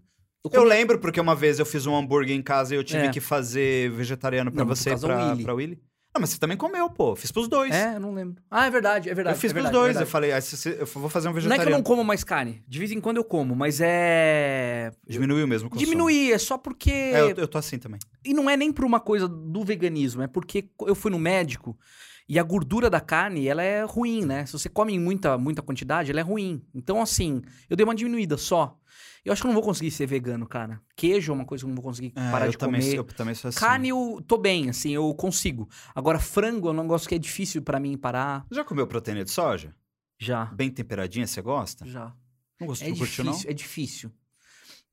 Eu 0.44 0.50
comia- 0.50 0.66
lembro 0.66 0.98
porque 0.98 1.20
uma 1.20 1.34
vez 1.34 1.58
eu 1.58 1.66
fiz 1.66 1.86
um 1.86 1.96
hambúrguer 1.96 2.36
em 2.36 2.42
casa 2.42 2.74
e 2.74 2.78
eu 2.78 2.84
tive 2.84 3.06
É. 3.06 3.10
que 3.10 3.20
fazer 3.20 3.90
vegetariano 3.90 4.50
pra 4.50 4.60
Não, 4.60 4.66
por 4.68 4.76
você 4.76 4.90
e 4.92 4.98
pra, 4.98 5.30
Willy. 5.30 5.44
pra 5.44 5.54
Willy. 5.54 5.82
Não, 6.14 6.20
mas 6.20 6.30
você 6.30 6.38
também 6.38 6.56
comeu, 6.58 6.90
pô. 6.90 7.16
Fiz 7.16 7.32
pros 7.32 7.48
dois. 7.48 7.74
É, 7.74 7.94
eu 7.96 8.00
não 8.00 8.12
lembro. 8.12 8.42
Ah, 8.50 8.66
é 8.66 8.70
verdade, 8.70 9.08
é 9.08 9.14
verdade. 9.14 9.34
eu 9.36 9.40
fiz 9.40 9.50
é 9.50 9.54
pros 9.54 9.64
verdade, 9.64 9.76
é 9.76 9.80
dois. 9.80 9.88
Eu 9.96 9.98
verdade. 10.00 10.10
falei, 10.10 10.32
ah, 10.32 10.40
se- 10.42 10.56
se- 10.58 10.76
eu 10.78 10.84
vou 10.86 11.08
fazer 11.08 11.28
um 11.28 11.32
Não 11.32 11.38
é 11.38 11.40
que 11.40 11.46
eu 11.46 11.50
vegetariano. 11.50 11.76
não 11.78 11.82
como 11.82 12.04
mais 12.04 12.22
carne. 12.22 12.62
De 12.68 12.78
vez 12.78 12.92
em 12.92 13.00
quando 13.00 13.16
eu 13.16 13.24
como, 13.24 13.56
mas 13.56 13.80
é. 13.80 14.90
Diminuiu 15.08 15.46
mesmo 15.46 15.68
o 15.68 15.70
consumo. 15.70 15.86
Diminuir, 15.88 16.32
é 16.32 16.38
só 16.38 16.58
porque. 16.58 16.90
É, 16.90 17.22
eu, 17.22 17.28
eu 17.36 17.48
tô 17.48 17.56
assim 17.56 17.78
também. 17.78 17.98
E 18.24 18.34
não 18.34 18.48
é 18.50 18.56
nem 18.56 18.70
por 18.72 18.84
uma 18.84 19.00
coisa 19.00 19.26
do 19.26 19.64
veganismo, 19.64 20.22
é 20.22 20.26
porque 20.26 20.68
eu 20.86 20.94
fui 20.94 21.10
no 21.10 21.18
médico 21.18 21.78
e 22.28 22.38
a 22.38 22.42
gordura 22.42 22.90
da 22.90 23.00
carne, 23.00 23.48
ela 23.48 23.62
é 23.62 23.82
ruim, 23.82 24.24
né? 24.24 24.44
Se 24.46 24.52
você 24.52 24.68
come 24.68 24.92
em 24.94 24.98
muita, 24.98 25.36
muita 25.38 25.62
quantidade, 25.62 26.10
ela 26.10 26.20
é 26.20 26.22
ruim. 26.22 26.62
Então, 26.74 27.00
assim, 27.00 27.42
eu 27.70 27.76
dei 27.76 27.84
uma 27.84 27.94
diminuída 27.94 28.36
só. 28.36 28.78
Eu 29.24 29.32
acho 29.32 29.40
que 29.42 29.46
eu 29.46 29.50
não 29.50 29.54
vou 29.54 29.62
conseguir 29.62 29.90
ser 29.92 30.06
vegano, 30.06 30.46
cara. 30.46 30.80
Queijo 30.96 31.30
é 31.32 31.34
uma 31.34 31.44
coisa 31.44 31.62
que 31.62 31.66
eu 31.66 31.68
não 31.68 31.76
vou 31.80 31.84
conseguir 31.90 32.12
É, 32.16 32.30
parar 32.32 32.46
eu 32.46 32.50
de 32.50 32.58
também, 32.58 32.80
comer. 32.80 32.96
Eu 32.96 33.04
também 33.04 33.34
sou 33.34 33.48
assim. 33.50 33.58
Carne 33.60 33.88
eu 33.90 34.20
tô 34.26 34.36
bem, 34.36 34.68
assim, 34.68 34.90
eu 34.90 35.14
consigo. 35.14 35.68
Agora, 35.94 36.18
frango 36.18 36.68
é 36.68 36.70
um 36.72 36.74
negócio 36.82 37.08
que 37.08 37.14
é 37.14 37.18
difícil 37.18 37.62
pra 37.62 37.78
mim 37.78 37.96
parar. 37.96 38.44
Já 38.50 38.64
comeu 38.64 38.86
proteína 38.86 39.24
de 39.24 39.30
soja? 39.30 39.74
Já. 40.18 40.46
Bem 40.46 40.70
temperadinha, 40.70 41.26
você 41.26 41.40
gosta? 41.40 41.86
Já. 41.86 42.12
Não 42.60 42.66
gostou, 42.66 42.88
É 42.88 42.96
curtiu, 42.96 43.24
não? 43.24 43.32
difícil, 43.32 43.50
é 43.50 43.54
difícil. 43.54 44.12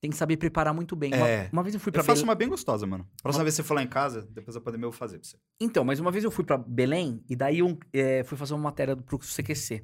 Tem 0.01 0.09
que 0.11 0.15
saber 0.17 0.38
preparar 0.38 0.73
muito 0.73 0.95
bem. 0.95 1.13
É. 1.13 1.49
Uma, 1.51 1.59
uma 1.59 1.63
vez 1.63 1.73
eu 1.75 1.80
fui 1.82 1.91
pra 1.91 1.99
Eu 2.01 2.05
faço 2.05 2.17
Belém- 2.21 2.30
uma 2.30 2.36
bem 2.36 2.47
gostosa, 2.47 2.88
mano. 2.88 3.05
Próxima 3.21 3.43
vez 3.43 3.55
que 3.55 3.61
você 3.63 3.67
for 3.67 3.73
lá 3.73 3.84
em 3.84 3.88
casa, 3.88 4.27
depois 4.32 4.55
da 4.55 4.61
pandemia 4.61 4.86
eu 4.86 4.91
vou 4.91 4.97
fazer 4.97 5.19
pra 5.19 5.27
você. 5.27 5.38
Então, 5.59 5.84
mas 5.84 5.99
uma 5.99 6.09
vez 6.11 6.23
eu 6.23 6.32
fui 6.32 6.45
pra 6.45 6.57
Belém 6.57 7.21
e 7.30 7.36
daí 7.36 7.59
eu 7.59 7.77
é, 7.91 8.23
fui 8.23 8.38
fazer 8.38 8.53
uma 8.53 8.63
matéria 8.63 8.95
pro 8.95 9.17
CQC. 9.19 9.84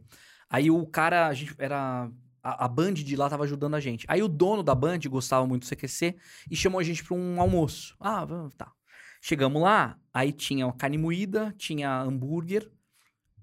Aí 0.50 0.72
o 0.72 0.86
cara, 0.86 1.28
a 1.28 1.34
gente 1.34 1.54
era. 1.58 2.10
A, 2.46 2.66
a 2.66 2.68
Band 2.68 2.93
de 2.93 3.16
lá 3.16 3.28
tava 3.28 3.43
ajudando 3.43 3.74
a 3.74 3.80
gente. 3.80 4.06
Aí 4.08 4.22
o 4.22 4.28
dono 4.28 4.62
da 4.62 4.76
Band 4.76 5.00
gostava 5.10 5.48
muito 5.48 5.64
do 5.64 5.76
CQC 5.76 6.16
e 6.52 6.56
chamou 6.56 6.80
a 6.80 6.84
gente 6.84 7.04
pra 7.04 7.16
um 7.16 7.41
almoço. 7.41 7.96
Ah, 8.00 8.26
tá. 8.56 8.72
Chegamos 9.20 9.60
lá, 9.60 9.98
aí 10.14 10.32
tinha 10.32 10.72
carne 10.74 11.00
moída, 11.00 11.52
tinha 11.58 12.02
hambúrguer, 12.04 12.72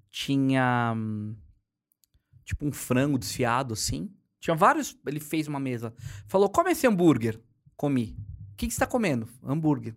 tinha. 0.09 0.95
hum, 0.97 1.35
Tipo 2.45 2.67
um 2.67 2.73
frango 2.73 3.19
desfiado 3.19 3.73
assim. 3.73 4.09
Tinha 4.39 4.55
vários. 4.55 4.97
Ele 5.07 5.19
fez 5.19 5.49
uma 5.49 5.59
mesa. 5.59 5.93
Falou: 6.29 6.49
come 6.49 6.71
esse 6.71 6.87
hambúrguer. 6.87 7.41
Comi. 7.77 8.17
O 8.53 8.57
que, 8.57 8.71
você 8.71 8.79
tá 8.79 8.87
comendo? 8.87 9.29
Hambúrguer. 9.43 9.97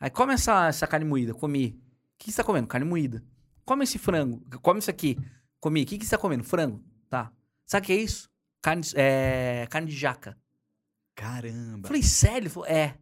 Aí 0.00 0.08
come 0.08 0.32
essa, 0.32 0.66
essa 0.68 0.86
carne 0.86 1.04
moída, 1.04 1.34
comi. 1.34 1.78
O 2.14 2.18
que, 2.18 2.26
que 2.26 2.32
você 2.32 2.38
tá 2.38 2.44
comendo? 2.44 2.66
Carne 2.66 2.86
moída. 2.86 3.22
Come 3.64 3.84
esse 3.84 3.98
frango. 3.98 4.42
Come 4.62 4.78
isso 4.78 4.90
aqui. 4.90 5.18
Comi. 5.60 5.82
O 5.82 5.86
que, 5.86 5.98
que 5.98 6.04
você 6.06 6.12
tá 6.12 6.18
comendo? 6.18 6.44
Frango. 6.44 6.82
Sabe 7.66 7.84
o 7.84 7.86
que 7.86 7.92
é 7.92 7.96
isso? 7.96 8.28
Carne, 8.60 8.82
é, 8.94 9.66
carne 9.70 9.88
de 9.88 9.96
jaca. 9.96 10.36
Caramba. 11.14 11.88
Falei, 11.88 12.02
sério? 12.02 12.42
Ele 12.42 12.48
falou, 12.48 12.68
é. 12.68 12.96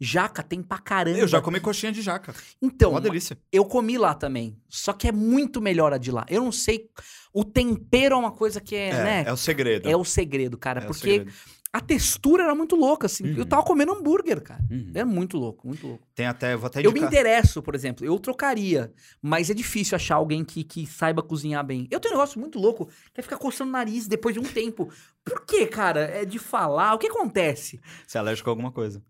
Jaca 0.00 0.42
tem 0.42 0.62
pra 0.62 0.78
caramba. 0.78 1.18
Eu 1.18 1.28
já 1.28 1.40
comi 1.40 1.60
coxinha 1.60 1.92
de 1.92 2.02
jaca. 2.02 2.34
Então, 2.60 2.90
Uma 2.90 3.00
delícia. 3.00 3.38
eu 3.52 3.64
comi 3.64 3.96
lá 3.96 4.14
também. 4.14 4.56
Só 4.68 4.92
que 4.92 5.06
é 5.06 5.12
muito 5.12 5.60
melhor 5.60 5.92
a 5.92 5.98
de 5.98 6.10
lá. 6.10 6.26
Eu 6.28 6.42
não 6.42 6.50
sei. 6.52 6.90
O 7.32 7.44
tempero 7.44 8.14
é 8.16 8.18
uma 8.18 8.32
coisa 8.32 8.60
que 8.60 8.74
é, 8.74 8.88
É, 8.88 9.04
né? 9.04 9.24
é 9.26 9.32
o 9.32 9.36
segredo. 9.36 9.88
É 9.88 9.96
o 9.96 10.04
segredo, 10.04 10.58
cara. 10.58 10.82
É 10.82 10.86
porque 10.86 11.00
segredo. 11.18 11.32
A 11.72 11.80
textura 11.80 12.42
era 12.44 12.54
muito 12.54 12.76
louca, 12.76 13.06
assim. 13.06 13.26
Eu 13.28 13.38
Uhum. 13.38 13.44
tava 13.46 13.62
comendo 13.62 13.92
hambúrguer, 13.92 14.42
cara. 14.42 14.60
Uhum. 14.70 14.90
É 14.94 15.04
muito 15.04 15.38
louco, 15.38 15.66
muito 15.66 15.86
louco. 15.86 16.06
Tem 16.14 16.26
até, 16.26 16.54
vou 16.54 16.66
até 16.66 16.80
Eu 16.80 16.92
me 16.92 17.00
indicar. 17.00 17.08
interesso, 17.08 17.62
por 17.62 17.74
exemplo, 17.74 18.04
eu 18.04 18.18
trocaria, 18.18 18.92
mas 19.22 19.48
é 19.48 19.54
difícil 19.54 19.96
achar 19.96 20.16
alguém 20.16 20.44
que, 20.44 20.62
que 20.64 20.86
saiba 20.86 21.22
cozinhar 21.22 21.64
bem. 21.64 21.88
Eu 21.90 21.98
tenho 21.98 22.12
um 22.14 22.18
negócio 22.18 22.38
muito 22.38 22.58
louco, 22.58 22.90
que 23.14 23.20
é 23.20 23.22
ficar 23.22 23.38
coçando 23.38 23.70
o 23.70 23.72
nariz 23.72 24.06
depois 24.06 24.34
de 24.34 24.40
um 24.40 24.42
tempo. 24.44 24.92
Por 25.24 25.46
quê, 25.46 25.66
cara? 25.66 26.00
É 26.00 26.26
de 26.26 26.38
falar, 26.38 26.92
o 26.94 26.98
que 26.98 27.06
acontece? 27.06 27.80
Você 28.06 28.18
é 28.18 28.20
alérgico 28.20 28.50
a 28.50 28.52
alguma 28.52 28.70
coisa. 28.70 29.02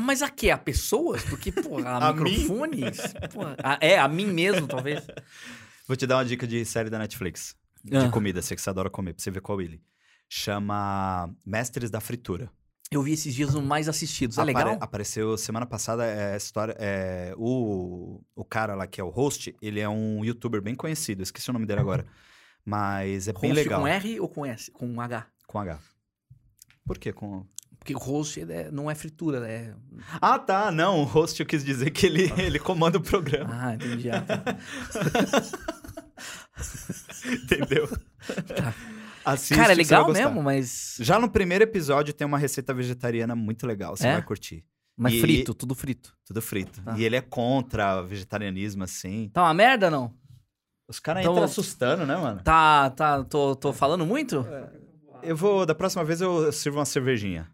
Mas 0.00 0.20
a 0.22 0.28
quê? 0.28 0.50
A 0.50 0.58
pessoas? 0.58 1.22
Porque, 1.24 1.52
pô, 1.52 1.78
a, 1.86 2.08
A 2.08 2.12
microfones? 2.12 2.98
A- 3.62 3.78
é, 3.80 3.96
a 3.98 4.08
mim 4.08 4.26
mesmo, 4.26 4.66
talvez. 4.66 5.06
Vou 5.86 5.96
te 5.96 6.06
dar 6.06 6.16
uma 6.16 6.24
dica 6.24 6.46
de 6.48 6.64
série 6.64 6.90
da 6.90 6.98
Netflix. 6.98 7.54
De 7.84 7.96
Ah. 7.96 8.10
comida, 8.10 8.42
sei 8.42 8.56
que 8.56 8.60
você 8.62 8.70
adora 8.70 8.90
comer, 8.90 9.14
pra 9.14 9.22
você 9.22 9.30
ver 9.30 9.40
qual 9.40 9.60
ele. 9.62 9.80
Chama 10.28 11.30
Mestres 11.44 11.90
da 11.90 12.00
Fritura. 12.00 12.50
Eu 12.90 13.02
vi 13.02 13.12
esses 13.12 13.34
dias 13.34 13.54
os 13.54 13.62
mais 13.62 13.88
assistidos. 13.88 14.38
É 14.38 14.42
Apare- 14.42 14.56
legal? 14.56 14.78
Apareceu 14.80 15.36
semana 15.36 15.66
passada 15.66 16.04
é, 16.06 16.32
a 16.34 16.36
história. 16.36 16.74
É, 16.78 17.34
o, 17.36 18.20
o 18.34 18.44
cara 18.44 18.74
lá 18.74 18.86
que 18.86 19.00
é 19.00 19.04
o 19.04 19.10
host, 19.10 19.54
ele 19.60 19.78
é 19.80 19.88
um 19.88 20.24
youtuber 20.24 20.62
bem 20.62 20.74
conhecido, 20.74 21.22
esqueci 21.22 21.50
o 21.50 21.52
nome 21.52 21.66
dele 21.66 21.80
agora. 21.80 22.06
Mas 22.64 23.28
é 23.28 23.32
bem 23.32 23.50
Host 23.50 23.54
legal. 23.64 23.80
com 23.80 23.86
R 23.86 24.20
ou 24.20 24.28
com 24.28 24.44
S? 24.46 24.70
Com 24.70 25.00
H? 25.00 25.26
Com 25.46 25.58
H. 25.58 25.78
Por 26.84 26.98
quê? 26.98 27.12
Com. 27.12 27.46
Porque 27.78 27.94
o 27.94 27.98
host 27.98 28.40
é- 28.40 28.70
não 28.70 28.90
é 28.90 28.94
fritura, 28.94 29.46
é... 29.48 29.72
Ah, 30.20 30.38
tá. 30.38 30.70
Não, 30.70 31.00
o 31.00 31.04
host 31.04 31.40
eu 31.40 31.46
quis 31.46 31.64
dizer 31.64 31.90
que 31.90 32.04
ele, 32.06 32.30
ele 32.36 32.58
comanda 32.58 32.98
o 32.98 33.02
programa. 33.02 33.48
Ah, 33.52 33.74
entendi. 33.74 34.10
Ah, 34.10 34.20
tá. 34.22 34.44
Entendeu? 37.32 37.88
Assiste, 39.32 39.56
Cara, 39.58 39.72
é 39.72 39.76
que 39.76 39.84
você 39.84 39.94
vai 39.94 40.04
legal 40.06 40.30
mesmo, 40.32 40.42
mas... 40.42 40.96
Já 41.00 41.18
no 41.18 41.28
primeiro 41.30 41.64
episódio 41.64 42.14
tem 42.14 42.26
uma 42.26 42.38
receita 42.38 42.72
vegetariana 42.72 43.34
muito 43.36 43.66
legal, 43.66 43.96
você 43.96 44.06
É? 44.06 44.12
vai 44.14 44.22
curtir. 44.22 44.64
Mas 44.96 45.14
E- 45.14 45.20
frito, 45.20 45.54
tudo 45.54 45.74
frito. 45.74 46.14
Tudo 46.24 46.40
frito. 46.42 46.82
Tá. 46.82 46.96
E 46.98 47.04
ele 47.04 47.16
é 47.16 47.20
contra 47.20 48.00
o 48.00 48.06
vegetarianismo, 48.06 48.84
assim. 48.84 49.30
Tá 49.32 49.42
uma 49.42 49.54
merda, 49.54 49.90
não? 49.90 50.12
Os 50.88 50.98
caras 50.98 51.20
Então- 51.22 51.32
entram 51.34 51.44
assustando, 51.44 52.06
né, 52.06 52.16
mano? 52.16 52.40
Tá, 52.42 52.90
tá, 52.90 53.22
tô, 53.24 53.54
tô 53.54 53.72
falando 53.72 54.06
muito? 54.06 54.44
Eu 55.22 55.36
vou, 55.36 55.66
da 55.66 55.74
próxima 55.74 56.04
vez 56.04 56.20
eu 56.20 56.50
sirvo 56.50 56.78
uma 56.78 56.84
cervejinha. 56.86 57.46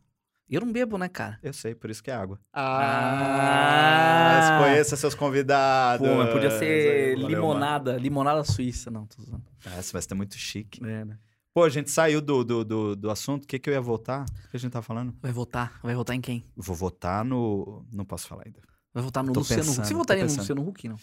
Eu 0.49 0.61
não 0.61 0.73
bebo, 0.73 0.97
né, 0.99 1.09
cara? 1.09 1.39
Eu 1.43 1.53
sei, 1.53 1.75
por 1.75 1.91
isso 1.91 2.03
que 2.03 2.11
é 2.11 2.15
água. 2.15 2.39
Ah. 2.53 4.59
Mas 4.59 4.65
conheça 4.65 4.97
seus 4.97 5.15
convidados. 5.15 6.07
Pô, 6.07 6.15
mas 6.17 6.31
podia 6.33 6.51
ser 6.51 7.15
Valeu, 7.17 7.29
limonada, 7.29 7.97
limonada 7.97 8.45
suíça, 8.45 8.91
não, 8.91 9.07
tô 9.07 9.23
usando. 9.23 9.43
mano. 9.65 9.79
Essa 9.79 9.93
vai 9.93 10.03
ser 10.03 10.15
muito 10.15 10.37
chique. 10.37 10.85
É, 10.85 11.05
né? 11.05 11.19
Pô, 11.55 11.63
a 11.63 11.69
gente 11.69 11.89
saiu 11.89 12.21
do, 12.21 12.43
do, 12.43 12.65
do, 12.65 12.97
do 12.97 13.11
assunto. 13.11 13.45
O 13.45 13.47
que, 13.47 13.61
que 13.61 13.71
eu 13.71 13.75
ia 13.75 13.81
voltar? 13.81 14.25
O 14.47 14.51
que 14.51 14.57
a 14.57 14.59
gente 14.59 14.73
tá 14.73 14.83
falando? 14.83 15.15
Vai 15.23 15.31
votar? 15.31 15.79
Vai 15.85 15.95
votar 15.95 16.17
em 16.17 16.21
quem? 16.21 16.45
Vou 16.57 16.75
votar 16.75 17.25
no. 17.25 17.87
Não 17.93 18.05
posso 18.05 18.27
falar 18.27 18.43
ainda. 18.45 18.61
Vai 18.93 19.05
votar 19.05 19.23
no 19.23 19.33
Luciano 19.33 19.63
pensando, 19.63 19.79
Huck. 19.79 19.87
Você 19.89 19.95
votaria 19.95 20.25
no. 20.25 20.35
Luciano 20.35 20.69
Huck, 20.69 20.89
não? 20.89 20.97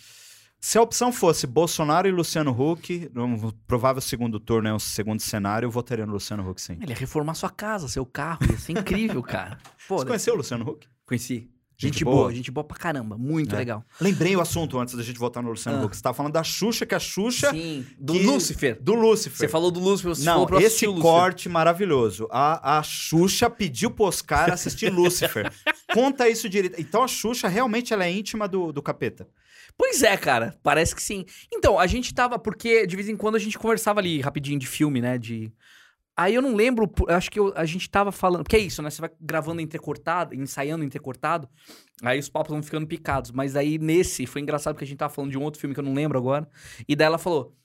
Se 0.60 0.78
a 0.78 0.82
opção 0.82 1.11
fosse 1.11 1.48
Bolsonaro 1.48 2.06
e 2.07 2.11
Luciano 2.11 2.52
Huck, 2.52 3.10
no 3.14 3.53
provável 3.65 4.02
segundo 4.02 4.40
turno, 4.41 4.68
é 4.68 4.73
um 4.73 4.78
segundo 4.78 5.22
cenário, 5.22 5.65
eu 5.65 5.72
votaria 5.72 6.06
no 6.06 6.11
Luciano 6.11 6.48
Huck, 6.48 6.61
sim. 6.61 6.78
Ele 6.82 6.91
ia 6.91 6.98
reformar 6.98 7.34
sua 7.34 7.49
casa, 7.49 7.88
seu 7.88 8.06
carro, 8.06 8.40
ia 8.48 8.57
ser 8.60 8.73
incrível, 8.73 9.23
cara. 9.23 9.57
Pô, 9.88 9.98
Você 9.99 10.06
conheceu 10.06 10.34
o 10.34 10.38
Luciano 10.38 10.69
Huck? 10.69 10.86
conheci. 11.06 11.49
Gente 11.82 11.94
Gente, 11.95 12.03
boa? 12.06 12.16
boa, 12.18 12.34
gente 12.34 12.52
boa 12.52 12.64
pra 12.64 12.78
caramba. 12.78 13.18
Muito 13.18 13.56
É. 13.56 13.58
legal. 13.58 13.84
Lembrei 13.99 14.36
o 14.36 14.41
assunto 14.41 14.78
antes 14.80 14.94
da 14.95 15.02
gente 15.02 15.18
votar 15.18 15.41
no 15.41 15.49
Luciano 15.49 15.80
Ah. 15.82 15.86
Huck. 15.86 15.95
Você 15.95 16.02
tava 16.03 16.14
falando 16.16 16.34
da 16.34 16.44
Xuxa, 16.44 16.86
que 16.86 16.94
a 16.94 16.99
Xuxa. 16.99 17.49
Sim, 17.52 17.86
do 17.99 18.14
que- 18.14 18.20
Lúcifer. 18.24 18.78
Do 18.80 18.94
Lúcifer. 18.94 19.38
Você 19.38 19.48
falou 19.48 19.72
do 19.72 19.80
Lúcifer, 19.80 20.14
você 20.16 20.24
Não, 20.24 20.48
falou 20.48 20.62
esse 20.62 20.86
corte 20.86 21.49
maravilhoso. 21.49 22.28
A, 22.30 22.78
a 22.78 22.84
Xuxa 22.84 23.49
pediu 23.49 23.90
pro 23.90 24.06
Oscar 24.06 24.52
assistir 24.52 24.90
Lúcifer. 24.94 25.52
Conta 25.94 26.30
isso 26.30 26.48
direito. 26.48 26.80
Então 26.80 27.03
a 27.03 27.08
Xuxa 27.08 27.48
realmente 27.48 27.94
ela 27.94 28.06
é 28.06 28.12
íntima 28.12 28.48
do, 28.48 28.72
do 28.72 28.82
capeta. 28.82 29.28
Pois 29.78 30.03
é, 30.03 30.16
cara, 30.18 30.53
parece 30.62 30.94
que 30.95 31.02
sim. 31.02 31.26
Então, 31.52 31.80
a 31.80 31.88
gente 31.88 32.14
tava, 32.14 32.38
porque 32.38 32.86
de 32.86 32.95
vez 32.95 33.08
em 33.10 33.16
quando 33.16 33.36
a 33.36 33.40
gente 33.40 33.58
conversava 33.58 33.99
ali 33.99 34.20
rapidinho 34.22 34.60
de 34.60 34.68
filme, 34.68 35.02
né, 35.02 35.18
de... 35.18 35.52
Aí 36.15 36.35
eu 36.35 36.41
não 36.41 36.53
lembro, 36.55 36.91
acho 37.07 37.31
que 37.31 37.39
eu- 37.39 37.53
a 37.55 37.65
gente 37.65 37.89
tava 37.89 38.11
falando, 38.11 38.43
porque 38.43 38.55
é 38.57 38.59
isso, 38.59 38.81
né, 38.81 38.89
você 38.89 39.01
vai 39.01 39.09
gravando 39.19 39.61
entrecortado, 39.61 40.35
ensaiando 40.35 40.83
entrecortado, 40.83 41.47
aí 42.03 42.19
os 42.19 42.29
papos 42.29 42.51
vão 42.51 42.61
ficando 42.61 42.85
picados, 42.85 43.31
mas 43.31 43.55
aí 43.55 43.77
nesse, 43.79 44.25
foi 44.25 44.41
engraçado 44.41 44.73
porque 44.75 44.83
a 44.83 44.88
gente 44.88 44.97
tava 44.97 45.13
falando 45.13 45.31
de 45.31 45.38
um 45.38 45.43
outro 45.43 45.59
filme 45.59 45.73
que 45.73 45.79
eu 45.79 45.83
não 45.85 45.93
lembro 45.93 46.17
agora, 46.17 46.47
e 46.88 46.95
daí 46.95 47.07
ela 47.07 47.17
falou, 47.17 47.55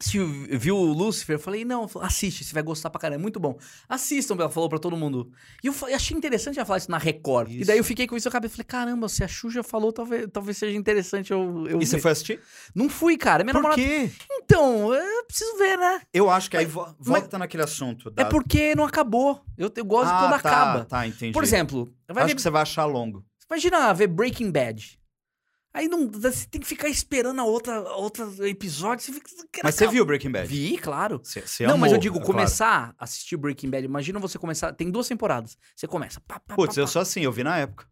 se 0.00 0.18
viu 0.18 0.76
o 0.76 0.92
Lucifer? 0.92 1.34
Eu 1.36 1.40
falei, 1.40 1.64
não, 1.64 1.88
assiste, 2.00 2.44
você 2.44 2.54
vai 2.54 2.62
gostar 2.62 2.88
pra 2.90 3.00
caramba, 3.00 3.20
é 3.20 3.22
muito 3.22 3.40
bom. 3.40 3.58
Assistam, 3.88 4.34
ela 4.36 4.48
falou 4.48 4.68
pra 4.68 4.78
todo 4.78 4.96
mundo. 4.96 5.30
E 5.62 5.66
eu 5.66 5.74
achei 5.94 6.16
interessante 6.16 6.56
ela 6.58 6.64
falar 6.66 6.78
isso 6.78 6.90
na 6.90 6.98
Record. 6.98 7.50
E 7.50 7.56
Isso. 7.58 7.66
daí 7.66 7.78
eu 7.78 7.84
fiquei 7.84 8.06
com 8.06 8.16
isso 8.16 8.28
na 8.28 8.32
cabeça, 8.32 8.54
falei, 8.54 8.64
caramba, 8.66 9.08
se 9.08 9.24
a 9.24 9.28
Xuxa 9.28 9.62
falou, 9.62 9.92
talvez, 9.92 10.28
talvez 10.32 10.56
seja 10.56 10.76
interessante 10.76 11.32
eu, 11.32 11.66
eu 11.68 11.82
E 11.82 11.86
você 11.86 11.96
ver. 11.96 12.02
foi 12.02 12.10
assistir? 12.12 12.40
Não 12.74 12.88
fui, 12.88 13.16
cara. 13.16 13.42
Minha 13.42 13.54
Por 13.54 13.62
namorada. 13.62 13.82
quê? 13.82 14.10
Então, 14.30 14.94
eu 14.94 15.24
preciso 15.24 15.56
ver, 15.58 15.76
né? 15.76 16.00
Eu 16.14 16.30
acho 16.30 16.50
que 16.50 16.56
aí 16.56 16.64
vo- 16.64 16.94
volta 16.98 17.36
naquele 17.38 17.62
assunto. 17.64 18.10
Da... 18.10 18.22
É 18.22 18.24
porque 18.26 18.74
não 18.74 18.84
acabou. 18.84 19.42
Eu, 19.56 19.70
eu 19.74 19.84
gosto 19.84 20.10
ah, 20.12 20.18
quando 20.20 20.30
tá, 20.30 20.36
acaba. 20.36 20.84
Tá, 20.84 21.06
entendi. 21.06 21.32
Por 21.32 21.42
exemplo, 21.42 21.92
acho 22.08 22.26
ver- 22.28 22.34
que 22.34 22.42
você 22.42 22.50
vai 22.50 22.62
achar 22.62 22.84
longo. 22.84 23.24
imagina 23.50 23.92
ver 23.92 24.06
Breaking 24.06 24.50
Bad. 24.50 24.97
Aí 25.72 25.86
não, 25.86 26.08
você 26.10 26.46
tem 26.46 26.60
que 26.60 26.66
ficar 26.66 26.88
esperando 26.88 27.40
a 27.40 27.44
outra, 27.44 27.76
a 27.76 27.96
outra 27.96 28.26
episódio. 28.48 29.04
Você 29.04 29.12
fica, 29.12 29.28
Mas 29.62 29.74
você 29.74 29.86
viu 29.86 30.04
Breaking 30.04 30.30
Bad? 30.30 30.48
Vi, 30.48 30.78
claro. 30.78 31.20
Você, 31.22 31.42
você 31.42 31.66
não, 31.66 31.76
mas 31.76 31.92
eu 31.92 31.96
amou, 31.96 32.02
digo, 32.02 32.16
é 32.16 32.20
claro. 32.20 32.32
começar 32.32 32.94
a 32.98 33.04
assistir 33.04 33.36
Breaking 33.36 33.70
Bad. 33.70 33.84
Imagina 33.84 34.18
você 34.18 34.38
começar. 34.38 34.72
Tem 34.72 34.90
duas 34.90 35.06
temporadas. 35.06 35.56
Você 35.76 35.86
começa. 35.86 36.20
Pá, 36.20 36.40
pá, 36.40 36.54
Putz, 36.54 36.74
pá, 36.74 36.80
eu 36.80 36.86
sou 36.86 37.02
assim, 37.02 37.20
eu 37.20 37.30
vi 37.32 37.44
na 37.44 37.58
época. 37.58 37.86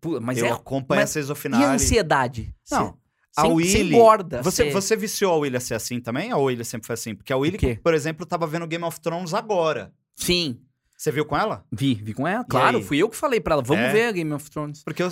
Pô, 0.00 0.20
Mas 0.20 0.38
eu 0.38 0.46
é. 0.46 0.50
acompanho 0.50 1.00
mas- 1.00 1.10
a 1.10 1.12
season 1.14 1.34
E 1.34 1.64
a 1.64 1.72
ansiedade? 1.72 2.54
Não, 2.70 2.86
Você, 3.32 3.40
a 3.40 3.42
você 3.42 3.48
Willy- 3.78 3.94
engorda. 3.94 4.42
Você, 4.42 4.70
você 4.70 4.94
viciou 4.94 5.32
a 5.32 5.36
William 5.38 5.60
ser 5.60 5.74
assim 5.74 6.00
também? 6.00 6.32
Ou 6.32 6.40
a 6.40 6.44
William 6.44 6.64
sempre 6.64 6.86
foi 6.86 6.94
assim? 6.94 7.14
Porque 7.14 7.32
a 7.32 7.36
quê? 7.58 7.80
por 7.82 7.94
exemplo, 7.94 8.24
tava 8.26 8.46
vendo 8.46 8.66
Game 8.66 8.84
of 8.84 9.00
Thrones 9.00 9.34
agora. 9.34 9.92
Sim. 10.14 10.60
Você 10.98 11.12
viu 11.12 11.24
com 11.24 11.36
ela? 11.36 11.64
Vi, 11.70 11.94
vi 11.94 12.12
com 12.12 12.26
ela. 12.26 12.44
Claro, 12.44 12.82
fui 12.82 12.98
eu 12.98 13.08
que 13.08 13.16
falei 13.16 13.38
pra 13.40 13.54
ela. 13.54 13.62
Vamos 13.62 13.84
É? 13.84 13.92
ver 13.92 14.12
Game 14.14 14.32
of 14.32 14.50
Thrones. 14.50 14.82
Porque 14.82 15.00
eu, 15.00 15.08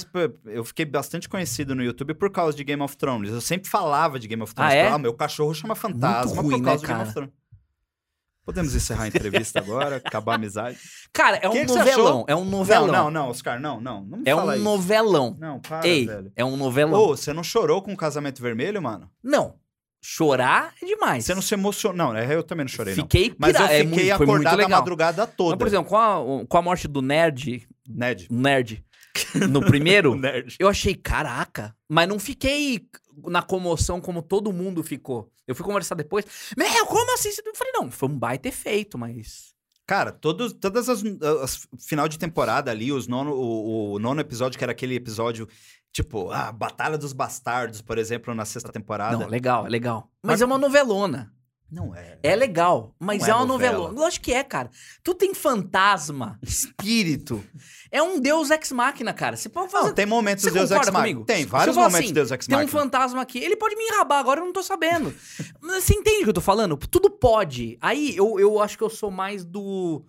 eu 0.47 0.65
fiquei 0.65 0.85
bastante 0.85 1.29
conhecido 1.29 1.77
no 1.77 1.83
YouTube 1.85 2.13
por 2.15 2.29
causa 2.29 2.57
de 2.57 2.65
Game 2.65 2.83
of 2.83 2.97
Thrones. 2.97 3.31
Eu 3.31 3.41
sempre 3.41 3.71
falava 3.71 4.19
de 4.19 4.27
Game 4.27 4.43
of 4.43 4.53
Thrones. 4.53 4.73
Ah, 4.73 4.77
é? 4.77 4.89
Ah, 4.89 4.99
meu 4.99 5.15
cachorro 5.15 5.55
chama 5.55 5.77
fantasma 5.77 6.43
ruim, 6.43 6.59
por 6.59 6.65
causa 6.65 6.83
né, 6.83 6.87
de 6.89 6.93
Game 6.93 7.03
of 7.05 7.13
Thrones. 7.15 7.33
Podemos 8.45 8.75
encerrar 8.75 9.05
a 9.05 9.09
entrevista 9.09 9.59
agora, 9.61 9.97
acabar 9.97 10.33
a 10.33 10.35
amizade. 10.37 10.79
Cara, 11.13 11.37
é 11.37 11.49
um 11.49 11.53
Que 11.53 11.61
que 11.61 11.67
novelão. 11.67 12.07
achou? 12.09 12.25
É 12.29 12.35
um 12.37 12.45
novelão. 12.45 12.87
Não, 12.87 12.93
não, 13.05 13.11
não, 13.11 13.29
Oscar, 13.31 13.61
não, 13.61 13.81
não. 13.81 14.05
Não 14.05 14.23
É 14.25 14.35
um 14.35 14.53
isso. 14.55 14.63
novelão. 14.65 15.37
Não, 15.39 15.61
para, 15.61 15.87
Ei, 15.87 16.07
velho. 16.07 16.33
é 16.37 16.45
um 16.45 16.57
novelão. 16.57 17.01
Ô, 17.01 17.17
você 17.17 17.33
não 17.33 17.43
chorou 17.45 17.81
com 17.83 17.93
o 17.93 17.97
casamento 17.97 18.41
vermelho, 18.43 18.81
mano? 18.83 19.11
Não. 19.23 19.55
Chorar 20.09 20.73
é 20.81 20.87
demais. 20.87 21.25
Você 21.25 21.35
não 21.35 21.43
se 21.43 21.53
emocionou. 21.53 21.97
Não, 22.07 22.13
né? 22.13 22.33
eu 22.33 22.45
também 22.45 22.65
não 22.65 22.69
chorei, 22.69 22.95
não. 22.95 23.03
Fiquei 23.03 23.35
Mas 23.37 23.57
eu. 23.57 23.65
É 23.65 23.69
fiquei 23.69 23.85
muito- 23.85 24.17
foi 24.17 24.27
muito 24.27 24.47
acordado 24.47 24.61
a 24.65 24.69
madrugada 24.69 25.27
toda. 25.27 25.51
Mas, 25.51 25.59
por 25.59 25.67
exemplo, 25.67 25.87
com 25.89 25.97
a, 25.97 26.47
com 26.47 26.59
a 26.59 26.63
morte 26.63 26.87
do 26.87 27.03
nerd, 27.03 27.67
Ned. 27.89 28.29
nerd, 28.31 28.85
no 29.51 29.59
O 29.59 29.67
primeiro, 29.67 30.15
nerd. 30.15 30.55
eu 30.61 30.69
achei, 30.69 30.95
caraca. 30.95 31.75
Mas 31.89 32.09
não 32.09 32.21
fiquei 32.21 32.87
na 33.25 33.43
comoção 33.43 34.01
como 34.01 34.23
todo 34.23 34.53
mundo 34.53 34.81
ficou. 34.85 35.29
Eu 35.45 35.57
fui 35.57 35.65
conversar 35.67 35.97
depois. 35.97 36.25
Meu, 36.57 36.87
como 36.87 37.13
assim? 37.13 37.31
Eu 37.45 37.55
falei, 37.57 37.73
não, 37.75 37.91
foi 37.91 38.09
um 38.09 38.17
baita 38.17 38.47
efeito, 38.49 38.97
mas. 38.97 39.57
Cara, 39.89 40.13
todos, 40.13 40.53
todas 40.53 40.89
as, 40.89 41.03
as 41.43 41.67
final 41.81 42.07
de 42.09 42.17
temporada 42.17 42.71
ali, 42.71 42.93
os 42.93 43.09
nono, 43.09 43.33
o, 43.33 43.95
o 43.95 43.99
nono 43.99 44.21
episódio, 44.21 44.57
que 44.57 44.65
era 44.65 44.73
aquele 44.73 44.95
episódio, 44.95 45.49
tipo, 45.97 46.31
a 46.31 46.53
Batalha 46.53 46.99
dos 46.99 47.15
Bastardos, 47.15 47.81
por 47.81 47.97
exemplo, 47.97 48.35
na 48.35 48.45
sexta 48.45 48.71
temporada. 48.71 49.17
Não, 49.17 49.27
legal, 49.29 49.67
é 49.67 49.71
legal. 49.71 50.11
Mas, 50.23 50.33
Mas- 50.35 50.43
é 50.43 50.45
uma 50.45 50.59
novelona. 50.59 51.33
Não 51.69 51.93
é. 51.97 52.17
É 52.23 52.37
legal, 52.37 52.95
mas 53.01 53.23
Não 53.23 53.27
é, 53.27 53.31
é 53.31 53.35
uma 53.35 53.45
novela. 53.45 53.79
novelona. 53.79 54.01
Lógico 54.01 54.27
que 54.27 54.33
é, 54.33 54.45
cara. 54.45 54.71
Tu 55.03 55.13
tem 55.15 55.35
fantasma, 55.35 56.39
espírito. 56.45 57.43
É 57.91 58.01
um 58.01 58.21
deus 58.21 58.51
ex-máquina, 58.51 59.13
cara. 59.13 59.37
Você 59.37 59.49
pode 59.49 59.73
fazer 59.73 59.89
Não, 59.89 59.95
tem 59.95 60.07
momentos 60.07 60.45
Você 60.45 60.51
de 60.51 60.55
Deus 60.59 60.71
Ex 60.71 60.79
concorda 60.79 60.93
Machina. 60.93 61.15
comigo? 61.15 61.27
Tem 61.27 61.45
vários 61.45 61.75
momentos 61.77 61.97
assim, 61.99 62.07
de 62.07 62.13
Deus 62.13 62.31
Ex 62.31 62.47
Tem 62.47 62.59
um 62.59 62.69
fantasma 62.69 63.21
aqui. 63.21 63.39
Ele 63.39 63.57
pode 63.57 63.75
me 63.75 63.83
enrabar 63.83 64.21
agora, 64.21 64.41
eu 64.41 64.45
não 64.45 64.53
tô 64.53 64.63
sabendo. 64.63 65.13
Você 65.61 65.95
entende 65.95 66.21
o 66.21 66.25
que 66.25 66.31
eu 66.31 66.35
tô 66.35 66.41
falando? 66.41 66.77
Tudo 66.77 67.11
pode. 67.11 67.77
Aí 67.81 68.15
eu, 68.17 68.39
eu 68.39 68.63
acho 68.63 68.77
que 68.79 68.85
eu 68.85 68.91
sou 68.91 69.11
mais 69.11 69.45
do. 69.45 70.05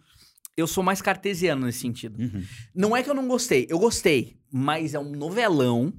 Eu 0.57 0.65
sou 0.65 0.83
mais 0.83 1.03
cartesiano 1.03 1.67
nesse 1.67 1.79
sentido. 1.79 2.19
Uhum. 2.19 2.43
Não 2.73 2.97
é 2.97 3.03
que 3.03 3.09
eu 3.09 3.13
não 3.13 3.27
gostei, 3.27 3.67
eu 3.69 3.77
gostei, 3.77 4.35
mas 4.51 4.95
é 4.95 4.99
um 4.99 5.11
novelão. 5.11 5.93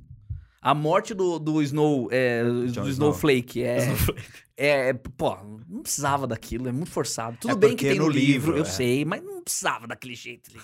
A 0.60 0.74
morte 0.74 1.14
do, 1.14 1.38
do 1.38 1.62
Snow. 1.62 2.08
É, 2.10 2.42
do 2.42 2.66
Snow. 2.66 2.88
Snowflake 2.88 3.62
é, 3.62 3.78
é. 4.56 4.92
Pô, 4.92 5.36
não 5.68 5.82
precisava 5.82 6.26
daquilo, 6.26 6.68
é 6.68 6.72
muito 6.72 6.90
forçado. 6.90 7.38
Tudo 7.40 7.52
É 7.52 7.54
bem 7.54 7.76
que 7.76 7.86
tem 7.86 8.00
no 8.00 8.08
livro, 8.08 8.50
livro, 8.50 8.56
eu 8.56 8.62
é. 8.62 8.66
sei, 8.66 9.04
mas 9.04 9.22
não 9.22 9.40
precisava 9.40 9.86
daquele 9.86 10.16
jeito 10.16 10.50
ali. 10.50 10.60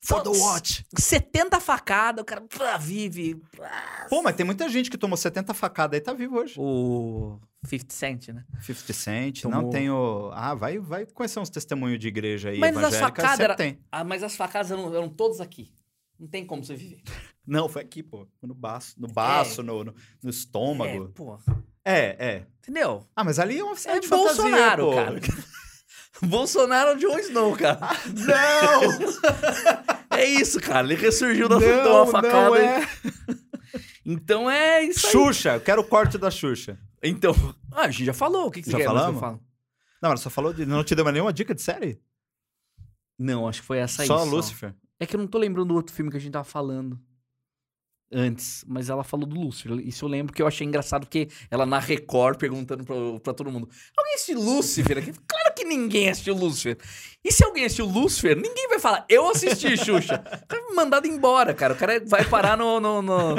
For 0.00 0.22
the 0.22 0.30
watch. 0.30 0.86
70 0.96 1.60
facadas, 1.60 2.22
o 2.22 2.24
cara 2.24 2.40
pá, 2.40 2.78
vive. 2.78 3.34
pá. 3.54 4.06
Pô, 4.08 4.22
mas 4.22 4.34
tem 4.34 4.46
muita 4.46 4.66
gente 4.70 4.90
que 4.90 4.96
tomou 4.96 5.16
70 5.16 5.52
facadas 5.52 5.98
e 5.98 6.00
tá 6.00 6.14
vivo 6.14 6.38
hoje. 6.38 6.54
O 6.56 7.38
50 7.64 7.92
Cent, 7.94 8.28
né? 8.28 8.44
50 8.62 8.92
Cent. 8.92 9.42
Tomou- 9.42 9.62
Não 9.62 9.70
tenho. 9.70 10.30
Ah, 10.32 10.54
vai, 10.54 10.78
vai 10.78 11.04
conhecer 11.06 11.40
uns 11.40 11.50
testemunhos 11.50 11.98
de 11.98 12.08
igreja 12.08 12.50
aí 12.50 12.58
Mas 12.58 12.76
as 12.76 12.96
facadas 12.96 13.40
era- 13.40 13.54
tem. 13.54 13.78
Ah, 13.90 14.04
mas 14.04 14.22
as 14.22 14.36
facadas 14.36 14.70
eram, 14.70 14.94
eram 14.94 15.08
todas 15.08 15.40
aqui. 15.40 15.72
Não 16.18 16.26
tem 16.28 16.44
como 16.46 16.64
você 16.64 16.74
viver. 16.74 17.02
Não, 17.46 17.68
foi 17.68 17.82
aqui, 17.82 18.02
pô. 18.02 18.28
No 18.42 18.54
baço, 18.54 18.94
no 18.98 19.08
baço, 19.08 19.62
no, 19.62 19.82
no, 19.84 19.92
no 20.22 20.28
É, 20.28 20.30
estômago. 20.30 21.08
pô. 21.14 21.38
É, 21.84 22.16
é. 22.18 22.46
Entendeu? 22.62 23.06
Ah, 23.16 23.24
mas 23.24 23.38
ali 23.38 23.58
é 23.58 23.62
uma 23.64 23.72
oficina 23.72 23.94
É 23.94 24.00
de 24.00 24.08
Bolsonaro, 24.08 24.90
fantasia, 24.92 25.20
pô. 25.22 25.30
cara. 25.30 25.48
Bolsonaro 26.28 26.90
é 26.90 26.94
o 26.94 26.98
Jon 26.98 27.18
Snow, 27.20 27.56
cara. 27.56 27.78
Não! 28.06 29.88
É 30.10 30.24
isso, 30.24 30.60
cara. 30.60 30.84
Ele 30.84 30.96
ressurgiu 30.96 31.48
da 31.48 31.60
não, 31.60 32.02
uma 32.02 32.06
facada. 32.10 32.32
não 32.32 32.56
é. 32.56 32.88
Então 34.04 34.50
é 34.50 34.82
isso 34.82 35.06
aí. 35.06 35.12
Xuxa, 35.12 35.54
eu 35.54 35.60
quero 35.60 35.80
o 35.82 35.84
corte 35.84 36.18
da 36.18 36.28
Xuxa. 36.28 36.76
Então. 37.02 37.34
Ah, 37.70 37.82
a 37.82 37.90
gente 37.90 38.06
já 38.06 38.14
falou. 38.14 38.46
O 38.46 38.50
que, 38.50 38.60
que 38.60 38.66
você 38.66 38.72
Já 38.72 38.78
quer 38.78 38.88
mais 38.88 39.04
que 39.04 39.14
eu 39.14 39.20
falo? 39.20 39.40
Não, 40.02 40.08
ela 40.08 40.16
só 40.16 40.30
falou 40.30 40.52
de. 40.52 40.66
Não 40.66 40.82
te 40.82 40.96
deu 40.96 41.04
mais 41.04 41.12
nenhuma 41.12 41.32
dica 41.32 41.54
de 41.54 41.62
série? 41.62 42.00
Não, 43.16 43.46
acho 43.46 43.60
que 43.60 43.66
foi 43.66 43.78
essa 43.78 44.02
aí. 44.02 44.08
só 44.08 44.24
Lúcifer. 44.24 44.74
É 44.98 45.06
que 45.06 45.14
eu 45.14 45.18
não 45.20 45.26
tô 45.26 45.38
lembrando 45.38 45.68
do 45.68 45.74
outro 45.74 45.94
filme 45.94 46.10
que 46.10 46.16
a 46.16 46.20
gente 46.20 46.32
tava 46.32 46.44
falando 46.44 46.98
antes, 48.12 48.64
mas 48.66 48.88
ela 48.88 49.04
falou 49.04 49.26
do 49.26 49.38
Lúcifer. 49.38 49.78
Isso 49.80 50.04
eu 50.04 50.08
lembro 50.08 50.32
que 50.32 50.40
eu 50.40 50.46
achei 50.46 50.66
engraçado, 50.66 51.02
porque 51.02 51.28
ela 51.50 51.66
na 51.66 51.78
Record 51.78 52.38
perguntando 52.38 52.84
pra, 52.84 52.96
pra 53.22 53.34
todo 53.34 53.50
mundo: 53.50 53.68
Alguém 53.96 54.14
assistiu 54.14 54.40
Lúcifer 54.40 54.98
aqui? 54.98 55.12
Claro 55.28 55.54
que 55.54 55.64
ninguém 55.64 56.08
assistiu 56.08 56.34
Lúcifer. 56.34 56.78
E 57.24 57.32
se 57.32 57.44
alguém 57.44 57.64
assistiu 57.64 57.86
Lúcifer, 57.86 58.36
ninguém 58.36 58.68
vai 58.68 58.78
falar: 58.78 59.04
Eu 59.08 59.28
assisti, 59.28 59.76
Xuxa. 59.76 60.16
O 60.16 60.46
cara 60.46 60.62
é 60.68 60.74
mandado 60.74 61.06
embora, 61.06 61.54
cara. 61.54 61.74
O 61.74 61.76
cara 61.76 62.02
vai 62.06 62.24
parar 62.24 62.56
no. 62.56 62.80
no, 62.80 63.02
no, 63.02 63.36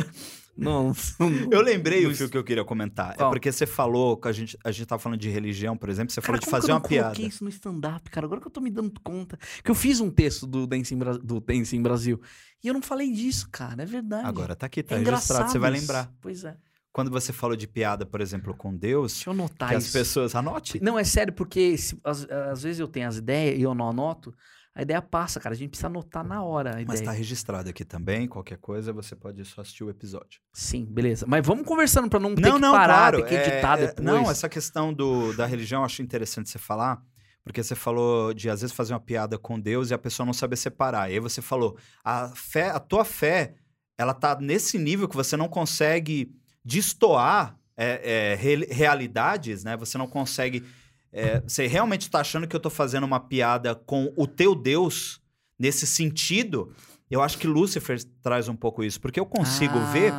no- 0.60 0.94
Eu 1.52 1.61
lembrei 1.61 2.06
o 2.06 2.14
fio 2.15 2.30
que 2.30 2.38
eu 2.38 2.44
queria 2.44 2.64
comentar. 2.65 3.15
Qual? 3.15 3.30
É 3.30 3.34
porque 3.34 3.52
você 3.52 3.65
falou 3.65 4.18
que 4.18 4.27
a 4.27 4.31
gente, 4.31 4.57
a 4.64 4.72
gente 4.72 4.86
tava 4.86 5.02
falando 5.02 5.19
de 5.19 5.30
religião, 5.30 5.76
por 5.77 5.90
exemplo, 5.90 6.11
você 6.14 6.22
Cara, 6.22 6.27
falou 6.27 6.40
de 6.40 6.45
fazer 6.49 6.72
eu 6.72 6.76
uma 6.76 6.81
não 6.81 6.88
piada. 6.90 7.06
coloquei 7.07 7.26
isso 7.27 7.44
no 7.44 7.49
stand-up, 7.49 8.10
cara. 8.10 8.26
Agora 8.26 8.41
que 8.41 8.48
eu 8.48 8.52
tô 8.52 8.61
me 8.61 8.69
dando 8.69 8.94
conta. 9.02 9.38
Que 9.64 9.72
eu 9.72 9.76
fiz 9.76 9.99
um 9.99 10.10
texto 10.10 10.45
do 10.45 10.68
Dancing, 10.68 10.98
Bra- 10.98 11.18
do 11.18 11.40
Dancing 11.40 11.81
Brasil. 11.81 12.19
E 12.64 12.68
eu 12.68 12.73
não 12.73 12.81
falei 12.81 13.11
disso, 13.11 13.48
cara. 13.52 13.84
É 13.84 13.86
verdade. 13.86 14.27
Agora 14.27 14.56
tá 14.56 14.65
aqui, 14.65 14.84
tá 14.84 14.95
é 14.95 14.98
registrado, 14.99 15.23
engraçado 15.26 15.52
você 15.52 15.60
vai 15.60 15.72
isso. 15.72 15.81
lembrar. 15.81 16.11
Pois 16.22 16.44
é. 16.44 16.56
Quando 16.91 17.11
você 17.11 17.31
falou 17.31 17.56
de 17.56 17.68
piada, 17.68 18.06
por 18.06 18.19
exemplo, 18.19 18.53
com 18.56 18.76
Deus, 18.76 19.14
Deixa 19.14 19.30
eu 19.30 19.34
anotar 19.34 19.69
que 19.69 19.76
as 19.76 19.84
isso. 19.86 19.94
pessoas. 19.94 20.34
Anote. 20.36 20.80
Não, 20.84 20.98
é 20.98 21.03
sério, 21.03 21.31
porque 21.31 21.77
se- 21.77 21.98
às, 22.03 22.27
às 22.30 22.64
vezes 22.64 22.80
eu 22.80 22.88
tenho 22.88 23.07
as 23.07 23.18
ideias 23.18 23.60
e 23.60 23.61
eu 23.61 23.73
não 23.76 23.90
anoto, 23.90 24.34
a 24.80 24.81
ideia 24.81 25.01
passa, 25.01 25.39
cara. 25.39 25.53
A 25.53 25.57
gente 25.57 25.69
precisa 25.69 25.88
anotar 25.88 26.23
na 26.23 26.41
hora 26.41 26.72
Mas 26.88 26.99
ideia. 26.99 27.06
tá 27.06 27.11
registrado 27.11 27.69
aqui 27.69 27.84
também. 27.84 28.27
Qualquer 28.27 28.57
coisa, 28.57 28.93
você 28.93 29.15
pode 29.15 29.43
só 29.45 29.61
assistir 29.61 29.84
o 29.84 29.89
episódio. 29.89 30.39
Sim, 30.53 30.85
beleza. 30.85 31.26
Mas 31.27 31.45
vamos 31.45 31.65
conversando 31.65 32.10
pra 32.10 32.19
não 32.19 32.34
ter 32.34 32.41
não, 32.41 32.53
que 32.56 32.60
não, 32.61 32.72
parar, 32.72 33.11
claro. 33.11 33.18
ter 33.18 33.27
que 33.27 33.35
é- 33.35 33.47
editar 33.47 33.77
é- 33.80 33.88
depois. 33.88 34.06
não, 34.06 34.31
essa 34.31 34.47
questão 34.47 34.93
do, 34.93 35.34
da 35.34 35.45
religião 35.45 35.81
eu 35.81 35.85
acho 35.85 36.01
interessante 36.01 36.49
você 36.49 36.57
falar, 36.57 37.01
porque 37.43 37.61
você 37.61 37.76
falou 37.76 38.34
de 38.34 38.49
às 38.49 38.61
vezes 38.61 38.76
fazer 38.76 38.93
uma 38.93 38.99
piada 38.99 39.38
com 39.38 39.60
Deus 39.60 39.89
e 39.89 39.93
a 39.93 39.97
pessoa 39.97 40.26
não 40.26 40.34
saber 40.34 40.56
separar. 40.56 41.10
E 41.10 41.14
aí 41.14 41.19
você 41.19 41.41
falou, 41.41 41.77
a 42.03 42.30
fé, 42.35 42.69
a 42.69 42.80
tua 42.80 43.03
fé, 43.03 43.56
ela 43.97 44.14
tá 44.14 44.38
nesse 44.39 44.77
nível 44.77 45.10
que 45.10 45.15
você 45.15 45.35
não 45.35 45.49
consegue 45.49 46.34
destoar 46.64 47.57
é, 47.76 48.31
é, 48.31 48.35
re- 48.35 48.68
realidades, 48.72 49.64
né? 49.64 49.76
Você 49.77 49.97
não 49.97 50.07
consegue. 50.07 50.65
É, 51.11 51.40
você 51.41 51.68
realmente 51.68 52.02
está 52.02 52.19
achando 52.19 52.48
que 52.48 52.56
eu 52.56 52.60
tô 52.60 52.69
fazendo 52.69 53.06
uma 53.06 53.19
piada 53.19 53.76
com 53.76 54.14
o 54.15 54.27
teu 54.27 54.56
Deus 54.56 55.22
nesse 55.57 55.88
sentido? 55.88 56.73
Eu 57.10 57.22
acho 57.22 57.38
que 57.38 57.48
Lúcifer 57.48 58.03
traz 58.22 58.48
um 58.48 58.56
pouco 58.56 58.84
isso, 58.84 59.02
porque 59.02 59.19
eu 59.19 59.26
consigo 59.26 59.77
Ah, 59.77 59.91
ver 59.91 60.14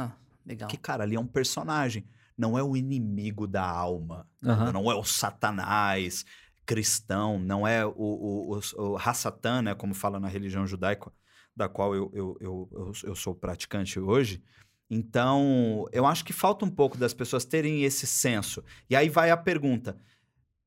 Legal. 0.44 0.68
que, 0.68 0.76
cara, 0.76 1.04
ali 1.04 1.14
é 1.14 1.20
um 1.20 1.26
personagem. 1.26 2.04
Não 2.36 2.58
é 2.58 2.62
o 2.62 2.76
inimigo 2.76 3.46
da 3.46 3.64
alma. 3.64 4.26
Aham. 4.44 4.72
Não 4.72 4.90
é 4.90 4.94
o 4.94 5.04
satanás 5.04 6.24
cristão. 6.66 7.38
Não 7.38 7.66
é 7.66 7.84
o, 7.84 7.90
o, 7.96 8.56
o, 8.56 8.92
o 8.92 8.96
Hassatan, 8.96 9.62
né? 9.62 9.74
Como 9.74 9.94
fala 9.94 10.18
na 10.18 10.28
religião 10.28 10.66
judaica, 10.66 11.12
da 11.54 11.68
qual 11.68 11.94
eu, 11.94 12.10
eu, 12.14 12.36
eu, 12.40 12.68
eu, 12.72 12.92
eu 13.04 13.14
sou 13.14 13.34
praticante 13.34 14.00
hoje. 14.00 14.42
Então, 14.88 15.86
eu 15.92 16.04
acho 16.04 16.24
que 16.24 16.32
falta 16.32 16.64
um 16.64 16.70
pouco 16.70 16.98
das 16.98 17.14
pessoas 17.14 17.44
terem 17.44 17.84
esse 17.84 18.06
senso. 18.06 18.64
E 18.88 18.96
aí 18.96 19.08
vai 19.08 19.30
a 19.30 19.36
pergunta. 19.36 19.96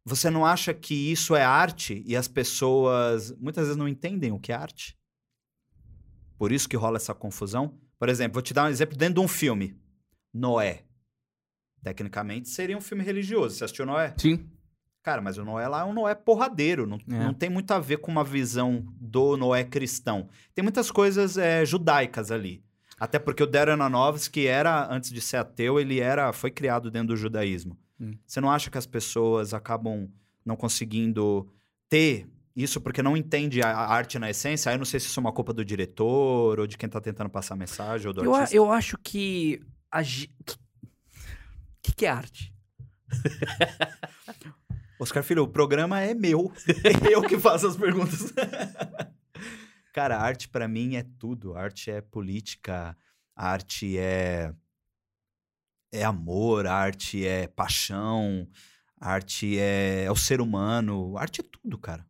Você 0.06 0.30
não 0.30 0.46
acha 0.46 0.74
que 0.74 0.94
isso 1.12 1.36
é 1.36 1.44
arte 1.44 2.04
e 2.06 2.16
as 2.16 2.28
pessoas 2.28 3.32
muitas 3.40 3.64
vezes 3.66 3.78
não 3.78 3.88
entendem 3.88 4.32
o 4.32 4.40
que 4.40 4.52
é 4.52 4.56
arte? 4.56 4.98
Por 6.38 6.52
isso 6.52 6.68
que 6.68 6.76
rola 6.76 6.98
essa 6.98 7.14
confusão? 7.14 7.80
Por 7.98 8.10
exemplo, 8.10 8.34
vou 8.34 8.42
te 8.42 8.54
dar 8.54 8.66
um 8.66 8.70
exemplo 8.70 8.98
dentro 8.98 9.16
de 9.16 9.20
um 9.22 9.28
filme. 9.28 9.80
Noé. 10.34 10.84
Tecnicamente 11.82 12.50
seria 12.50 12.78
um 12.78 12.82
filme 12.82 13.04
religioso. 13.04 13.56
Você 13.56 13.64
assistiu 13.64 13.86
Noé? 13.86 14.14
Sim. 14.18 14.50
Cara, 15.02 15.22
mas 15.22 15.38
o 15.38 15.44
Noé 15.46 15.68
lá 15.68 15.82
é 15.82 15.84
um 15.84 15.94
Noé 15.94 16.16
porradeiro. 16.16 16.86
Não, 16.88 16.98
É. 16.98 17.24
não 17.26 17.34
tem 17.34 17.50
muito 17.50 17.72
a 17.72 17.80
ver 17.80 17.98
com 17.98 18.12
uma 18.12 18.24
visão 18.24 18.86
do 19.00 19.36
Noé 19.38 19.64
cristão. 19.64 20.30
Tem 20.54 20.64
muitas 20.64 20.90
coisas 20.92 21.38
é, 21.38 21.66
judaicas 21.66 22.32
ali. 22.32 22.64
Até 22.98 23.20
porque 23.20 23.44
o 23.44 23.48
Darren 23.48 23.74
Aronofsky 23.74 24.48
era, 24.48 24.88
antes 24.94 25.12
de 25.12 25.20
ser 25.20 25.38
ateu, 25.38 25.80
ele 25.80 26.00
era, 26.00 26.32
foi 26.32 26.52
criado 26.52 26.90
dentro 26.90 27.10
do 27.10 27.18
judaísmo. 27.18 27.78
Hum. 28.12 28.18
Você 28.26 28.42
não 28.42 28.50
acha 28.52 28.70
que 28.70 28.78
as 28.78 28.86
pessoas 28.86 29.54
acabam 29.54 30.10
não 30.46 30.56
conseguindo 30.56 31.48
ter 31.90 32.28
isso 32.56 32.80
porque 32.82 33.02
não 33.02 33.16
entende 33.18 33.62
a 33.62 33.70
arte 33.76 34.20
na 34.20 34.30
essência? 34.30 34.70
Aí 34.70 34.76
eu 34.76 34.80
não 34.80 34.86
sei 34.86 35.00
se 35.00 35.08
isso 35.08 35.20
é 35.20 35.22
uma 35.22 35.32
culpa 35.32 35.54
do 35.54 35.64
diretor 35.66 36.60
ou 36.60 36.68
de 36.68 36.78
quem 36.78 36.88
tá 36.90 37.00
tentando 37.02 37.30
passar 37.30 37.54
a 37.56 37.58
mensagem 37.58 38.08
ou 38.08 38.14
do 38.14 38.24
Eu, 38.24 38.34
a- 38.34 38.40
artista. 38.40 38.56
eu 38.58 38.72
acho 38.72 38.98
que. 39.04 39.62
A, 39.92 40.02
ge- 40.04 40.30
que, 41.82 41.94
que 41.96 42.06
é 42.06 42.10
arte? 42.10 42.54
Oscar 45.00 45.24
Filho, 45.24 45.44
o 45.44 45.48
programa 45.48 46.00
é 46.02 46.14
meu. 46.14 46.52
É 46.84 47.12
eu 47.14 47.22
que 47.24 47.38
faço 47.38 47.68
as 47.68 47.76
perguntas. 47.76 48.34
Cara, 49.94 50.18
arte 50.18 50.48
pra 50.50 50.68
mim 50.68 50.96
é 50.96 51.04
tudo. 51.20 51.56
Arte 51.56 51.92
é 51.92 52.02
política, 52.02 52.98
arte 53.36 53.98
é 53.98 54.54
é 55.94 56.04
amor, 56.04 56.66
arte 56.68 57.26
é 57.26 57.48
paixão, 57.48 58.48
arte 59.00 59.58
é, 59.60 60.04
é 60.06 60.12
o 60.12 60.16
ser 60.16 60.42
humano, 60.42 61.18
arte 61.18 61.42
é 61.42 61.44
tudo, 61.44 61.78
cara. 61.78 62.06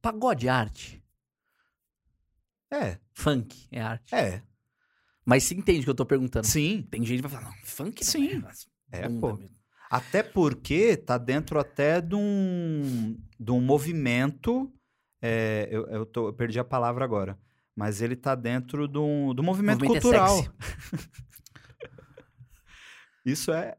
Pagode 0.00 0.46
é 0.46 0.50
arte. 0.50 1.02
É, 2.70 2.98
Funk 3.14 3.66
é 3.72 3.80
arte. 3.80 4.14
é. 4.14 4.42
Mas 5.24 5.44
você 5.44 5.54
entende 5.54 5.80
o 5.80 5.84
que 5.84 5.90
eu 5.90 5.94
tô 5.94 6.06
perguntando. 6.06 6.46
Sim, 6.46 6.86
Tem 6.90 7.04
gente 7.04 7.20
que 7.22 7.28
vai 7.28 7.40
falar, 7.40 7.50
não, 7.54 7.58
funk 7.64 8.02
não 8.02 8.10
Sim. 8.10 8.42
é. 8.92 9.00
é, 9.00 9.08
pô. 9.08 9.34
mesmo. 9.36 9.56
Até 9.90 10.22
porque 10.22 10.96
tá 10.96 11.18
dentro 11.18 11.58
até 11.58 12.00
de 12.00 12.14
um, 12.14 13.14
de 13.38 13.50
um 13.50 13.60
movimento. 13.60 14.72
é, 15.20 15.66
eu, 15.70 15.86
eu, 15.88 16.06
tô- 16.06 16.28
eu 16.28 16.32
perdi 16.34 16.58
a 16.58 16.64
palavra 16.64 17.04
agora. 17.04 17.38
Mas 17.76 18.00
ele 18.02 18.16
tá 18.16 18.34
dentro 18.34 18.88
de 18.88 18.98
um, 18.98 19.34
do 19.34 19.42
movimento, 19.42 19.80
Movimento 19.84 19.98
é 19.98 20.00
cultural. 20.00 20.36
sexy. 20.36 20.50
Isso 23.30 23.52
é. 23.52 23.76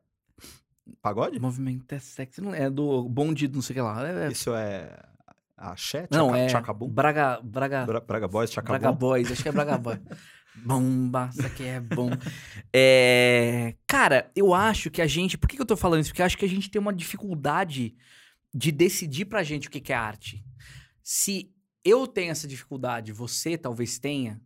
Pagode? 1.01 1.39
Movimento 1.39 1.91
é 1.93 1.99
sexy. 1.99 2.41
Não 2.41 2.53
é 2.53 2.69
do 2.69 3.07
bonde, 3.07 3.47
não 3.47 3.61
sei 3.61 3.73
o 3.73 3.75
que 3.75 3.81
lá. 3.81 4.07
É- 4.07 4.27
é- 4.27 4.31
Isso 4.31 4.53
é. 4.55 4.97
Axé? 5.57 6.07
não, 6.09 6.27
Tchaca- 6.29 6.39
é. 6.39 6.47
Tchacabum? 6.47 6.87
Braga. 6.89 7.39
Braga. 7.43 7.85
Bra- 7.85 7.99
Braga 7.99 8.27
Boys, 8.27 8.49
Tchacabum? 8.49 8.79
Braga 8.79 8.91
Boys, 8.95 9.31
acho 9.31 9.43
que 9.43 9.49
é 9.49 9.51
Braga 9.51 9.77
Boys. 9.77 9.99
Bomba, 10.65 11.29
isso 11.31 11.45
aqui 11.45 11.63
é 11.63 11.79
bom. 11.79 12.09
É, 12.73 13.75
Cara, 13.87 14.29
eu 14.35 14.53
acho 14.53 14.89
que 14.89 15.01
a 15.01 15.07
gente. 15.07 15.37
Por 15.37 15.47
que, 15.47 15.55
que 15.55 15.61
eu 15.61 15.65
tô 15.65 15.77
falando 15.77 16.01
isso? 16.01 16.09
Porque 16.09 16.21
eu 16.21 16.25
acho 16.25 16.37
que 16.37 16.43
a 16.45 16.49
gente 16.49 16.69
tem 16.69 16.81
uma 16.81 16.93
dificuldade 16.93 17.95
de 18.53 18.71
decidir 18.71 19.25
pra 19.25 19.43
gente 19.43 19.67
o 19.67 19.71
que, 19.71 19.79
que 19.79 19.93
é 19.93 19.95
arte. 19.95 20.43
Se 21.03 21.51
eu 21.83 22.07
tenho 22.07 22.31
essa 22.31 22.47
dificuldade, 22.47 23.11
você 23.13 23.57
talvez 23.57 23.99
tenha. 23.99 24.41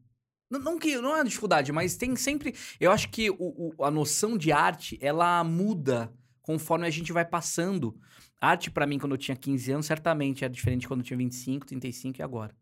Não, 0.54 0.60
não 0.60 0.80
que 0.80 0.96
não 0.98 1.12
é 1.12 1.16
uma 1.16 1.26
dificuldade, 1.26 1.72
mas 1.72 1.98
tem 1.98 2.16
sempre. 2.16 2.54
Eu 2.80 2.92
acho 2.92 3.10
que 3.10 3.30
o- 3.32 3.74
o- 3.78 3.84
a 3.84 3.90
noção 3.90 4.38
de 4.38 4.52
arte 4.52 4.98
ela 5.02 5.44
muda 5.44 6.14
conforme 6.42 6.86
a 6.86 6.90
gente 6.90 7.12
vai 7.12 7.26
passando. 7.26 7.98
Arte, 8.40 8.70
pra 8.70 8.86
mim, 8.86 9.00
quando 9.00 9.14
eu 9.14 9.18
tinha 9.18 9.36
15 9.38 9.72
anos, 9.72 9.86
certamente 9.86 10.44
era 10.44 10.54
diferente 10.54 10.88
quando 10.88 11.00
eu 11.00 11.06
tinha 11.06 11.18
25, 11.18 11.66
35 11.66 12.20
e 12.20 12.24
agora. 12.24 12.54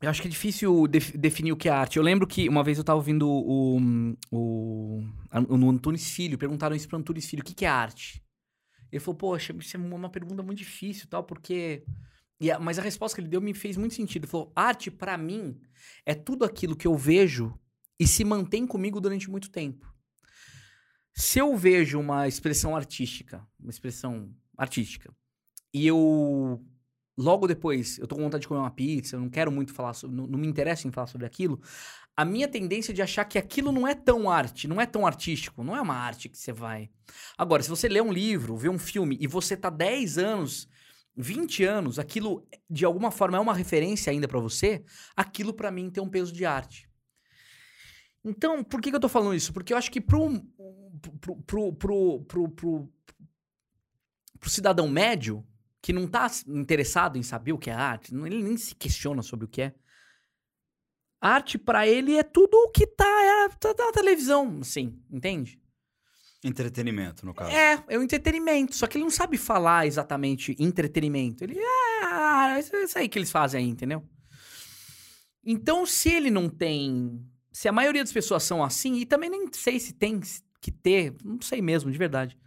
Eu 0.00 0.10
acho 0.10 0.20
que 0.20 0.28
é 0.28 0.30
difícil 0.30 0.86
def- 0.86 1.16
definir 1.16 1.52
o 1.52 1.56
que 1.56 1.68
é 1.68 1.72
arte. 1.72 1.96
Eu 1.96 2.02
lembro 2.02 2.26
que 2.26 2.48
uma 2.48 2.62
vez 2.62 2.76
eu 2.78 2.84
tava 2.84 2.98
ouvindo 2.98 3.26
o, 3.28 3.78
o, 4.30 5.02
a- 5.30 5.40
no 5.40 5.70
Antunes 5.70 6.10
Filho, 6.10 6.36
perguntaram 6.38 6.76
isso 6.76 6.86
pro 6.86 6.98
Antunes 6.98 7.26
Filho, 7.26 7.42
o 7.42 7.44
que, 7.44 7.54
que 7.54 7.64
é 7.64 7.68
arte? 7.68 8.22
Ele 8.92 9.00
falou, 9.00 9.16
poxa, 9.16 9.54
isso 9.58 9.76
é 9.76 9.80
uma 9.80 10.08
pergunta 10.10 10.42
muito 10.42 10.58
difícil 10.58 11.08
tal, 11.08 11.24
porque... 11.24 11.82
e 12.40 12.50
a- 12.50 12.58
mas 12.58 12.78
a 12.78 12.82
resposta 12.82 13.14
que 13.16 13.20
ele 13.20 13.28
deu 13.28 13.40
me 13.40 13.54
fez 13.54 13.76
muito 13.76 13.94
sentido. 13.94 14.24
Ele 14.24 14.30
falou, 14.30 14.52
arte, 14.54 14.90
pra 14.90 15.16
mim, 15.16 15.60
é 16.04 16.14
tudo 16.14 16.44
aquilo 16.44 16.76
que 16.76 16.86
eu 16.86 16.94
vejo 16.96 17.58
e 17.98 18.06
se 18.06 18.24
mantém 18.24 18.66
comigo 18.66 19.00
durante 19.00 19.30
muito 19.30 19.50
tempo. 19.50 19.92
Se 21.14 21.38
eu 21.38 21.56
vejo 21.56 21.98
uma 21.98 22.28
expressão 22.28 22.76
artística, 22.76 23.46
uma 23.58 23.70
expressão 23.70 24.34
artística, 24.56 25.14
e 25.72 25.86
eu 25.86 26.62
logo 27.18 27.46
depois 27.46 27.98
eu 27.98 28.06
tô 28.06 28.14
com 28.14 28.22
vontade 28.22 28.42
de 28.42 28.48
comer 28.48 28.60
uma 28.60 28.70
pizza, 28.70 29.16
eu 29.16 29.20
não 29.20 29.30
quero 29.30 29.50
muito 29.50 29.72
falar 29.72 29.94
sobre, 29.94 30.14
não, 30.14 30.26
não 30.26 30.38
me 30.38 30.46
interessa 30.46 30.86
em 30.86 30.92
falar 30.92 31.06
sobre 31.06 31.26
aquilo, 31.26 31.58
a 32.14 32.24
minha 32.24 32.46
tendência 32.46 32.92
é 32.92 32.94
de 32.94 33.00
achar 33.00 33.24
que 33.24 33.38
aquilo 33.38 33.72
não 33.72 33.88
é 33.88 33.94
tão 33.94 34.30
arte, 34.30 34.68
não 34.68 34.78
é 34.80 34.84
tão 34.84 35.06
artístico, 35.06 35.64
não 35.64 35.74
é 35.74 35.80
uma 35.80 35.94
arte 35.94 36.28
que 36.28 36.36
você 36.36 36.52
vai. 36.52 36.90
Agora, 37.36 37.62
se 37.62 37.70
você 37.70 37.88
lê 37.88 38.00
um 38.00 38.12
livro, 38.12 38.56
vê 38.56 38.68
um 38.68 38.78
filme 38.78 39.16
e 39.20 39.26
você 39.26 39.56
tá 39.56 39.70
10 39.70 40.18
anos, 40.18 40.68
20 41.16 41.64
anos, 41.64 41.98
aquilo 41.98 42.46
de 42.68 42.84
alguma 42.84 43.10
forma 43.10 43.38
é 43.38 43.40
uma 43.40 43.54
referência 43.54 44.10
ainda 44.10 44.28
para 44.28 44.38
você, 44.38 44.84
aquilo 45.16 45.54
para 45.54 45.70
mim 45.70 45.90
tem 45.90 46.02
um 46.02 46.08
peso 46.08 46.32
de 46.32 46.44
arte. 46.44 46.88
Então, 48.22 48.62
por 48.62 48.80
que, 48.80 48.90
que 48.90 48.96
eu 48.96 49.00
tô 49.00 49.08
falando 49.08 49.34
isso? 49.34 49.52
Porque 49.52 49.72
eu 49.72 49.76
acho 49.76 49.90
que 49.90 50.00
pro, 50.00 50.28
pro, 51.00 51.36
pro, 51.36 51.72
pro, 51.72 52.24
pro, 52.24 52.48
pro, 52.50 52.92
pro 54.38 54.50
cidadão 54.50 54.88
médio, 54.88 55.46
que 55.80 55.92
não 55.92 56.08
tá 56.08 56.28
interessado 56.48 57.16
em 57.16 57.22
saber 57.22 57.52
o 57.52 57.58
que 57.58 57.70
é 57.70 57.72
arte, 57.72 58.12
ele 58.12 58.42
nem 58.42 58.56
se 58.56 58.74
questiona 58.74 59.22
sobre 59.22 59.44
o 59.46 59.48
que 59.48 59.62
é. 59.62 59.74
Arte 61.20 61.56
para 61.56 61.86
ele 61.86 62.16
é 62.16 62.22
tudo 62.22 62.54
o 62.56 62.70
que 62.70 62.86
tá, 62.86 63.04
é, 63.06 63.48
tá 63.48 63.74
na 63.78 63.92
televisão, 63.92 64.58
assim, 64.60 65.00
entende? 65.10 65.60
Entretenimento, 66.44 67.24
no 67.24 67.34
caso. 67.34 67.50
É, 67.50 67.82
é 67.88 67.98
o 67.98 68.02
entretenimento. 68.02 68.74
Só 68.76 68.86
que 68.86 68.98
ele 68.98 69.04
não 69.04 69.10
sabe 69.10 69.36
falar 69.36 69.86
exatamente 69.86 70.54
entretenimento. 70.58 71.42
Ele 71.42 71.58
é. 71.58 72.58
é 72.58 72.60
isso 72.60 72.98
aí 72.98 73.08
que 73.08 73.18
eles 73.18 73.30
fazem 73.30 73.64
aí, 73.64 73.68
entendeu? 73.68 74.02
Então, 75.44 75.86
se 75.86 76.10
ele 76.10 76.30
não 76.30 76.48
tem. 76.48 77.20
Se 77.52 77.68
a 77.68 77.72
maioria 77.72 78.02
das 78.02 78.12
pessoas 78.12 78.42
são 78.42 78.62
assim, 78.62 78.96
e 78.96 79.06
também 79.06 79.30
nem 79.30 79.48
sei 79.52 79.80
se 79.80 79.94
tem 79.94 80.20
que 80.60 80.70
ter, 80.70 81.14
não 81.24 81.40
sei 81.40 81.62
mesmo, 81.62 81.90
de 81.90 81.98
verdade 81.98 82.38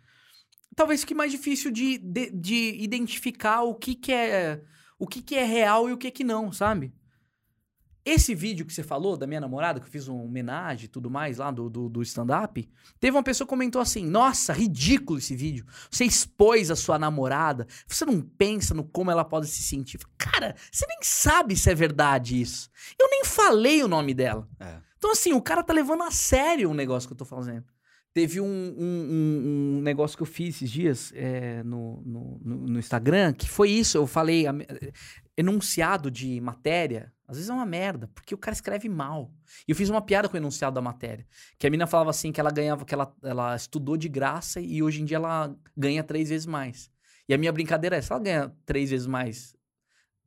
talvez 0.80 1.02
fique 1.02 1.14
mais 1.14 1.30
difícil 1.30 1.72
de, 1.72 1.98
de, 1.98 2.30
de 2.30 2.78
identificar 2.80 3.64
o 3.64 3.76
que, 3.76 3.94
que 3.94 4.14
é 4.14 4.61
o 4.98 5.06
que, 5.06 5.22
que 5.22 5.36
é 5.36 5.44
real 5.44 5.90
e 5.90 5.94
o 5.94 5.98
que, 5.98 6.10
que 6.10 6.24
não, 6.24 6.53
sabe? 6.53 6.94
Esse 8.06 8.34
vídeo 8.34 8.66
que 8.66 8.74
você 8.74 8.82
falou 8.82 9.18
da 9.18 9.28
minha 9.28 9.42
namorada, 9.42 9.80
que 9.80 9.86
eu 9.86 9.92
fiz 9.92 10.08
uma 10.08 10.24
homenagem 10.24 10.86
e 10.86 10.88
tudo 10.88 11.10
mais 11.10 11.38
lá 11.38 11.52
do, 11.52 11.70
do, 11.70 11.90
do 11.90 12.02
stand-up, 12.02 12.68
teve 13.00 13.16
uma 13.16 13.24
pessoa 13.24 13.46
que 13.46 13.50
comentou 13.50 13.82
assim: 13.82 14.06
Nossa, 14.06 14.54
ridículo 14.54 15.20
esse 15.20 15.36
vídeo. 15.36 15.66
Você 15.92 16.06
expôs 16.06 16.72
a 16.72 16.76
sua 16.76 16.98
namorada. 16.98 17.68
Você 17.88 18.06
não 18.06 18.22
pensa 18.22 18.74
no 18.74 18.84
como 18.84 19.12
ela 19.12 19.26
pode 19.26 19.48
se 19.48 19.62
sentir. 19.62 20.00
Cara, 20.18 20.56
você 20.72 20.86
nem 20.88 21.00
sabe 21.02 21.56
se 21.56 21.70
é 21.70 21.76
verdade 21.76 22.40
isso. 22.40 22.70
Eu 23.00 23.10
nem 23.10 23.26
falei 23.26 23.84
o 23.84 23.88
nome 23.88 24.14
dela. 24.14 24.48
É. 24.60 24.78
Então, 24.98 25.12
assim, 25.12 25.34
o 25.34 25.42
cara 25.42 25.64
tá 25.64 25.74
levando 25.74 26.04
a 26.04 26.12
sério 26.12 26.70
o 26.70 26.74
negócio 26.74 27.08
que 27.08 27.14
eu 27.14 27.18
tô 27.18 27.26
fazendo. 27.26 27.66
Teve 28.14 28.42
um, 28.42 28.46
um, 28.46 29.78
um, 29.78 29.82
negócio 29.82 30.18
que 30.18 30.24
eu 30.24 30.28
fiz 30.28 30.56
esses 30.56 30.70
dias 30.70 31.14
é, 31.16 31.64
no, 31.64 32.02
no, 32.04 32.40
no, 32.68 32.80
Instagram, 32.80 33.34
que 33.34 33.48
foi 33.48 33.70
isso. 33.70 33.98
Eu 33.98 34.08
falei, 34.08 34.48
a, 34.48 34.54
enunciado 35.38 36.10
de 36.10 36.42
matéria, 36.42 37.14
às 37.30 37.38
vezes 37.38 37.49
é 37.49 37.53
uma 37.53 37.65
merda, 37.65 38.10
porque 38.15 38.34
o 38.34 38.38
cara 38.38 38.56
escreve 38.56 38.89
mal. 38.89 39.31
E 39.68 39.72
eu 39.72 39.76
fiz 39.76 39.88
uma 39.88 40.01
piada 40.01 40.27
com 40.27 40.34
o 40.34 40.38
enunciado 40.39 40.73
da 40.73 40.81
matéria. 40.81 41.27
Que 41.60 41.68
a 41.68 41.69
mina 41.69 41.85
falava 41.85 42.10
assim, 42.10 42.31
que 42.31 42.41
ela 42.41 42.49
ganhava, 42.49 42.84
que 42.84 42.93
ela, 42.93 43.15
ela 43.22 43.56
estudou 43.56 43.95
de 43.95 44.10
graça 44.10 44.60
e 44.60 44.81
hoje 44.81 45.03
em 45.03 45.06
dia 45.06 45.18
ela 45.18 45.56
ganha 45.77 46.03
três 46.03 46.30
vezes 46.30 46.47
mais. 46.47 46.89
E 47.27 47.34
a 47.34 47.38
minha 47.38 47.51
brincadeira 47.51 47.95
é, 47.95 48.01
se 48.01 48.11
ela 48.11 48.19
ganha 48.19 48.51
três 48.65 48.89
vezes 48.89 49.06
mais 49.06 49.56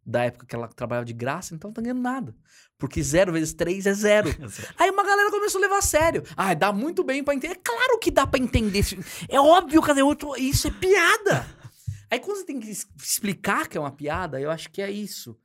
da 0.07 0.23
época 0.23 0.47
que 0.47 0.55
ela 0.55 0.69
trabalhava 0.69 1.05
de 1.05 1.13
graça, 1.13 1.55
então 1.57 1.71
não 1.71 1.75
tá 1.75 1.83
ganhando 1.83 2.01
nada. 2.01 2.37
Porque 2.79 3.03
zero 3.03 3.33
vezes 3.33 3.53
três 3.53 3.85
é 3.85 3.93
zero. 3.93 4.29
Aí 4.79 4.89
uma 4.89 5.03
galera 5.03 5.31
começou 5.31 5.59
a 5.59 5.63
levar 5.63 5.79
a 5.79 5.83
sério. 5.83 6.23
Ah, 6.37 6.55
dá 6.55 6.73
muito 6.73 7.03
bem 7.03 7.25
para 7.25 7.35
entender. 7.35 7.55
É 7.55 7.61
claro 7.63 7.99
que 7.99 8.13
dá 8.13 8.27
para 8.27 8.39
entender. 8.39 8.85
É 9.29 9.41
óbvio, 9.41 9.83
cadê 9.83 10.03
outro? 10.03 10.37
Isso 10.37 10.69
é 10.69 10.71
piada. 10.71 11.45
Aí 12.09 12.21
quando 12.21 12.37
você 12.39 12.45
tem 12.45 12.61
que 12.61 12.71
explicar 12.71 13.67
que 13.67 13.77
é 13.77 13.81
uma 13.81 13.91
piada, 13.91 14.41
eu 14.41 14.53
acho 14.53 14.71
que 14.71 14.81
é 14.81 14.91
isso. 14.91 15.37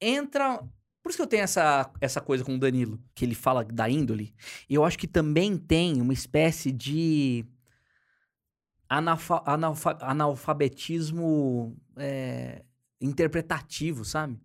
Entra. 0.00 0.60
Por 1.04 1.10
isso 1.10 1.18
que 1.18 1.22
eu 1.22 1.26
tenho 1.26 1.44
essa, 1.44 1.88
essa 2.00 2.20
coisa 2.20 2.42
com 2.42 2.56
o 2.56 2.58
Danilo, 2.58 2.98
que 3.14 3.24
ele 3.24 3.36
fala 3.36 3.62
da 3.62 3.88
índole. 3.88 4.34
Eu 4.68 4.84
acho 4.84 4.98
que 4.98 5.06
também 5.06 5.56
tem 5.56 6.00
uma 6.00 6.14
espécie 6.14 6.72
de 6.72 7.44
analfa, 8.88 9.42
analfa, 9.44 9.98
analfabetismo. 10.00 11.76
É 11.96 12.64
interpretativo, 13.04 14.04
sabe? 14.04 14.40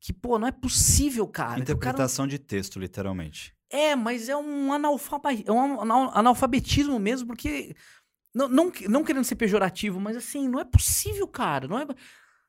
Que, 0.00 0.12
pô, 0.12 0.38
não 0.38 0.48
é 0.48 0.52
possível, 0.52 1.26
cara. 1.26 1.60
Interpretação 1.60 2.26
cara... 2.26 2.36
de 2.36 2.38
texto, 2.38 2.78
literalmente. 2.78 3.54
É, 3.70 3.96
mas 3.96 4.28
é 4.28 4.36
um, 4.36 4.72
analfaba... 4.72 5.32
é 5.32 5.52
um 5.52 5.80
analfabetismo 5.80 6.98
mesmo, 6.98 7.26
porque. 7.26 7.74
Não, 8.34 8.48
não, 8.48 8.72
não 8.88 9.04
querendo 9.04 9.24
ser 9.24 9.36
pejorativo, 9.36 9.98
mas 9.98 10.16
assim, 10.16 10.46
não 10.46 10.60
é 10.60 10.64
possível, 10.64 11.26
cara. 11.26 11.66
Não 11.66 11.78
é... 11.78 11.86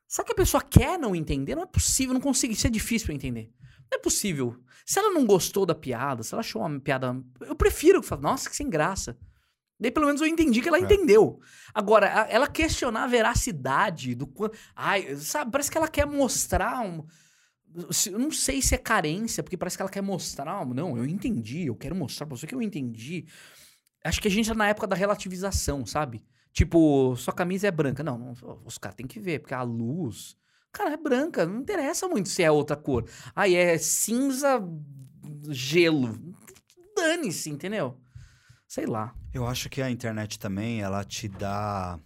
Sabe 0.08 0.28
que 0.28 0.32
a 0.32 0.36
pessoa 0.36 0.62
quer 0.62 0.98
não 0.98 1.14
entender? 1.14 1.54
Não 1.54 1.64
é 1.64 1.66
possível, 1.66 2.14
não 2.14 2.20
consigo. 2.20 2.54
Isso 2.54 2.66
é 2.66 2.70
difícil 2.70 3.06
pra 3.06 3.14
entender. 3.14 3.52
Não 3.90 3.98
é 3.98 4.02
possível. 4.02 4.58
Se 4.86 4.98
ela 4.98 5.10
não 5.10 5.26
gostou 5.26 5.66
da 5.66 5.74
piada, 5.74 6.22
se 6.22 6.34
ela 6.34 6.40
achou 6.40 6.62
uma 6.62 6.80
piada. 6.80 7.14
Eu 7.42 7.54
prefiro 7.54 8.00
que 8.00 8.08
fale, 8.08 8.22
nossa, 8.22 8.48
que 8.48 8.56
sem 8.56 8.70
graça. 8.70 9.18
Daí 9.78 9.90
pelo 9.90 10.06
menos 10.06 10.20
eu 10.20 10.26
entendi 10.26 10.62
que 10.62 10.68
ela 10.68 10.78
é. 10.78 10.80
entendeu. 10.80 11.38
Agora, 11.74 12.06
ela 12.30 12.48
questionar 12.48 13.04
a 13.04 13.06
veracidade 13.06 14.14
do 14.14 14.26
quanto. 14.26 14.58
Ai, 14.74 15.14
sabe, 15.16 15.52
parece 15.52 15.70
que 15.70 15.76
ela 15.76 15.88
quer 15.88 16.06
mostrar 16.06 16.80
um. 16.80 17.06
Eu 18.10 18.18
não 18.18 18.30
sei 18.30 18.62
se 18.62 18.74
é 18.74 18.78
carência, 18.78 19.42
porque 19.42 19.58
parece 19.58 19.76
que 19.76 19.82
ela 19.82 19.90
quer 19.90 20.02
mostrar. 20.02 20.64
Não, 20.66 20.96
eu 20.96 21.04
entendi, 21.04 21.66
eu 21.66 21.76
quero 21.76 21.94
mostrar 21.94 22.26
pra 22.26 22.34
você 22.34 22.46
que 22.46 22.54
eu 22.54 22.62
entendi. 22.62 23.26
Acho 24.02 24.22
que 24.22 24.28
a 24.28 24.30
gente 24.30 24.48
tá 24.48 24.54
na 24.54 24.68
época 24.68 24.86
da 24.86 24.96
relativização, 24.96 25.84
sabe? 25.84 26.24
Tipo, 26.52 27.14
sua 27.16 27.32
camisa 27.32 27.68
é 27.68 27.70
branca. 27.70 28.02
Não, 28.02 28.18
não 28.18 28.34
os 28.64 28.78
caras 28.78 28.96
têm 28.96 29.06
que 29.06 29.20
ver, 29.20 29.40
porque 29.40 29.54
a 29.54 29.62
luz. 29.62 30.36
Cara, 30.72 30.94
é 30.94 30.96
branca, 30.96 31.46
não 31.46 31.60
interessa 31.60 32.08
muito 32.08 32.28
se 32.28 32.42
é 32.42 32.50
outra 32.50 32.76
cor. 32.76 33.08
Aí 33.34 33.54
é 33.54 33.78
cinza, 33.78 34.60
gelo. 35.50 36.18
Dane-se, 36.94 37.50
entendeu? 37.50 37.98
Sei 38.66 38.86
lá. 38.86 39.14
Eu 39.32 39.46
acho 39.46 39.68
que 39.68 39.80
a 39.80 39.90
internet 39.90 40.38
também, 40.38 40.82
ela 40.82 41.04
te 41.04 41.28
dá. 41.28 41.98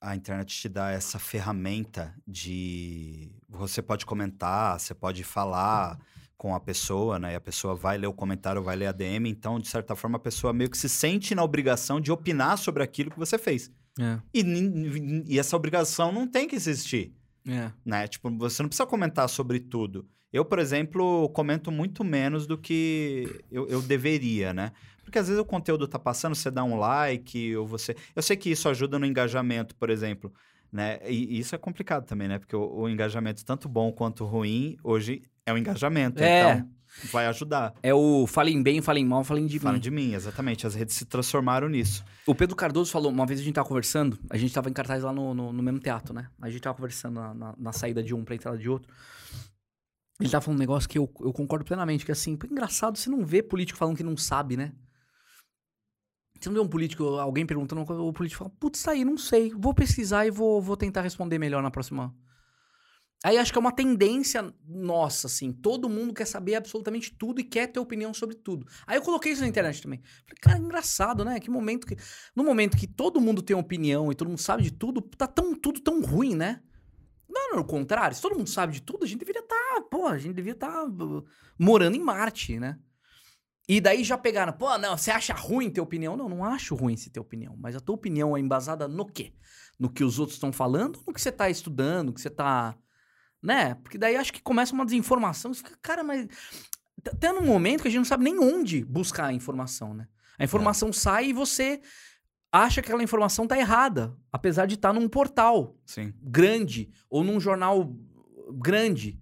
A 0.00 0.14
internet 0.14 0.54
te 0.54 0.68
dá 0.68 0.90
essa 0.90 1.18
ferramenta 1.18 2.14
de. 2.26 3.32
Você 3.48 3.82
pode 3.82 4.06
comentar, 4.06 4.78
você 4.78 4.94
pode 4.94 5.24
falar 5.24 5.98
com 6.38 6.54
a 6.54 6.60
pessoa, 6.60 7.18
né? 7.18 7.32
E 7.32 7.34
a 7.34 7.40
pessoa 7.40 7.74
vai 7.74 7.98
ler 7.98 8.06
o 8.06 8.12
comentário, 8.12 8.62
vai 8.62 8.76
ler 8.76 8.86
a 8.86 8.92
DM. 8.92 9.28
Então, 9.28 9.58
de 9.58 9.66
certa 9.66 9.96
forma, 9.96 10.16
a 10.16 10.20
pessoa 10.20 10.52
meio 10.52 10.70
que 10.70 10.78
se 10.78 10.88
sente 10.88 11.34
na 11.34 11.42
obrigação 11.42 12.00
de 12.00 12.12
opinar 12.12 12.56
sobre 12.56 12.82
aquilo 12.82 13.10
que 13.10 13.18
você 13.18 13.36
fez. 13.36 13.70
É. 13.98 14.20
E, 14.32 15.24
e, 15.26 15.38
essa 15.38 15.56
obrigação 15.56 16.12
não 16.12 16.28
tem 16.28 16.46
que 16.46 16.54
existir. 16.54 17.12
É. 17.46 17.72
Né? 17.84 18.06
Tipo, 18.06 18.30
você 18.38 18.62
não 18.62 18.68
precisa 18.68 18.86
comentar 18.86 19.28
sobre 19.28 19.58
tudo. 19.58 20.06
Eu, 20.32 20.44
por 20.44 20.60
exemplo, 20.60 21.28
comento 21.30 21.72
muito 21.72 22.04
menos 22.04 22.46
do 22.46 22.56
que 22.56 23.42
eu, 23.50 23.66
eu 23.66 23.82
deveria, 23.82 24.54
né? 24.54 24.72
Porque 25.02 25.18
às 25.18 25.26
vezes 25.26 25.40
o 25.40 25.44
conteúdo 25.44 25.88
tá 25.88 25.98
passando, 25.98 26.34
você 26.34 26.50
dá 26.50 26.62
um 26.62 26.78
like, 26.78 27.56
ou 27.56 27.66
você. 27.66 27.96
Eu 28.14 28.22
sei 28.22 28.36
que 28.36 28.50
isso 28.50 28.68
ajuda 28.68 28.98
no 28.98 29.06
engajamento, 29.06 29.74
por 29.74 29.90
exemplo. 29.90 30.32
Né? 30.70 31.00
E 31.08 31.38
isso 31.38 31.54
é 31.54 31.58
complicado 31.58 32.04
também, 32.04 32.28
né? 32.28 32.38
Porque 32.38 32.54
o, 32.54 32.80
o 32.80 32.88
engajamento, 32.88 33.44
tanto 33.44 33.68
bom 33.68 33.90
quanto 33.90 34.24
ruim, 34.26 34.76
hoje 34.84 35.22
é 35.48 35.52
o 35.52 35.58
engajamento. 35.58 36.22
É. 36.22 36.40
Então, 36.40 36.70
vai 37.10 37.26
ajudar. 37.26 37.74
É 37.82 37.94
o 37.94 38.26
falem 38.26 38.62
bem, 38.62 38.82
falem 38.82 39.04
mal, 39.04 39.24
falem 39.24 39.46
de 39.46 39.58
falem 39.58 39.76
mim. 39.76 39.80
de 39.80 39.90
mim, 39.90 40.14
exatamente. 40.14 40.66
As 40.66 40.74
redes 40.74 40.94
se 40.94 41.04
transformaram 41.04 41.68
nisso. 41.68 42.04
O 42.26 42.34
Pedro 42.34 42.56
Cardoso 42.56 42.90
falou, 42.90 43.10
uma 43.10 43.26
vez 43.26 43.40
a 43.40 43.42
gente 43.42 43.54
tava 43.54 43.68
conversando, 43.68 44.18
a 44.28 44.36
gente 44.36 44.52
tava 44.52 44.68
em 44.68 44.72
cartaz 44.72 45.02
lá 45.02 45.12
no, 45.12 45.34
no, 45.34 45.52
no 45.52 45.62
mesmo 45.62 45.80
teatro, 45.80 46.12
né? 46.12 46.28
A 46.40 46.50
gente 46.50 46.60
tava 46.60 46.76
conversando 46.76 47.14
na, 47.14 47.34
na, 47.34 47.54
na, 47.56 47.72
saída 47.72 48.02
de 48.02 48.14
um 48.14 48.24
pra 48.24 48.34
entrada 48.34 48.58
de 48.58 48.68
outro. 48.68 48.92
Ele 50.20 50.28
tava 50.28 50.44
falando 50.44 50.58
um 50.58 50.60
negócio 50.60 50.88
que 50.88 50.98
eu, 50.98 51.10
eu 51.20 51.32
concordo 51.32 51.64
plenamente, 51.64 52.04
que 52.04 52.12
assim, 52.12 52.36
engraçado, 52.50 52.98
você 52.98 53.08
não 53.08 53.24
vê 53.24 53.42
político 53.42 53.78
falando 53.78 53.96
que 53.96 54.02
não 54.02 54.16
sabe, 54.16 54.56
né? 54.56 54.72
Você 56.38 56.48
não 56.48 56.54
vê 56.54 56.60
um 56.60 56.68
político, 56.68 57.04
alguém 57.04 57.46
perguntando, 57.46 57.82
o 57.82 58.12
político 58.12 58.38
fala, 58.44 58.50
putz, 58.58 58.82
tá 58.82 58.92
aí, 58.92 59.04
não 59.04 59.16
sei, 59.16 59.52
vou 59.56 59.74
pesquisar 59.74 60.26
e 60.26 60.30
vou, 60.30 60.60
vou 60.60 60.76
tentar 60.76 61.02
responder 61.02 61.38
melhor 61.38 61.62
na 61.62 61.70
próxima. 61.70 62.14
Aí 63.24 63.36
acho 63.36 63.50
que 63.50 63.58
é 63.58 63.60
uma 63.60 63.72
tendência 63.72 64.54
nossa, 64.64 65.26
assim, 65.26 65.52
todo 65.52 65.88
mundo 65.88 66.14
quer 66.14 66.24
saber 66.24 66.54
absolutamente 66.54 67.12
tudo 67.12 67.40
e 67.40 67.44
quer 67.44 67.66
ter 67.66 67.80
opinião 67.80 68.14
sobre 68.14 68.36
tudo. 68.36 68.64
Aí 68.86 68.96
eu 68.96 69.02
coloquei 69.02 69.32
isso 69.32 69.40
na 69.40 69.48
internet 69.48 69.82
também. 69.82 70.00
Falei, 70.24 70.38
cara, 70.40 70.58
engraçado, 70.58 71.24
né? 71.24 71.40
Que 71.40 71.50
momento 71.50 71.86
que. 71.86 71.96
No 72.34 72.44
momento 72.44 72.76
que 72.76 72.86
todo 72.86 73.20
mundo 73.20 73.42
tem 73.42 73.56
opinião 73.56 74.12
e 74.12 74.14
todo 74.14 74.28
mundo 74.28 74.40
sabe 74.40 74.62
de 74.62 74.70
tudo, 74.70 75.00
tá 75.00 75.26
tão, 75.26 75.54
tudo 75.54 75.80
tão 75.80 76.00
ruim, 76.00 76.36
né? 76.36 76.62
Não, 77.28 77.56
não, 77.56 77.60
o 77.60 77.64
contrário, 77.64 78.16
se 78.16 78.22
todo 78.22 78.36
mundo 78.36 78.48
sabe 78.48 78.72
de 78.72 78.82
tudo, 78.82 79.04
a 79.04 79.06
gente 79.06 79.18
deveria 79.18 79.42
estar, 79.42 79.74
tá, 79.74 79.82
pô, 79.82 80.06
a 80.06 80.16
gente 80.16 80.34
deveria 80.34 80.54
estar 80.54 80.70
tá 80.70 80.84
uh, 80.84 81.24
morando 81.58 81.96
em 81.96 82.00
Marte, 82.00 82.58
né? 82.58 82.78
E 83.68 83.82
daí 83.82 84.02
já 84.02 84.16
pegaram, 84.16 84.52
pô, 84.54 84.78
não, 84.78 84.96
você 84.96 85.10
acha 85.10 85.34
ruim 85.34 85.68
ter 85.68 85.82
opinião? 85.82 86.16
Não, 86.16 86.26
não 86.26 86.42
acho 86.42 86.74
ruim 86.74 86.96
se 86.96 87.10
ter 87.10 87.20
opinião. 87.20 87.54
Mas 87.58 87.76
a 87.76 87.80
tua 87.80 87.96
opinião 87.96 88.34
é 88.34 88.40
embasada 88.40 88.88
no 88.88 89.04
quê? 89.04 89.34
No 89.78 89.90
que 89.90 90.02
os 90.02 90.18
outros 90.18 90.36
estão 90.36 90.50
falando? 90.50 90.98
No 91.06 91.12
que 91.12 91.20
você 91.20 91.28
está 91.28 91.50
estudando? 91.50 92.06
No 92.06 92.14
que 92.14 92.20
você 92.20 92.28
está. 92.28 92.74
Né? 93.42 93.74
Porque 93.76 93.98
daí 93.98 94.16
acho 94.16 94.32
que 94.32 94.42
começa 94.42 94.72
uma 94.72 94.84
desinformação. 94.84 95.52
Você 95.52 95.62
fica, 95.62 95.78
cara, 95.82 96.02
mas. 96.02 96.26
Tem 97.20 97.30
um 97.30 97.46
momento 97.46 97.82
que 97.82 97.88
a 97.88 97.90
gente 97.90 97.98
não 97.98 98.04
sabe 98.04 98.24
nem 98.24 98.38
onde 98.38 98.84
buscar 98.84 99.26
a 99.26 99.32
informação, 99.32 99.94
né? 99.94 100.08
A 100.38 100.44
informação 100.44 100.88
é. 100.88 100.92
sai 100.92 101.26
e 101.26 101.32
você. 101.32 101.80
acha 102.50 102.82
que 102.82 102.88
aquela 102.88 103.02
informação 103.02 103.46
tá 103.46 103.56
errada, 103.56 104.16
apesar 104.32 104.66
de 104.66 104.74
estar 104.74 104.92
num 104.92 105.08
portal 105.08 105.76
Sim. 105.86 106.12
grande 106.20 106.90
ou 107.08 107.22
num 107.22 107.38
jornal 107.38 107.94
grande. 108.52 109.20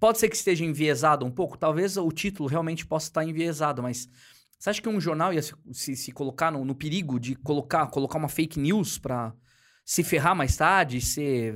Pode 0.00 0.18
ser 0.18 0.28
que 0.28 0.36
esteja 0.36 0.64
enviesado 0.64 1.24
um 1.24 1.30
pouco, 1.30 1.56
talvez 1.56 1.96
o 1.96 2.10
título 2.10 2.48
realmente 2.48 2.86
possa 2.86 3.06
estar 3.06 3.24
enviesado, 3.24 3.82
mas 3.82 4.08
você 4.58 4.70
acha 4.70 4.82
que 4.82 4.88
um 4.88 5.00
jornal 5.00 5.32
ia 5.32 5.42
se, 5.42 5.54
se, 5.72 5.96
se 5.96 6.12
colocar 6.12 6.50
no, 6.50 6.64
no 6.64 6.74
perigo 6.74 7.20
de 7.20 7.34
colocar, 7.34 7.86
colocar 7.88 8.18
uma 8.18 8.28
fake 8.28 8.58
news 8.58 8.98
pra 8.98 9.34
se 9.84 10.02
ferrar 10.02 10.34
mais 10.34 10.56
tarde, 10.56 11.00
ser. 11.00 11.54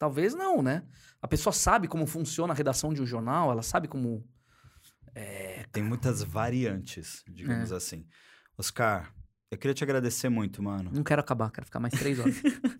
Talvez 0.00 0.34
não, 0.34 0.62
né? 0.62 0.82
A 1.20 1.28
pessoa 1.28 1.52
sabe 1.52 1.86
como 1.86 2.06
funciona 2.06 2.54
a 2.54 2.56
redação 2.56 2.94
de 2.94 3.02
um 3.02 3.06
jornal, 3.06 3.52
ela 3.52 3.62
sabe 3.62 3.86
como. 3.86 4.26
Tem 5.70 5.82
muitas 5.82 6.22
variantes, 6.22 7.22
digamos 7.28 7.70
assim. 7.70 8.06
Oscar, 8.56 9.14
eu 9.50 9.58
queria 9.58 9.74
te 9.74 9.84
agradecer 9.84 10.30
muito, 10.30 10.62
mano. 10.62 10.90
Não 10.90 11.04
quero 11.04 11.20
acabar, 11.20 11.50
quero 11.50 11.66
ficar 11.66 11.78
mais 11.80 11.92
três 11.92 12.18
horas. 12.18 12.34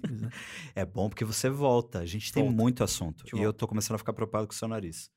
É 0.74 0.84
bom 0.84 1.08
porque 1.08 1.24
você 1.24 1.48
volta. 1.48 2.00
A 2.00 2.06
gente 2.06 2.32
tem 2.32 2.42
Volta. 2.42 2.56
muito 2.56 2.82
assunto. 2.84 3.22
Gente 3.24 3.34
E 3.36 3.38
eu 3.38 3.44
volta. 3.44 3.58
tô 3.58 3.68
começando 3.68 3.94
a 3.94 3.98
ficar 3.98 4.12
preocupado 4.12 4.46
com 4.46 4.52
o 4.52 4.56
seu 4.56 4.66
nariz. 4.68 5.10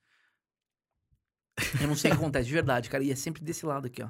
Eu 1.81 1.87
não 1.87 1.95
sei 1.95 2.11
o 2.11 2.15
que 2.15 2.21
acontece, 2.21 2.47
de 2.47 2.53
verdade, 2.53 2.89
cara. 2.89 3.03
E 3.03 3.11
é 3.11 3.15
sempre 3.15 3.43
desse 3.43 3.65
lado 3.65 3.87
aqui, 3.87 4.03
ó. 4.03 4.09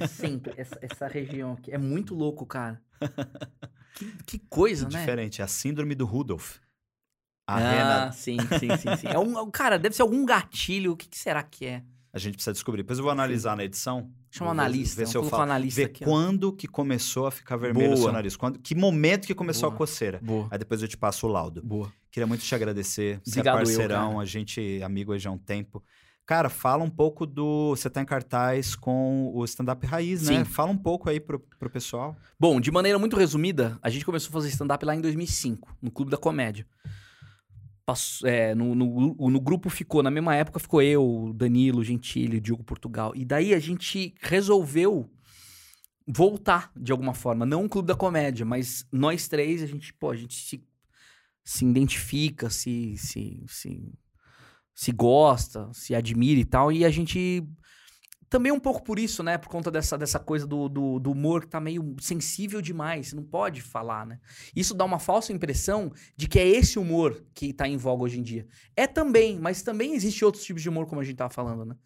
É 0.00 0.06
sempre 0.06 0.54
essa, 0.56 0.78
essa 0.80 1.06
região 1.08 1.52
aqui. 1.54 1.72
É 1.72 1.78
muito 1.78 2.14
louco, 2.14 2.44
cara. 2.46 2.80
Que, 3.96 4.10
que 4.26 4.38
coisa, 4.48 4.88
né? 4.88 4.98
Diferente. 4.98 5.40
É 5.40 5.44
a 5.44 5.48
síndrome 5.48 5.94
do 5.94 6.04
Rudolph. 6.04 6.56
A 7.46 7.56
ah, 7.56 7.58
Rena. 7.58 8.12
sim, 8.12 8.38
sim, 8.58 8.76
sim, 8.76 8.96
sim. 8.96 9.06
É 9.06 9.18
um, 9.18 9.50
cara, 9.50 9.78
deve 9.78 9.94
ser 9.94 10.02
algum 10.02 10.24
gatilho. 10.24 10.92
O 10.92 10.96
que, 10.96 11.08
que 11.08 11.18
será 11.18 11.42
que 11.42 11.66
é? 11.66 11.82
A 12.12 12.18
gente 12.18 12.34
precisa 12.34 12.52
descobrir. 12.52 12.82
Depois 12.82 12.98
eu 12.98 13.02
vou 13.02 13.12
analisar 13.12 13.56
na 13.56 13.64
edição. 13.64 14.08
Chama 14.30 14.50
um 14.50 14.52
analista. 14.52 15.02
Ver 15.02 15.08
se 15.08 15.16
eu 15.16 15.24
falo. 15.24 15.42
analista 15.42 15.80
Ver 15.80 15.86
aqui. 15.86 16.04
ó. 16.04 16.06
quando 16.06 16.52
que 16.52 16.66
começou 16.66 17.26
a 17.26 17.30
ficar 17.30 17.56
vermelho 17.56 17.92
o 17.92 17.96
seu 17.96 18.04
Boa. 18.04 18.12
nariz. 18.12 18.36
Quando, 18.36 18.58
que 18.58 18.74
momento 18.74 19.26
que 19.26 19.34
começou 19.34 19.68
Boa. 19.68 19.74
a 19.74 19.78
coceira. 19.78 20.20
Boa, 20.22 20.48
Aí 20.50 20.58
depois 20.58 20.80
eu 20.80 20.88
te 20.88 20.96
passo 20.96 21.26
o 21.26 21.30
laudo. 21.30 21.60
boa. 21.62 21.92
Queria 22.10 22.26
muito 22.26 22.42
te 22.44 22.54
agradecer. 22.54 23.20
Você 23.24 23.40
Obrigado 23.40 23.56
é 23.56 23.62
eu, 23.62 23.64
parceirão, 23.64 24.10
cara. 24.10 24.22
a 24.22 24.24
gente 24.24 24.78
é 24.80 24.84
amigo 24.84 25.12
aí 25.12 25.18
já 25.18 25.28
há 25.28 25.32
um 25.32 25.38
tempo. 25.38 25.82
Cara, 26.24 26.48
fala 26.48 26.82
um 26.82 26.88
pouco 26.88 27.26
do. 27.26 27.70
Você 27.70 27.90
tá 27.90 28.00
em 28.00 28.04
cartaz 28.04 28.74
com 28.74 29.30
o 29.34 29.44
stand-up 29.44 29.84
raiz, 29.84 30.22
né? 30.22 30.38
Sim. 30.38 30.44
Fala 30.44 30.70
um 30.70 30.78
pouco 30.78 31.10
aí 31.10 31.20
pro, 31.20 31.40
pro 31.58 31.68
pessoal. 31.68 32.16
Bom, 32.38 32.60
de 32.60 32.70
maneira 32.70 32.98
muito 32.98 33.16
resumida, 33.16 33.78
a 33.82 33.90
gente 33.90 34.04
começou 34.06 34.30
a 34.30 34.32
fazer 34.32 34.48
stand-up 34.48 34.82
lá 34.86 34.94
em 34.94 35.00
2005, 35.00 35.76
no 35.82 35.90
Clube 35.90 36.10
da 36.10 36.16
Comédia. 36.16 36.66
Passou- 37.86 38.28
é, 38.28 38.54
no, 38.54 38.74
no, 38.74 39.14
no 39.18 39.40
grupo 39.40 39.68
ficou, 39.68 40.02
na 40.02 40.10
mesma 40.10 40.34
época 40.34 40.58
ficou 40.58 40.80
eu, 40.80 41.32
Danilo, 41.34 41.84
Gentili, 41.84 42.40
Diogo 42.40 42.64
Portugal. 42.64 43.12
E 43.14 43.24
daí 43.24 43.52
a 43.52 43.58
gente 43.58 44.14
resolveu 44.20 45.10
voltar 46.06 46.72
de 46.76 46.92
alguma 46.92 47.14
forma. 47.14 47.44
Não 47.44 47.64
o 47.64 47.68
Clube 47.68 47.88
da 47.88 47.94
Comédia, 47.94 48.44
mas 48.44 48.86
nós 48.92 49.28
três, 49.28 49.62
a 49.62 49.66
gente, 49.66 49.92
pô, 49.92 50.10
a 50.10 50.16
gente 50.16 50.34
se, 50.34 50.64
se 51.44 51.64
identifica, 51.64 52.48
se, 52.48 52.96
se, 52.96 53.44
se, 53.48 53.92
se 54.74 54.92
gosta, 54.92 55.70
se 55.72 55.94
admira 55.94 56.40
e 56.40 56.44
tal. 56.44 56.72
E 56.72 56.84
a 56.84 56.90
gente 56.90 57.46
também 58.28 58.52
um 58.52 58.60
pouco 58.60 58.82
por 58.82 58.98
isso, 58.98 59.22
né? 59.22 59.38
Por 59.38 59.48
conta 59.48 59.70
dessa, 59.70 59.96
dessa 59.96 60.18
coisa 60.18 60.46
do, 60.46 60.68
do, 60.68 60.98
do 60.98 61.12
humor 61.12 61.42
que 61.42 61.48
tá 61.48 61.60
meio 61.60 61.94
sensível 62.00 62.60
demais. 62.60 63.12
Não 63.12 63.22
pode 63.22 63.60
falar, 63.60 64.06
né? 64.06 64.18
Isso 64.54 64.74
dá 64.74 64.84
uma 64.84 64.98
falsa 64.98 65.32
impressão 65.32 65.92
de 66.16 66.28
que 66.28 66.38
é 66.38 66.46
esse 66.46 66.78
humor 66.78 67.24
que 67.34 67.52
tá 67.52 67.68
em 67.68 67.76
voga 67.76 68.04
hoje 68.04 68.18
em 68.18 68.22
dia. 68.22 68.46
É 68.76 68.86
também, 68.86 69.38
mas 69.38 69.62
também 69.62 69.94
existe 69.94 70.24
outros 70.24 70.44
tipos 70.44 70.62
de 70.62 70.68
humor, 70.68 70.86
como 70.86 71.00
a 71.00 71.04
gente 71.04 71.16
tava 71.16 71.32
falando, 71.32 71.64
né? 71.64 71.76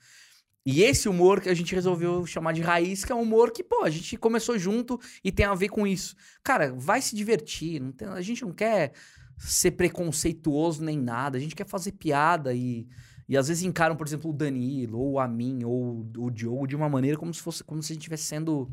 E 0.65 0.83
esse 0.83 1.09
humor 1.09 1.41
que 1.41 1.49
a 1.49 1.55
gente 1.55 1.75
resolveu 1.75 2.27
chamar 2.27 2.53
de 2.53 2.61
raiz, 2.61 3.05
que 3.05 3.11
é 3.11 3.15
um 3.15 3.23
humor 3.23 3.53
que, 3.53 3.65
pô, 3.65 3.85
a 3.85 3.91
gente 3.91 4.17
começou 4.19 4.59
junto 4.59 5.01
e 5.25 5.33
tem 5.33 5.47
a 5.47 5.55
ver 5.55 5.69
com 5.69 5.87
isso. 5.87 6.15
Cara, 6.43 6.75
vai 6.77 7.01
se 7.01 7.17
divertir. 7.17 7.81
Tem- 7.95 8.09
a 8.09 8.21
gente 8.21 8.43
não 8.43 8.53
quer 8.53 8.93
ser 9.39 9.71
preconceituoso 9.71 10.85
nem 10.85 10.99
nada. 10.99 11.39
A 11.39 11.41
gente 11.41 11.55
quer 11.55 11.67
fazer 11.67 11.93
piada 11.93 12.53
e, 12.53 12.87
e 13.29 13.37
às 13.37 13.49
vezes 13.49 13.63
encaram, 13.63 13.95
por 13.97 14.07
exemplo, 14.07 14.31
o 14.31 14.33
Danilo, 14.33 14.99
ou 14.99 15.19
a 15.21 15.29
mim, 15.29 15.63
ou 15.65 16.07
o 16.17 16.31
Diogo 16.31 16.67
de 16.67 16.75
uma 16.75 16.89
maneira 16.89 17.17
como 17.19 17.33
se 17.35 17.41
fosse 17.43 17.63
como 17.63 17.83
se 17.83 17.93
a 17.93 17.95
gente 17.95 18.03
estivesse 18.03 18.25
sendo. 18.25 18.69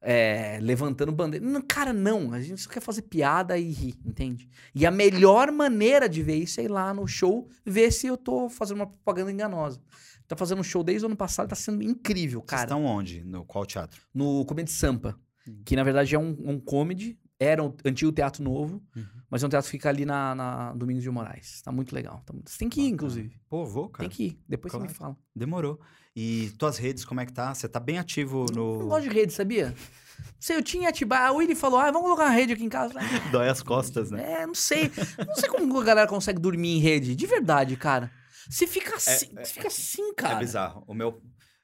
é, 0.00 0.58
levantando 0.60 1.10
bandeira. 1.10 1.44
Não, 1.44 1.60
cara, 1.62 1.92
não. 1.92 2.32
A 2.32 2.40
gente 2.40 2.60
só 2.60 2.70
quer 2.70 2.80
fazer 2.80 3.02
piada 3.02 3.58
e 3.58 3.70
rir, 3.72 3.98
entende? 4.04 4.48
E 4.74 4.86
a 4.86 4.90
melhor 4.90 5.50
maneira 5.50 6.08
de 6.08 6.22
ver 6.22 6.36
isso 6.36 6.60
é 6.60 6.64
ir 6.64 6.68
lá 6.68 6.92
no 6.94 7.06
show, 7.08 7.48
ver 7.64 7.90
se 7.90 8.06
eu 8.06 8.16
tô 8.16 8.48
fazendo 8.48 8.76
uma 8.78 8.86
propaganda 8.86 9.32
enganosa. 9.32 9.80
Tá 10.28 10.36
fazendo 10.36 10.60
um 10.60 10.64
show 10.64 10.82
desde 10.84 11.04
o 11.04 11.08
ano 11.08 11.16
passado, 11.16 11.48
tá 11.48 11.56
sendo 11.56 11.82
incrível, 11.82 12.40
Vocês 12.40 12.50
cara. 12.50 12.62
estão 12.64 12.84
onde? 12.84 13.24
No 13.24 13.44
qual 13.44 13.64
teatro? 13.64 14.00
No 14.14 14.44
Comedy 14.44 14.70
Sampa, 14.70 15.18
Hum. 15.48 15.62
que 15.64 15.76
na 15.76 15.84
verdade 15.84 16.14
é 16.14 16.18
um, 16.18 16.36
um 16.44 16.58
comedy, 16.60 17.16
era 17.38 17.62
um 17.62 17.74
antigo 17.84 18.10
teatro 18.12 18.42
novo, 18.42 18.82
Uhum. 18.96 19.04
mas 19.30 19.42
é 19.42 19.46
um 19.46 19.50
teatro 19.50 19.66
que 19.66 19.72
fica 19.76 19.88
ali 19.88 20.04
na, 20.06 20.34
na 20.34 20.72
Domingos 20.72 21.02
de 21.02 21.10
Moraes. 21.10 21.60
Tá 21.62 21.70
muito 21.70 21.94
legal. 21.94 22.22
Tá 22.24 22.32
muito- 22.32 22.50
Você 22.50 22.58
tem 22.58 22.68
que 22.68 22.80
ir, 22.80 22.88
inclusive. 22.88 23.38
Pô, 23.48 23.64
vou, 23.66 23.88
cara. 23.88 24.08
Tem 24.08 24.16
que 24.16 24.24
ir. 24.28 24.40
Depois 24.48 24.72
você 24.72 24.78
Claro. 24.78 24.90
me 24.92 24.96
fala. 24.96 25.16
Demorou. 25.34 25.80
E 26.14 26.50
tuas 26.58 26.78
redes, 26.78 27.04
como 27.04 27.20
é 27.20 27.26
que 27.26 27.32
tá? 27.32 27.54
Você 27.54 27.68
tá 27.68 27.78
bem 27.78 27.98
ativo 27.98 28.46
Eu 28.48 28.54
não 28.56 28.78
no. 28.78 28.88
gosto 28.88 29.08
de 29.08 29.14
rede, 29.14 29.32
sabia? 29.32 29.74
Sei, 30.40 30.56
eu 30.56 30.62
tinha 30.62 30.88
Atibaia. 30.88 31.30
O 31.30 31.36
Willy 31.36 31.54
falou, 31.54 31.78
ah, 31.78 31.90
vamos 31.90 32.02
colocar 32.06 32.24
uma 32.24 32.30
rede 32.30 32.54
aqui 32.54 32.64
em 32.64 32.70
casa. 32.70 32.94
Eu 32.94 33.00
"Ah, 33.00 33.30
Dói 33.30 33.48
as 33.50 33.62
costas, 33.62 34.10
né? 34.10 34.40
É, 34.42 34.46
não 34.46 34.54
sei. 34.54 34.90
Não 35.26 35.34
sei 35.34 35.46
como 35.50 35.78
a 35.78 35.84
galera 35.84 36.08
consegue 36.08 36.40
dormir 36.40 36.78
em 36.78 36.80
rede. 36.80 37.14
De 37.14 37.26
verdade, 37.26 37.76
cara. 37.76 38.10
Se 38.48 38.66
fica 38.66 38.96
assim, 38.96 39.28
é- 39.36 39.44
se 39.44 39.52
fica 39.52 39.68
assim, 39.68 40.14
cara. 40.14 40.36
É 40.36 40.38
bizarro. 40.38 40.82
O 40.86 40.94
meu. 40.94 41.20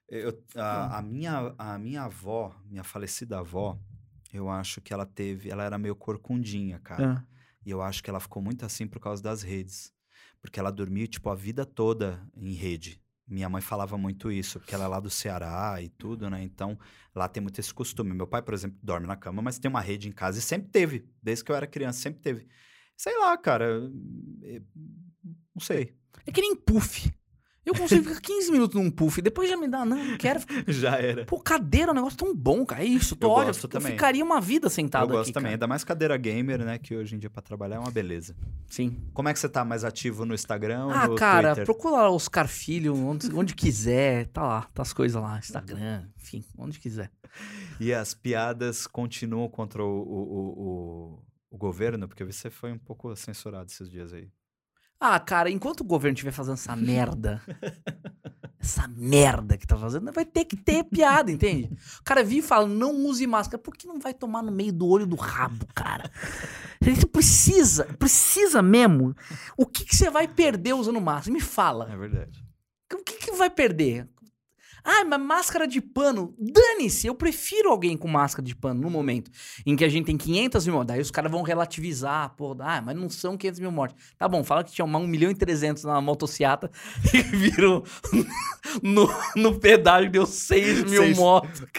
eu- 0.07 0.39
a, 0.55 0.99
a 0.99 1.03
minha, 1.03 1.55
a 1.57 1.79
minha 1.79 2.03
avó, 2.03 2.55
minha 2.69 2.85
falecida 2.85 3.39
avó, 3.39 3.79
eu 4.33 4.49
acho 4.49 4.81
que 4.81 4.93
ela 4.93 5.05
teve. 5.07 5.51
Ela 5.51 5.65
era 5.65 5.79
meio 5.79 5.95
corcundinha, 5.95 6.79
cara. 6.81 7.25
Ah, 7.27 7.37
E 7.65 7.71
eu 7.71 7.81
acho 7.83 8.03
que 8.03 8.11
ela 8.11 8.19
ficou 8.21 8.43
muito 8.43 8.65
assim 8.65 8.87
por 8.87 8.99
causa 9.01 9.23
das 9.23 9.43
redes. 9.43 9.93
Porque 10.41 10.59
ela 10.59 10.73
dormia, 10.73 11.07
tipo, 11.07 11.29
a 11.31 11.35
vida 11.35 11.65
toda 11.65 12.27
em 12.37 12.53
rede. 12.55 13.01
Minha 13.29 13.49
mãe 13.49 13.63
falava 13.63 13.97
muito 13.97 14.31
isso, 14.33 14.59
porque 14.59 14.75
ela 14.75 14.85
é 14.85 14.89
lá 14.89 14.99
do 14.99 15.09
Ceará 15.09 15.81
e 15.81 15.89
tudo, 15.89 16.29
né? 16.29 16.43
Então, 16.43 16.77
lá 17.15 17.29
tem 17.29 17.41
muito 17.41 17.59
esse 17.61 17.73
costume. 17.73 18.13
Meu 18.13 18.27
pai, 18.27 18.43
por 18.43 18.53
exemplo, 18.53 18.77
dorme 18.83 19.07
na 19.07 19.15
cama, 19.17 19.41
mas 19.41 19.59
tem 19.61 19.69
uma 19.71 19.81
rede 19.81 20.09
em 20.09 20.13
casa 20.13 20.39
e 20.39 20.43
sempre 20.43 20.69
teve. 20.71 21.09
Desde 21.23 21.45
que 21.45 21.53
eu 21.53 21.57
era 21.57 21.67
criança, 21.67 22.01
sempre 22.01 22.21
teve. 22.21 22.49
Sei 22.97 23.17
lá, 23.19 23.37
cara. 23.39 23.89
eh, 24.43 24.61
Não 25.55 25.61
sei. 25.61 25.95
É 26.27 26.33
que 26.33 26.41
nem 26.41 26.57
puff. 26.57 27.13
Eu 27.65 27.75
consigo 27.75 28.03
ficar 28.09 28.21
15 28.21 28.51
minutos 28.51 28.75
num 28.81 28.91
puff, 28.91 29.23
depois 29.23 29.49
já 29.49 29.57
me 29.57 29.69
dá, 29.69 29.85
não, 29.85 29.97
não 29.97 30.17
quero. 30.19 30.41
Já 30.67 30.97
era. 30.97 31.25
Pô, 31.25 31.39
cadeira 31.39 31.89
é 31.89 31.93
um 31.93 31.95
negócio 31.95 32.19
tão 32.19 32.35
bom, 32.35 32.67
cara. 32.67 32.83
É 32.83 32.87
isso, 32.87 33.15
tu 33.15 33.25
Eu 33.27 33.31
olha, 33.31 33.47
gosto 33.47 33.65
eu 33.65 33.71
também. 33.71 33.93
ficaria 33.93 34.25
uma 34.25 34.41
vida 34.41 34.67
Eu 34.67 34.71
sentado 34.71 35.09
gosto 35.09 35.23
aqui, 35.23 35.33
também. 35.33 35.45
cara. 35.51 35.55
Ainda 35.55 35.67
mais 35.69 35.85
cadeira 35.85 36.17
gamer, 36.17 36.65
né? 36.65 36.77
Que 36.79 36.97
hoje 36.97 37.15
em 37.15 37.19
dia 37.21 37.31
pra 37.31 37.41
trabalhar 37.41 37.77
é 37.77 37.79
uma 37.79 37.91
beleza. 37.91 38.35
Sim. 38.69 38.97
Como 39.15 39.29
é 39.29 39.33
que 39.33 39.39
você 39.39 39.49
tá 39.49 39.65
mais 39.65 39.85
ativo 39.85 40.25
no 40.25 40.35
Instagram 40.35 40.89
Ah, 40.93 41.07
no 41.07 41.15
cara, 41.15 41.51
Twitter? 41.55 41.65
procura 41.67 41.95
lá 41.95 42.11
Oscar 42.11 42.49
Filho, 42.49 42.97
onde, 42.97 43.33
onde 43.33 43.55
quiser, 43.55 44.27
tá 44.29 44.43
lá, 44.43 44.63
tá 44.75 44.83
as 44.83 44.93
coisas 44.93 45.21
lá, 45.23 45.39
Instagram, 45.39 46.05
enfim, 46.17 46.45
onde 46.59 46.81
quiser. 46.81 47.13
E 47.79 47.93
as 47.95 48.13
piadas 48.13 48.87
continuam 48.89 49.49
contra 49.49 49.85
o, 49.85 49.87
o, 49.87 50.19
o, 50.19 50.63
o- 51.13 51.23
o 51.53 51.57
governo? 51.59 52.09
Porque 52.09 52.25
você 52.25 52.51
foi 52.51 52.73
um 52.73 52.79
pouco 52.79 53.15
censurado 53.15 53.67
esses 53.71 53.89
dias 53.89 54.13
aí. 54.13 54.29
Ah, 55.05 55.19
cara, 55.19 55.51
enquanto 55.51 55.81
o 55.81 55.85
governo 55.85 56.15
estiver 56.15 56.31
fazendo 56.31 56.55
essa 56.55 56.77
merda, 56.77 57.43
essa 58.57 58.87
merda 58.87 59.59
que 59.59 59.67
tá 59.67 59.77
fazendo, 59.77 60.13
vai 60.13 60.25
ter 60.25 60.45
que 60.45 60.57
ter 60.57 60.85
piada, 60.85 61.29
entende? 61.29 61.77
O 61.99 62.05
cara 62.05 62.23
vive 62.23 62.39
e 62.39 62.43
fala, 62.49 62.69
não 62.69 62.95
use 63.07 63.27
máscara. 63.27 63.61
Por 63.61 63.77
que 63.77 63.85
não 63.85 63.99
vai 63.99 64.15
tomar 64.15 64.45
no 64.45 64.53
meio 64.53 64.73
do 64.73 64.87
olho 64.87 65.05
do 65.05 65.17
rabo, 65.17 65.67
cara? 65.75 66.09
Você 66.81 67.05
precisa, 67.05 67.85
precisa 67.99 68.63
mesmo. 68.63 69.13
O 69.57 69.67
que, 69.67 69.85
que 69.85 69.97
você 69.97 70.09
vai 70.09 70.29
perder 70.29 70.75
usando 70.75 71.01
máscara? 71.01 71.33
Me 71.33 71.41
fala. 71.41 71.91
É 71.91 71.97
verdade. 71.97 72.41
O 72.95 72.99
que, 72.99 73.15
que 73.15 73.33
vai 73.33 73.51
perder? 73.51 74.09
Ah, 74.85 75.05
mas 75.05 75.21
máscara 75.21 75.67
de 75.69 75.81
pano. 75.81 76.35
Dane-se, 76.39 77.07
eu 77.07 77.15
prefiro 77.15 77.71
alguém 77.71 77.97
com 77.97 78.09
máscara 78.09 78.45
de 78.47 78.55
pano 78.57 78.81
no 78.81 78.91
momento 78.91 79.31
em 79.65 79.77
que 79.77 79.85
a 79.85 79.89
gente 79.89 80.07
tem 80.07 80.17
500 80.17 80.67
mil 80.67 80.75
mortes. 80.77 80.89
Daí 80.95 81.01
os 81.01 81.11
caras 81.11 81.31
vão 81.31 81.43
relativizar, 81.43 82.35
pô, 82.37 82.57
ah, 82.61 82.81
mas 82.83 82.97
não 82.97 83.09
são 83.09 83.37
500 83.37 83.61
mil 83.61 83.71
mortes. 83.71 83.97
Tá 84.19 84.29
bom, 84.29 84.43
fala 84.43 84.65
que 84.65 84.73
tinha 84.73 84.85
uma 84.85 84.99
1 84.99 85.07
milhão 85.07 85.31
e 85.31 85.35
300 85.35 85.85
na 85.85 86.01
motociata 86.01 86.71
e 87.15 87.23
viram 87.23 87.83
no, 88.83 89.09
no 89.37 89.59
pedágio 89.59 90.11
deu 90.11 90.27
6 90.27 90.85
mil 90.85 91.03
Seis. 91.03 91.17
mortos. 91.17 91.63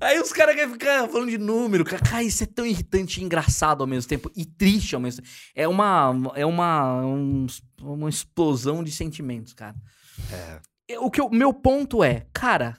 Aí 0.00 0.20
os 0.20 0.32
caras 0.32 0.54
querem 0.54 0.72
ficar 0.72 1.08
falando 1.08 1.30
de 1.30 1.38
número. 1.38 1.84
Cara, 1.84 2.02
Cara, 2.02 2.22
isso 2.22 2.42
é 2.42 2.46
tão 2.46 2.64
irritante 2.66 3.20
e 3.20 3.24
engraçado 3.24 3.80
ao 3.82 3.86
mesmo 3.86 4.08
tempo. 4.08 4.30
E 4.36 4.44
triste 4.44 4.94
ao 4.94 5.00
mesmo 5.00 5.22
tempo. 5.22 5.34
É 5.54 5.66
uma, 5.66 6.12
é 6.34 6.46
uma, 6.46 7.02
um- 7.04 7.46
uma 7.80 8.08
explosão 8.08 8.82
de 8.84 8.90
sentimentos, 8.92 9.52
cara. 9.52 9.74
É. 10.88 10.98
O 10.98 11.10
que 11.10 11.20
o 11.20 11.30
meu 11.30 11.52
ponto 11.54 12.02
é, 12.04 12.26
cara, 12.32 12.78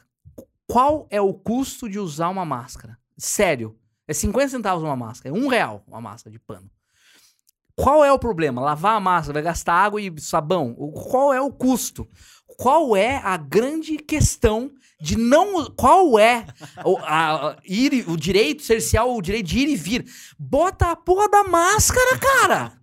qual 0.68 1.07
é 1.10 1.19
o 1.22 1.34
custo 1.34 1.89
de 1.89 1.99
usar 1.99 2.30
uma 2.30 2.45
máscara? 2.45 2.97
Sério. 3.18 3.77
É 4.07 4.14
50 4.14 4.49
centavos 4.49 4.84
uma 4.84 4.95
máscara. 4.95 5.35
É 5.35 5.39
um 5.39 5.47
real 5.47 5.84
uma 5.88 6.01
máscara 6.01 6.31
de 6.31 6.39
pano. 6.39 6.69
Qual 7.76 8.03
é 8.03 8.11
o 8.11 8.19
problema? 8.19 8.61
Lavar 8.61 8.95
a 8.95 8.99
massa, 8.99 9.34
vai 9.34 9.41
gastar 9.41 9.73
água 9.73 9.99
e 10.01 10.14
sabão. 10.22 10.76
Qual 11.10 11.34
é 11.34 11.41
o 11.41 11.51
custo? 11.51 12.07
Qual 12.57 12.95
é 12.95 13.18
a 13.18 13.35
grande 13.35 13.97
questão 13.97 14.72
de 15.01 15.18
não. 15.18 15.65
Qual 15.72 16.18
é 16.18 16.45
o, 16.85 16.97
a- 16.99 17.57
ir, 17.65 18.07
o 18.10 18.15
direito 18.15 18.61
cercial, 18.64 19.14
o 19.15 19.22
direito 19.22 19.47
de 19.47 19.60
ir 19.60 19.69
e 19.69 19.76
vir? 19.76 20.05
Bota 20.39 20.91
a 20.91 20.95
porra 20.95 21.27
da 21.30 21.43
máscara, 21.43 22.18
cara! 22.19 22.73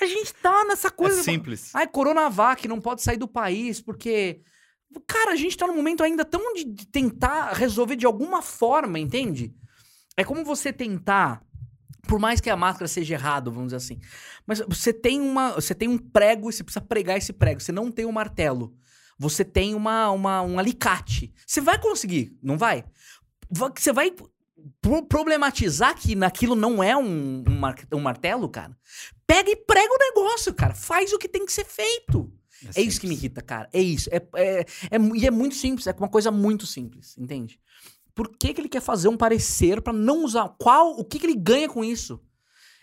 A 0.00 0.06
gente 0.06 0.32
tá 0.34 0.64
nessa 0.64 0.88
É 0.88 0.90
coisa. 0.90 1.22
simples. 1.22 1.70
Ai, 1.74 1.86
Coronavac 1.86 2.66
não 2.66 2.80
pode 2.80 3.02
sair 3.02 3.16
do 3.16 3.28
país 3.28 3.80
porque. 3.80 4.40
Cara, 5.06 5.32
a 5.32 5.36
gente 5.36 5.56
tá 5.56 5.66
num 5.66 5.76
momento 5.76 6.02
ainda 6.02 6.24
tão 6.24 6.52
de, 6.54 6.64
tentar 6.86 7.52
resolver 7.52 7.94
de 7.94 8.06
alguma 8.06 8.42
forma, 8.42 8.98
entende? 8.98 9.54
É 10.16 10.24
como 10.24 10.44
você 10.44 10.72
tentar. 10.72 11.42
Por 12.08 12.18
mais 12.18 12.40
que 12.40 12.50
a 12.50 12.56
máscara 12.56 12.88
seja 12.88 13.14
errado, 13.14 13.52
vamos 13.52 13.68
dizer 13.68 13.76
assim. 13.76 14.00
Mas 14.46 14.60
você 14.60 14.92
tem 14.92 15.20
uma. 15.20 15.52
Você 15.52 15.74
tem 15.74 15.88
um 15.88 15.98
prego 15.98 16.50
e 16.50 16.52
você 16.52 16.64
precisa 16.64 16.84
pregar 16.84 17.16
esse 17.18 17.32
prego. 17.32 17.60
Você 17.60 17.70
não 17.70 17.90
tem 17.92 18.04
um 18.04 18.10
martelo. 18.12 18.74
Você 19.18 19.44
tem 19.44 19.74
uma, 19.74 20.10
uma, 20.10 20.40
um 20.42 20.58
alicate. 20.58 21.32
Você 21.46 21.60
vai 21.60 21.78
conseguir, 21.78 22.36
não 22.42 22.56
vai? 22.56 22.84
Va- 23.50 23.70
Você 23.76 23.92
vai 23.92 24.12
problematizar 25.08 25.94
que 25.94 26.14
naquilo 26.14 26.54
não 26.54 26.82
é 26.82 26.96
um, 26.96 27.44
um, 27.46 27.58
mar- 27.58 27.86
um 27.92 28.00
martelo, 28.00 28.48
cara? 28.48 28.76
Pega 29.26 29.50
e 29.50 29.56
prega 29.56 29.92
o 29.92 29.98
negócio, 29.98 30.52
cara. 30.54 30.74
Faz 30.74 31.12
o 31.12 31.18
que 31.18 31.28
tem 31.28 31.44
que 31.44 31.52
ser 31.52 31.64
feito. 31.64 32.32
É 32.74 32.80
isso 32.82 33.00
que 33.00 33.06
me 33.06 33.14
irrita, 33.14 33.40
cara. 33.40 33.68
É 33.72 33.80
isso. 33.80 34.10
É, 34.12 34.22
é, 34.34 34.60
é 34.90 34.98
e 35.14 35.26
é 35.26 35.30
muito 35.30 35.54
simples. 35.54 35.86
É 35.86 35.92
uma 35.92 36.08
coisa 36.08 36.30
muito 36.30 36.66
simples, 36.66 37.16
entende? 37.16 37.58
Por 38.14 38.28
que, 38.36 38.52
que 38.52 38.60
ele 38.60 38.68
quer 38.68 38.82
fazer 38.82 39.08
um 39.08 39.16
parecer 39.16 39.80
pra 39.80 39.92
não 39.92 40.24
usar? 40.24 40.54
Qual? 40.58 40.98
O 40.98 41.04
que, 41.04 41.18
que 41.18 41.26
ele 41.26 41.36
ganha 41.36 41.68
com 41.68 41.84
isso? 41.84 42.20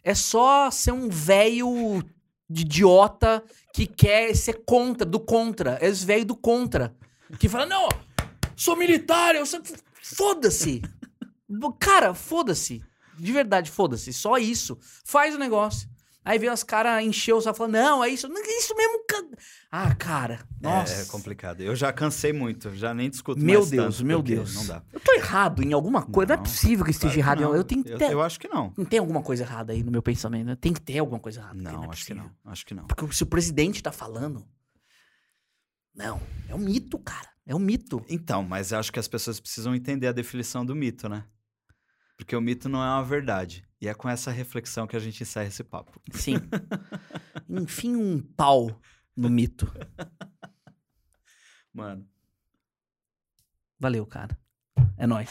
É 0.03 0.15
só 0.15 0.71
ser 0.71 0.93
um 0.93 1.09
velho 1.09 2.01
idiota 2.49 3.43
que 3.73 3.85
quer 3.85 4.35
ser 4.35 4.63
contra, 4.65 5.05
do 5.05 5.19
contra. 5.19 5.71
É 5.81 5.89
os 5.89 6.03
velho 6.03 6.25
do 6.25 6.35
contra. 6.35 6.95
Que 7.37 7.49
fala, 7.49 7.65
não, 7.65 7.89
sou 8.55 8.75
militar, 8.75 9.35
eu 9.35 9.45
sou... 9.45 9.61
Foda-se. 10.01 10.81
Cara, 11.79 12.13
foda-se. 12.13 12.83
De 13.17 13.31
verdade, 13.31 13.71
foda-se. 13.71 14.13
Só 14.13 14.37
isso. 14.37 14.77
Faz 15.05 15.35
o 15.35 15.39
negócio. 15.39 15.89
Aí 16.23 16.37
vem 16.37 16.49
os 16.51 16.61
caras 16.61 17.01
encher 17.05 17.31
o 17.33 17.39
saco 17.39 17.57
falando, 17.57 17.75
não, 17.75 18.03
é 18.03 18.09
isso. 18.09 18.27
Não, 18.27 18.35
é 18.37 18.57
isso 18.59 18.75
mesmo. 18.75 19.01
Ah, 19.71 19.95
cara. 19.95 20.45
Nossa. 20.59 20.93
É, 20.93 21.01
é 21.03 21.05
complicado. 21.05 21.61
Eu 21.61 21.73
já 21.73 21.93
cansei 21.93 22.33
muito, 22.33 22.75
já 22.75 22.93
nem 22.93 23.09
discuto 23.09 23.39
Meu 23.41 23.59
mais 23.61 23.71
Deus, 23.71 23.95
tanto, 23.95 24.05
meu 24.05 24.19
porque 24.19 24.35
Deus. 24.35 24.53
Não 24.55 24.65
dá. 24.67 24.83
Eu 24.91 24.99
tô 24.99 25.13
errado 25.13 25.63
em 25.63 25.71
alguma 25.71 26.01
coisa. 26.01 26.27
Não, 26.27 26.33
é 26.33 26.37
Não, 26.37 26.43
possível 26.43 26.83
que 26.83 26.91
esteja 26.91 27.13
Claro 27.13 27.37
que 27.37 27.41
errado. 27.43 27.51
não. 27.53 27.55
Eu 27.57 27.63
tenho 27.63 27.81
que 27.81 27.91
eu, 27.93 27.97
ter. 27.97 28.11
eu 28.11 28.21
acho 28.21 28.37
que 28.41 28.49
não. 28.49 28.73
Não 28.77 28.83
tem 28.83 28.99
alguma 28.99 29.23
coisa 29.23 29.43
errada 29.43 29.71
aí 29.71 29.81
no 29.81 29.89
meu 29.89 30.03
pensamento. 30.03 30.45
né? 30.47 30.57
Tem 30.59 30.73
que 30.73 30.81
ter 30.81 30.99
alguma 30.99 31.17
coisa 31.19 31.39
errada. 31.39 31.55
porque 31.55 31.71
Não, 31.71 31.83
é 31.85 31.87
acho 31.87 32.05
que 32.05 32.13
não. 32.13 32.31
Acho 32.43 32.65
que 32.65 32.73
não. 32.73 32.85
Porque 32.87 33.15
se 33.15 33.23
o 33.23 33.27
presidente 33.27 33.81
tá 33.81 33.93
falando. 33.93 34.45
Não, 35.95 36.21
é 36.49 36.53
um 36.53 36.59
mito, 36.59 36.99
cara. 36.99 37.29
É 37.45 37.55
um 37.55 37.59
mito. 37.59 38.03
Então, 38.09 38.43
mas 38.43 38.73
eu 38.73 38.79
acho 38.79 38.91
que 38.91 38.99
as 38.99 39.07
pessoas 39.07 39.39
precisam 39.39 39.73
entender 39.73 40.07
a 40.07 40.11
definição 40.11 40.65
do 40.65 40.75
mito, 40.75 41.07
né? 41.07 41.23
Porque 42.17 42.35
o 42.35 42.41
mito 42.41 42.67
não 42.67 42.83
é 42.83 42.87
uma 42.87 43.03
verdade. 43.03 43.63
E 43.79 43.87
é 43.87 43.93
com 43.93 44.09
essa 44.09 44.31
reflexão 44.31 44.87
que 44.87 44.95
a 44.95 44.99
gente 44.99 45.21
encerra 45.21 45.45
esse 45.47 45.63
papo. 45.63 46.01
Sim. 46.11 46.35
Enfim, 47.47 47.95
um 47.95 48.19
pau 48.19 48.81
no 49.15 49.29
mito. 49.29 49.71
Mano. 51.71 52.05
Valeu, 53.79 54.05
cara. 54.05 54.35
É 54.97 55.05
nóis. 55.05 55.29